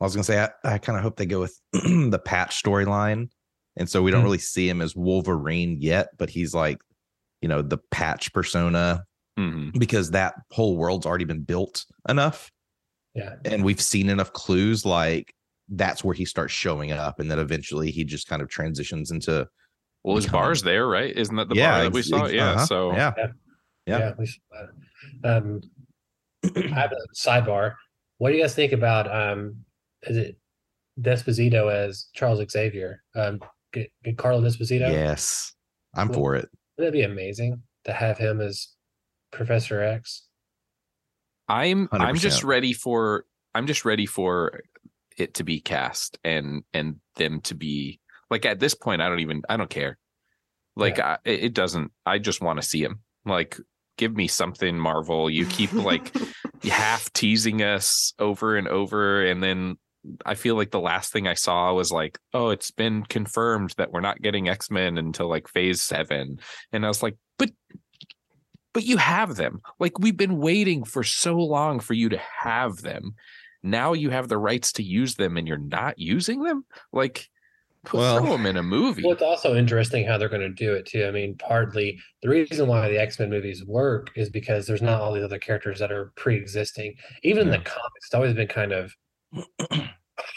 I 0.00 0.04
was 0.04 0.14
gonna 0.14 0.24
say 0.24 0.40
I, 0.40 0.74
I 0.74 0.78
kind 0.78 0.96
of 0.96 1.02
hope 1.02 1.16
they 1.16 1.26
go 1.26 1.40
with 1.40 1.58
the 1.72 2.20
patch 2.24 2.62
storyline, 2.62 3.28
and 3.76 3.88
so 3.88 4.02
we 4.02 4.10
don't 4.10 4.22
Mm. 4.22 4.24
really 4.24 4.38
see 4.38 4.68
him 4.68 4.80
as 4.80 4.94
Wolverine 4.96 5.76
yet, 5.80 6.08
but 6.18 6.30
he's 6.30 6.54
like, 6.54 6.78
you 7.40 7.48
know, 7.48 7.62
the 7.62 7.78
patch 7.90 8.32
persona 8.32 9.04
Mhm. 9.38 9.78
because 9.78 10.10
that 10.12 10.34
whole 10.50 10.76
world's 10.76 11.06
already 11.06 11.24
been 11.24 11.42
built 11.42 11.84
enough, 12.08 12.50
Yeah, 13.14 13.36
and 13.44 13.64
we've 13.64 13.80
seen 13.80 14.08
enough 14.10 14.32
clues 14.32 14.84
like 14.84 15.34
that's 15.68 16.04
where 16.04 16.14
he 16.14 16.24
starts 16.24 16.52
showing 16.52 16.92
up, 16.92 17.18
and 17.20 17.30
then 17.30 17.38
eventually 17.38 17.90
he 17.90 18.04
just 18.04 18.26
kind 18.28 18.42
of 18.42 18.48
transitions 18.48 19.10
into 19.10 19.48
Well, 20.04 20.16
his 20.16 20.24
becoming- 20.26 20.42
bar's 20.46 20.62
there, 20.62 20.86
right? 20.86 21.14
Isn't 21.16 21.36
that 21.36 21.48
the 21.48 21.54
yeah, 21.54 21.70
bar 21.72 21.82
that 21.84 21.92
we 21.92 22.00
ex- 22.00 22.08
saw? 22.08 22.24
ex- 22.24 22.32
yeah. 22.32 22.50
uh-huh, 22.52 22.66
So 22.66 22.92
yeah, 22.92 23.12
yeah. 23.16 23.98
Yeah. 23.98 24.12
we 24.18 24.26
should, 24.26 24.42
uh, 25.24 25.28
um, 25.28 25.60
I 26.56 26.68
have 26.80 26.92
a 26.92 26.96
sidebar. 27.14 27.74
What 28.18 28.30
do 28.30 28.36
you 28.36 28.42
guys 28.42 28.54
think 28.54 28.72
about 28.72 29.10
um, 29.10 29.56
is 30.02 30.16
it 30.16 30.36
Esposito 31.00 31.72
as 31.72 32.08
Charles 32.14 32.42
Xavier? 32.50 33.02
Um, 33.14 33.40
get, 33.72 33.90
get 34.04 34.18
Carlo 34.18 34.40
Esposito. 34.42 34.90
yes, 34.90 35.54
I'm 35.94 36.08
Well- 36.08 36.14
for 36.18 36.34
it. 36.36 36.48
Wouldn't 36.78 36.92
that 36.94 36.98
be 36.98 37.02
amazing 37.04 37.62
to 37.84 37.92
have 37.92 38.18
him 38.18 38.40
as 38.40 38.68
Professor 39.30 39.82
X? 39.82 40.26
I'm 41.48 41.88
I'm 41.92 42.16
just 42.16 42.44
ready 42.44 42.72
for 42.72 43.24
I'm 43.54 43.66
just 43.66 43.84
ready 43.84 44.06
for 44.06 44.62
it 45.18 45.34
to 45.34 45.44
be 45.44 45.60
cast 45.60 46.18
and 46.24 46.62
and 46.72 46.96
them 47.16 47.40
to 47.42 47.54
be 47.54 48.00
like 48.32 48.46
at 48.46 48.58
this 48.58 48.74
point 48.74 49.02
I 49.02 49.10
don't 49.10 49.20
even 49.20 49.42
I 49.46 49.58
don't 49.58 49.68
care. 49.68 49.98
Like 50.74 50.98
I, 50.98 51.18
it 51.24 51.52
doesn't 51.52 51.92
I 52.06 52.18
just 52.18 52.40
want 52.40 52.60
to 52.60 52.66
see 52.66 52.82
him. 52.82 53.00
Like 53.26 53.58
give 53.98 54.16
me 54.16 54.26
something 54.26 54.78
Marvel. 54.78 55.28
You 55.28 55.44
keep 55.44 55.72
like 55.74 56.16
half 56.64 57.12
teasing 57.12 57.62
us 57.62 58.14
over 58.18 58.56
and 58.56 58.66
over 58.66 59.22
and 59.24 59.42
then 59.42 59.76
I 60.24 60.34
feel 60.34 60.56
like 60.56 60.70
the 60.70 60.80
last 60.80 61.12
thing 61.12 61.28
I 61.28 61.34
saw 61.34 61.74
was 61.74 61.92
like, 61.92 62.18
oh, 62.32 62.48
it's 62.48 62.70
been 62.70 63.04
confirmed 63.04 63.74
that 63.76 63.92
we're 63.92 64.00
not 64.00 64.22
getting 64.22 64.48
X-Men 64.48 64.98
until 64.98 65.28
like 65.28 65.46
phase 65.46 65.80
7. 65.82 66.40
And 66.72 66.84
I 66.84 66.88
was 66.88 67.02
like, 67.02 67.16
but 67.38 67.50
but 68.72 68.84
you 68.84 68.96
have 68.96 69.36
them. 69.36 69.60
Like 69.78 69.98
we've 69.98 70.16
been 70.16 70.38
waiting 70.38 70.84
for 70.84 71.02
so 71.04 71.36
long 71.36 71.80
for 71.80 71.92
you 71.92 72.08
to 72.08 72.20
have 72.40 72.78
them. 72.78 73.14
Now 73.62 73.92
you 73.92 74.08
have 74.08 74.28
the 74.28 74.38
rights 74.38 74.72
to 74.72 74.82
use 74.82 75.16
them 75.16 75.36
and 75.36 75.46
you're 75.46 75.58
not 75.58 75.98
using 75.98 76.42
them? 76.42 76.64
Like 76.94 77.28
put 77.84 77.98
Well- 77.98 78.18
throw 78.18 78.32
them 78.32 78.46
in 78.46 78.56
a 78.56 78.62
movie. 78.62 79.02
Well, 79.02 79.12
it's 79.12 79.22
also 79.22 79.54
interesting 79.56 80.06
how 80.06 80.16
they're 80.18 80.28
going 80.28 80.40
to 80.42 80.48
do 80.48 80.72
it 80.74 80.86
too. 80.86 81.04
I 81.06 81.10
mean, 81.10 81.36
partly 81.38 81.98
the 82.22 82.28
reason 82.28 82.66
why 82.68 82.88
the 82.88 82.98
X 83.00 83.18
Men 83.18 83.30
movies 83.30 83.64
work 83.64 84.10
is 84.16 84.30
because 84.30 84.66
there's 84.66 84.82
not 84.82 85.00
all 85.00 85.12
these 85.12 85.24
other 85.24 85.38
characters 85.38 85.78
that 85.80 85.90
are 85.92 86.12
pre-existing. 86.16 86.94
Even 87.22 87.42
in 87.46 87.50
the 87.50 87.58
comics, 87.58 88.06
it's 88.06 88.14
always 88.14 88.34
been 88.34 88.48
kind 88.48 88.72
of 88.72 88.94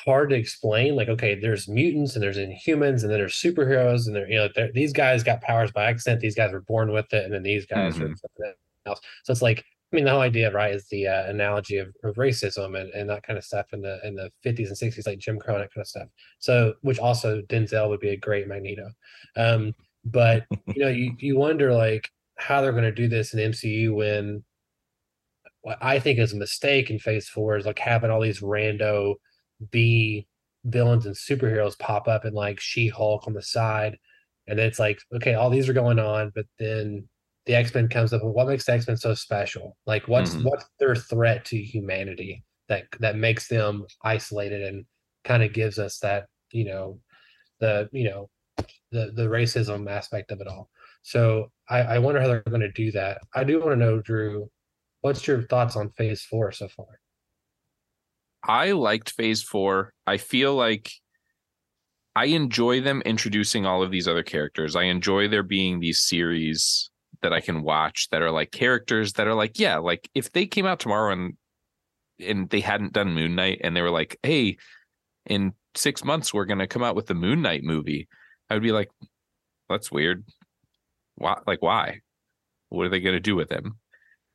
hard 0.05 0.29
to 0.29 0.35
explain. 0.35 0.95
Like, 0.95 1.09
okay, 1.09 1.35
there's 1.39 1.67
mutants 1.67 2.15
and 2.15 2.23
there's 2.23 2.37
inhumans 2.37 3.01
and 3.03 3.11
then 3.11 3.19
there's 3.19 3.35
superheroes 3.35 4.07
and 4.07 4.15
they're 4.15 4.29
you 4.29 4.37
know 4.37 4.49
they're, 4.55 4.71
these 4.71 4.93
guys 4.93 5.23
got 5.23 5.41
powers 5.41 5.71
by 5.71 5.85
accident. 5.85 6.21
These 6.21 6.35
guys 6.35 6.51
were 6.51 6.61
born 6.61 6.91
with 6.91 7.11
it, 7.13 7.25
and 7.25 7.33
then 7.33 7.43
these 7.43 7.65
guys 7.65 7.97
are 7.99 8.07
Mhm. 8.09 8.17
something 8.19 8.53
else. 8.85 9.01
So 9.23 9.31
it's 9.31 9.41
like 9.41 9.63
I 9.91 9.95
mean, 9.95 10.05
the 10.05 10.11
whole 10.11 10.21
idea, 10.21 10.51
right, 10.51 10.73
is 10.73 10.87
the 10.87 11.07
uh, 11.07 11.29
analogy 11.29 11.77
of, 11.77 11.87
of 12.03 12.15
racism 12.15 12.79
and, 12.79 12.89
and 12.91 13.09
that 13.09 13.23
kind 13.23 13.37
of 13.37 13.45
stuff 13.45 13.67
in 13.71 13.81
the 13.81 13.99
in 14.03 14.15
the 14.15 14.31
fifties 14.41 14.69
and 14.69 14.77
sixties, 14.77 15.05
like 15.05 15.19
Jim 15.19 15.39
Crow 15.39 15.55
and 15.55 15.63
that 15.63 15.73
kind 15.73 15.83
of 15.83 15.87
stuff. 15.87 16.07
So, 16.39 16.73
which 16.81 16.99
also 16.99 17.41
Denzel 17.43 17.89
would 17.89 17.99
be 17.99 18.09
a 18.09 18.17
great 18.17 18.47
Magneto. 18.47 18.89
Um, 19.35 19.75
but 20.03 20.45
you 20.67 20.83
know, 20.83 20.89
you 20.89 21.15
you 21.19 21.37
wonder 21.37 21.73
like 21.73 22.09
how 22.37 22.61
they're 22.61 22.71
going 22.71 22.83
to 22.83 22.91
do 22.91 23.07
this 23.07 23.33
in 23.33 23.51
MCU 23.51 23.93
when 23.93 24.43
what 25.61 25.77
I 25.81 25.99
think 25.99 26.19
is 26.19 26.33
a 26.33 26.37
mistake 26.37 26.89
in 26.89 26.99
Phase 26.99 27.29
Four 27.29 27.57
is 27.57 27.65
like 27.65 27.79
having 27.79 28.11
all 28.11 28.21
these 28.21 28.41
rando 28.41 29.15
B 29.71 30.27
villains 30.63 31.05
and 31.05 31.15
superheroes 31.15 31.77
pop 31.77 32.07
up 32.07 32.25
and 32.25 32.35
like 32.35 32.59
She 32.59 32.87
Hulk 32.87 33.27
on 33.27 33.33
the 33.33 33.41
side, 33.41 33.97
and 34.47 34.57
then 34.57 34.67
it's 34.67 34.79
like 34.79 34.99
okay, 35.15 35.35
all 35.35 35.49
these 35.49 35.69
are 35.69 35.73
going 35.73 35.99
on, 35.99 36.31
but 36.35 36.45
then 36.57 37.07
the 37.45 37.55
X 37.55 37.73
Men 37.73 37.87
comes 37.87 38.13
up 38.13 38.23
what 38.23 38.47
makes 38.47 38.65
the 38.65 38.73
X 38.73 38.87
Men 38.87 38.97
so 38.97 39.13
special? 39.13 39.77
Like 39.85 40.07
what's 40.07 40.35
Mhm. 40.35 40.43
what's 40.43 40.65
their 40.79 40.95
threat 40.95 41.45
to 41.45 41.57
humanity 41.57 42.43
that 42.69 42.85
that 42.99 43.15
makes 43.15 43.47
them 43.47 43.85
isolated 44.03 44.63
and 44.63 44.85
kind 45.23 45.43
of 45.43 45.53
gives 45.53 45.79
us 45.79 45.99
that 45.99 46.27
you 46.51 46.65
know 46.65 46.99
the 47.59 47.89
you 47.91 48.05
know 48.09 48.29
the 48.91 49.11
the 49.15 49.27
racism 49.27 49.89
aspect 49.89 50.31
of 50.31 50.41
it 50.41 50.47
all. 50.47 50.69
So 51.03 51.51
I, 51.69 51.79
I 51.81 51.99
wonder 51.99 52.19
how 52.19 52.27
they're 52.27 52.41
going 52.41 52.61
to 52.61 52.71
do 52.71 52.91
that. 52.93 53.21
I 53.33 53.43
do 53.43 53.59
want 53.59 53.71
to 53.73 53.75
know, 53.75 53.99
Drew, 54.01 54.49
what's 55.01 55.27
your 55.27 55.43
thoughts 55.43 55.75
on 55.75 55.91
Phase 55.91 56.23
Four 56.23 56.51
so 56.51 56.67
far? 56.67 56.99
I 58.43 58.71
liked 58.71 59.11
phase 59.11 59.41
four. 59.43 59.93
I 60.05 60.17
feel 60.17 60.55
like 60.55 60.91
I 62.15 62.25
enjoy 62.25 62.81
them 62.81 63.01
introducing 63.05 63.65
all 63.65 63.83
of 63.83 63.91
these 63.91 64.07
other 64.07 64.23
characters. 64.23 64.75
I 64.75 64.83
enjoy 64.83 65.27
there 65.27 65.43
being 65.43 65.79
these 65.79 66.01
series 66.01 66.89
that 67.25 67.33
I 67.33 67.41
can 67.41 67.63
watch 67.63 68.07
that 68.11 68.21
are 68.21 68.31
like 68.31 68.51
characters 68.51 69.13
that 69.13 69.27
are 69.27 69.33
like, 69.33 69.59
yeah, 69.59 69.77
like 69.77 70.09
if 70.13 70.31
they 70.31 70.45
came 70.45 70.65
out 70.65 70.79
tomorrow 70.79 71.11
and 71.11 71.33
and 72.19 72.49
they 72.49 72.61
hadn't 72.61 72.93
done 72.93 73.13
Moon 73.13 73.35
Knight 73.35 73.59
and 73.63 73.75
they 73.75 73.81
were 73.81 73.91
like, 73.91 74.17
hey, 74.23 74.57
in 75.25 75.53
six 75.75 76.03
months 76.03 76.33
we're 76.33 76.45
gonna 76.45 76.67
come 76.67 76.83
out 76.83 76.95
with 76.95 77.07
the 77.07 77.13
Moon 77.13 77.41
Knight 77.41 77.63
movie, 77.63 78.07
I 78.49 78.53
would 78.53 78.63
be 78.63 78.71
like, 78.71 78.89
that's 79.69 79.91
weird. 79.91 80.23
Why 81.15 81.39
like 81.45 81.61
why? 81.61 82.01
What 82.69 82.85
are 82.85 82.89
they 82.89 83.01
gonna 83.01 83.19
do 83.19 83.35
with 83.35 83.51
him? 83.51 83.79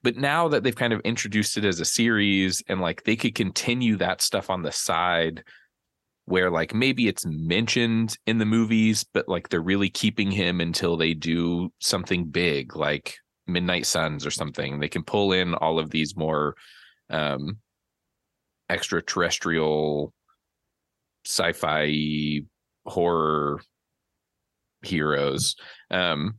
but 0.02 0.16
now 0.16 0.48
that 0.48 0.62
they've 0.62 0.76
kind 0.76 0.92
of 0.92 1.00
introduced 1.00 1.56
it 1.56 1.64
as 1.64 1.80
a 1.80 1.84
series 1.84 2.62
and 2.68 2.80
like 2.80 3.04
they 3.04 3.16
could 3.16 3.34
continue 3.34 3.96
that 3.96 4.22
stuff 4.22 4.50
on 4.50 4.62
the 4.62 4.72
side 4.72 5.44
where 6.26 6.50
like 6.50 6.74
maybe 6.74 7.08
it's 7.08 7.26
mentioned 7.26 8.16
in 8.26 8.38
the 8.38 8.44
movies 8.44 9.04
but 9.12 9.28
like 9.28 9.48
they're 9.48 9.60
really 9.60 9.90
keeping 9.90 10.30
him 10.30 10.60
until 10.60 10.96
they 10.96 11.14
do 11.14 11.72
something 11.80 12.24
big 12.26 12.76
like 12.76 13.16
midnight 13.46 13.86
suns 13.86 14.24
or 14.24 14.30
something 14.30 14.78
they 14.78 14.88
can 14.88 15.02
pull 15.02 15.32
in 15.32 15.54
all 15.54 15.78
of 15.78 15.90
these 15.90 16.16
more 16.16 16.54
um 17.10 17.58
extraterrestrial 18.68 20.12
sci-fi 21.26 22.40
horror 22.86 23.60
heroes 24.82 25.56
um 25.90 26.36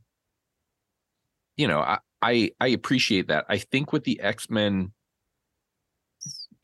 you 1.56 1.68
know 1.68 1.80
I, 1.80 1.98
I 2.22 2.50
I 2.60 2.68
appreciate 2.68 3.28
that. 3.28 3.44
I 3.48 3.58
think 3.58 3.92
with 3.92 4.04
the 4.04 4.20
X-Men 4.20 4.92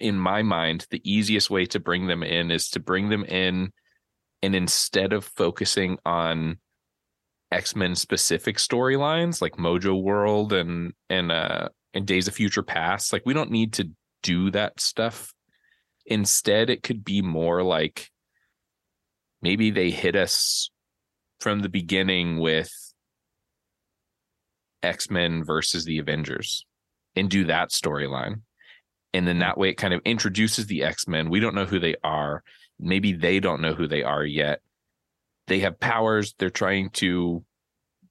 in 0.00 0.18
my 0.18 0.42
mind, 0.42 0.86
the 0.90 1.02
easiest 1.04 1.50
way 1.50 1.66
to 1.66 1.80
bring 1.80 2.06
them 2.06 2.22
in 2.22 2.50
is 2.50 2.70
to 2.70 2.80
bring 2.80 3.08
them 3.08 3.24
in 3.24 3.72
and 4.42 4.54
instead 4.54 5.12
of 5.12 5.24
focusing 5.24 5.98
on 6.04 6.58
X-Men 7.50 7.94
specific 7.94 8.58
storylines 8.58 9.40
like 9.40 9.56
Mojo 9.56 10.00
World 10.00 10.52
and 10.52 10.92
and 11.08 11.32
uh 11.32 11.68
and 11.94 12.06
Days 12.06 12.28
of 12.28 12.34
Future 12.34 12.62
Past, 12.62 13.12
like 13.12 13.22
we 13.24 13.34
don't 13.34 13.50
need 13.50 13.72
to 13.74 13.90
do 14.22 14.50
that 14.50 14.80
stuff. 14.80 15.32
Instead, 16.06 16.70
it 16.70 16.82
could 16.82 17.04
be 17.04 17.22
more 17.22 17.62
like 17.62 18.10
maybe 19.42 19.70
they 19.70 19.90
hit 19.90 20.14
us 20.14 20.70
from 21.40 21.60
the 21.60 21.68
beginning 21.68 22.38
with 22.38 22.70
X-Men 24.82 25.44
versus 25.44 25.84
the 25.84 25.98
Avengers 25.98 26.64
and 27.16 27.30
do 27.30 27.44
that 27.44 27.70
storyline. 27.70 28.42
And 29.14 29.26
then 29.26 29.38
that 29.38 29.56
way 29.56 29.70
it 29.70 29.74
kind 29.74 29.94
of 29.94 30.02
introduces 30.04 30.66
the 30.66 30.82
X-Men. 30.82 31.30
We 31.30 31.40
don't 31.40 31.54
know 31.54 31.64
who 31.64 31.78
they 31.78 31.96
are. 32.04 32.42
Maybe 32.78 33.12
they 33.12 33.40
don't 33.40 33.62
know 33.62 33.74
who 33.74 33.86
they 33.86 34.02
are 34.02 34.24
yet. 34.24 34.60
They 35.46 35.60
have 35.60 35.80
powers. 35.80 36.34
They're 36.38 36.50
trying 36.50 36.90
to 36.90 37.44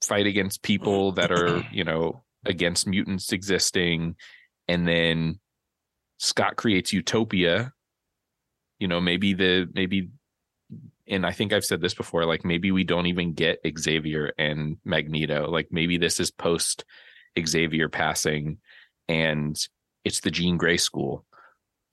fight 0.02 0.26
against 0.26 0.64
people 0.64 1.14
that 1.14 1.32
are, 1.32 1.64
you 1.72 1.84
know, 1.84 2.24
against 2.46 2.88
mutants 2.88 3.32
existing. 3.32 4.16
And 4.68 4.88
then 4.88 5.40
Scott 6.18 6.56
creates 6.56 6.94
Utopia. 6.94 7.74
You 8.80 8.88
know, 8.88 9.02
maybe 9.02 9.34
the 9.34 9.68
maybe 9.74 10.10
and 11.08 11.26
I 11.26 11.32
think 11.32 11.54
I've 11.54 11.66
said 11.66 11.82
this 11.82 11.94
before, 11.94 12.26
like 12.26 12.44
maybe 12.44 12.72
we 12.72 12.84
don't 12.84 13.06
even 13.06 13.34
get 13.34 13.62
Xavier 13.78 14.34
and 14.38 14.78
Magneto. 14.84 15.50
Like 15.50 15.70
maybe 15.72 15.98
this 15.98 16.20
is 16.20 16.32
post 16.32 16.84
Xavier 17.40 17.90
passing 17.90 18.58
and 19.08 19.58
it's 20.08 20.22
the 20.22 20.32
Jean 20.32 20.58
Grey 20.58 20.78
school. 20.78 21.26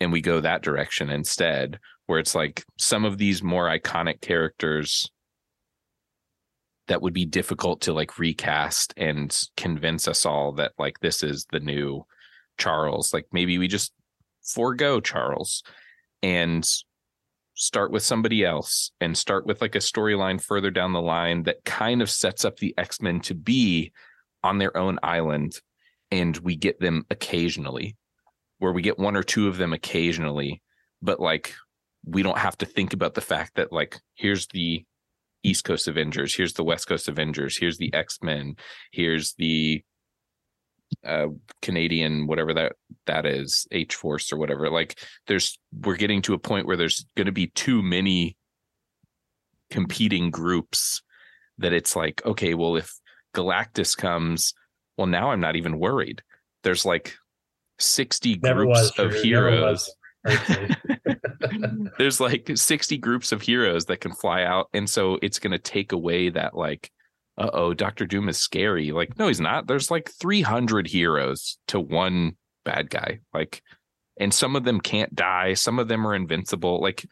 And 0.01 0.13
we 0.13 0.21
go 0.21 0.41
that 0.41 0.63
direction 0.63 1.11
instead, 1.11 1.79
where 2.07 2.19
it's 2.19 2.35
like 2.35 2.65
some 2.79 3.05
of 3.05 3.19
these 3.19 3.43
more 3.43 3.69
iconic 3.69 4.21
characters 4.21 5.11
that 6.87 7.03
would 7.03 7.15
be 7.15 7.25
difficult 7.25 7.81
to 7.83 7.93
like 7.93 8.19
recast 8.19 8.95
and 8.97 9.37
convince 9.57 10.07
us 10.07 10.25
all 10.25 10.53
that 10.53 10.73
like 10.79 11.01
this 11.01 11.23
is 11.23 11.47
the 11.51 11.61
new 11.61 12.05
Charles. 12.59 13.13
Like 13.13 13.27
maybe 13.33 13.59
we 13.59 13.69
just 13.69 13.93
forego 14.43 15.01
Charles 15.01 15.63
and 16.23 16.65
start 17.55 17.91
with 17.91 18.03
somebody 18.03 18.45
else 18.45 18.93
and 19.01 19.17
start 19.17 19.47
with 19.47 19.61
like 19.61 19.75
a 19.75 19.79
storyline 19.79 20.41
further 20.41 20.71
down 20.71 20.93
the 20.93 21.01
line 21.01 21.45
that 21.45 21.65
kind 21.65 22.03
of 22.03 22.11
sets 22.11 22.45
up 22.45 22.59
the 22.59 22.75
X-Men 22.77 23.21
to 23.21 23.35
be 23.35 23.93
on 24.43 24.59
their 24.59 24.77
own 24.77 24.99
island 25.03 25.59
and 26.11 26.37
we 26.39 26.55
get 26.55 26.79
them 26.81 27.07
occasionally 27.11 27.97
where 28.59 28.73
we 28.73 28.83
get 28.83 28.99
one 28.99 29.17
or 29.17 29.23
two 29.23 29.49
of 29.49 29.57
them 29.57 29.73
occasionally 29.73 30.63
but 31.03 31.21
like 31.21 31.55
we 32.07 32.23
don't 32.23 32.39
have 32.39 32.57
to 32.59 32.67
think 32.67 32.93
about 32.93 33.15
the 33.15 33.21
fact 33.21 33.55
that 33.55 33.73
like 33.73 34.01
here's 34.15 34.47
the 34.49 34.85
East 35.43 35.65
Coast 35.65 35.89
Avengers, 35.89 36.35
here's 36.35 36.55
the 36.55 36.65
West 36.65 36.89
Coast 36.89 37.09
Avengers, 37.09 37.57
here's 37.57 37.79
the 37.79 37.93
X-Men, 37.93 38.57
here's 38.91 39.35
the 39.35 39.83
uh 41.05 41.27
Canadian 41.61 42.27
whatever 42.27 42.55
that 42.55 42.73
that 43.07 43.27
is 43.27 43.67
H 43.73 43.95
Force 43.95 44.33
or 44.33 44.37
whatever. 44.37 44.71
Like 44.71 44.99
there's 45.27 45.59
we're 45.73 45.97
getting 45.97 46.23
to 46.23 46.35
a 46.35 46.39
point 46.39 46.67
where 46.67 46.77
there's 46.77 47.07
going 47.17 47.27
to 47.27 47.33
be 47.33 47.49
too 47.49 47.83
many 47.83 48.37
competing 49.71 50.31
groups 50.31 51.03
that 51.59 51.73
it's 51.73 51.97
like 51.97 52.25
okay 52.25 52.55
well 52.55 52.77
if 52.77 52.93
Galactus 53.35 53.97
comes 53.97 54.55
well 54.97 55.07
now 55.07 55.31
I'm 55.31 55.41
not 55.41 55.57
even 55.57 55.79
worried. 55.79 56.23
There's 56.63 56.87
like 56.87 57.17
60 57.85 58.41
Never 58.43 58.65
groups 58.65 58.81
was, 58.81 58.99
of 58.99 59.11
Drew, 59.11 59.23
heroes. 59.23 59.95
There's 61.99 62.21
like 62.21 62.51
60 62.55 62.99
groups 62.99 63.33
of 63.33 63.43
heroes 63.43 63.85
that 63.87 64.01
can 64.01 64.13
fly 64.13 64.43
out 64.43 64.69
and 64.73 64.89
so 64.89 65.19
it's 65.21 65.39
going 65.39 65.53
to 65.53 65.59
take 65.59 65.93
away 65.93 66.31
that 66.31 66.57
like 66.57 66.91
uh-oh 67.37 67.75
dr 67.75 68.07
doom 68.07 68.29
is 68.29 68.39
scary. 68.39 68.93
Like 68.93 69.19
no 69.19 69.29
he's 69.29 69.41
not. 69.41 69.67
There's 69.67 69.91
like 69.91 70.11
300 70.11 70.87
heroes 70.87 71.59
to 71.69 71.81
one 71.81 72.37
bad 72.65 72.89
guy. 72.91 73.21
Like 73.35 73.63
and 74.19 74.33
some 74.33 74.57
of 74.57 74.65
them 74.65 74.81
can't 74.81 75.15
die. 75.15 75.55
Some 75.55 75.79
of 75.79 75.89
them 75.89 76.07
are 76.07 76.15
invincible. 76.15 76.81
Like 76.81 77.05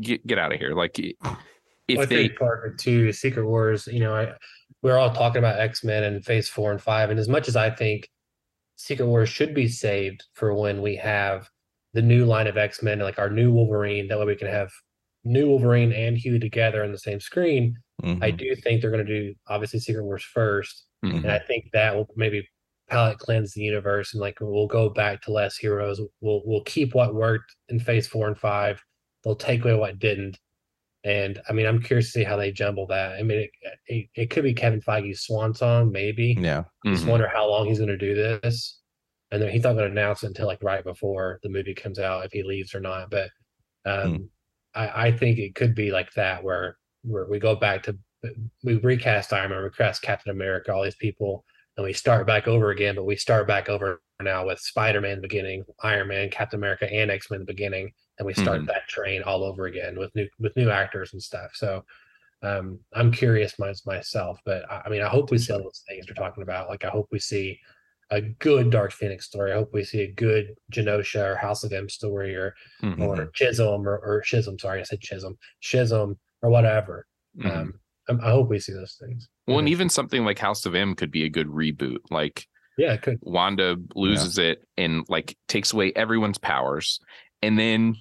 get, 0.00 0.26
get 0.26 0.38
out 0.38 0.52
of 0.52 0.58
here. 0.58 0.74
Like 0.74 0.98
if 0.98 1.98
Well, 1.98 2.06
they 2.06 2.28
part 2.30 2.66
of 2.66 2.78
too 2.78 3.12
Secret 3.12 3.46
Wars. 3.46 3.86
You 3.86 4.00
know, 4.00 4.14
I 4.14 4.32
we're 4.82 4.98
all 4.98 5.12
talking 5.12 5.38
about 5.38 5.60
X 5.60 5.84
Men 5.84 6.04
and 6.04 6.24
Phase 6.24 6.48
Four 6.48 6.72
and 6.72 6.80
Five, 6.80 7.10
and 7.10 7.18
as 7.18 7.28
much 7.28 7.48
as 7.48 7.56
I 7.56 7.70
think 7.70 8.08
Secret 8.84 9.06
Wars 9.06 9.30
should 9.30 9.54
be 9.54 9.66
saved 9.66 10.24
for 10.34 10.52
when 10.52 10.82
we 10.82 10.94
have 10.96 11.48
the 11.94 12.02
new 12.02 12.26
line 12.26 12.46
of 12.46 12.58
X 12.58 12.82
Men, 12.82 12.98
like 12.98 13.18
our 13.18 13.30
new 13.30 13.50
Wolverine, 13.50 14.08
that 14.08 14.18
way 14.18 14.26
we 14.26 14.36
can 14.36 14.48
have 14.48 14.70
new 15.24 15.48
Wolverine 15.48 15.90
and 15.90 16.18
Hugh 16.18 16.38
together 16.38 16.84
on 16.84 16.92
the 16.92 16.98
same 16.98 17.18
screen. 17.18 17.78
I 18.02 18.06
mm-hmm. 18.06 18.36
do 18.36 18.54
think 18.56 18.82
they're 18.82 18.90
going 18.90 19.06
to 19.06 19.20
do 19.20 19.34
obviously 19.46 19.80
Secret 19.80 20.04
Wars 20.04 20.26
1st 20.36 20.82
and 21.02 21.26
I 21.26 21.38
mm-hmm. 21.38 21.46
think 21.46 21.70
that 21.72 21.94
will 21.94 22.08
maybe 22.16 22.46
palette 22.90 23.18
cleanse 23.18 23.54
the 23.54 23.62
universe 23.62 24.12
and 24.12 24.20
like 24.20 24.36
we'll 24.40 24.66
go 24.66 24.90
back 24.90 25.22
to 25.22 25.32
less 25.32 25.56
heroes. 25.56 25.98
We'll 26.20 26.42
we'll 26.44 26.64
keep 26.64 26.94
what 26.94 27.14
worked 27.14 27.54
in 27.70 27.80
Phase 27.80 28.06
Four 28.06 28.28
and 28.28 28.38
Five. 28.38 28.82
They'll 29.22 29.34
take 29.34 29.64
away 29.64 29.74
what 29.74 29.98
didn't. 29.98 30.38
And 31.04 31.40
I 31.48 31.52
mean, 31.52 31.66
I'm 31.66 31.82
curious 31.82 32.06
to 32.06 32.12
see 32.12 32.24
how 32.24 32.36
they 32.36 32.50
jumble 32.50 32.86
that. 32.86 33.12
I 33.18 33.22
mean, 33.22 33.40
it, 33.40 33.50
it, 33.86 34.06
it 34.14 34.30
could 34.30 34.42
be 34.44 34.54
Kevin 34.54 34.80
Feige's 34.80 35.20
swan 35.22 35.52
song, 35.54 35.92
maybe. 35.92 36.36
Yeah. 36.40 36.64
Just 36.86 37.04
Mhm. 37.04 37.08
wonder 37.08 37.28
how 37.28 37.48
long 37.48 37.66
he's 37.66 37.78
going 37.78 37.88
to 37.90 37.98
do 37.98 38.14
this. 38.14 38.80
And 39.30 39.42
then 39.42 39.50
he's 39.50 39.64
not 39.64 39.74
going 39.74 39.84
to 39.86 39.90
announce 39.90 40.22
it 40.22 40.28
until 40.28 40.46
like 40.46 40.62
right 40.62 40.82
before 40.84 41.40
the 41.42 41.48
movie 41.50 41.74
comes 41.74 41.98
out 41.98 42.24
if 42.24 42.32
he 42.32 42.42
leaves 42.42 42.74
or 42.74 42.80
not. 42.80 43.10
But 43.10 43.30
um, 43.84 44.30
I, 44.74 45.08
I 45.08 45.12
think 45.12 45.38
it 45.38 45.54
could 45.54 45.74
be 45.74 45.90
like 45.90 46.12
that 46.14 46.42
where 46.42 46.78
where 47.02 47.26
we 47.26 47.38
go 47.38 47.54
back 47.54 47.82
to 47.84 47.98
we 48.62 48.76
recast 48.76 49.32
Iron 49.34 49.50
Man, 49.50 49.62
recast 49.62 50.00
Captain 50.00 50.30
America, 50.30 50.72
all 50.72 50.82
these 50.84 50.94
people, 50.96 51.44
and 51.76 51.84
we 51.84 51.92
start 51.92 52.26
back 52.26 52.48
over 52.48 52.70
again, 52.70 52.94
but 52.94 53.04
we 53.04 53.16
start 53.16 53.46
back 53.46 53.68
over 53.68 54.00
now 54.22 54.46
with 54.46 54.58
Spider-Man 54.58 55.20
beginning, 55.20 55.64
Iron 55.82 56.08
Man, 56.08 56.30
Captain 56.30 56.58
America, 56.58 56.90
and 56.90 57.10
X-Men 57.10 57.44
beginning, 57.44 57.90
and 58.18 58.26
we 58.26 58.34
start 58.34 58.62
Mhm. 58.62 58.66
that 58.66 58.86
train 58.88 59.22
all 59.22 59.42
over 59.44 59.66
again 59.66 59.98
with 59.98 60.14
new 60.14 60.28
with 60.38 60.56
new 60.56 60.70
actors 60.70 61.12
and 61.12 61.22
stuff. 61.22 61.52
So 61.54 61.84
um, 62.42 62.78
I'm 62.92 63.10
curious 63.10 63.58
my, 63.58 63.72
myself, 63.86 64.38
but 64.44 64.70
I, 64.70 64.82
I 64.84 64.88
mean, 64.90 65.00
I 65.00 65.08
hope 65.08 65.30
we 65.30 65.38
see 65.38 65.52
all 65.52 65.62
those 65.62 65.82
things 65.88 66.06
you're 66.06 66.14
talking 66.14 66.42
about. 66.42 66.68
Like, 66.68 66.84
I 66.84 66.88
hope 66.90 67.08
we 67.10 67.18
see 67.18 67.58
a 68.10 68.20
good 68.20 68.68
Dark 68.70 68.92
Phoenix 68.92 69.24
story. 69.24 69.50
I 69.52 69.54
hope 69.54 69.70
we 69.72 69.82
see 69.82 70.02
a 70.02 70.12
good 70.12 70.54
Genosha 70.70 71.24
or 71.32 71.36
House 71.36 71.64
of 71.64 71.72
M 71.72 71.88
story 71.88 72.34
or 72.36 72.54
Mhm. 72.82 73.00
or 73.00 73.26
Chisholm 73.34 73.88
or, 73.88 73.96
or 73.98 74.20
Chisholm. 74.20 74.58
Sorry, 74.58 74.80
I 74.80 74.84
said 74.84 75.00
Chisholm, 75.00 75.38
Chisholm 75.60 76.18
or 76.42 76.50
whatever. 76.50 77.06
Mhm. 77.38 77.50
Um, 77.50 77.80
I, 78.10 78.28
I 78.28 78.30
hope 78.30 78.50
we 78.50 78.58
see 78.60 78.74
those 78.74 78.96
things. 79.00 79.26
Well, 79.46 79.58
and 79.58 79.68
even 79.68 79.88
something 79.88 80.24
like 80.24 80.38
House 80.38 80.66
of 80.66 80.74
M 80.74 80.94
could 80.94 81.10
be 81.10 81.24
a 81.24 81.30
good 81.30 81.46
reboot. 81.48 82.00
Like 82.10 82.46
Yeah, 82.76 82.92
it 82.92 83.00
could. 83.02 83.18
Wanda 83.22 83.76
loses 83.94 84.36
it 84.36 84.62
and 84.76 85.06
like 85.08 85.34
takes 85.48 85.72
away 85.72 85.92
everyone's 85.96 86.38
powers. 86.38 87.00
And 87.44 87.58
then 87.58 87.96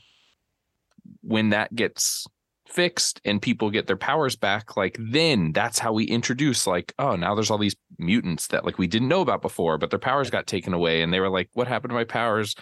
when 1.22 1.50
that 1.50 1.76
gets 1.76 2.26
fixed 2.66 3.20
and 3.26 3.42
people 3.42 3.70
get 3.70 3.88
their 3.88 3.98
powers 3.98 4.38
back, 4.38 4.78
like 4.78 4.96
then 4.98 5.52
that's 5.52 5.80
how 5.80 5.92
we 5.92 6.06
introduce 6.06 6.66
like, 6.66 6.94
oh, 6.98 7.18
now 7.18 7.36
there's 7.36 7.52
all 7.52 7.58
these 7.58 7.76
mutants 8.00 8.48
that 8.48 8.64
like 8.64 8.78
we 8.78 8.88
didn't 8.88 9.10
know 9.10 9.20
about 9.22 9.42
before, 9.42 9.78
but 9.78 9.90
their 9.90 10.00
powers 10.00 10.30
got 10.30 10.48
taken 10.48 10.74
away 10.74 11.02
and 11.02 11.14
they 11.14 11.20
were 11.20 11.30
like, 11.30 11.50
what 11.54 11.68
happened 11.68 11.90
to 11.90 11.96
my 11.96 12.06
powers? 12.06 12.56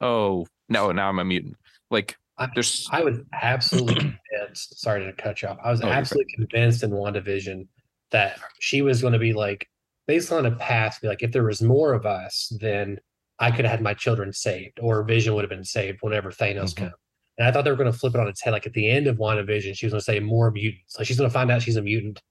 Oh, 0.00 0.46
no, 0.68 0.90
now 0.90 1.08
I'm 1.08 1.20
a 1.20 1.24
mutant. 1.24 1.56
Like 1.88 2.16
I, 2.36 2.48
there's 2.52 2.88
I 2.90 3.02
was 3.04 3.18
absolutely 3.32 3.94
convinced. 4.32 4.80
Sorry 4.80 5.04
to 5.04 5.12
cut 5.12 5.40
you 5.40 5.48
off. 5.48 5.58
I 5.62 5.70
was 5.70 5.82
Oh, 5.82 5.88
absolutely 5.88 6.32
convinced 6.34 6.82
in 6.82 6.90
WandaVision 6.90 7.68
that 8.10 8.40
she 8.58 8.82
was 8.82 9.00
going 9.00 9.12
to 9.12 9.20
be 9.20 9.32
like, 9.32 9.68
based 10.08 10.32
on 10.32 10.46
a 10.46 10.50
past, 10.56 11.00
be 11.00 11.08
like, 11.08 11.22
if 11.22 11.30
there 11.30 11.44
was 11.44 11.62
more 11.62 11.92
of 11.94 12.06
us, 12.06 12.52
then 12.60 12.98
I 13.38 13.50
could 13.50 13.64
have 13.64 13.72
had 13.72 13.82
my 13.82 13.94
children 13.94 14.32
saved, 14.32 14.78
or 14.80 15.02
Vision 15.02 15.34
would 15.34 15.42
have 15.42 15.50
been 15.50 15.64
saved 15.64 15.98
whenever 16.02 16.30
Thanos 16.30 16.72
Mm-hmm. 16.74 16.84
came. 16.84 16.92
And 17.36 17.48
I 17.48 17.50
thought 17.50 17.64
they 17.64 17.70
were 17.70 17.76
going 17.76 17.90
to 17.90 17.98
flip 17.98 18.14
it 18.14 18.20
on 18.20 18.28
its 18.28 18.40
head. 18.40 18.52
Like 18.52 18.64
at 18.66 18.74
the 18.74 18.88
end 18.88 19.08
of 19.08 19.16
WandaVision, 19.16 19.76
she 19.76 19.86
was 19.86 19.92
going 19.92 20.00
to 20.00 20.04
say 20.04 20.20
more 20.20 20.52
mutants. 20.52 20.96
Like 20.96 21.06
she's 21.08 21.18
going 21.18 21.28
to 21.28 21.34
find 21.34 21.50
out 21.50 21.62
she's 21.62 21.74
a 21.76 21.82
mutant. 21.82 22.22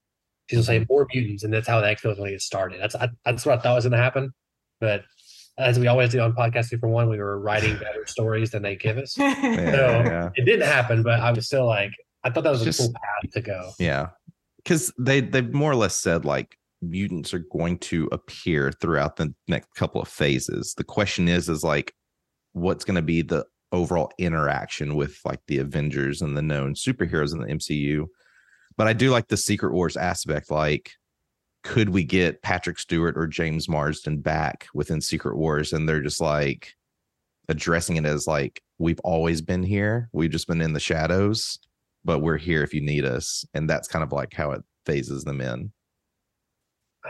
She's 0.50 0.58
going 0.58 0.66
to 0.66 0.72
Mm-hmm. 0.72 0.84
say 0.84 0.88
more 0.90 1.08
mutants, 1.14 1.44
and 1.44 1.54
that's 1.54 1.68
how 1.68 1.82
the 1.82 1.88
X 1.90 2.04
Men 2.04 2.10
was 2.12 2.18
going 2.20 2.28
to 2.30 2.34
get 2.36 2.42
started. 2.42 2.82
That's 2.82 2.96
I, 2.96 3.10
that's 3.26 3.46
what 3.46 3.60
I 3.60 3.62
thought 3.62 3.76
was 3.76 3.84
going 3.84 3.92
to 3.92 3.98
happen. 3.98 4.34
But 4.80 5.04
as 5.58 5.78
we 5.78 5.88
always 5.88 6.10
do 6.12 6.20
on 6.22 6.34
podcast 6.34 6.70
two 6.70 6.78
for 6.78 6.88
one, 6.88 7.10
we 7.10 7.18
were 7.18 7.38
writing 7.40 7.74
better 7.78 8.06
stories 8.08 8.52
than 8.52 8.62
they 8.64 8.76
give 8.78 8.98
us. 8.98 9.16
Yeah, 9.18 9.32
So 9.44 9.88
yeah. 10.06 10.30
it 10.36 10.46
didn't 10.46 10.68
happen, 10.68 11.04
but 11.04 11.20
I 11.20 11.32
was 11.32 11.46
still 11.48 11.66
like, 11.66 11.92
I 12.24 12.30
thought 12.30 12.44
that 12.46 12.52
was 12.52 12.66
a 12.66 12.74
cool 12.84 12.94
path 12.94 13.32
to 13.34 13.42
go. 13.42 13.72
Yeah. 13.80 14.10
Because 14.58 14.94
they 14.98 15.20
they've 15.20 15.54
more 15.54 15.72
or 15.72 15.76
less 15.76 15.98
said 16.00 16.24
like 16.24 16.58
mutants 16.90 17.34
are 17.34 17.46
going 17.52 17.78
to 17.80 18.08
appear 18.12 18.72
throughout 18.72 19.16
the 19.16 19.34
next 19.48 19.74
couple 19.76 20.02
of 20.02 20.08
phases. 20.08 20.74
The 20.78 20.84
question 20.84 21.28
is, 21.28 21.50
is 21.50 21.64
like 21.64 21.94
what's 22.54 22.86
going 22.86 22.96
to 22.96 23.02
be 23.02 23.22
the 23.22 23.46
overall 23.72 24.12
interaction 24.18 24.96
with 24.96 25.18
like 25.26 25.42
the 25.48 25.58
Avengers 25.58 26.22
and 26.22 26.38
the 26.38 26.42
known 26.42 26.76
superheroes 26.76 27.34
in 27.34 27.40
the 27.40 27.48
MCU. 27.48 28.08
But 28.78 28.88
I 28.88 28.94
do 28.94 29.10
like 29.10 29.28
the 29.28 29.38
Secret 29.38 29.74
Wars 29.74 29.98
aspect. 29.98 30.52
Like, 30.52 30.92
could 31.64 31.90
we 31.90 32.04
get 32.04 32.42
Patrick 32.42 32.78
Stewart 32.78 33.18
or 33.18 33.28
James 33.28 33.68
Marsden 33.68 34.20
back 34.20 34.68
within 34.74 35.02
Secret 35.02 35.38
Wars? 35.38 35.74
And 35.74 35.88
they're 35.88 36.02
just 36.02 36.22
like 36.22 36.74
addressing 37.50 37.98
it 37.98 38.06
as 38.06 38.28
like, 38.28 38.62
we've 38.80 39.00
always 39.04 39.42
been 39.42 39.64
here. 39.64 40.10
We've 40.12 40.32
just 40.32 40.48
been 40.48 40.62
in 40.62 40.74
the 40.74 40.80
shadows, 40.80 41.60
but 42.04 42.20
we're 42.20 42.38
here 42.38 42.64
if 42.64 42.74
you 42.74 42.82
need 42.82 43.06
us. 43.06 43.46
And 43.54 43.70
that's 43.70 43.88
kind 43.88 44.04
of 44.04 44.12
like 44.12 44.34
how 44.34 44.52
it 44.52 44.62
phases 44.86 45.24
them 45.24 45.42
in. 45.42 45.72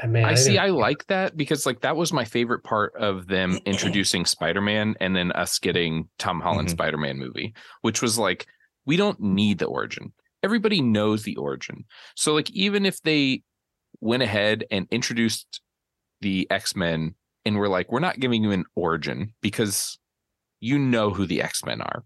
I 0.02 0.07
mean, 0.07 0.26
I 0.26 0.34
see. 0.34 0.57
I 0.57 0.70
like 0.70 1.06
that 1.07 1.38
because 1.38 1.65
like 1.65 1.82
that 1.82 1.95
was 1.95 2.11
my 2.11 2.26
favorite 2.26 2.64
part 2.64 2.94
of 2.95 3.28
them 3.28 3.60
introducing 3.65 4.26
Spider-Man 4.26 4.95
and 4.99 5.15
then 5.15 5.32
us 5.34 5.60
getting 5.60 6.10
Tom 6.18 6.40
Holland 6.41 6.68
Mhm. 6.70 6.72
Spider-Man 6.72 7.18
movie, 7.18 7.53
which 7.82 8.02
was 8.02 8.18
like 8.18 8.48
we 8.86 8.98
don't 8.98 9.20
need 9.20 9.60
the 9.60 9.65
origin. 9.68 10.11
Everybody 10.41 10.82
knows 10.82 11.24
the 11.24 11.36
origin. 11.38 11.86
So 12.15 12.34
like 12.34 12.49
even 12.52 12.86
if 12.86 13.02
they 13.03 13.44
went 14.02 14.24
ahead 14.24 14.65
and 14.72 14.88
introduced 14.91 15.61
the 16.22 16.48
X-Men 16.49 17.15
and 17.45 17.57
we're 17.57 17.68
like 17.70 17.91
we're 17.91 17.99
not 17.99 18.20
giving 18.20 18.44
you 18.44 18.52
an 18.52 18.65
origin 18.76 19.34
because 19.41 19.99
you 20.60 20.80
know 20.80 21.11
who 21.11 21.26
the 21.28 21.41
X-Men 21.41 21.82
are. 21.82 22.03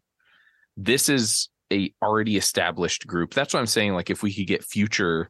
This 0.75 1.09
is 1.09 1.49
a 1.71 1.93
already 2.03 2.37
established 2.37 3.07
group. 3.07 3.33
That's 3.33 3.53
what 3.53 3.59
I'm 3.61 3.65
saying 3.65 3.93
like 3.93 4.09
if 4.09 4.21
we 4.23 4.33
could 4.33 4.47
get 4.47 4.63
future 4.63 5.29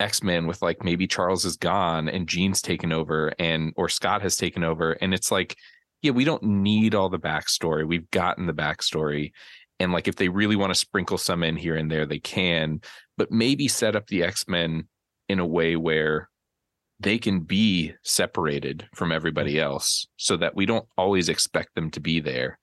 X-Men 0.00 0.46
with 0.46 0.62
like 0.62 0.84
maybe 0.84 1.06
Charles 1.06 1.44
is 1.44 1.56
gone 1.56 2.08
and 2.08 2.28
Jean's 2.28 2.60
taken 2.60 2.92
over 2.92 3.32
and 3.38 3.72
or 3.76 3.88
Scott 3.88 4.22
has 4.22 4.36
taken 4.36 4.64
over. 4.64 4.92
And 4.92 5.14
it's 5.14 5.30
like, 5.30 5.56
yeah, 6.02 6.10
we 6.10 6.24
don't 6.24 6.42
need 6.42 6.94
all 6.94 7.08
the 7.08 7.18
backstory. 7.18 7.86
We've 7.86 8.10
gotten 8.10 8.46
the 8.46 8.52
backstory. 8.52 9.32
And 9.78 9.92
like 9.92 10.08
if 10.08 10.16
they 10.16 10.28
really 10.28 10.56
want 10.56 10.70
to 10.70 10.78
sprinkle 10.78 11.18
some 11.18 11.42
in 11.42 11.56
here 11.56 11.76
and 11.76 11.90
there, 11.90 12.06
they 12.06 12.18
can, 12.18 12.80
but 13.16 13.30
maybe 13.30 13.68
set 13.68 13.96
up 13.96 14.06
the 14.08 14.22
X-Men 14.24 14.88
in 15.28 15.38
a 15.38 15.46
way 15.46 15.76
where 15.76 16.28
they 17.00 17.18
can 17.18 17.40
be 17.40 17.92
separated 18.02 18.88
from 18.94 19.12
everybody 19.12 19.54
mm-hmm. 19.54 19.64
else 19.64 20.06
so 20.16 20.36
that 20.36 20.54
we 20.54 20.66
don't 20.66 20.86
always 20.96 21.28
expect 21.28 21.74
them 21.74 21.90
to 21.90 22.00
be 22.00 22.20
there. 22.20 22.58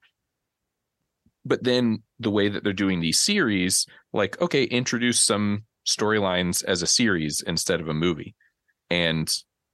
But 1.46 1.64
then 1.64 2.04
the 2.20 2.32
way 2.32 2.50
that 2.50 2.64
they're 2.64 2.74
doing 2.74 3.00
these 3.00 3.20
series, 3.20 3.86
like, 4.14 4.40
okay, 4.42 4.64
introduce 4.64 5.22
some 5.22 5.64
storylines 5.96 6.64
as 6.64 6.82
a 6.82 6.88
series 6.88 7.42
instead 7.46 7.82
of 7.82 7.88
a 7.88 7.94
movie. 7.94 8.36
And 8.90 9.32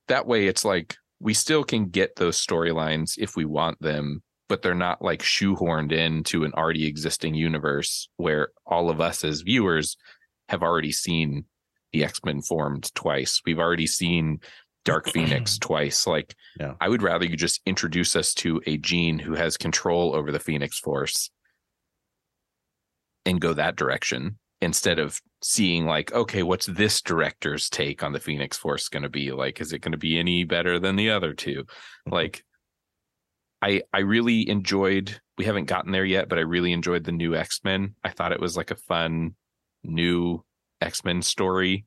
that 0.08 0.28
way 0.28 0.48
it's 0.48 0.66
like 0.66 0.96
we 1.20 1.34
still 1.34 1.64
can 1.64 1.90
get 1.90 2.16
those 2.16 2.44
storylines 2.44 3.18
if 3.18 3.36
we 3.36 3.46
want 3.46 3.82
them, 3.82 4.22
but 4.50 4.62
they're 4.62 4.76
not 4.76 5.02
like 5.02 5.22
shoehorned 5.22 5.92
into 5.92 6.44
an 6.44 6.54
already 6.54 6.86
existing 6.86 7.36
universe 7.36 8.10
where 8.18 8.50
all 8.66 8.90
of 8.90 9.02
us 9.02 9.24
as 9.24 9.42
viewers 9.42 9.98
have 10.50 10.62
already 10.62 10.92
seen 10.92 11.46
the 11.92 12.04
X-Men 12.04 12.42
formed 12.42 12.94
twice. 12.94 13.42
We've 13.46 13.60
already 13.60 13.88
seen 13.88 14.40
Dark 14.84 15.10
Phoenix 15.10 15.58
twice. 15.60 16.06
Like 16.06 16.36
Yeah. 16.60 16.74
I 16.80 16.90
would 16.90 17.02
rather 17.02 17.26
you 17.26 17.38
just 17.38 17.62
introduce 17.66 18.16
us 18.16 18.34
to 18.36 18.62
a 18.68 18.78
Jean 18.78 19.18
who 19.20 19.34
has 19.34 19.58
control 19.58 20.16
over 20.16 20.32
the 20.32 20.40
Phoenix 20.40 20.80
Force 20.80 21.32
and 23.26 23.42
go 23.42 23.54
that 23.54 23.76
direction 23.76 24.38
instead 24.62 25.00
of 25.00 25.22
seeing 25.42 25.86
like 25.86 26.14
okay 26.14 26.44
what's 26.44 26.66
this 26.66 27.02
director's 27.02 27.70
take 27.70 28.02
on 28.02 28.14
the 28.14 28.20
phoenix 28.20 28.58
force 28.58 28.90
going 28.90 29.04
to 29.04 29.10
be? 29.10 29.32
Like 29.32 29.62
is 29.62 29.74
it 29.74 29.80
going 29.80 29.92
to 29.92 29.98
be 29.98 30.18
any 30.18 30.44
better 30.44 30.80
than 30.80 30.96
the 30.96 31.12
other 31.12 31.34
two? 31.34 31.64
Mm-hmm. 31.64 32.14
Like 32.14 32.44
i 33.62 33.82
i 33.94 34.00
really 34.00 34.48
enjoyed 34.50 35.20
we 35.38 35.46
haven't 35.46 35.66
gotten 35.66 35.92
there 35.92 36.06
yet 36.06 36.28
but 36.28 36.38
i 36.38 36.42
really 36.42 36.74
enjoyed 36.74 37.04
the 37.04 37.12
new 37.12 37.36
x-men. 37.36 37.96
I 38.04 38.10
thought 38.10 38.32
it 38.32 38.40
was 38.40 38.58
like 38.58 38.72
a 38.72 38.76
fun 38.76 39.36
new 39.84 40.44
x-men 40.82 41.22
story 41.22 41.86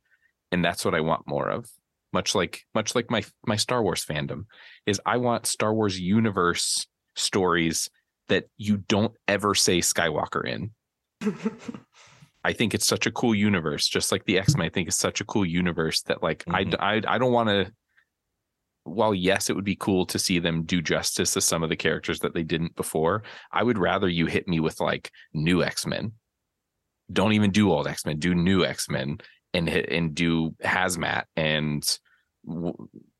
and 0.51 0.65
that's 0.65 0.85
what 0.85 0.95
i 0.95 1.01
want 1.01 1.29
more 1.29 1.49
of. 1.51 1.69
Much 2.13 2.35
like 2.35 2.65
much 2.75 2.95
like 2.95 3.11
my 3.11 3.23
my 3.47 3.57
star 3.57 3.83
wars 3.83 4.05
fandom 4.05 4.45
is 4.87 5.01
i 5.05 5.19
want 5.19 5.47
star 5.47 5.75
wars 5.75 6.01
universe 6.01 6.87
stories 7.17 7.91
that 8.29 8.47
you 8.57 8.79
don't 8.79 9.15
ever 9.27 9.55
say 9.55 9.81
skywalker 9.81 10.47
in 10.47 10.71
I 12.45 12.53
think 12.53 12.75
it's 12.75 12.87
such 12.87 13.07
a 13.07 13.11
cool 13.11 13.35
universe, 13.35 13.89
just 13.89 14.13
like 14.13 14.25
the 14.25 14.39
X 14.39 14.57
Men. 14.57 14.67
I 14.67 14.69
think 14.71 14.89
it's 14.89 14.97
such 14.97 15.21
a 15.21 15.25
cool 15.25 15.45
universe 15.45 16.03
that, 16.03 16.23
like, 16.23 16.45
I 16.49 16.65
Mhm. 16.65 16.77
I, 16.79 17.03
I 17.07 17.19
don't 17.19 17.33
want 17.33 17.49
to. 17.49 17.73
While 18.85 19.15
yes, 19.15 19.51
it 19.51 19.57
would 19.57 19.65
be 19.67 19.77
cool 19.77 20.07
to 20.07 20.19
see 20.19 20.39
them 20.39 20.63
do 20.63 20.81
justice 20.81 21.35
to 21.35 21.41
some 21.43 21.63
of 21.63 21.69
the 21.69 21.77
characters 21.77 22.21
that 22.21 22.33
they 22.33 22.43
didn't 22.43 22.75
before. 22.75 23.23
I 23.53 23.63
would 23.63 23.77
rather 23.77 24.09
you 24.09 24.27
hit 24.27 24.49
me 24.49 24.61
with 24.61 24.81
like 24.81 25.11
new 25.35 25.63
X 25.63 25.87
Men. 25.87 26.13
Don't 27.13 27.33
even 27.33 27.51
do 27.51 27.71
old 27.71 27.87
X 27.87 28.07
Men. 28.07 28.19
Do 28.19 28.35
new 28.35 28.65
X 28.65 28.89
Men 28.89 29.19
and 29.53 29.69
hit 29.69 29.91
and 29.91 30.15
do 30.15 30.55
Hazmat 30.63 31.25
and 31.37 31.83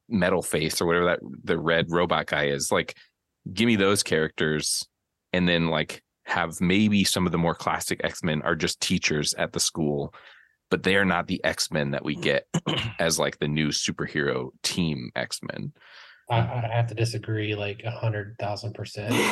Metal 0.09 0.43
Face 0.43 0.81
or 0.81 0.87
whatever 0.87 1.07
that 1.07 1.21
the 1.45 1.59
red 1.59 1.91
robot 1.91 2.27
guy 2.27 2.47
is. 2.47 2.73
Like, 2.73 2.97
give 3.53 3.67
me 3.67 3.77
those 3.77 4.03
characters, 4.03 4.87
and 5.33 5.47
then 5.47 5.69
like 5.69 6.03
have 6.29 6.61
maybe 6.61 7.05
some 7.05 7.27
of 7.27 7.33
the 7.33 7.39
more 7.39 7.55
classic 7.55 8.01
X-Men 8.05 8.43
are 8.43 8.55
just 8.55 8.81
teachers 8.81 9.35
at 9.35 9.53
the 9.53 9.61
school, 9.61 10.15
but 10.71 10.83
they 10.83 10.97
are 10.97 11.05
not 11.05 11.27
the 11.27 11.43
X-Men 11.43 11.91
that 11.93 12.05
we 12.05 12.15
get 12.15 12.47
as 12.99 13.19
like 13.19 13.39
the 13.39 13.49
new 13.49 13.69
superhero 13.69 14.51
team 14.63 15.11
X-Men. 15.17 15.73
I, 16.31 16.41
I 16.41 16.69
have 16.71 16.89
to 16.89 16.95
disagree 16.95 17.55
like 17.55 17.81
a 17.85 17.91
hundred 17.91 18.37
thousand 18.39 18.75
percent. 18.75 19.11
like 19.13 19.25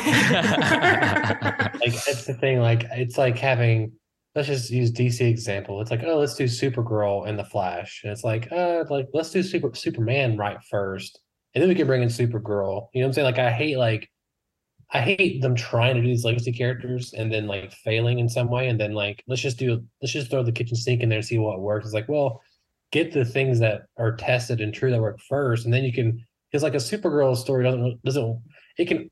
it's 1.83 2.25
the 2.25 2.33
thing, 2.33 2.59
like 2.59 2.85
it's 2.91 3.19
like 3.19 3.37
having 3.37 3.91
let's 4.33 4.47
just 4.47 4.71
use 4.71 4.91
DC 4.91 5.21
example. 5.21 5.81
It's 5.81 5.91
like, 5.91 6.03
oh, 6.03 6.17
let's 6.17 6.35
do 6.35 6.45
Supergirl 6.45 7.27
and 7.27 7.37
the 7.37 7.43
Flash. 7.43 8.01
And 8.03 8.11
it's 8.11 8.23
like, 8.23 8.51
uh, 8.51 8.83
like 8.89 9.07
let's 9.13 9.31
do 9.31 9.43
Super 9.43 9.73
Superman 9.73 10.37
right 10.37 10.57
first. 10.69 11.19
And 11.53 11.61
then 11.61 11.69
we 11.69 11.75
can 11.75 11.87
bring 11.87 12.03
in 12.03 12.09
Supergirl. 12.09 12.87
You 12.93 13.01
know 13.01 13.07
what 13.07 13.09
I'm 13.09 13.13
saying? 13.13 13.25
Like 13.25 13.39
I 13.39 13.51
hate 13.51 13.77
like 13.77 14.09
I 14.91 15.01
hate 15.01 15.41
them 15.41 15.55
trying 15.55 15.95
to 15.95 16.01
do 16.01 16.07
these 16.07 16.23
legacy 16.23 16.53
characters 16.53 17.13
and 17.13 17.31
then 17.31 17.45
like 17.45 17.73
failing 17.73 18.19
in 18.19 18.29
some 18.29 18.49
way. 18.49 18.69
And 18.69 18.79
then 18.79 18.93
like 18.93 19.23
let's 19.27 19.41
just 19.41 19.59
do 19.59 19.83
let's 20.01 20.13
just 20.13 20.29
throw 20.29 20.43
the 20.43 20.51
kitchen 20.51 20.77
sink 20.77 21.01
in 21.01 21.09
there 21.09 21.17
and 21.17 21.25
see 21.25 21.37
what 21.37 21.59
works. 21.59 21.85
It's 21.85 21.93
like, 21.93 22.07
well, 22.07 22.41
get 22.91 23.11
the 23.11 23.25
things 23.25 23.59
that 23.59 23.83
are 23.97 24.15
tested 24.15 24.61
and 24.61 24.73
true 24.73 24.91
that 24.91 25.01
work 25.01 25.19
first, 25.27 25.65
and 25.65 25.73
then 25.73 25.83
you 25.83 25.91
can 25.91 26.23
because 26.51 26.63
like 26.63 26.73
a 26.73 26.77
Supergirl 26.77 27.35
story 27.35 27.63
doesn't 27.63 28.03
doesn't 28.03 28.41
it 28.77 28.87
can 28.87 29.09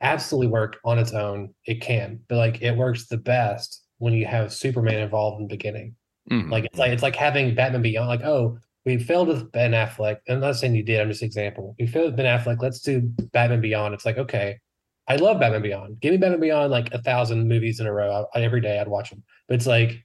absolutely 0.00 0.48
work 0.48 0.78
on 0.84 0.98
its 0.98 1.12
own. 1.12 1.54
It 1.66 1.80
can, 1.80 2.20
but 2.28 2.36
like 2.36 2.60
it 2.62 2.76
works 2.76 3.06
the 3.06 3.16
best 3.16 3.82
when 3.98 4.12
you 4.12 4.26
have 4.26 4.52
Superman 4.52 4.98
involved 5.00 5.40
in 5.40 5.48
the 5.48 5.54
beginning. 5.54 5.94
Mhm. 6.30 6.50
Like 6.50 6.64
it's 6.64 6.78
like 6.78 6.92
it's 6.92 7.02
like 7.02 7.16
having 7.16 7.54
Batman 7.54 7.82
Beyond. 7.82 8.08
Like 8.08 8.22
oh, 8.22 8.58
we 8.84 8.98
failed 8.98 9.28
with 9.28 9.50
Ben 9.52 9.72
Affleck. 9.72 10.18
I'm 10.28 10.40
not 10.40 10.56
saying 10.56 10.74
you 10.74 10.82
did. 10.82 11.00
I'm 11.00 11.08
just 11.08 11.22
an 11.22 11.26
example. 11.26 11.74
We 11.78 11.86
failed 11.86 12.06
with 12.06 12.16
Ben 12.16 12.38
Affleck. 12.38 12.60
Let's 12.60 12.80
do 12.80 13.00
Batman 13.32 13.62
Beyond. 13.62 13.94
It's 13.94 14.04
like 14.04 14.18
okay, 14.18 14.58
I 15.06 15.16
love 15.16 15.38
Batman 15.40 15.62
Beyond. 15.62 16.00
Give 16.00 16.12
me 16.12 16.16
Batman 16.18 16.40
Beyond 16.40 16.70
like 16.70 16.92
a 16.94 17.02
thousand 17.02 17.46
movies 17.48 17.80
in 17.80 17.86
a 17.86 17.92
row. 17.92 18.26
I, 18.34 18.40
every 18.40 18.60
day 18.60 18.78
I'd 18.78 18.88
watch 18.88 19.10
them. 19.10 19.22
But 19.48 19.54
it's 19.56 19.66
like 19.66 20.04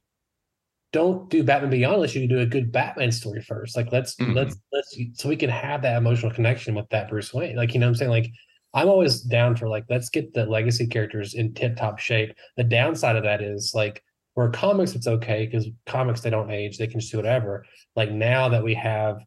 don't 0.91 1.29
do 1.29 1.43
Batman 1.43 1.69
Beyond 1.69 1.95
unless 1.95 2.15
you 2.15 2.27
do 2.27 2.39
a 2.39 2.45
good 2.45 2.71
Batman 2.71 3.11
story 3.11 3.41
first. 3.41 3.77
Like 3.77 3.91
let's 3.91 4.15
Mhm. 4.15 4.35
let's 4.35 4.55
let's 4.71 4.97
so 5.13 5.29
we 5.29 5.35
can 5.35 5.49
have 5.49 5.81
that 5.83 5.97
emotional 5.97 6.31
connection 6.31 6.75
with 6.75 6.89
that 6.89 7.09
Bruce 7.09 7.33
Wayne. 7.33 7.55
Like 7.55 7.73
you 7.73 7.79
know 7.79 7.85
what 7.85 7.91
I'm 7.91 7.95
saying? 7.95 8.11
Like 8.11 8.29
I'm 8.73 8.89
always 8.89 9.21
down 9.21 9.55
for 9.55 9.67
like 9.67 9.85
let's 9.89 10.09
get 10.09 10.33
the 10.33 10.45
legacy 10.45 10.87
characters 10.87 11.33
in 11.35 11.53
tip 11.53 11.75
top 11.75 11.99
shape. 11.99 12.33
The 12.57 12.63
downside 12.63 13.15
of 13.15 13.23
that 13.23 13.41
is 13.41 13.71
like 13.75 14.03
where 14.33 14.49
comics 14.49 14.95
it's 14.95 15.07
okay 15.07 15.45
because 15.45 15.67
comics 15.85 16.21
they 16.21 16.29
don't 16.29 16.51
age, 16.51 16.77
they 16.77 16.87
can 16.87 16.99
just 16.99 17.11
do 17.11 17.17
whatever. 17.17 17.65
Like 17.95 18.11
now 18.11 18.49
that 18.49 18.63
we 18.63 18.73
have, 18.75 19.17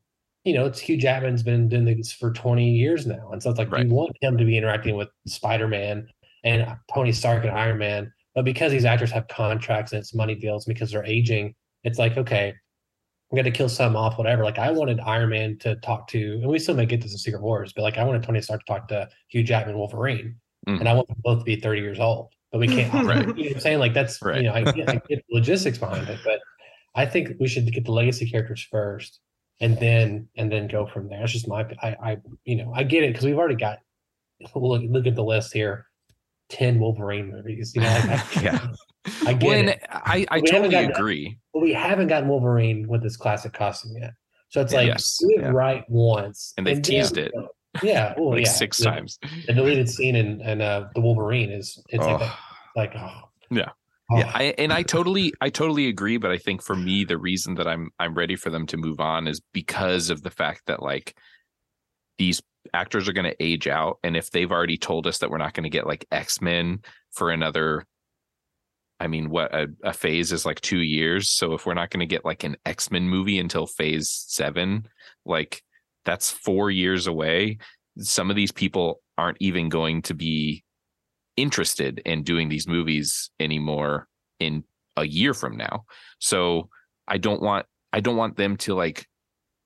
you 0.45 0.55
know, 0.55 0.67
it's 0.67 0.81
Hugh 0.81 0.97
Jackman's 0.97 1.43
been 1.43 1.69
doing 1.69 1.85
this 1.85 2.13
for 2.13 2.33
20 2.33 2.69
years 2.71 3.07
now. 3.07 3.31
And 3.33 3.43
so 3.43 3.51
it's 3.51 3.59
like 3.59 3.71
Right. 3.71 3.87
you 3.87 3.93
want 3.95 4.17
him 4.21 4.37
to 4.39 4.45
be 4.45 4.57
interacting 4.57 4.97
with 4.97 5.09
Spider-Man 5.27 6.09
and 6.45 6.77
Tony 6.93 7.13
Stark 7.13 7.45
and 7.45 7.53
Iron 7.53 7.79
Man. 7.79 8.13
But 8.35 8.45
because 8.45 8.73
these 8.73 8.85
actors 8.85 9.11
have 9.13 9.29
contracts 9.29 9.93
and 9.93 10.01
it's 10.01 10.15
money 10.15 10.35
deals 10.35 10.65
because 10.65 10.91
they're 10.91 11.05
aging, 11.05 11.55
it's 11.85 11.99
like, 11.99 12.17
okay, 12.17 12.55
we 13.31 13.37
got 13.37 13.43
to 13.45 13.51
kill 13.51 13.69
some 13.69 13.95
off, 13.97 14.19
whatever. 14.19 14.43
Like 14.45 14.59
I 14.59 14.71
wanted 14.73 14.99
Iron 15.01 15.31
Man 15.31 15.59
to 15.61 15.77
talk 15.77 16.09
to, 16.09 16.35
and 16.43 16.47
we 16.49 16.59
still 16.59 16.75
may 16.75 16.87
get 16.87 17.01
this 17.03 17.13
in 17.13 17.19
Secret 17.19 17.43
Wars, 17.43 17.73
but 17.75 17.83
like 17.83 17.97
I 17.99 18.05
wanted 18.05 18.23
Tony 18.23 18.41
Stark 18.41 18.65
to 18.67 18.73
talk 18.73 18.89
to 18.89 19.09
Hugh 19.29 19.43
Jackman 19.45 19.77
Wolverine. 19.79 20.37
Mhm. 20.67 20.81
And 20.81 20.89
I 20.89 20.95
want 20.95 21.09
them 21.09 21.17
both 21.23 21.39
to 21.41 21.45
be 21.45 21.57
30 21.57 21.81
years 21.81 22.01
old. 22.01 22.33
But 22.51 22.59
we 22.59 22.69
can't 22.69 22.93
Right. 23.07 23.21
you 23.21 23.27
know 23.27 23.33
what 23.35 23.55
I'm 23.55 23.61
saying? 23.61 23.79
Like 23.79 23.95
that's 23.95 24.21
Right. 24.23 24.43
you 24.43 24.49
know, 24.49 24.55
I 24.55 24.59
I 24.61 24.73
get 24.73 25.07
the 25.09 25.23
logistics 25.31 25.79
behind 25.79 26.09
it, 26.09 26.19
but 26.25 26.41
I 26.95 27.07
think 27.07 27.31
we 27.41 27.49
should 27.49 27.71
get 27.73 27.85
the 27.85 27.93
legacy 27.93 28.29
characters 28.29 28.67
first 28.71 29.21
and 29.63 29.79
then 29.79 30.29
and 30.37 30.53
then 30.53 30.69
go 30.69 30.87
from 30.87 31.09
there. 31.09 31.21
That's 31.21 31.33
just 31.33 31.49
my 31.49 31.63
I 31.83 31.97
I 32.03 32.17
you 32.45 32.57
know, 32.57 32.73
I 32.75 32.83
get 32.83 33.03
it 33.05 33.13
because 33.13 33.25
we've 33.25 33.39
already 33.39 33.55
got 33.57 33.79
look 34.55 34.83
look 34.85 35.07
at 35.07 35.15
the 35.15 35.25
list 35.25 35.53
here. 35.55 35.87
10 36.51 36.79
Wolverine 36.81 37.31
movies. 37.31 37.73
You 37.75 37.81
know, 37.81 37.89
like, 38.07 38.37
I, 38.37 38.43
Yeah. 38.43 38.67
I 39.27 39.33
get 39.33 39.49
Well, 39.49 39.59
and 39.59 39.69
it. 39.71 39.81
I, 39.91 40.27
I 40.31 40.41
We 40.41 40.47
totally 40.51 40.69
got- 40.69 40.91
agree. 40.91 41.39
But 41.55 41.61
we 41.63 41.73
haven't 41.73 42.09
gotten 42.09 42.29
Wolverine 42.29 42.87
with 42.89 43.03
his 43.03 43.17
classic 43.17 43.55
costume 43.55 43.93
yet. 43.99 44.13
So 44.51 44.61
it's 44.61 44.75
like 44.75 44.89
Yes, 44.89 45.17
do 45.19 45.31
it 45.31 45.41
yeah. 45.41 45.49
right 45.49 45.83
once. 45.89 46.53
And 46.59 46.67
they've 46.67 46.77
then- 46.77 46.83
teased 46.83 47.17
it. 47.17 47.33
Yeah. 47.83 48.13
Well, 48.19 48.33
like 48.33 48.45
yeah. 48.45 48.51
six 48.53 48.77
the, 48.77 48.85
times. 48.85 49.19
The 49.47 49.55
deleted 49.55 49.89
scene 49.89 50.15
in, 50.15 50.43
in 50.43 50.61
uh, 50.61 50.91
the 50.95 51.01
Wolverine 51.01 51.51
is 51.51 51.83
it's 51.89 52.05
like, 52.05 52.17
Oh. 52.17 52.19
that- 52.19 52.37
like 52.77 52.93
oh 52.97 53.23
Yeah. 53.51 53.71
Yeah, 54.19 54.31
I, 54.35 54.43
and 54.59 54.73
I 54.73 54.83
totally, 54.83 55.33
I 55.41 55.51
totally 55.51 55.89
agree. 55.89 56.17
But 56.17 56.31
I 56.31 56.39
think 56.39 56.63
for 56.63 56.77
me, 56.77 57.05
the 57.05 57.19
reason 57.19 57.55
that 57.57 57.67
I'm, 57.67 57.91
I'm 57.99 58.15
ready 58.15 58.37
for 58.37 58.51
them 58.51 58.67
to 58.67 58.77
move 58.77 59.01
on 59.01 59.27
is 59.27 59.41
because 59.53 60.11
of 60.11 60.23
the 60.23 60.31
fact 60.31 60.63
that 60.67 60.83
like 60.83 61.17
these 62.19 62.43
actors 62.73 63.09
are 63.09 63.13
going 63.13 63.31
to 63.31 63.43
age 63.43 63.69
out, 63.69 63.99
and 64.03 64.17
if 64.17 64.31
they've 64.31 64.51
already 64.51 64.77
told 64.77 65.07
us 65.07 65.19
that 65.19 65.31
we're 65.31 65.39
not 65.39 65.55
going 65.55 65.65
to 65.65 65.71
get 65.71 65.87
like 65.87 66.07
X 66.13 66.41
Men 66.41 66.81
for 67.11 67.31
another, 67.31 67.87
I 69.01 69.09
mean, 69.09 69.31
what 69.31 69.55
a, 69.55 69.67
a 69.83 69.93
phase 69.93 70.33
is 70.33 70.47
like 70.47 70.61
two 70.61 70.81
years. 70.81 71.29
So 71.29 71.55
if 71.55 71.67
we're 71.67 71.75
not 71.75 71.91
going 71.91 72.01
to 72.01 72.07
get 72.07 72.25
like 72.25 72.45
an 72.45 72.57
X 72.65 72.91
Men 72.91 73.09
movie 73.09 73.39
until 73.39 73.67
Phase 73.67 74.11
Seven, 74.29 74.87
like 75.25 75.63
that's 76.05 76.31
four 76.31 76.71
years 76.71 77.07
away. 77.07 77.59
Some 77.99 78.31
of 78.31 78.37
these 78.37 78.53
people 78.53 79.01
aren't 79.19 79.39
even 79.41 79.69
going 79.69 80.03
to 80.03 80.15
be 80.15 80.65
interested 81.37 82.01
in 82.05 82.23
doing 82.23 82.49
these 82.49 82.69
movies 82.69 83.31
anymore 83.41 84.09
in 84.39 84.65
a 84.97 85.05
year 85.05 85.35
from 85.35 85.57
now. 85.57 85.85
So 86.19 86.69
I 87.09 87.19
don't 87.19 87.43
want 87.43 87.67
I 87.93 88.01
don't 88.01 88.17
want 88.17 88.37
them 88.37 88.57
to 88.59 88.75
like 88.75 89.07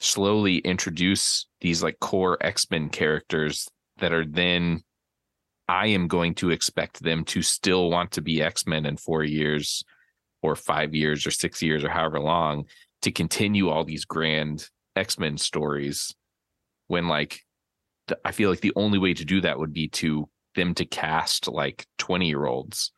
slowly 0.00 0.58
introduce 0.58 1.46
these 1.60 1.82
like 1.82 1.98
core 2.00 2.36
X-Men 2.40 2.90
characters 2.90 3.68
that 3.98 4.12
are 4.12 4.26
then 4.26 4.82
I 5.68 5.88
am 5.88 6.06
going 6.06 6.34
to 6.36 6.50
expect 6.50 7.02
them 7.02 7.24
to 7.26 7.42
still 7.42 7.90
want 7.90 8.12
to 8.12 8.22
be 8.22 8.42
X-Men 8.42 8.86
in 8.86 8.96
4 8.96 9.24
years 9.24 9.84
or 10.42 10.54
5 10.54 10.94
years 10.94 11.26
or 11.26 11.30
6 11.30 11.62
years 11.62 11.82
or 11.82 11.88
however 11.88 12.20
long 12.20 12.66
to 13.02 13.10
continue 13.10 13.68
all 13.68 13.84
these 13.84 14.04
grand 14.04 14.68
X-Men 14.94 15.38
stories 15.38 16.14
when 16.88 17.08
like 17.08 17.40
I 18.24 18.32
feel 18.32 18.50
like 18.50 18.60
the 18.60 18.72
only 18.76 18.98
way 18.98 19.14
to 19.14 19.24
do 19.24 19.40
that 19.40 19.58
would 19.58 19.72
be 19.72 19.88
to 19.88 20.28
them 20.56 20.74
to 20.74 20.84
cast 20.84 21.46
like 21.46 21.86
20 21.98 22.26
year 22.26 22.44
olds 22.44 22.90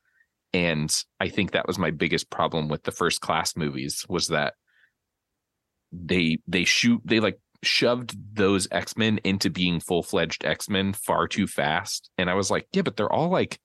and 0.55 1.05
i 1.21 1.29
think 1.29 1.51
that 1.51 1.67
was 1.67 1.79
my 1.79 1.91
biggest 1.91 2.31
problem 2.31 2.69
with 2.69 2.83
the 2.85 2.91
first 2.91 3.21
class 3.21 3.57
movies 3.57 4.07
was 4.09 4.29
that 4.29 4.55
they 5.93 6.39
they 6.47 6.65
shoot 6.65 7.01
they 7.05 7.21
like 7.21 7.39
shoved 7.63 8.17
those 8.35 8.69
x-men 8.71 9.19
into 9.25 9.51
being 9.51 9.81
full-fledged 9.81 10.45
x-men 10.45 10.93
far 10.93 11.27
too 11.27 11.47
fast. 11.47 12.09
And 12.17 12.31
i 12.31 12.35
was 12.35 12.51
like 12.51 12.67
yeah 12.73 12.83
but 12.83 12.97
they're 12.97 13.13
all 13.13 13.29
like 13.29 13.59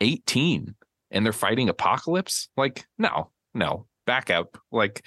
18 0.00 0.74
and 1.10 1.24
they're 1.24 1.32
fighting 1.32 1.68
apocalypse? 1.68 2.48
Like 2.56 2.86
no 2.98 3.30
no 3.54 3.86
back 4.06 4.30
up. 4.30 4.58
Like 4.70 5.04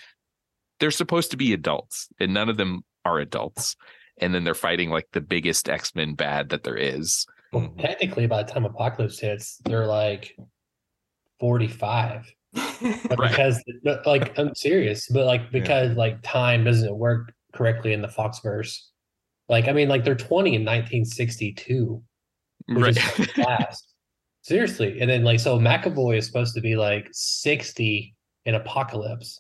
they're 0.80 0.92
supposed 0.92 1.32
to 1.32 1.38
be 1.38 1.54
adults 1.54 2.08
and 2.20 2.34
none 2.34 2.50
of 2.50 2.58
them 2.58 2.84
are 3.06 3.20
adults 3.20 3.76
and 4.20 4.34
then 4.34 4.44
they're 4.44 4.54
fighting 4.56 4.90
like 4.90 5.08
the 5.14 5.22
biggest 5.22 5.70
x-men 5.70 6.14
bad 6.16 6.50
that 6.50 6.64
there 6.64 6.76
is 6.78 7.26
Well, 7.54 7.64
mm-hmm. 7.64 7.80
technically, 7.80 8.28
by 8.28 8.44
the 8.44 8.52
time 8.52 8.66
Apocalypse 8.66 9.20
hits, 9.20 9.58
they're 9.66 9.86
like 9.88 10.36
45. 11.40 12.32
But 13.10 13.20
Right. 13.20 13.32
because, 13.32 13.64
but, 13.84 14.06
like, 14.06 14.38
I'm 14.40 14.54
serious, 14.56 15.08
but 15.10 15.26
like, 15.26 15.52
because 15.52 15.96
like 15.98 16.22
time 16.24 16.64
doesn't 16.64 16.96
work 16.96 17.34
correctly 17.54 17.94
in 17.94 18.02
the 18.02 18.08
Foxverse. 18.08 18.78
Like, 19.50 19.68
I 19.68 19.72
mean, 19.74 19.88
like, 19.90 20.04
they're 20.04 20.16
20 20.16 20.56
in 20.56 20.62
1962, 20.64 22.02
which 22.68 22.78
right 22.84 22.98
is 23.20 23.32
fast. 23.32 23.94
Seriously. 24.42 25.00
And 25.02 25.10
then, 25.10 25.24
like, 25.24 25.40
so 25.40 25.58
McAvoy 25.60 26.18
is 26.18 26.26
supposed 26.26 26.54
to 26.56 26.62
be 26.62 26.76
like 26.76 27.08
60 27.12 28.14
in 28.46 28.56
Apocalypse. 28.56 29.40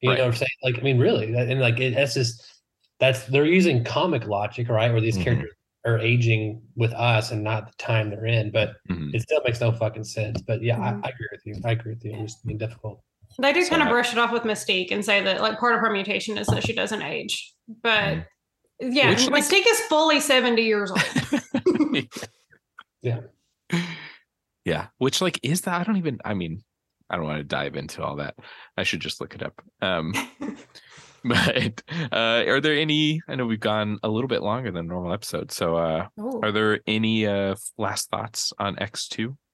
You 0.00 0.10
Right. 0.10 0.18
know 0.18 0.24
what 0.24 0.32
I'm 0.32 0.36
saying? 0.36 0.48
Like, 0.62 0.78
I 0.78 0.82
mean, 0.82 0.98
really, 0.98 1.32
and 1.34 1.60
like, 1.60 1.78
it, 1.80 1.94
that's 1.94 2.14
just, 2.14 2.42
that's, 3.00 3.24
they're 3.26 3.44
using 3.44 3.84
comic 3.84 4.26
logic, 4.26 4.68
right? 4.68 4.90
Where 4.92 5.00
these 5.00 5.18
Mhm. 5.18 5.24
characters 5.24 5.52
are 5.84 5.98
aging 5.98 6.62
with 6.74 6.92
us 6.94 7.30
and 7.30 7.44
not 7.44 7.68
the 7.68 7.74
time 7.78 8.10
they're 8.10 8.26
in. 8.26 8.50
But 8.50 8.74
Mhm. 8.90 9.14
it 9.14 9.22
still 9.22 9.40
makes 9.44 9.60
no 9.60 9.70
fucking 9.72 10.04
sense. 10.04 10.40
But 10.42 10.62
yeah. 10.62 10.78
I, 10.80 10.88
I 11.06 11.10
agree 11.10 11.28
with 11.30 11.42
you. 11.44 11.54
I 11.64 11.72
agree 11.72 11.92
with 11.94 12.04
you. 12.04 12.14
It's 12.22 12.36
being 12.42 12.58
difficult. 12.58 13.02
They 13.38 13.52
do 13.52 13.62
So 13.62 13.70
kind 13.70 13.82
of 13.82 13.88
brush 13.88 14.12
it 14.12 14.18
off 14.18 14.32
with 14.32 14.42
Mystique 14.44 14.90
and 14.92 15.04
say 15.04 15.22
that 15.22 15.40
like 15.40 15.58
part 15.58 15.74
of 15.74 15.80
her 15.80 15.90
mutation 15.90 16.38
is 16.38 16.46
that 16.48 16.64
she 16.66 16.72
doesn't 16.74 17.02
age. 17.02 17.52
But 17.82 18.26
yeah, 18.80 19.10
Which, 19.10 19.28
like- 19.28 19.44
Mystique 19.44 19.64
is 19.68 19.80
fully 19.88 20.20
70 20.20 20.62
years 20.62 20.90
old. 20.90 21.00
Yeah. 23.02 23.20
yeah 24.64 24.86
which 24.98 25.20
like 25.20 25.38
is 25.44 25.60
that 25.62 25.80
i 25.80 25.84
don't 25.84 25.96
even 25.98 26.18
i 26.24 26.34
mean 26.34 26.60
i 27.08 27.14
don't 27.16 27.24
want 27.24 27.38
to 27.38 27.44
dive 27.44 27.76
into 27.76 28.02
all 28.02 28.16
that 28.16 28.34
i 28.76 28.82
should 28.82 29.00
just 29.00 29.20
look 29.20 29.34
it 29.34 29.42
up 29.42 29.62
um 29.80 30.12
but 31.28 31.82
uh 32.12 32.44
are 32.46 32.60
there 32.60 32.74
any 32.74 33.20
i 33.28 33.34
know 33.34 33.46
we've 33.46 33.60
gone 33.60 33.98
a 34.02 34.08
little 34.08 34.28
bit 34.28 34.42
longer 34.42 34.70
than 34.70 34.86
normal 34.86 35.12
episode 35.12 35.50
so 35.50 35.76
uh 35.76 36.06
Ooh. 36.20 36.40
are 36.42 36.52
there 36.52 36.80
any 36.86 37.26
uh 37.26 37.54
last 37.78 38.10
thoughts 38.10 38.52
on 38.58 38.76
x2 38.76 39.36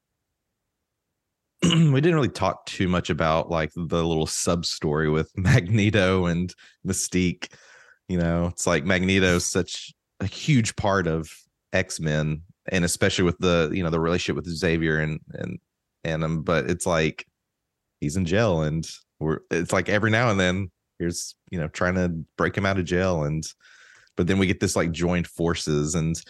we 1.63 2.01
didn't 2.01 2.17
really 2.17 2.29
talk 2.29 2.67
too 2.67 2.89
much 2.89 3.09
about 3.09 3.49
like 3.49 3.71
the 3.75 4.05
little 4.05 4.27
sub 4.27 4.67
story 4.67 5.09
with 5.09 5.31
Magneto 5.37 6.27
and 6.27 6.53
Mystique. 6.87 7.53
You 8.09 8.19
know, 8.19 8.47
it's 8.49 8.67
like 8.67 8.85
Magneto's 8.85 9.47
such 9.47 9.93
a 10.19 10.27
huge 10.27 10.75
part 10.75 11.07
of 11.07 11.31
X 11.73 12.01
Men, 12.01 12.43
and 12.71 12.85
especially 12.85 13.25
with 13.25 13.39
the 13.39 13.71
you 13.73 13.85
know 13.85 13.91
the 13.91 14.01
relationship 14.01 14.37
with 14.37 14.53
Xavier 14.53 14.99
and 14.99 15.21
and 15.35 15.59
and 16.03 16.25
him. 16.25 16.43
But 16.43 16.69
it's 16.69 16.85
like 16.85 17.27
he's 18.01 18.17
in 18.17 18.25
jail, 18.25 18.63
and 18.63 18.85
we're 19.21 19.39
it's 19.51 19.73
like 19.73 19.89
every 19.89 20.11
now 20.11 20.31
and 20.31 20.41
then 20.41 20.71
here's 20.99 21.35
you 21.51 21.59
know 21.59 21.69
trying 21.69 21.95
to 21.95 22.13
break 22.37 22.57
him 22.57 22.67
out 22.67 22.79
of 22.79 22.85
jail, 22.85 23.25
and 23.25 23.45
but 24.17 24.27
then 24.27 24.39
we 24.39 24.47
get 24.47 24.61
this 24.61 24.77
like 24.77 24.93
joined 24.93 25.27
forces 25.27 25.95
and. 25.95 26.21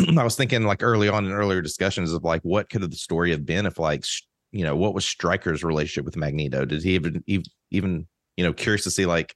I 0.16 0.22
was 0.22 0.36
thinking 0.36 0.62
like 0.62 0.84
early 0.84 1.08
on 1.08 1.24
in 1.24 1.32
earlier 1.32 1.60
discussions 1.60 2.12
of 2.12 2.22
like 2.22 2.40
what 2.42 2.70
could 2.70 2.82
have 2.82 2.92
the 2.92 2.96
story 2.96 3.32
have 3.32 3.44
been 3.44 3.66
if 3.66 3.80
like 3.80 4.04
you 4.52 4.64
know 4.64 4.76
what 4.76 4.94
was 4.94 5.04
Stryker's 5.04 5.64
relationship 5.64 6.04
with 6.04 6.16
Magneto? 6.16 6.64
Did 6.64 6.82
he 6.82 6.94
even 6.94 7.24
ev- 7.28 7.42
even 7.72 8.06
you 8.36 8.44
know 8.44 8.52
curious 8.52 8.84
to 8.84 8.92
see 8.92 9.06
like 9.06 9.34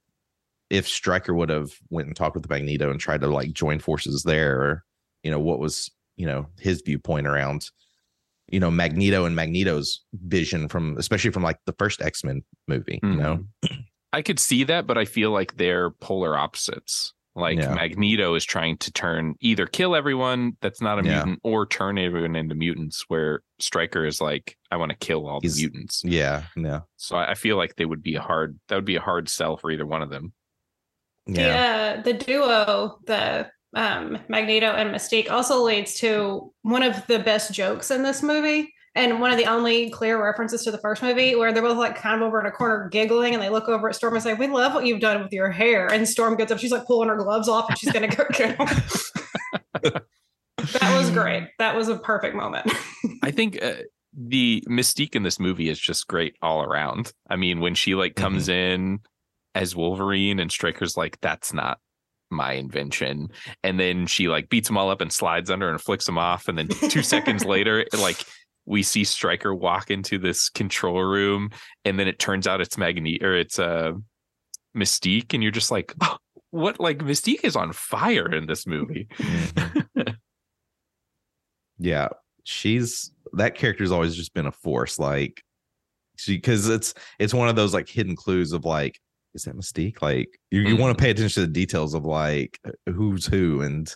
if 0.69 0.87
Stryker 0.87 1.33
would 1.33 1.49
have 1.49 1.71
went 1.89 2.07
and 2.07 2.15
talked 2.15 2.35
with 2.35 2.49
Magneto 2.49 2.89
and 2.89 2.99
tried 2.99 3.21
to 3.21 3.27
like 3.27 3.53
join 3.53 3.79
forces 3.79 4.23
there, 4.23 4.59
or 4.59 4.83
you 5.21 5.31
know 5.31 5.39
what 5.39 5.59
was 5.59 5.91
you 6.15 6.25
know 6.25 6.47
his 6.59 6.81
viewpoint 6.81 7.27
around 7.27 7.69
you 8.49 8.59
know 8.59 8.71
Magneto 8.71 9.25
and 9.25 9.35
Magneto's 9.35 10.03
vision 10.13 10.67
from 10.67 10.97
especially 10.97 11.31
from 11.31 11.43
like 11.43 11.57
the 11.65 11.75
first 11.77 12.01
X 12.01 12.23
Men 12.23 12.43
movie. 12.67 12.99
You 13.03 13.15
know, 13.15 13.45
mm-hmm. 13.65 13.75
i 14.13 14.21
could 14.21 14.39
see 14.39 14.63
that 14.63 14.87
but 14.87 14.97
i 14.97 15.03
feel 15.05 15.31
like 15.31 15.57
they're 15.57 15.89
polar 15.89 16.37
opposites 16.37 17.13
Like 17.35 17.57
Yeah. 17.57 17.73
Magneto 17.73 18.35
is 18.35 18.45
trying 18.45 18.77
to 18.77 18.91
turn 18.91 19.33
either 19.41 19.65
kill 19.65 19.95
everyone 19.95 20.55
that's 20.61 20.81
not 20.81 20.99
a 20.99 21.03
Yeah. 21.03 21.15
mutant 21.25 21.39
or 21.43 21.65
turn 21.65 21.97
everyone 21.97 22.35
into 22.35 22.53
mutants. 22.53 23.05
Where 23.07 23.41
Stryker 23.59 24.05
is 24.05 24.21
like, 24.21 24.55
I 24.69 24.75
want 24.77 24.91
to 24.91 24.97
kill 25.07 25.25
all 25.27 25.41
He's- 25.41 25.55
the 25.55 25.63
mutants. 25.63 26.03
Yeah, 26.05 26.43
yeah, 26.55 26.81
So 26.95 27.17
I, 27.17 27.31
I 27.31 27.33
feel 27.33 27.57
like 27.57 27.75
they 27.75 27.85
would 27.85 28.03
be 28.03 28.13
a 28.17 28.21
hard. 28.21 28.59
That 28.67 28.75
would 28.75 28.85
be 28.85 28.97
a 28.97 29.01
hard 29.09 29.29
sell 29.29 29.57
for 29.57 29.71
either 29.71 29.83
one 29.95 30.03
of 30.03 30.11
them. 30.11 30.31
yeah. 31.25 31.95
The, 31.95 31.99
uh, 31.99 32.01
the 32.03 32.13
duo, 32.13 32.99
the 33.07 33.49
um, 33.75 34.19
Magneto 34.27 34.67
and 34.67 34.93
Mystique, 34.93 35.31
also 35.31 35.63
leads 35.63 35.95
to 36.01 36.53
one 36.61 36.83
of 36.83 37.05
the 37.07 37.17
best 37.17 37.51
jokes 37.51 37.89
in 37.89 38.03
this 38.03 38.21
movie. 38.21 38.71
And 38.95 39.19
one 39.19 39.31
of 39.31 39.37
the 39.37 39.45
only 39.45 39.89
clear 39.89 40.23
references 40.23 40.63
to 40.63 40.71
the 40.71 40.77
first 40.77 41.01
movie, 41.01 41.35
where 41.35 41.51
they're 41.51 41.63
both 41.63 41.77
like 41.77 41.95
kind 41.95 42.21
of 42.21 42.27
over 42.27 42.39
in 42.39 42.45
a 42.45 42.51
corner 42.51 42.89
giggling, 42.89 43.33
and 43.33 43.41
they 43.41 43.49
look 43.49 43.67
over 43.67 43.89
at 43.89 43.95
Storm 43.95 44.13
and 44.13 44.21
say, 44.23 44.35
"We 44.35 44.47
love 44.47 44.73
what 44.73 44.85
you've 44.85 44.99
done 44.99 45.23
with 45.23 45.33
your 45.33 45.49
hair." 45.49 45.91
And 45.91 46.07
Storm 46.07 46.35
gets 46.35 46.51
up, 46.51 46.59
she's 46.59 46.71
like 46.71 46.85
pulling 46.85 47.09
her 47.09 47.15
gloves 47.15 47.49
off, 47.49 47.69
and 47.69 47.77
she's 47.77 47.91
gonna 47.91 48.07
go 48.07 48.23
get 48.31 48.57
them. 48.57 48.67
that 49.81 50.97
was 50.97 51.09
great. 51.09 51.49
That 51.57 51.75
was 51.75 51.87
a 51.87 51.97
perfect 51.97 52.35
moment. 52.35 52.71
I 53.23 53.31
think 53.31 53.61
uh, 53.63 53.73
the 54.15 54.63
mystique 54.69 55.15
in 55.15 55.23
this 55.23 55.39
movie 55.39 55.69
is 55.69 55.79
just 55.79 56.07
great 56.07 56.35
all 56.41 56.61
around. 56.61 57.11
I 57.27 57.35
mean, 57.35 57.59
when 57.59 57.75
she 57.75 57.95
like 57.95 58.15
comes 58.15 58.47
in 58.47 58.99
as 59.55 59.75
Wolverine 59.75 60.39
and 60.39 60.51
Stryker's 60.51 60.97
like, 60.97 61.19
that's 61.21 61.53
not 61.53 61.79
my 62.29 62.53
invention. 62.53 63.29
And 63.63 63.79
then 63.79 64.07
she 64.07 64.27
like 64.27 64.49
beats 64.49 64.67
them 64.67 64.77
all 64.77 64.89
up 64.89 65.01
and 65.01 65.11
slides 65.11 65.49
under 65.49 65.69
and 65.69 65.79
flicks 65.79 66.05
them 66.05 66.17
off. 66.17 66.47
And 66.47 66.57
then 66.57 66.67
two 66.67 67.03
seconds 67.03 67.45
later, 67.45 67.85
like 67.97 68.23
we 68.65 68.83
see 68.83 69.03
Stryker 69.03 69.53
walk 69.53 69.91
into 69.91 70.17
this 70.17 70.49
control 70.49 71.01
room 71.01 71.49
and 71.85 71.99
then 71.99 72.07
it 72.07 72.19
turns 72.19 72.47
out 72.47 72.61
it's 72.61 72.77
Magneto 72.77 73.25
or 73.25 73.35
it's 73.35 73.59
uh 73.59 73.93
Mystique. 74.75 75.33
And 75.33 75.43
you're 75.43 75.51
just 75.51 75.71
like, 75.71 75.93
oh, 76.01 76.17
what 76.51 76.79
like 76.79 76.99
Mystique 76.99 77.43
is 77.43 77.55
on 77.55 77.73
fire 77.73 78.33
in 78.33 78.47
this 78.47 78.65
movie. 78.65 79.07
yeah 81.83 82.07
she's 82.43 83.11
that 83.33 83.55
character's 83.55 83.91
always 83.91 84.15
just 84.15 84.33
been 84.33 84.47
a 84.47 84.51
force 84.51 84.97
like 84.97 85.43
she 86.15 86.37
because 86.37 86.69
it's 86.69 86.93
it's 87.19 87.33
one 87.33 87.49
of 87.49 87.55
those 87.57 87.73
like 87.73 87.89
hidden 87.89 88.15
clues 88.15 88.53
of 88.53 88.63
like 88.63 88.99
is 89.33 89.43
that 89.43 89.57
mystique 89.57 90.01
like 90.01 90.39
you, 90.49 90.61
you 90.61 90.77
want 90.77 90.97
to 90.97 91.01
pay 91.01 91.09
attention 91.09 91.41
to 91.41 91.47
the 91.47 91.53
details 91.53 91.93
of 91.93 92.05
like 92.05 92.57
who's 92.85 93.25
who 93.25 93.61
and 93.61 93.95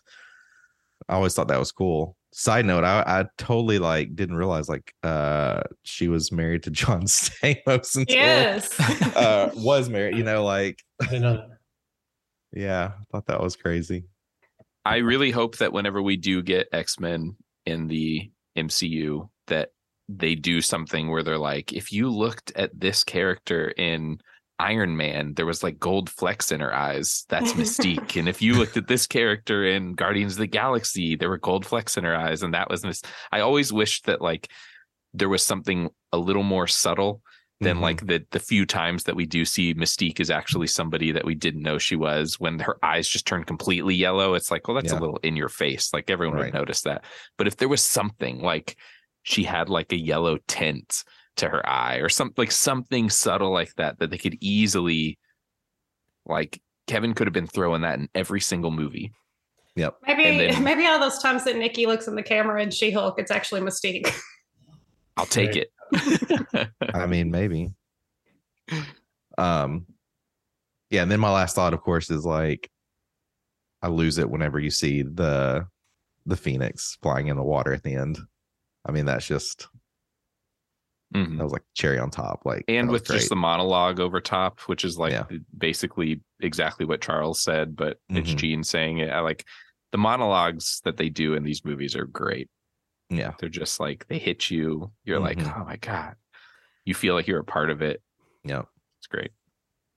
i 1.08 1.14
always 1.14 1.34
thought 1.34 1.48
that 1.48 1.60
was 1.60 1.72
cool 1.72 2.17
side 2.34 2.66
note 2.66 2.84
i 2.84 3.02
i 3.08 3.26
totally 3.38 3.80
like 3.80 4.16
didn't 4.16 4.36
realize 4.36 4.68
like 4.70 4.94
uh 5.04 5.62
she 5.84 6.08
was 6.08 6.32
married 6.32 6.62
to 6.64 6.70
john 6.70 7.02
stamos 7.06 7.96
until 7.96 8.16
Yes. 8.16 8.80
uh 9.16 9.50
was 9.56 9.90
married 9.90 10.18
you 10.18 10.24
know 10.24 10.44
like 10.44 10.84
I 11.10 11.18
know 11.18 11.48
yeah 12.52 12.92
i 13.00 13.04
thought 13.12 13.26
that 13.28 13.42
was 13.42 13.56
crazy 13.56 14.06
I 14.86 14.98
really 14.98 15.32
hope 15.32 15.58
that 15.58 15.74
whenever 15.74 16.02
we 16.02 16.16
do 16.16 16.42
get 16.42 16.70
X 16.72 16.98
Men 16.98 17.36
in 17.66 17.88
the 17.88 18.32
MCU, 18.58 19.28
that 19.48 19.72
they 20.08 20.34
do 20.34 20.62
something 20.62 21.10
where 21.10 21.24
they're 21.24 21.38
like, 21.38 21.74
if 21.74 21.92
you 21.92 22.10
looked 22.10 22.54
at 22.56 22.72
this 22.74 23.04
character 23.04 23.68
in 23.72 24.20
Iron 24.60 24.98
Man, 24.98 25.34
there 25.36 25.46
was 25.46 25.62
like 25.64 25.80
gold 25.80 26.10
flecks 26.10 26.52
in 26.52 26.60
her 26.62 26.74
eyes. 26.74 27.26
That's 27.30 27.54
Mystique. 27.62 28.18
and 28.18 28.28
if 28.28 28.42
you 28.42 28.56
looked 28.56 28.78
at 28.78 28.88
this 28.88 29.06
character 29.08 29.66
in 29.66 29.94
Guardians 29.94 30.34
of 30.34 30.40
the 30.40 30.48
Galaxy, 30.48 31.16
there 31.16 31.30
were 31.30 31.38
gold 31.38 31.66
flecks 31.66 31.96
in 31.98 32.04
her 32.04 32.16
eyes, 32.16 32.42
and 32.44 32.54
that 32.54 32.70
was 32.70 32.84
Mis- 32.84 33.04
I 33.32 33.42
always 33.42 33.72
wished 33.72 34.06
that 34.06 34.22
like 34.22 34.50
there 35.14 35.30
was 35.30 35.44
something 35.44 35.90
a 36.12 36.18
little 36.18 36.44
more 36.44 36.68
subtle 36.68 37.22
than 37.60 37.78
Mhm. 37.78 37.82
like 37.82 38.06
the 38.06 38.24
the 38.32 38.40
few 38.40 38.66
times 38.68 39.06
that 39.06 39.16
we 39.16 39.26
do 39.26 39.44
see 39.46 39.74
Mystique 39.74 40.20
is 40.20 40.30
actually 40.30 40.68
somebody 40.68 41.12
that 41.12 41.26
we 41.26 41.34
didn't 41.34 41.64
know 41.64 41.78
she 41.80 41.96
was 41.96 42.40
when 42.40 42.60
her 42.60 42.78
eyes 42.84 43.08
just 43.08 43.26
turn 43.26 43.44
completely 43.46 43.96
yellow. 43.96 44.36
It's 44.36 44.52
like, 44.52 44.68
well, 44.68 44.76
that's 44.76 44.92
Yeah. 44.92 45.00
a 45.00 45.02
little 45.02 45.18
in 45.24 45.36
your 45.36 45.50
face. 45.50 45.92
Like 45.92 46.10
everyone 46.12 46.38
Right. 46.38 46.46
would 46.46 46.54
notice 46.54 46.82
that. 46.82 47.04
But 47.38 47.48
if 47.48 47.58
there 47.58 47.68
was 47.68 47.84
something 47.84 48.42
like 48.42 48.76
she 49.24 49.44
had 49.44 49.70
like 49.70 49.92
a 49.92 49.98
yellow 49.98 50.38
tint 50.48 51.04
to 51.38 51.50
her 51.50 51.68
eye 51.68 51.98
or 51.98 52.10
something 52.10 52.36
like 52.38 52.52
something 52.52 53.10
subtle 53.10 53.52
like 53.52 53.74
that 53.76 54.00
that 54.00 54.10
they 54.12 54.18
could 54.18 54.38
easily 54.42 55.18
like 56.26 56.62
Kevin 56.88 57.14
could 57.14 57.28
have 57.28 57.34
been 57.34 57.48
throwing 57.48 57.82
that 57.82 58.00
in 58.00 58.10
every 58.16 58.42
single 58.42 58.72
movie. 58.72 59.12
Yep. 59.76 59.98
Maybe 60.08 60.24
then- 60.52 60.64
maybe 60.64 60.86
all 60.88 61.00
those 61.00 61.20
times 61.20 61.44
that 61.46 61.56
Nikki 61.58 61.86
looks 61.86 62.08
in 62.08 62.16
the 62.16 62.24
camera 62.24 62.62
in 62.62 62.72
She 62.72 62.92
Hulk, 62.92 63.20
it's 63.20 63.32
actually 63.32 63.62
Mystique. 63.62 64.12
I'll 65.18 65.26
take 65.26 65.50
Right. 65.50 65.68
it. 66.54 66.70
I 66.94 67.06
mean, 67.06 67.32
maybe. 67.32 67.70
Um, 69.38 69.86
yeah, 70.90 71.04
and 71.04 71.12
then 71.12 71.20
my 71.20 71.32
last 71.32 71.56
thought, 71.56 71.74
of 71.74 71.82
course, 71.82 72.10
is 72.10 72.26
like 72.26 72.70
I 73.82 73.88
lose 73.90 74.18
it 74.18 74.30
whenever 74.30 74.60
you 74.60 74.72
see 74.72 75.04
the 75.04 75.68
the 76.26 76.36
phoenix 76.38 76.98
flying 77.02 77.28
in 77.28 77.38
the 77.38 77.44
water 77.44 77.74
at 77.74 77.84
the 77.84 77.94
end. 77.96 78.18
I 78.86 78.92
mean, 78.92 79.06
that's 79.06 79.28
just 79.28 79.68
Mhm. 81.16 81.38
that 81.38 81.44
was 81.44 81.54
like 81.54 81.64
cherry 81.74 81.98
on 82.00 82.10
top. 82.12 82.42
Like 82.46 82.66
and 82.68 82.90
with 82.90 83.06
just 83.08 83.30
the 83.30 83.36
monologue 83.36 84.00
over 84.00 84.20
top, 84.20 84.60
which 84.62 84.84
is 84.84 84.98
like 84.98 85.14
Yeah. 85.14 85.26
basically 85.58 86.22
exactly 86.42 86.86
what 86.86 87.02
Charles 87.02 87.42
said, 87.42 87.76
but 87.76 88.00
it's 88.10 88.32
Mhm. 88.34 88.38
Jean 88.38 88.64
saying 88.64 88.98
it. 89.00 89.10
I 89.10 89.22
like 89.22 89.46
the 89.92 89.98
monologues 89.98 90.82
that 90.84 90.98
they 90.98 91.08
do 91.10 91.34
in 91.34 91.44
these 91.44 91.64
movies 91.64 91.96
are 91.96 92.06
great. 92.06 92.50
yeah, 93.10 93.34
They're 93.40 93.48
just 93.48 93.80
like 93.80 94.06
they 94.10 94.18
hit 94.20 94.52
you. 94.52 94.92
You're 95.06 95.20
like, 95.22 95.38
Mhm. 95.38 95.58
oh 95.62 95.64
my 95.64 95.78
god. 95.78 96.16
You 96.84 96.94
feel 96.94 97.16
like 97.16 97.26
you're 97.26 97.40
a 97.40 97.44
part 97.46 97.70
of 97.70 97.82
it. 97.82 98.02
yeah. 98.44 98.64
It's 99.00 99.08
great. 99.08 99.32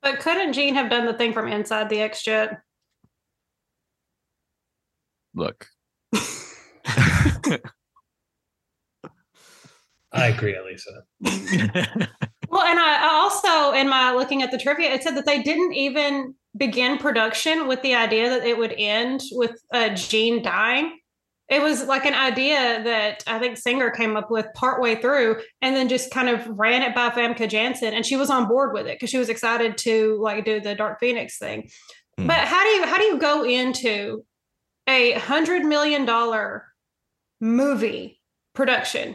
But 0.02 0.20
couldn't 0.20 0.52
Jean 0.52 0.74
have 0.76 0.88
done 0.90 1.06
the 1.06 1.14
thing 1.14 1.32
from 1.32 1.48
inside 1.48 1.88
the 1.88 2.00
X 2.00 2.22
Jet? 2.22 2.62
Look, 5.34 5.66
I 10.12 10.28
agree, 10.28 10.56
Elisa. 10.56 12.08
Well, 12.50 12.62
and 12.62 12.80
I, 12.80 13.06
I 13.06 13.14
also, 13.14 13.72
in 13.78 13.88
my 13.88 14.12
looking 14.12 14.42
at 14.42 14.50
the 14.50 14.58
trivia, 14.58 14.92
it 14.92 15.04
said 15.04 15.16
that 15.16 15.24
they 15.24 15.40
didn't 15.40 15.72
even 15.72 16.34
begin 16.56 16.98
production 16.98 17.68
with 17.68 17.80
the 17.82 17.94
idea 17.94 18.28
that 18.28 18.44
it 18.44 18.58
would 18.58 18.74
end 18.76 19.22
with 19.32 19.62
uh, 19.72 19.90
Jean 19.90 20.42
dying. 20.42 20.98
It 21.48 21.62
was 21.62 21.84
like 21.84 22.06
an 22.06 22.14
idea 22.14 22.82
that 22.82 23.22
I 23.28 23.38
think 23.38 23.56
Singer 23.56 23.90
came 23.90 24.16
up 24.16 24.30
with 24.32 24.46
partway 24.54 24.96
through, 24.96 25.40
and 25.62 25.76
then 25.76 25.88
just 25.88 26.10
kind 26.10 26.28
of 26.28 26.44
ran 26.48 26.82
it 26.82 26.94
by 26.94 27.10
Famke 27.10 27.48
Janssen, 27.48 27.94
and 27.94 28.04
she 28.04 28.16
was 28.16 28.30
on 28.30 28.48
board 28.48 28.72
with 28.72 28.86
it 28.86 28.96
because 28.96 29.10
she 29.10 29.18
was 29.18 29.28
excited 29.28 29.78
to 29.78 30.18
like 30.20 30.44
do 30.44 30.60
the 30.60 30.74
Dark 30.74 30.98
Phoenix 30.98 31.38
thing. 31.38 31.68
Hmm. 32.18 32.26
But 32.26 32.38
how 32.38 32.62
do 32.64 32.70
you 32.70 32.84
how 32.84 32.98
do 32.98 33.04
you 33.04 33.18
go 33.18 33.44
into 33.44 34.24
a 34.88 35.12
hundred 35.12 35.64
million 35.64 36.04
dollar 36.04 36.66
movie 37.40 38.20
production 38.54 39.14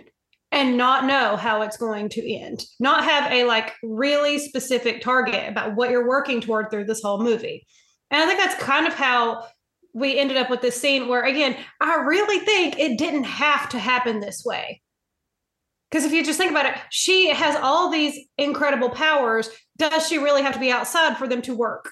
and 0.51 0.77
not 0.77 1.05
know 1.05 1.35
how 1.35 1.61
it's 1.61 1.77
going 1.77 2.09
to 2.09 2.33
end. 2.33 2.63
Not 2.79 3.03
have 3.03 3.31
a 3.31 3.43
like 3.43 3.73
really 3.83 4.39
specific 4.39 5.01
target 5.01 5.49
about 5.49 5.75
what 5.75 5.89
you're 5.89 6.07
working 6.07 6.41
toward 6.41 6.69
through 6.69 6.85
this 6.85 7.01
whole 7.01 7.21
movie. 7.21 7.65
And 8.11 8.21
i 8.21 8.25
think 8.25 8.39
that's 8.39 8.61
kind 8.63 8.87
of 8.87 8.93
how 8.93 9.47
we 9.93 10.17
ended 10.17 10.37
up 10.37 10.49
with 10.49 10.61
this 10.61 10.79
scene 10.79 11.07
where 11.07 11.23
again 11.23 11.55
i 11.81 11.95
really 11.95 12.39
think 12.45 12.77
it 12.77 12.97
didn't 12.97 13.23
have 13.23 13.69
to 13.69 13.79
happen 13.79 14.19
this 14.19 14.43
way. 14.45 14.81
Because 15.89 16.05
if 16.05 16.11
you 16.11 16.23
just 16.23 16.37
think 16.37 16.51
about 16.51 16.65
it 16.65 16.75
she 16.91 17.29
has 17.29 17.55
all 17.61 17.89
these 17.89 18.17
incredible 18.37 18.89
powers. 18.89 19.49
Does 19.77 20.07
she 20.07 20.17
really 20.17 20.41
have 20.41 20.53
to 20.53 20.59
be 20.59 20.71
outside 20.71 21.17
for 21.17 21.27
them 21.27 21.41
to 21.43 21.55
work? 21.55 21.91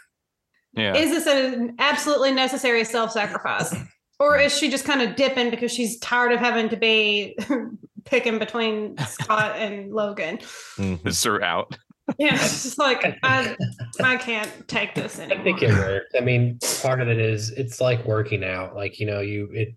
Yeah. 0.76 0.96
is 0.96 1.12
this 1.12 1.28
an 1.28 1.76
absolutely 1.78 2.32
necessary 2.32 2.84
self-sacrifice 2.84 3.76
or 4.24 4.38
is 4.38 4.58
she 4.58 4.70
just 4.70 4.86
kind 4.86 5.02
of 5.02 5.16
dipping 5.16 5.50
because 5.50 5.72
she's 5.72 5.98
tired 6.00 6.32
of 6.32 6.40
having 6.40 6.70
to 6.70 6.78
be 6.78 7.38
picking 8.06 8.40
between 8.40 8.98
scott 9.08 9.56
and 9.58 9.94
logan 9.94 10.38
Mhm. 10.78 11.06
Is 11.08 11.24
her 11.24 11.42
out. 11.44 11.76
yeah 12.18 12.36
it's 12.36 12.64
just 12.64 12.78
like 12.78 13.02
i 13.24 13.56
i 14.04 14.18
can't 14.18 14.52
take 14.68 14.94
this 14.94 15.20
anymore. 15.20 15.38
I 15.38 15.42
anymore 15.42 15.60
think 15.60 15.72
it 15.72 15.78
worked. 15.78 16.16
I 16.18 16.22
mean, 16.22 16.60
part 16.82 17.00
of 17.02 17.08
it 17.08 17.20
is 17.20 17.52
it's 17.52 17.80
like 17.80 18.04
working 18.06 18.44
out. 18.44 18.76
Like 18.76 19.00
you 19.00 19.06
know, 19.06 19.22
you 19.22 19.50
it 19.54 19.70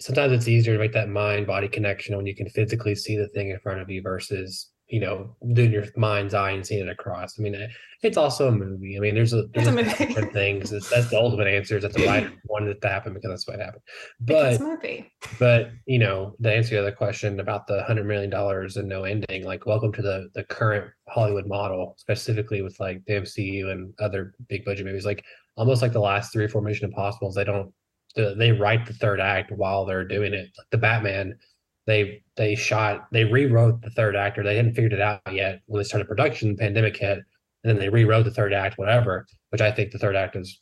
sometimes 0.00 0.32
it's 0.32 0.48
easier 0.48 0.72
to 0.74 0.80
make 0.80 0.92
that 0.94 1.08
mind 1.08 1.46
body 1.46 1.68
connection 1.68 2.16
when 2.16 2.26
you 2.26 2.34
can 2.34 2.48
physically 2.48 2.94
see 2.94 3.16
the 3.16 3.28
thing 3.28 3.50
in 3.50 3.58
front 3.60 3.80
of 3.80 3.90
you 3.90 4.00
versus 4.02 4.70
you 4.88 5.00
know 5.00 5.34
doing 5.54 5.72
your 5.72 5.84
mind's 5.96 6.34
eye 6.34 6.50
and 6.50 6.66
seeing 6.66 6.86
it 6.86 6.90
across. 6.90 7.38
I 7.38 7.42
mean, 7.42 7.54
it- 7.54 7.70
it's 8.02 8.18
also 8.18 8.48
a 8.48 8.52
movie. 8.52 8.98
I 8.98 9.00
mean, 9.00 9.14
there's 9.14 9.32
a 9.32 9.46
there's 9.54 9.66
a 9.66 9.70
a 9.70 9.74
movie. 9.76 9.88
different 9.88 10.32
things. 10.34 10.72
It's, 10.72 10.90
that's 10.90 11.08
the 11.08 11.16
ultimate 11.18 11.46
answer. 11.46 11.78
Is 11.78 11.84
that 11.84 11.94
the 11.94 12.06
right 12.06 12.30
wanted 12.44 12.68
it 12.76 12.82
to 12.82 12.88
happen 12.88 13.14
because 13.14 13.30
that's 13.30 13.48
what 13.48 13.58
happened. 13.58 13.82
because 14.22 14.58
But 14.58 14.66
movie 14.66 15.10
but 15.38 15.70
you 15.86 15.98
know, 15.98 16.36
to 16.42 16.52
answer 16.54 16.74
the 16.74 16.80
other 16.82 16.92
question 16.92 17.40
about 17.40 17.66
the 17.66 17.82
hundred 17.84 18.04
million 18.06 18.28
dollars 18.28 18.76
and 18.76 18.86
no 18.90 19.04
ending, 19.04 19.44
like 19.44 19.64
welcome 19.64 19.90
to 19.92 20.02
the 20.02 20.28
the 20.34 20.44
current 20.44 20.90
Hollywood 21.08 21.46
model, 21.46 21.94
specifically 21.98 22.60
with 22.60 22.78
like 22.78 23.02
the 23.06 23.14
MCU 23.14 23.70
and 23.70 23.94
other 24.00 24.34
big 24.50 24.66
budget 24.66 24.84
movies. 24.84 25.06
Like 25.06 25.24
almost 25.56 25.80
like 25.80 25.92
the 25.94 26.00
last 26.00 26.30
three 26.30 26.44
or 26.44 26.48
four 26.50 26.60
Mission 26.60 26.84
Impossibles, 26.90 27.34
they 27.34 27.44
don't 27.44 27.72
the, 28.16 28.34
they 28.38 28.52
write 28.52 28.84
the 28.86 28.92
third 28.92 29.18
act 29.18 29.50
while 29.50 29.86
they're 29.86 30.04
doing 30.04 30.34
it. 30.34 30.50
Like 30.58 30.66
the 30.70 30.78
Batman, 30.78 31.38
they 31.86 32.22
they 32.36 32.54
shot 32.54 33.06
they 33.12 33.24
rewrote 33.24 33.82
the 33.82 33.90
third 33.90 34.16
act 34.16 34.38
or 34.38 34.42
they 34.42 34.56
hadn't 34.56 34.74
figured 34.74 34.92
it 34.92 35.00
out 35.00 35.20
yet 35.32 35.60
when 35.66 35.80
they 35.80 35.84
started 35.84 36.08
production. 36.08 36.50
The 36.50 36.56
pandemic 36.56 36.96
hit, 36.96 37.18
and 37.18 37.24
then 37.64 37.78
they 37.78 37.88
rewrote 37.88 38.24
the 38.24 38.30
third 38.30 38.52
act, 38.52 38.78
whatever. 38.78 39.26
Which 39.50 39.60
I 39.60 39.70
think 39.70 39.90
the 39.92 39.98
third 39.98 40.16
act 40.16 40.34
is 40.36 40.60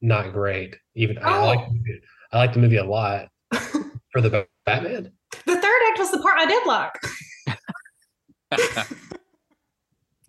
not 0.00 0.32
great. 0.32 0.76
Even 0.94 1.18
I 1.18 1.38
Oh. 1.38 1.46
like 1.46 1.66
the 1.66 1.72
movie- 1.74 2.00
I 2.32 2.38
like 2.38 2.52
the 2.54 2.58
movie 2.60 2.76
a 2.76 2.84
lot 2.84 3.28
for 4.10 4.20
the 4.20 4.46
Batman. 4.66 5.12
The 5.46 5.54
third 5.60 5.82
act 5.90 5.98
was 5.98 6.10
the 6.10 6.18
part 6.18 6.38
I 6.38 6.46
did 6.46 6.66
like. 6.66 6.92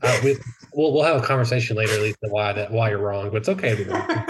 Uh, 0.01 0.19
we, 0.21 0.35
we'll 0.73 0.91
we'll 0.93 1.03
have 1.03 1.15
a 1.21 1.25
conversation 1.25 1.77
later, 1.77 1.97
Lisa, 2.01 2.17
why 2.27 2.51
that 2.51 2.69
why 2.71 2.89
you're 2.89 2.97
wrong, 2.99 3.29
but 3.29 3.37
it's 3.37 3.47
okay 3.47 3.73
to 3.73 3.83
be 3.85 3.89
wrong. 3.89 4.27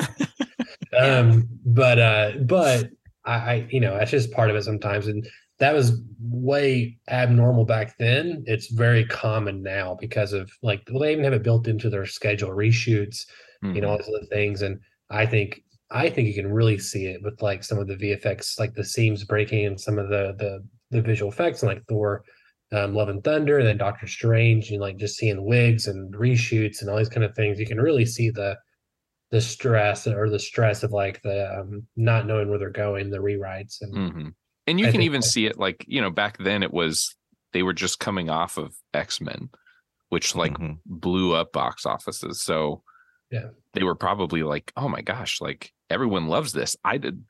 um, 1.00 1.50
but 1.66 1.98
uh, 1.98 2.32
but 2.42 2.90
I, 3.26 3.34
I 3.34 3.68
you 3.72 3.80
know 3.80 3.98
that's 3.98 4.12
just 4.12 4.32
part 4.32 4.52
of 4.52 4.56
it 4.56 4.64
sometimes, 4.64 5.08
and 5.08 5.28
that 5.60 5.74
was 5.74 6.02
way 6.20 6.98
abnormal 7.10 7.66
back 7.66 7.98
then. 7.98 8.44
It's 8.48 8.72
very 8.72 9.06
common 9.06 9.62
now 9.62 9.96
because 10.00 10.34
of 10.34 10.52
like 10.62 10.84
well, 10.90 11.00
they 11.02 11.12
even 11.12 11.24
have 11.24 11.34
it 11.34 11.44
built 11.44 11.68
into 11.68 11.90
their 11.90 12.06
schedule, 12.06 12.50
reshoots, 12.50 13.26
you 13.72 13.82
know, 13.82 13.90
all 13.90 13.98
these 13.98 14.10
other 14.10 14.26
things, 14.28 14.62
and 14.62 14.80
I 15.10 15.26
think 15.26 15.64
I 15.92 16.10
think 16.10 16.28
you 16.28 16.34
can 16.34 16.52
really 16.52 16.80
see 16.80 17.06
it 17.08 17.22
with 17.24 17.42
like 17.42 17.64
some 17.64 17.78
of 17.80 17.88
the 17.88 17.96
VFX, 17.96 18.60
like 18.60 18.74
the 18.74 18.84
seams 18.84 19.24
breaking 19.24 19.66
and 19.66 19.80
some 19.80 20.00
of 20.00 20.10
the 20.10 20.34
the 20.38 20.66
the 20.92 21.02
visual 21.02 21.32
effects, 21.32 21.62
and 21.64 21.70
like 21.72 21.84
Thor 21.88 22.24
um, 22.72 22.96
Love 22.96 23.10
and 23.10 23.24
Thunder, 23.24 23.60
and 23.60 23.68
then 23.68 23.78
Doctor 23.78 24.08
Strange, 24.08 24.72
and 24.72 24.82
like 24.82 24.98
just 24.98 25.18
seeing 25.18 25.46
wigs 25.46 25.88
and 25.88 26.14
reshoots 26.16 26.82
and 26.82 26.90
all 26.90 26.98
these 26.98 27.10
kind 27.10 27.24
of 27.24 27.36
things, 27.36 27.60
you 27.60 27.68
can 27.68 27.80
really 27.80 28.06
see 28.06 28.30
the 28.30 28.58
the 29.32 29.42
stress 29.42 30.08
or 30.08 30.30
the 30.30 30.40
stress 30.40 30.84
of 30.84 30.92
like 30.92 31.22
the 31.24 31.60
um, 31.60 31.88
not 31.96 32.28
knowing 32.28 32.50
where 32.50 32.60
they're 32.60 32.70
going, 32.70 33.10
the 33.10 33.18
rewrites, 33.18 33.78
and 33.82 33.94
hmm 34.14 34.30
And 34.68 34.80
you 34.80 34.88
I 34.88 34.92
can 34.92 35.02
even 35.02 35.22
that- 35.22 35.28
see 35.28 35.46
it 35.46 35.58
like, 35.60 35.86
you 35.88 36.02
know, 36.02 36.10
back 36.10 36.38
then 36.38 36.64
it 36.64 36.72
was 36.74 37.16
they 37.52 37.64
were 37.64 37.74
just 37.74 38.00
coming 38.00 38.30
off 38.30 38.58
of 38.58 38.74
X-Men, 38.94 39.50
which 40.10 40.36
like 40.36 40.54
Mhm. 40.54 40.80
blew 40.86 41.34
up 41.36 41.52
box 41.52 41.86
offices. 41.86 42.42
So 42.42 42.84
Yeah. 43.30 43.50
they 43.74 43.84
were 43.84 43.96
probably 43.96 44.44
like, 44.44 44.72
oh 44.76 44.88
my 44.90 45.02
gosh, 45.02 45.40
like 45.42 45.72
everyone 45.90 46.28
loves 46.28 46.54
this. 46.54 46.76
I 46.84 46.98
did 46.98 47.24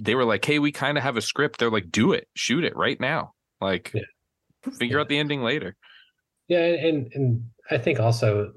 they 0.00 0.14
were 0.14 0.24
like, 0.24 0.44
hey, 0.44 0.60
we 0.60 0.70
kind 0.70 0.96
of 0.96 1.02
have 1.02 1.16
a 1.16 1.20
script. 1.20 1.58
They're 1.58 1.70
like, 1.72 1.90
do 1.90 2.12
it, 2.12 2.28
shoot 2.36 2.62
it 2.62 2.76
right 2.76 3.00
now. 3.00 3.32
Like 3.60 3.90
Yeah. 3.92 4.02
figure 4.78 5.00
out 5.00 5.08
the 5.08 5.18
ending 5.18 5.42
later. 5.42 5.76
Yeah, 6.46 6.64
and 6.64 7.12
and 7.14 7.50
I 7.70 7.78
think 7.78 7.98
also 8.00 8.52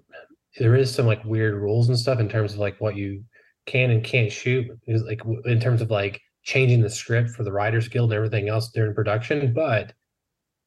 there 0.57 0.75
is 0.75 0.93
some 0.93 1.05
like 1.07 1.23
weird 1.25 1.55
rules 1.55 1.89
and 1.89 1.97
stuff 1.97 2.19
in 2.19 2.29
terms 2.29 2.53
of 2.53 2.59
like 2.59 2.79
what 2.79 2.95
you 2.95 3.23
can 3.65 3.89
and 3.91 4.03
can't 4.03 4.31
shoot, 4.31 4.67
is 4.87 5.03
like 5.03 5.21
in 5.45 5.59
terms 5.59 5.81
of 5.81 5.89
like 5.91 6.21
changing 6.43 6.81
the 6.81 6.89
script 6.89 7.29
for 7.31 7.43
the 7.43 7.51
Writers 7.51 7.87
Guild 7.87 8.11
and 8.11 8.17
everything 8.17 8.49
else 8.49 8.71
during 8.71 8.93
production. 8.93 9.53
But 9.53 9.93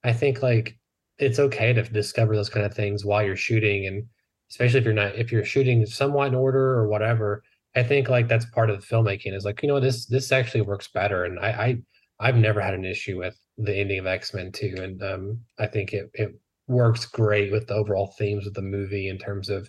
I 0.03 0.13
think 0.13 0.43
like 0.43 0.79
it's 1.19 1.39
okay 1.39 1.73
to 1.73 1.83
discover 1.83 2.37
those 2.37 2.51
kind 2.51 2.67
of 2.67 2.75
things 2.75 3.05
while 3.05 3.23
you're 3.23 3.37
shooting, 3.37 3.87
and 3.87 4.05
especially 4.51 4.81
if 4.81 4.85
you're 4.85 4.95
not 4.95 5.17
if 5.17 5.33
you're 5.33 5.45
shooting 5.45 5.85
somewhat 5.87 6.29
in 6.29 6.35
order 6.35 6.75
or 6.75 6.89
whatever. 6.89 7.43
I 7.77 7.83
think 7.83 8.09
like 8.09 8.29
that's 8.29 8.45
part 8.47 8.71
of 8.71 8.81
the 8.81 8.87
filmmaking 8.87 9.35
is 9.35 9.45
like 9.45 9.63
you 9.63 9.69
know 9.69 9.81
this 9.81 10.07
this 10.07 10.33
actually 10.33 10.63
works 10.63 10.89
better, 10.89 11.25
and 11.25 11.39
I, 11.41 11.49
I 11.49 11.77
I've 12.21 12.37
never 12.37 12.61
had 12.61 12.75
an 12.75 12.85
issue 12.85 13.19
with 13.19 13.37
the 13.59 13.75
ending 13.77 13.99
of 13.99 14.07
X 14.07 14.35
Men 14.35 14.53
Two, 14.53 14.75
and 14.79 15.03
um 15.03 15.41
I 15.59 15.67
think 15.67 15.93
it 15.93 16.11
it 16.15 16.31
works 16.69 17.05
great 17.05 17.53
with 17.53 17.67
the 17.67 17.75
overall 17.75 18.15
themes 18.19 18.47
of 18.47 18.55
the 18.55 18.63
movie 18.63 19.09
in 19.09 19.19
terms 19.19 19.51
of 19.51 19.69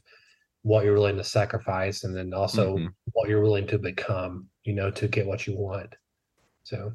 what 0.65 0.83
you're 0.83 0.95
willing 0.95 1.15
to 1.15 1.23
sacrifice 1.23 2.03
and 2.05 2.15
then 2.15 2.33
also 2.33 2.75
Mhm. 2.77 2.89
what 3.13 3.29
you're 3.29 3.43
willing 3.43 3.67
to 3.67 3.77
become, 3.77 4.49
you 4.63 4.73
know, 4.73 4.89
to 4.89 5.07
get 5.07 5.27
what 5.27 5.45
you 5.45 5.55
want. 5.55 5.93
So 6.63 6.93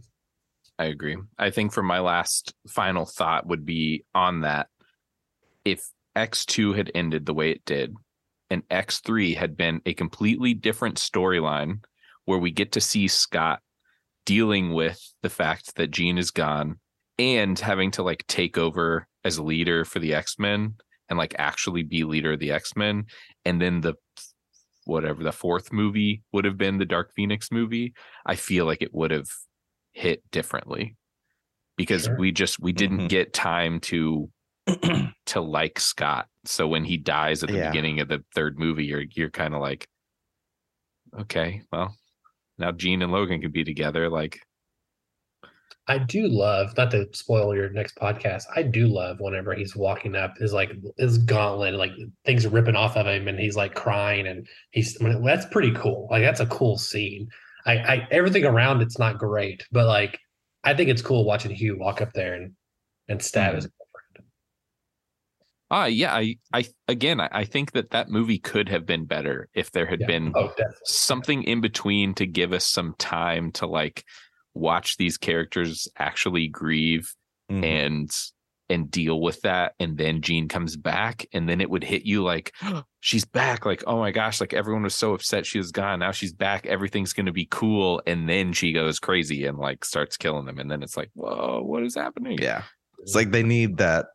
I 0.76 0.86
agree. 0.86 1.16
I 1.38 1.50
think 1.50 1.72
for 1.72 1.82
my 1.84 2.00
last 2.00 2.52
final 2.66 3.06
thought 3.06 3.46
would 3.46 3.64
be 3.64 4.04
on 4.12 4.40
that. 4.40 4.68
If 5.64 5.88
X2 6.16 6.72
had 6.74 6.90
ended 6.96 7.26
the 7.26 7.34
way 7.34 7.52
it 7.52 7.64
did, 7.64 7.94
and 8.50 8.66
X3 8.70 9.34
had 9.36 9.56
been 9.56 9.80
a 9.86 9.94
completely 9.94 10.52
different 10.52 10.96
storyline 10.96 11.84
where 12.24 12.38
we 12.40 12.50
get 12.50 12.72
to 12.72 12.80
see 12.80 13.06
Scott 13.06 13.62
dealing 14.26 14.72
with 14.72 15.00
the 15.22 15.30
fact 15.30 15.76
that 15.76 15.92
Jean 15.92 16.18
is 16.18 16.32
gone 16.32 16.80
and 17.20 17.56
having 17.56 17.92
to 17.92 18.02
like 18.02 18.26
take 18.26 18.58
over 18.58 19.06
as 19.24 19.38
leader 19.38 19.84
for 19.84 20.00
the 20.00 20.12
X-Men 20.12 20.74
and 21.10 21.18
like 21.18 21.34
actually 21.38 21.82
be 21.82 22.04
leader 22.04 22.32
of 22.32 22.38
the 22.40 22.52
X-Men. 22.52 23.04
And 23.44 23.60
then 23.60 23.80
the 23.82 23.94
whatever 24.86 25.22
the 25.22 25.32
fourth 25.32 25.72
movie 25.72 26.22
would 26.32 26.44
have 26.44 26.56
been 26.56 26.78
the 26.78 26.86
Dark 26.86 27.12
Phoenix 27.14 27.50
movie, 27.52 27.92
I 28.24 28.36
feel 28.36 28.64
like 28.64 28.80
it 28.80 28.94
would 28.94 29.10
have 29.10 29.28
hit 29.92 30.22
differently 30.30 30.96
because 31.76 32.04
Sure. 32.04 32.16
we 32.16 32.32
just 32.32 32.58
we 32.60 32.72
didn't 32.72 33.00
Mhm. 33.02 33.08
get 33.08 33.34
time 33.34 33.80
to 33.80 34.30
to 35.26 35.40
like 35.40 35.78
Scott. 35.80 36.28
So 36.44 36.66
when 36.68 36.84
he 36.84 36.96
dies 36.96 37.42
at 37.42 37.50
the 37.50 37.56
Yeah. 37.56 37.70
beginning 37.70 38.00
of 38.00 38.08
the 38.08 38.24
third 38.34 38.58
movie, 38.58 38.84
you're 38.86 39.04
you're 39.14 39.30
kind 39.30 39.54
of 39.54 39.60
like, 39.60 39.86
okay, 41.18 41.62
well, 41.72 41.96
now 42.58 42.72
Jean 42.72 43.02
and 43.02 43.12
Logan 43.12 43.40
can 43.40 43.50
be 43.52 43.64
together. 43.64 44.08
Like, 44.08 44.40
I 45.90 45.98
do 45.98 46.28
love 46.28 46.76
not 46.76 46.92
to 46.92 47.08
spoil 47.12 47.52
your 47.52 47.68
next 47.70 47.96
podcast. 47.96 48.44
I 48.54 48.62
do 48.62 48.86
love 48.86 49.18
whenever 49.18 49.54
he's 49.54 49.74
walking 49.74 50.14
up 50.14 50.38
his 50.38 50.52
like 50.52 50.70
his 50.98 51.18
gauntlet, 51.18 51.74
like 51.74 51.90
things 52.24 52.46
ripping 52.46 52.76
off 52.76 52.96
of 52.96 53.06
him, 53.08 53.26
and 53.26 53.38
he's 53.40 53.56
like 53.56 53.74
crying, 53.74 54.28
and 54.28 54.46
he's 54.70 54.96
I 55.00 55.04
mean, 55.04 55.24
that's 55.24 55.46
pretty 55.46 55.72
cool. 55.72 56.06
Like 56.08 56.22
that's 56.22 56.38
a 56.38 56.46
cool 56.46 56.78
scene. 56.78 57.28
I, 57.66 57.72
I 57.78 58.08
everything 58.12 58.44
around 58.44 58.82
it's 58.82 59.00
not 59.00 59.18
great, 59.18 59.66
but 59.72 59.86
like 59.86 60.20
I 60.62 60.74
think 60.74 60.90
it's 60.90 61.02
cool 61.02 61.24
watching 61.24 61.50
Hugh 61.50 61.76
walk 61.76 62.00
up 62.00 62.12
there 62.12 62.34
and 62.34 62.52
and 63.08 63.20
stab 63.20 63.56
his 63.56 63.66
girlfriend. 63.66 64.30
ah, 65.72 65.86
yeah, 65.86 66.14
I 66.14 66.36
I 66.52 66.66
again, 66.86 67.20
I, 67.20 67.28
I 67.32 67.44
think 67.44 67.72
that 67.72 67.90
that 67.90 68.08
movie 68.10 68.38
could 68.38 68.68
have 68.68 68.86
been 68.86 69.06
better 69.06 69.48
if 69.54 69.72
there 69.72 69.86
had 69.86 70.00
Yeah. 70.00 70.06
been 70.06 70.32
Oh, 70.36 70.52
something 70.84 71.42
in 71.42 71.60
between 71.60 72.14
to 72.14 72.26
give 72.26 72.52
us 72.52 72.64
some 72.64 72.94
time 72.98 73.50
to 73.52 73.66
like 73.66 74.04
watch 74.54 74.96
these 74.96 75.16
characters 75.16 75.88
actually 75.98 76.48
grieve 76.48 77.14
Mhm. 77.50 77.64
and 77.64 78.10
and 78.68 78.88
deal 78.88 79.20
with 79.20 79.40
that 79.40 79.74
and 79.80 79.98
then 79.98 80.22
Jean 80.22 80.46
comes 80.46 80.76
back 80.76 81.26
and 81.32 81.48
then 81.48 81.60
it 81.60 81.68
would 81.68 81.82
hit 81.82 82.04
you 82.04 82.22
like 82.22 82.52
she's 83.00 83.24
back 83.24 83.66
like 83.66 83.82
oh 83.88 83.98
my 83.98 84.12
gosh 84.12 84.40
like 84.40 84.52
everyone 84.54 84.84
was 84.84 84.94
so 84.94 85.12
upset 85.14 85.44
she 85.44 85.58
was 85.58 85.72
gone 85.72 85.98
now 85.98 86.12
she's 86.12 86.32
back 86.32 86.66
everything's 86.66 87.12
going 87.12 87.26
to 87.26 87.32
be 87.32 87.48
cool 87.50 88.00
and 88.06 88.28
then 88.28 88.52
she 88.52 88.72
goes 88.72 89.00
crazy 89.00 89.46
and 89.46 89.58
like 89.58 89.84
starts 89.84 90.16
killing 90.16 90.46
them 90.46 90.60
and 90.60 90.70
then 90.70 90.82
it's 90.84 90.96
like 90.96 91.10
whoa 91.14 91.60
what 91.64 91.82
is 91.82 91.96
happening 91.96 92.38
Yeah. 92.40 92.62
It's 93.00 93.14
like 93.16 93.30
they 93.32 93.42
need 93.42 93.78
that 93.78 94.06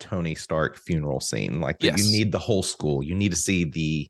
Tony 0.00 0.34
Stark 0.36 0.78
funeral 0.78 1.20
scene. 1.20 1.60
Like 1.60 1.76
Yes. 1.80 1.98
you 1.98 2.10
need 2.16 2.30
the 2.32 2.38
whole 2.38 2.62
school. 2.62 3.02
You 3.02 3.14
need 3.16 3.30
to 3.32 3.36
see 3.36 3.64
the, 3.64 4.08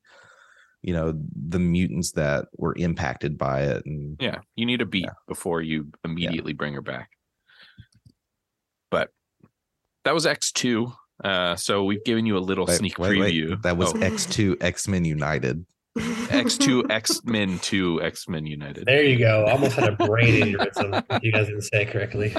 you 0.83 0.93
know, 0.95 1.13
the 1.35 1.59
mutants 1.59 2.13
that 2.13 2.47
were 2.57 2.75
impacted 2.79 3.37
by 3.37 3.63
it. 3.63 3.85
And 3.87 4.17
yeah 4.21 4.39
you 4.57 4.65
need 4.67 4.81
a 4.81 4.87
beat 4.87 5.09
before 5.27 5.61
you 5.63 5.89
immediately 6.05 6.53
bring 6.53 6.75
her 6.75 6.83
back 6.83 7.11
but 8.91 9.11
that 10.05 10.15
was 10.15 10.25
x2 10.25 10.93
uh 11.25 11.57
so 11.57 11.85
we've 11.85 12.05
given 12.05 12.25
you 12.27 12.37
a 12.37 12.41
little 12.41 12.65
Wait, 12.67 12.77
sneak 12.79 12.99
wait, 12.99 13.19
wait. 13.19 13.35
preview 13.35 13.61
That 13.63 13.77
was 13.77 13.91
Oh, 13.91 13.95
X2 13.99 14.57
X 14.63 14.87
Men 14.89 15.05
United. 15.05 15.67
x2 15.99 16.89
x-men 16.91 17.59
2 17.59 18.03
x-men 18.03 18.47
united 18.47 18.87
There 18.87 19.03
you 19.03 19.19
go. 19.19 19.45
I 19.47 19.53
almost 19.53 19.75
had 19.75 19.89
a 19.89 19.97
brain 19.97 20.55
aneurysm. 20.55 21.05
if 21.11 21.23
You 21.25 21.33
guys 21.33 21.47
didn't 21.49 21.63
say 21.63 21.83
it 21.83 21.91
correctly. 21.91 22.33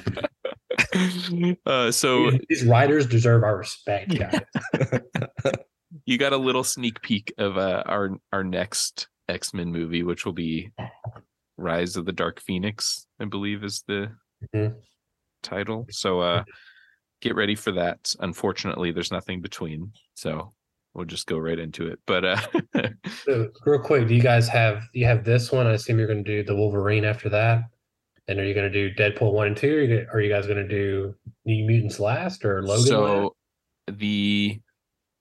uh 1.65 1.91
so 1.91 2.31
These 2.47 2.63
writers 2.65 3.05
deserve 3.05 3.43
our 3.43 3.57
respect, 3.57 4.17
guys. 4.17 4.39
you 6.05 6.17
got 6.17 6.33
a 6.33 6.37
little 6.37 6.63
sneak 6.63 7.01
peek 7.01 7.33
of 7.37 7.57
uh, 7.57 7.83
our 7.85 8.11
our 8.31 8.43
next 8.43 9.07
X 9.27 9.53
Men 9.53 9.71
movie, 9.71 10.03
which 10.03 10.25
will 10.25 10.33
be 10.33 10.71
Rise 11.57 11.95
of 11.95 12.05
the 12.05 12.11
Dark 12.13 12.39
Phoenix, 12.41 13.05
I 13.19 13.25
believe 13.25 13.63
is 13.63 13.83
the 13.87 14.11
Mhm. 14.55 14.75
title. 15.43 15.85
So 15.91 16.21
uh, 16.21 16.43
get 17.21 17.35
ready 17.35 17.55
for 17.55 17.71
that. 17.73 18.13
Unfortunately, 18.19 18.91
there's 18.91 19.11
nothing 19.11 19.41
between, 19.41 19.91
so 20.15 20.53
we'll 20.93 21.05
just 21.05 21.27
go 21.27 21.37
right 21.37 21.59
into 21.59 21.87
it. 21.87 21.99
But 22.07 22.25
uh, 22.25 22.41
So, 23.25 23.49
real 23.65 23.79
quick, 23.79 24.07
do 24.07 24.15
you 24.15 24.21
guys 24.21 24.47
have 24.47 24.83
you 24.93 25.05
have 25.05 25.23
this 25.25 25.51
one? 25.51 25.67
I 25.67 25.73
assume 25.73 25.97
you're 25.99 26.07
going 26.07 26.23
to 26.23 26.35
do 26.37 26.43
the 26.43 26.55
Wolverine 26.55 27.03
after 27.05 27.29
that, 27.29 27.63
and 28.27 28.39
are 28.39 28.45
you 28.45 28.53
going 28.53 28.71
to 28.71 28.89
do 28.89 28.95
Deadpool 28.95 29.33
one 29.33 29.47
and 29.47 29.57
two? 29.57 29.75
Or 29.75 29.79
are 29.79 29.81
you, 29.83 29.87
gonna- 29.97 30.07
are 30.13 30.21
you 30.21 30.29
guys 30.29 30.47
going 30.47 30.65
to 30.65 30.67
do 30.67 31.13
New 31.45 31.65
Mutants 31.65 31.99
last 31.99 32.45
or 32.45 32.61
Logan? 32.63 32.79
last? 32.81 32.87
so 32.87 33.35
the 33.91 34.59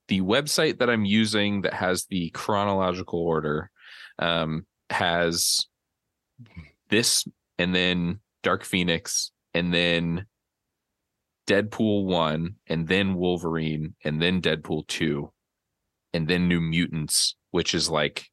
the 0.09 0.21
website 0.21 0.79
that 0.79 0.89
I'm 0.89 1.05
using 1.05 1.61
that 1.61 1.73
has 1.73 2.05
the 2.05 2.31
chronological 2.31 3.19
order 3.19 3.69
um, 4.17 4.65
has 4.89 5.67
this 6.89 7.25
and 7.57 7.73
then 7.73 8.19
Dark 8.41 8.63
Phoenix 8.65 9.31
and 9.53 9.73
then 9.73 10.25
Deadpool 11.47 12.05
1 12.05 12.55
and 12.67 12.87
then 12.87 13.15
Wolverine 13.15 13.95
and 14.03 14.21
then 14.21 14.41
Deadpool 14.41 14.87
2 14.87 15.31
and 16.13 16.27
then 16.27 16.47
New 16.47 16.59
Mutants 16.59 17.35
which 17.51 17.73
is 17.75 17.89
like 17.89 18.25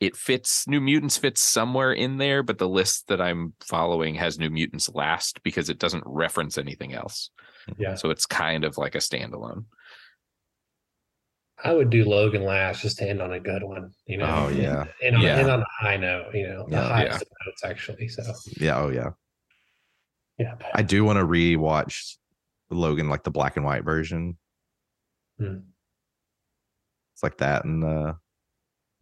it 0.00 0.14
fits 0.14 0.68
New 0.68 0.80
Mutants 0.80 1.16
fits 1.16 1.40
somewhere 1.40 1.92
in 1.92 2.18
there 2.18 2.42
but 2.42 2.58
the 2.58 2.68
list 2.68 3.08
that 3.08 3.20
I'm 3.20 3.54
following 3.66 4.14
has 4.16 4.38
New 4.38 4.50
Mutants 4.50 4.90
last 4.90 5.42
because 5.42 5.70
it 5.70 5.78
doesn't 5.78 6.04
reference 6.04 6.58
anything 6.58 6.92
else. 6.92 7.30
Yeah. 7.78 7.94
So 7.94 8.10
it's 8.10 8.26
kind 8.26 8.64
of 8.64 8.76
like 8.76 8.94
a 8.94 8.98
standalone. 8.98 9.64
I 11.64 11.72
would 11.72 11.88
do 11.90 12.04
Logan 12.04 12.44
last 12.44 12.82
just 12.82 12.98
to 12.98 13.08
end 13.08 13.22
on 13.22 13.32
a 13.32 13.40
good 13.40 13.62
one. 13.62 13.90
You 14.06 14.18
know. 14.18 14.26
Oh, 14.26 14.48
yeah. 14.50 14.84
And 15.02 15.16
on, 15.16 15.22
Yeah. 15.22 15.36
end 15.36 15.50
on 15.50 15.60
a 15.62 15.66
high 15.80 15.96
note. 15.96 16.34
You 16.34 16.48
know, 16.48 16.66
the 16.68 16.76
Yeah. 16.76 16.88
highest 16.88 17.22
of 17.22 17.28
notes 17.46 17.64
actually. 17.64 18.08
So 18.08 18.22
Yeah. 18.58 18.78
Oh 18.78 18.90
yeah. 18.90 19.10
yeah. 20.38 20.56
I 20.74 20.82
do 20.82 21.04
want 21.04 21.18
to 21.18 21.24
rewatch 21.24 22.16
Logan 22.70 23.08
like 23.08 23.22
the 23.24 23.30
black 23.30 23.56
and 23.56 23.64
white 23.64 23.84
version. 23.84 24.36
Hmm. 25.38 25.58
It's 27.14 27.22
like 27.22 27.38
that 27.38 27.64
and 27.64 27.82
the, 27.82 28.16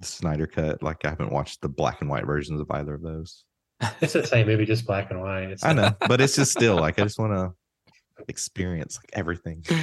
the 0.00 0.06
Snyder 0.06 0.46
cut. 0.46 0.82
Like 0.82 1.04
I 1.04 1.10
haven't 1.10 1.32
watched 1.32 1.62
the 1.62 1.68
black 1.68 2.00
and 2.00 2.08
white 2.10 2.26
versions 2.26 2.60
of 2.60 2.70
either 2.70 2.94
of 2.94 3.02
those. 3.02 3.44
It's 4.00 4.12
the 4.12 4.24
same 4.24 4.46
movie, 4.46 4.64
just 4.66 4.86
black 4.86 5.10
and 5.10 5.20
white. 5.20 5.50
It's 5.50 5.64
I 5.64 5.72
know, 5.72 5.90
but 6.08 6.20
it's 6.20 6.36
just 6.36 6.52
still 6.52 6.76
like 6.76 7.00
I 7.00 7.02
just 7.02 7.18
want 7.18 7.32
to 7.32 7.52
experience 8.28 8.98
like 8.98 9.10
everything. 9.12 9.64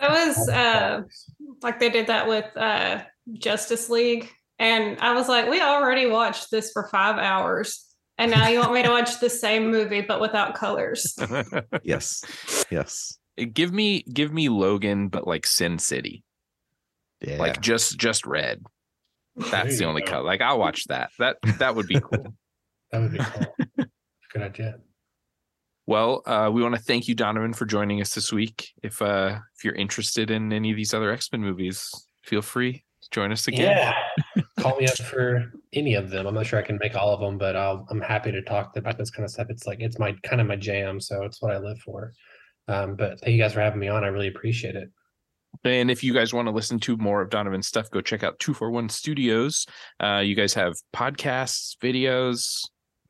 That 0.00 0.10
was 0.10 0.48
uh 0.48 1.02
like 1.62 1.80
they 1.80 1.90
did 1.90 2.06
that 2.06 2.28
with 2.28 2.44
uh 2.56 3.02
Justice 3.32 3.88
League. 3.90 4.30
And 4.60 4.98
I 5.00 5.14
was 5.14 5.28
like, 5.28 5.48
we 5.50 5.60
already 5.60 6.06
watched 6.06 6.50
this 6.50 6.70
for 6.72 6.86
five 6.88 7.16
hours. 7.18 7.84
And 8.16 8.30
now 8.30 8.48
you 8.48 8.58
want 8.60 8.74
me 8.74 8.82
to 8.82 8.90
watch 8.90 9.20
the 9.20 9.30
same 9.30 9.70
movie 9.70 10.00
but 10.02 10.20
without 10.20 10.54
colors. 10.54 11.16
yes. 11.82 12.22
Yes. 12.70 13.18
give 13.52 13.72
me 13.72 14.02
give 14.02 14.32
me 14.32 14.48
Logan, 14.48 15.08
but 15.08 15.26
like 15.26 15.46
Sin 15.46 15.78
City, 15.78 16.22
Yeah. 17.20 17.38
like 17.38 17.60
just 17.60 17.98
just 17.98 18.24
red. 18.26 18.62
That's 19.36 19.78
the 19.78 19.84
only 19.84 20.02
go. 20.02 20.10
color. 20.12 20.24
Like 20.24 20.40
I'll 20.40 20.58
watch 20.58 20.84
that. 20.88 21.10
That 21.18 21.36
that 21.58 21.74
would 21.74 21.86
be 21.88 22.00
cool. 22.00 22.34
That 22.90 23.02
would 23.02 23.12
be 23.12 23.18
cool. 23.18 23.86
Good 24.32 24.42
idea. 24.42 24.78
Well, 25.88 26.20
uh, 26.26 26.50
we 26.52 26.62
want 26.62 26.74
to 26.74 26.80
thank 26.82 27.08
you, 27.08 27.14
Donovan, 27.14 27.54
for 27.54 27.64
joining 27.64 28.02
us 28.02 28.14
this 28.14 28.30
week. 28.30 28.74
If 28.82 29.00
uh, 29.00 29.38
if 29.56 29.64
you're 29.64 29.74
interested 29.74 30.30
in 30.30 30.52
any 30.52 30.70
of 30.70 30.76
these 30.76 30.92
other 30.92 31.10
X 31.10 31.32
Men 31.32 31.40
movies, 31.40 31.90
feel 32.24 32.42
free 32.42 32.84
to 33.00 33.08
join 33.10 33.32
us 33.32 33.48
again. 33.48 33.94
Yeah. 34.36 34.42
Call 34.60 34.76
me 34.76 34.86
up 34.86 34.98
for 34.98 35.50
any 35.72 35.94
of 35.94 36.10
them. 36.10 36.26
I'm 36.26 36.34
not 36.34 36.44
sure 36.44 36.58
I 36.58 36.62
can 36.62 36.76
make 36.78 36.94
all 36.94 37.14
of 37.14 37.20
them, 37.20 37.38
but 37.38 37.56
I'll, 37.56 37.86
I'm 37.88 38.02
happy 38.02 38.30
to 38.32 38.42
talk 38.42 38.76
about 38.76 38.98
this 38.98 39.10
kind 39.10 39.24
of 39.24 39.30
stuff. 39.30 39.46
It's 39.48 39.66
like 39.66 39.80
it's 39.80 39.98
my 39.98 40.14
kind 40.24 40.42
of 40.42 40.46
my 40.46 40.56
jam, 40.56 41.00
so 41.00 41.22
it's 41.22 41.40
what 41.40 41.52
I 41.52 41.58
live 41.58 41.78
for. 41.78 42.12
Um, 42.68 42.94
but 42.94 43.18
thank 43.20 43.34
you 43.34 43.42
guys 43.42 43.54
for 43.54 43.60
having 43.60 43.80
me 43.80 43.88
on. 43.88 44.04
I 44.04 44.08
really 44.08 44.28
appreciate 44.28 44.76
it. 44.76 44.90
And 45.64 45.90
if 45.90 46.04
you 46.04 46.12
guys 46.12 46.34
want 46.34 46.48
to 46.48 46.52
listen 46.52 46.78
to 46.80 46.98
more 46.98 47.22
of 47.22 47.30
Donovan's 47.30 47.66
stuff, 47.66 47.90
go 47.90 48.02
check 48.02 48.22
out 48.22 48.38
241 48.40 48.90
Studios. 48.90 49.64
Uh, 49.98 50.18
you 50.22 50.34
guys 50.34 50.52
have 50.52 50.74
podcasts, 50.94 51.78
videos, 51.82 52.60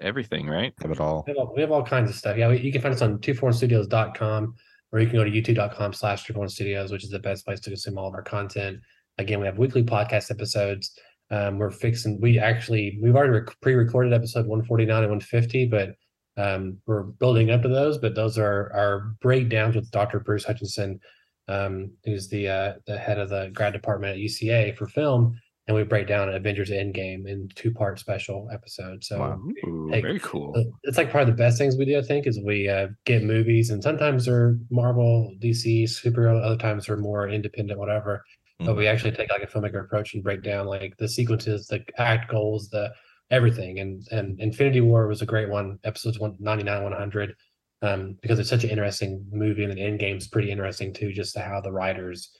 everything, 0.01 0.49
right? 0.49 0.73
Have 0.81 0.91
it 0.91 1.01
all. 1.01 1.25
We 1.27 1.33
have 1.33 1.39
all, 1.39 1.53
we 1.55 1.61
have 1.63 1.73
all 1.73 1.85
kinds 1.85 2.11
of 2.11 2.17
stuff. 2.17 2.37
Yeah, 2.37 2.49
we, 2.49 2.61
you 2.61 2.73
can 2.73 2.81
find 2.81 2.95
us 2.95 3.03
on 3.03 3.19
241studios.com 3.19 4.55
or 4.93 5.01
you 5.01 5.07
can 5.07 5.17
go 5.17 5.25
to 5.25 5.31
youtube.com 5.31 5.93
slash 5.93 6.25
241 6.25 6.49
studios, 6.49 6.91
which 6.91 7.05
is 7.05 7.11
the 7.11 7.19
best 7.19 7.45
place 7.45 7.61
to 7.61 7.71
consume 7.71 7.99
all 7.99 8.09
of 8.09 8.15
our 8.15 8.23
content. 8.23 8.81
Again, 9.19 9.41
we 9.41 9.47
have 9.47 9.59
weekly 9.59 9.83
podcast 9.83 10.31
episodes. 10.31 10.99
Um, 11.31 11.59
we're 11.59 11.71
fixing, 11.71 12.21
we 12.21 12.39
actually, 12.39 12.99
we've 13.03 13.15
already 13.15 13.33
rec- 13.33 13.61
pre-recorded 13.61 14.15
episode 14.15 14.47
149 14.47 14.97
and 14.97 15.11
150, 15.11 15.67
but 15.67 15.95
um, 16.39 16.79
we're 16.87 17.03
building 17.03 17.51
up 17.51 17.63
to 17.63 17.69
those, 17.69 17.99
but 17.99 18.15
those 18.15 18.39
are 18.39 18.73
our 18.73 19.15
breakdowns 19.21 19.75
with 19.75 19.91
Dr. 19.91 20.21
Bruce 20.21 20.45
Hutchinson, 20.45 21.01
um, 21.49 21.91
who's 22.05 22.29
the 22.29 22.49
uh, 22.49 22.73
the 22.87 22.97
head 22.97 23.19
of 23.19 23.31
the 23.31 23.51
grad 23.53 23.73
department 23.73 24.13
at 24.13 24.19
UCA 24.19 24.77
for 24.77 24.87
film. 24.87 25.39
And 25.69 25.77
we 25.77 25.85
break 25.85 26.07
down 26.09 26.31
Avengers 26.31 26.71
Endgame 26.71 27.29
in 27.29 27.49
two 27.55 27.71
part 27.71 27.99
special 27.99 28.49
episode. 28.51 29.05
So 29.05 29.19
Wow. 29.21 29.39
Ooh, 29.67 29.91
Hey, 29.93 30.01
very 30.01 30.19
cool. 30.19 30.55
it's 30.85 30.97
like 30.97 31.11
probably 31.11 31.31
the 31.31 31.37
best 31.37 31.59
things 31.59 31.77
we 31.77 31.85
do, 31.85 31.99
I 31.99 32.03
think, 32.03 32.27
is 32.27 32.41
we 32.43 32.69
uh, 32.69 32.89
get 33.05 33.23
movies, 33.23 33.69
and 33.71 33.83
sometimes 33.83 34.25
they're 34.25 34.57
Marvel, 34.71 35.35
DC, 35.41 35.85
superhero. 35.85 36.43
Other 36.43 36.57
times 36.57 36.87
they're 36.87 36.97
more 36.97 37.29
independent, 37.29 37.79
whatever. 37.79 38.25
But 38.61 38.77
we 38.77 38.89
actually 38.89 39.13
take 39.13 39.31
like 39.31 39.43
a 39.43 39.47
filmmaker 39.47 39.85
approach 39.85 40.15
and 40.15 40.25
break 40.25 40.43
down 40.43 40.67
like 40.67 40.97
the 40.97 41.07
sequences, 41.09 41.69
the 41.69 41.85
act 41.97 42.29
goals, 42.29 42.69
the 42.71 42.93
everything. 43.31 43.79
And 43.79 44.03
and 44.11 44.41
Infinity 44.41 44.81
War 44.81 45.07
was 45.07 45.23
a 45.23 45.27
great 45.27 45.49
one, 45.49 45.79
episodes 45.85 46.19
one 46.19 46.35
ninety 46.41 46.65
nine, 46.65 46.83
one 46.83 46.93
hundred, 46.93 47.37
um, 47.83 48.17
because 48.21 48.39
it's 48.41 48.49
such 48.49 48.65
an 48.65 48.71
interesting 48.71 49.25
movie, 49.31 49.63
and 49.65 49.73
the 49.73 49.81
Endgame's 49.81 50.27
pretty 50.29 50.51
interesting 50.51 50.93
too, 50.93 51.13
just 51.13 51.35
to 51.35 51.41
how 51.41 51.61
the 51.61 51.71
writers, 51.71 52.31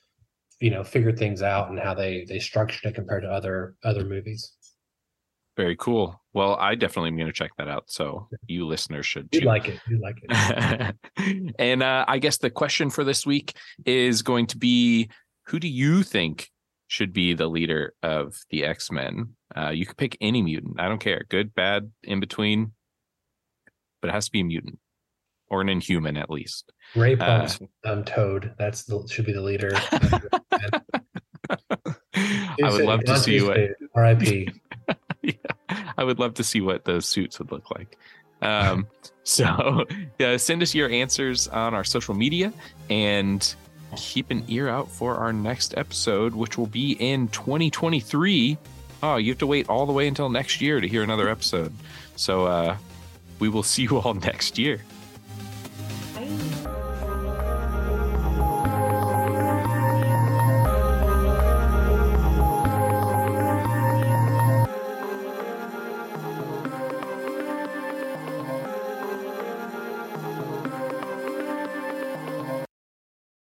you 0.59 0.69
know, 0.69 0.83
figured 0.83 1.17
things 1.17 1.41
out 1.41 1.69
and 1.69 1.79
how 1.79 1.93
they 1.93 2.25
they 2.27 2.39
structured 2.39 2.91
it 2.91 2.95
compared 2.95 3.23
to 3.23 3.29
other 3.29 3.75
other 3.83 4.03
movies. 4.03 4.53
Very 5.57 5.75
cool. 5.75 6.21
Well, 6.33 6.55
I 6.55 6.75
definitely 6.75 7.09
am 7.09 7.17
going 7.17 7.27
to 7.27 7.33
check 7.33 7.51
that 7.57 7.67
out. 7.67 7.85
So 7.87 8.29
you 8.47 8.65
listeners 8.65 9.05
should 9.05 9.27
You 9.33 9.41
like 9.41 9.67
it? 9.67 9.79
You 9.89 9.99
like 9.99 10.15
it? 10.21 10.95
and 11.59 11.83
uh, 11.83 12.05
I 12.07 12.17
guess 12.19 12.37
the 12.37 12.49
question 12.49 12.89
for 12.89 13.03
this 13.03 13.25
week 13.25 13.53
is 13.85 14.21
going 14.21 14.47
to 14.47 14.57
be 14.57 15.09
who 15.47 15.59
do 15.59 15.67
you 15.67 16.03
think 16.03 16.49
should 16.87 17.11
be 17.11 17.33
the 17.33 17.47
leader 17.47 17.93
of 18.03 18.37
the 18.51 18.63
X 18.63 18.89
Men? 18.89 19.35
Uh, 19.55 19.69
you 19.69 19.85
could 19.85 19.97
pick 19.97 20.17
any 20.21 20.41
mutant. 20.41 20.79
I 20.79 20.87
don't 20.87 20.99
care. 20.99 21.25
Good, 21.27 21.53
bad, 21.53 21.91
in 22.03 22.19
between. 22.19 22.71
But 24.01 24.09
it 24.09 24.13
has 24.13 24.25
to 24.27 24.31
be 24.31 24.39
a 24.39 24.45
mutant 24.45 24.79
or 25.49 25.61
an 25.61 25.69
inhuman 25.69 26.17
at 26.17 26.29
least. 26.29 26.71
Ray 26.95 27.13
Uh, 27.13 27.47
Punk's 27.47 27.59
um, 27.85 28.03
Toad. 28.03 28.53
That's 28.57 28.83
the, 28.83 29.05
should 29.09 29.25
be 29.25 29.33
the 29.33 29.41
leader. 29.41 29.71
I 32.61 32.71
would 32.71 32.85
love 32.85 33.03
to 33.05 33.17
see 33.17 33.41
what 33.41 33.57
R.I.P. 33.95 34.49
yeah, 35.21 35.33
I 35.97 36.03
would 36.03 36.19
love 36.19 36.35
to 36.35 36.43
see 36.43 36.61
what 36.61 36.85
those 36.85 37.07
suits 37.07 37.39
would 37.39 37.51
look 37.51 37.71
like. 37.71 37.97
Um, 38.41 38.87
so 39.23 39.85
yeah, 40.17 40.37
send 40.37 40.61
us 40.61 40.73
your 40.73 40.89
answers 40.89 41.47
on 41.47 41.73
our 41.73 41.83
social 41.83 42.13
media 42.13 42.53
and 42.89 43.55
keep 43.95 44.29
an 44.31 44.43
ear 44.47 44.69
out 44.69 44.89
for 44.89 45.15
our 45.15 45.33
next 45.33 45.77
episode, 45.77 46.33
which 46.35 46.57
will 46.57 46.67
be 46.67 46.93
in 46.93 47.27
2023. 47.29 48.57
Oh, 49.01 49.15
you 49.15 49.31
have 49.31 49.39
to 49.39 49.47
wait 49.47 49.69
all 49.69 49.85
the 49.85 49.93
way 49.93 50.07
until 50.07 50.29
next 50.29 50.61
year 50.61 50.81
to 50.81 50.87
hear 50.87 51.03
another 51.03 51.29
episode. 51.29 51.73
So 52.15 52.45
uh, 52.45 52.77
we 53.39 53.49
will 53.49 53.63
see 53.63 53.83
you 53.83 53.97
all 53.97 54.13
next 54.13 54.57
year. 54.57 54.83
Thank 56.29 56.67
you. 56.67 56.78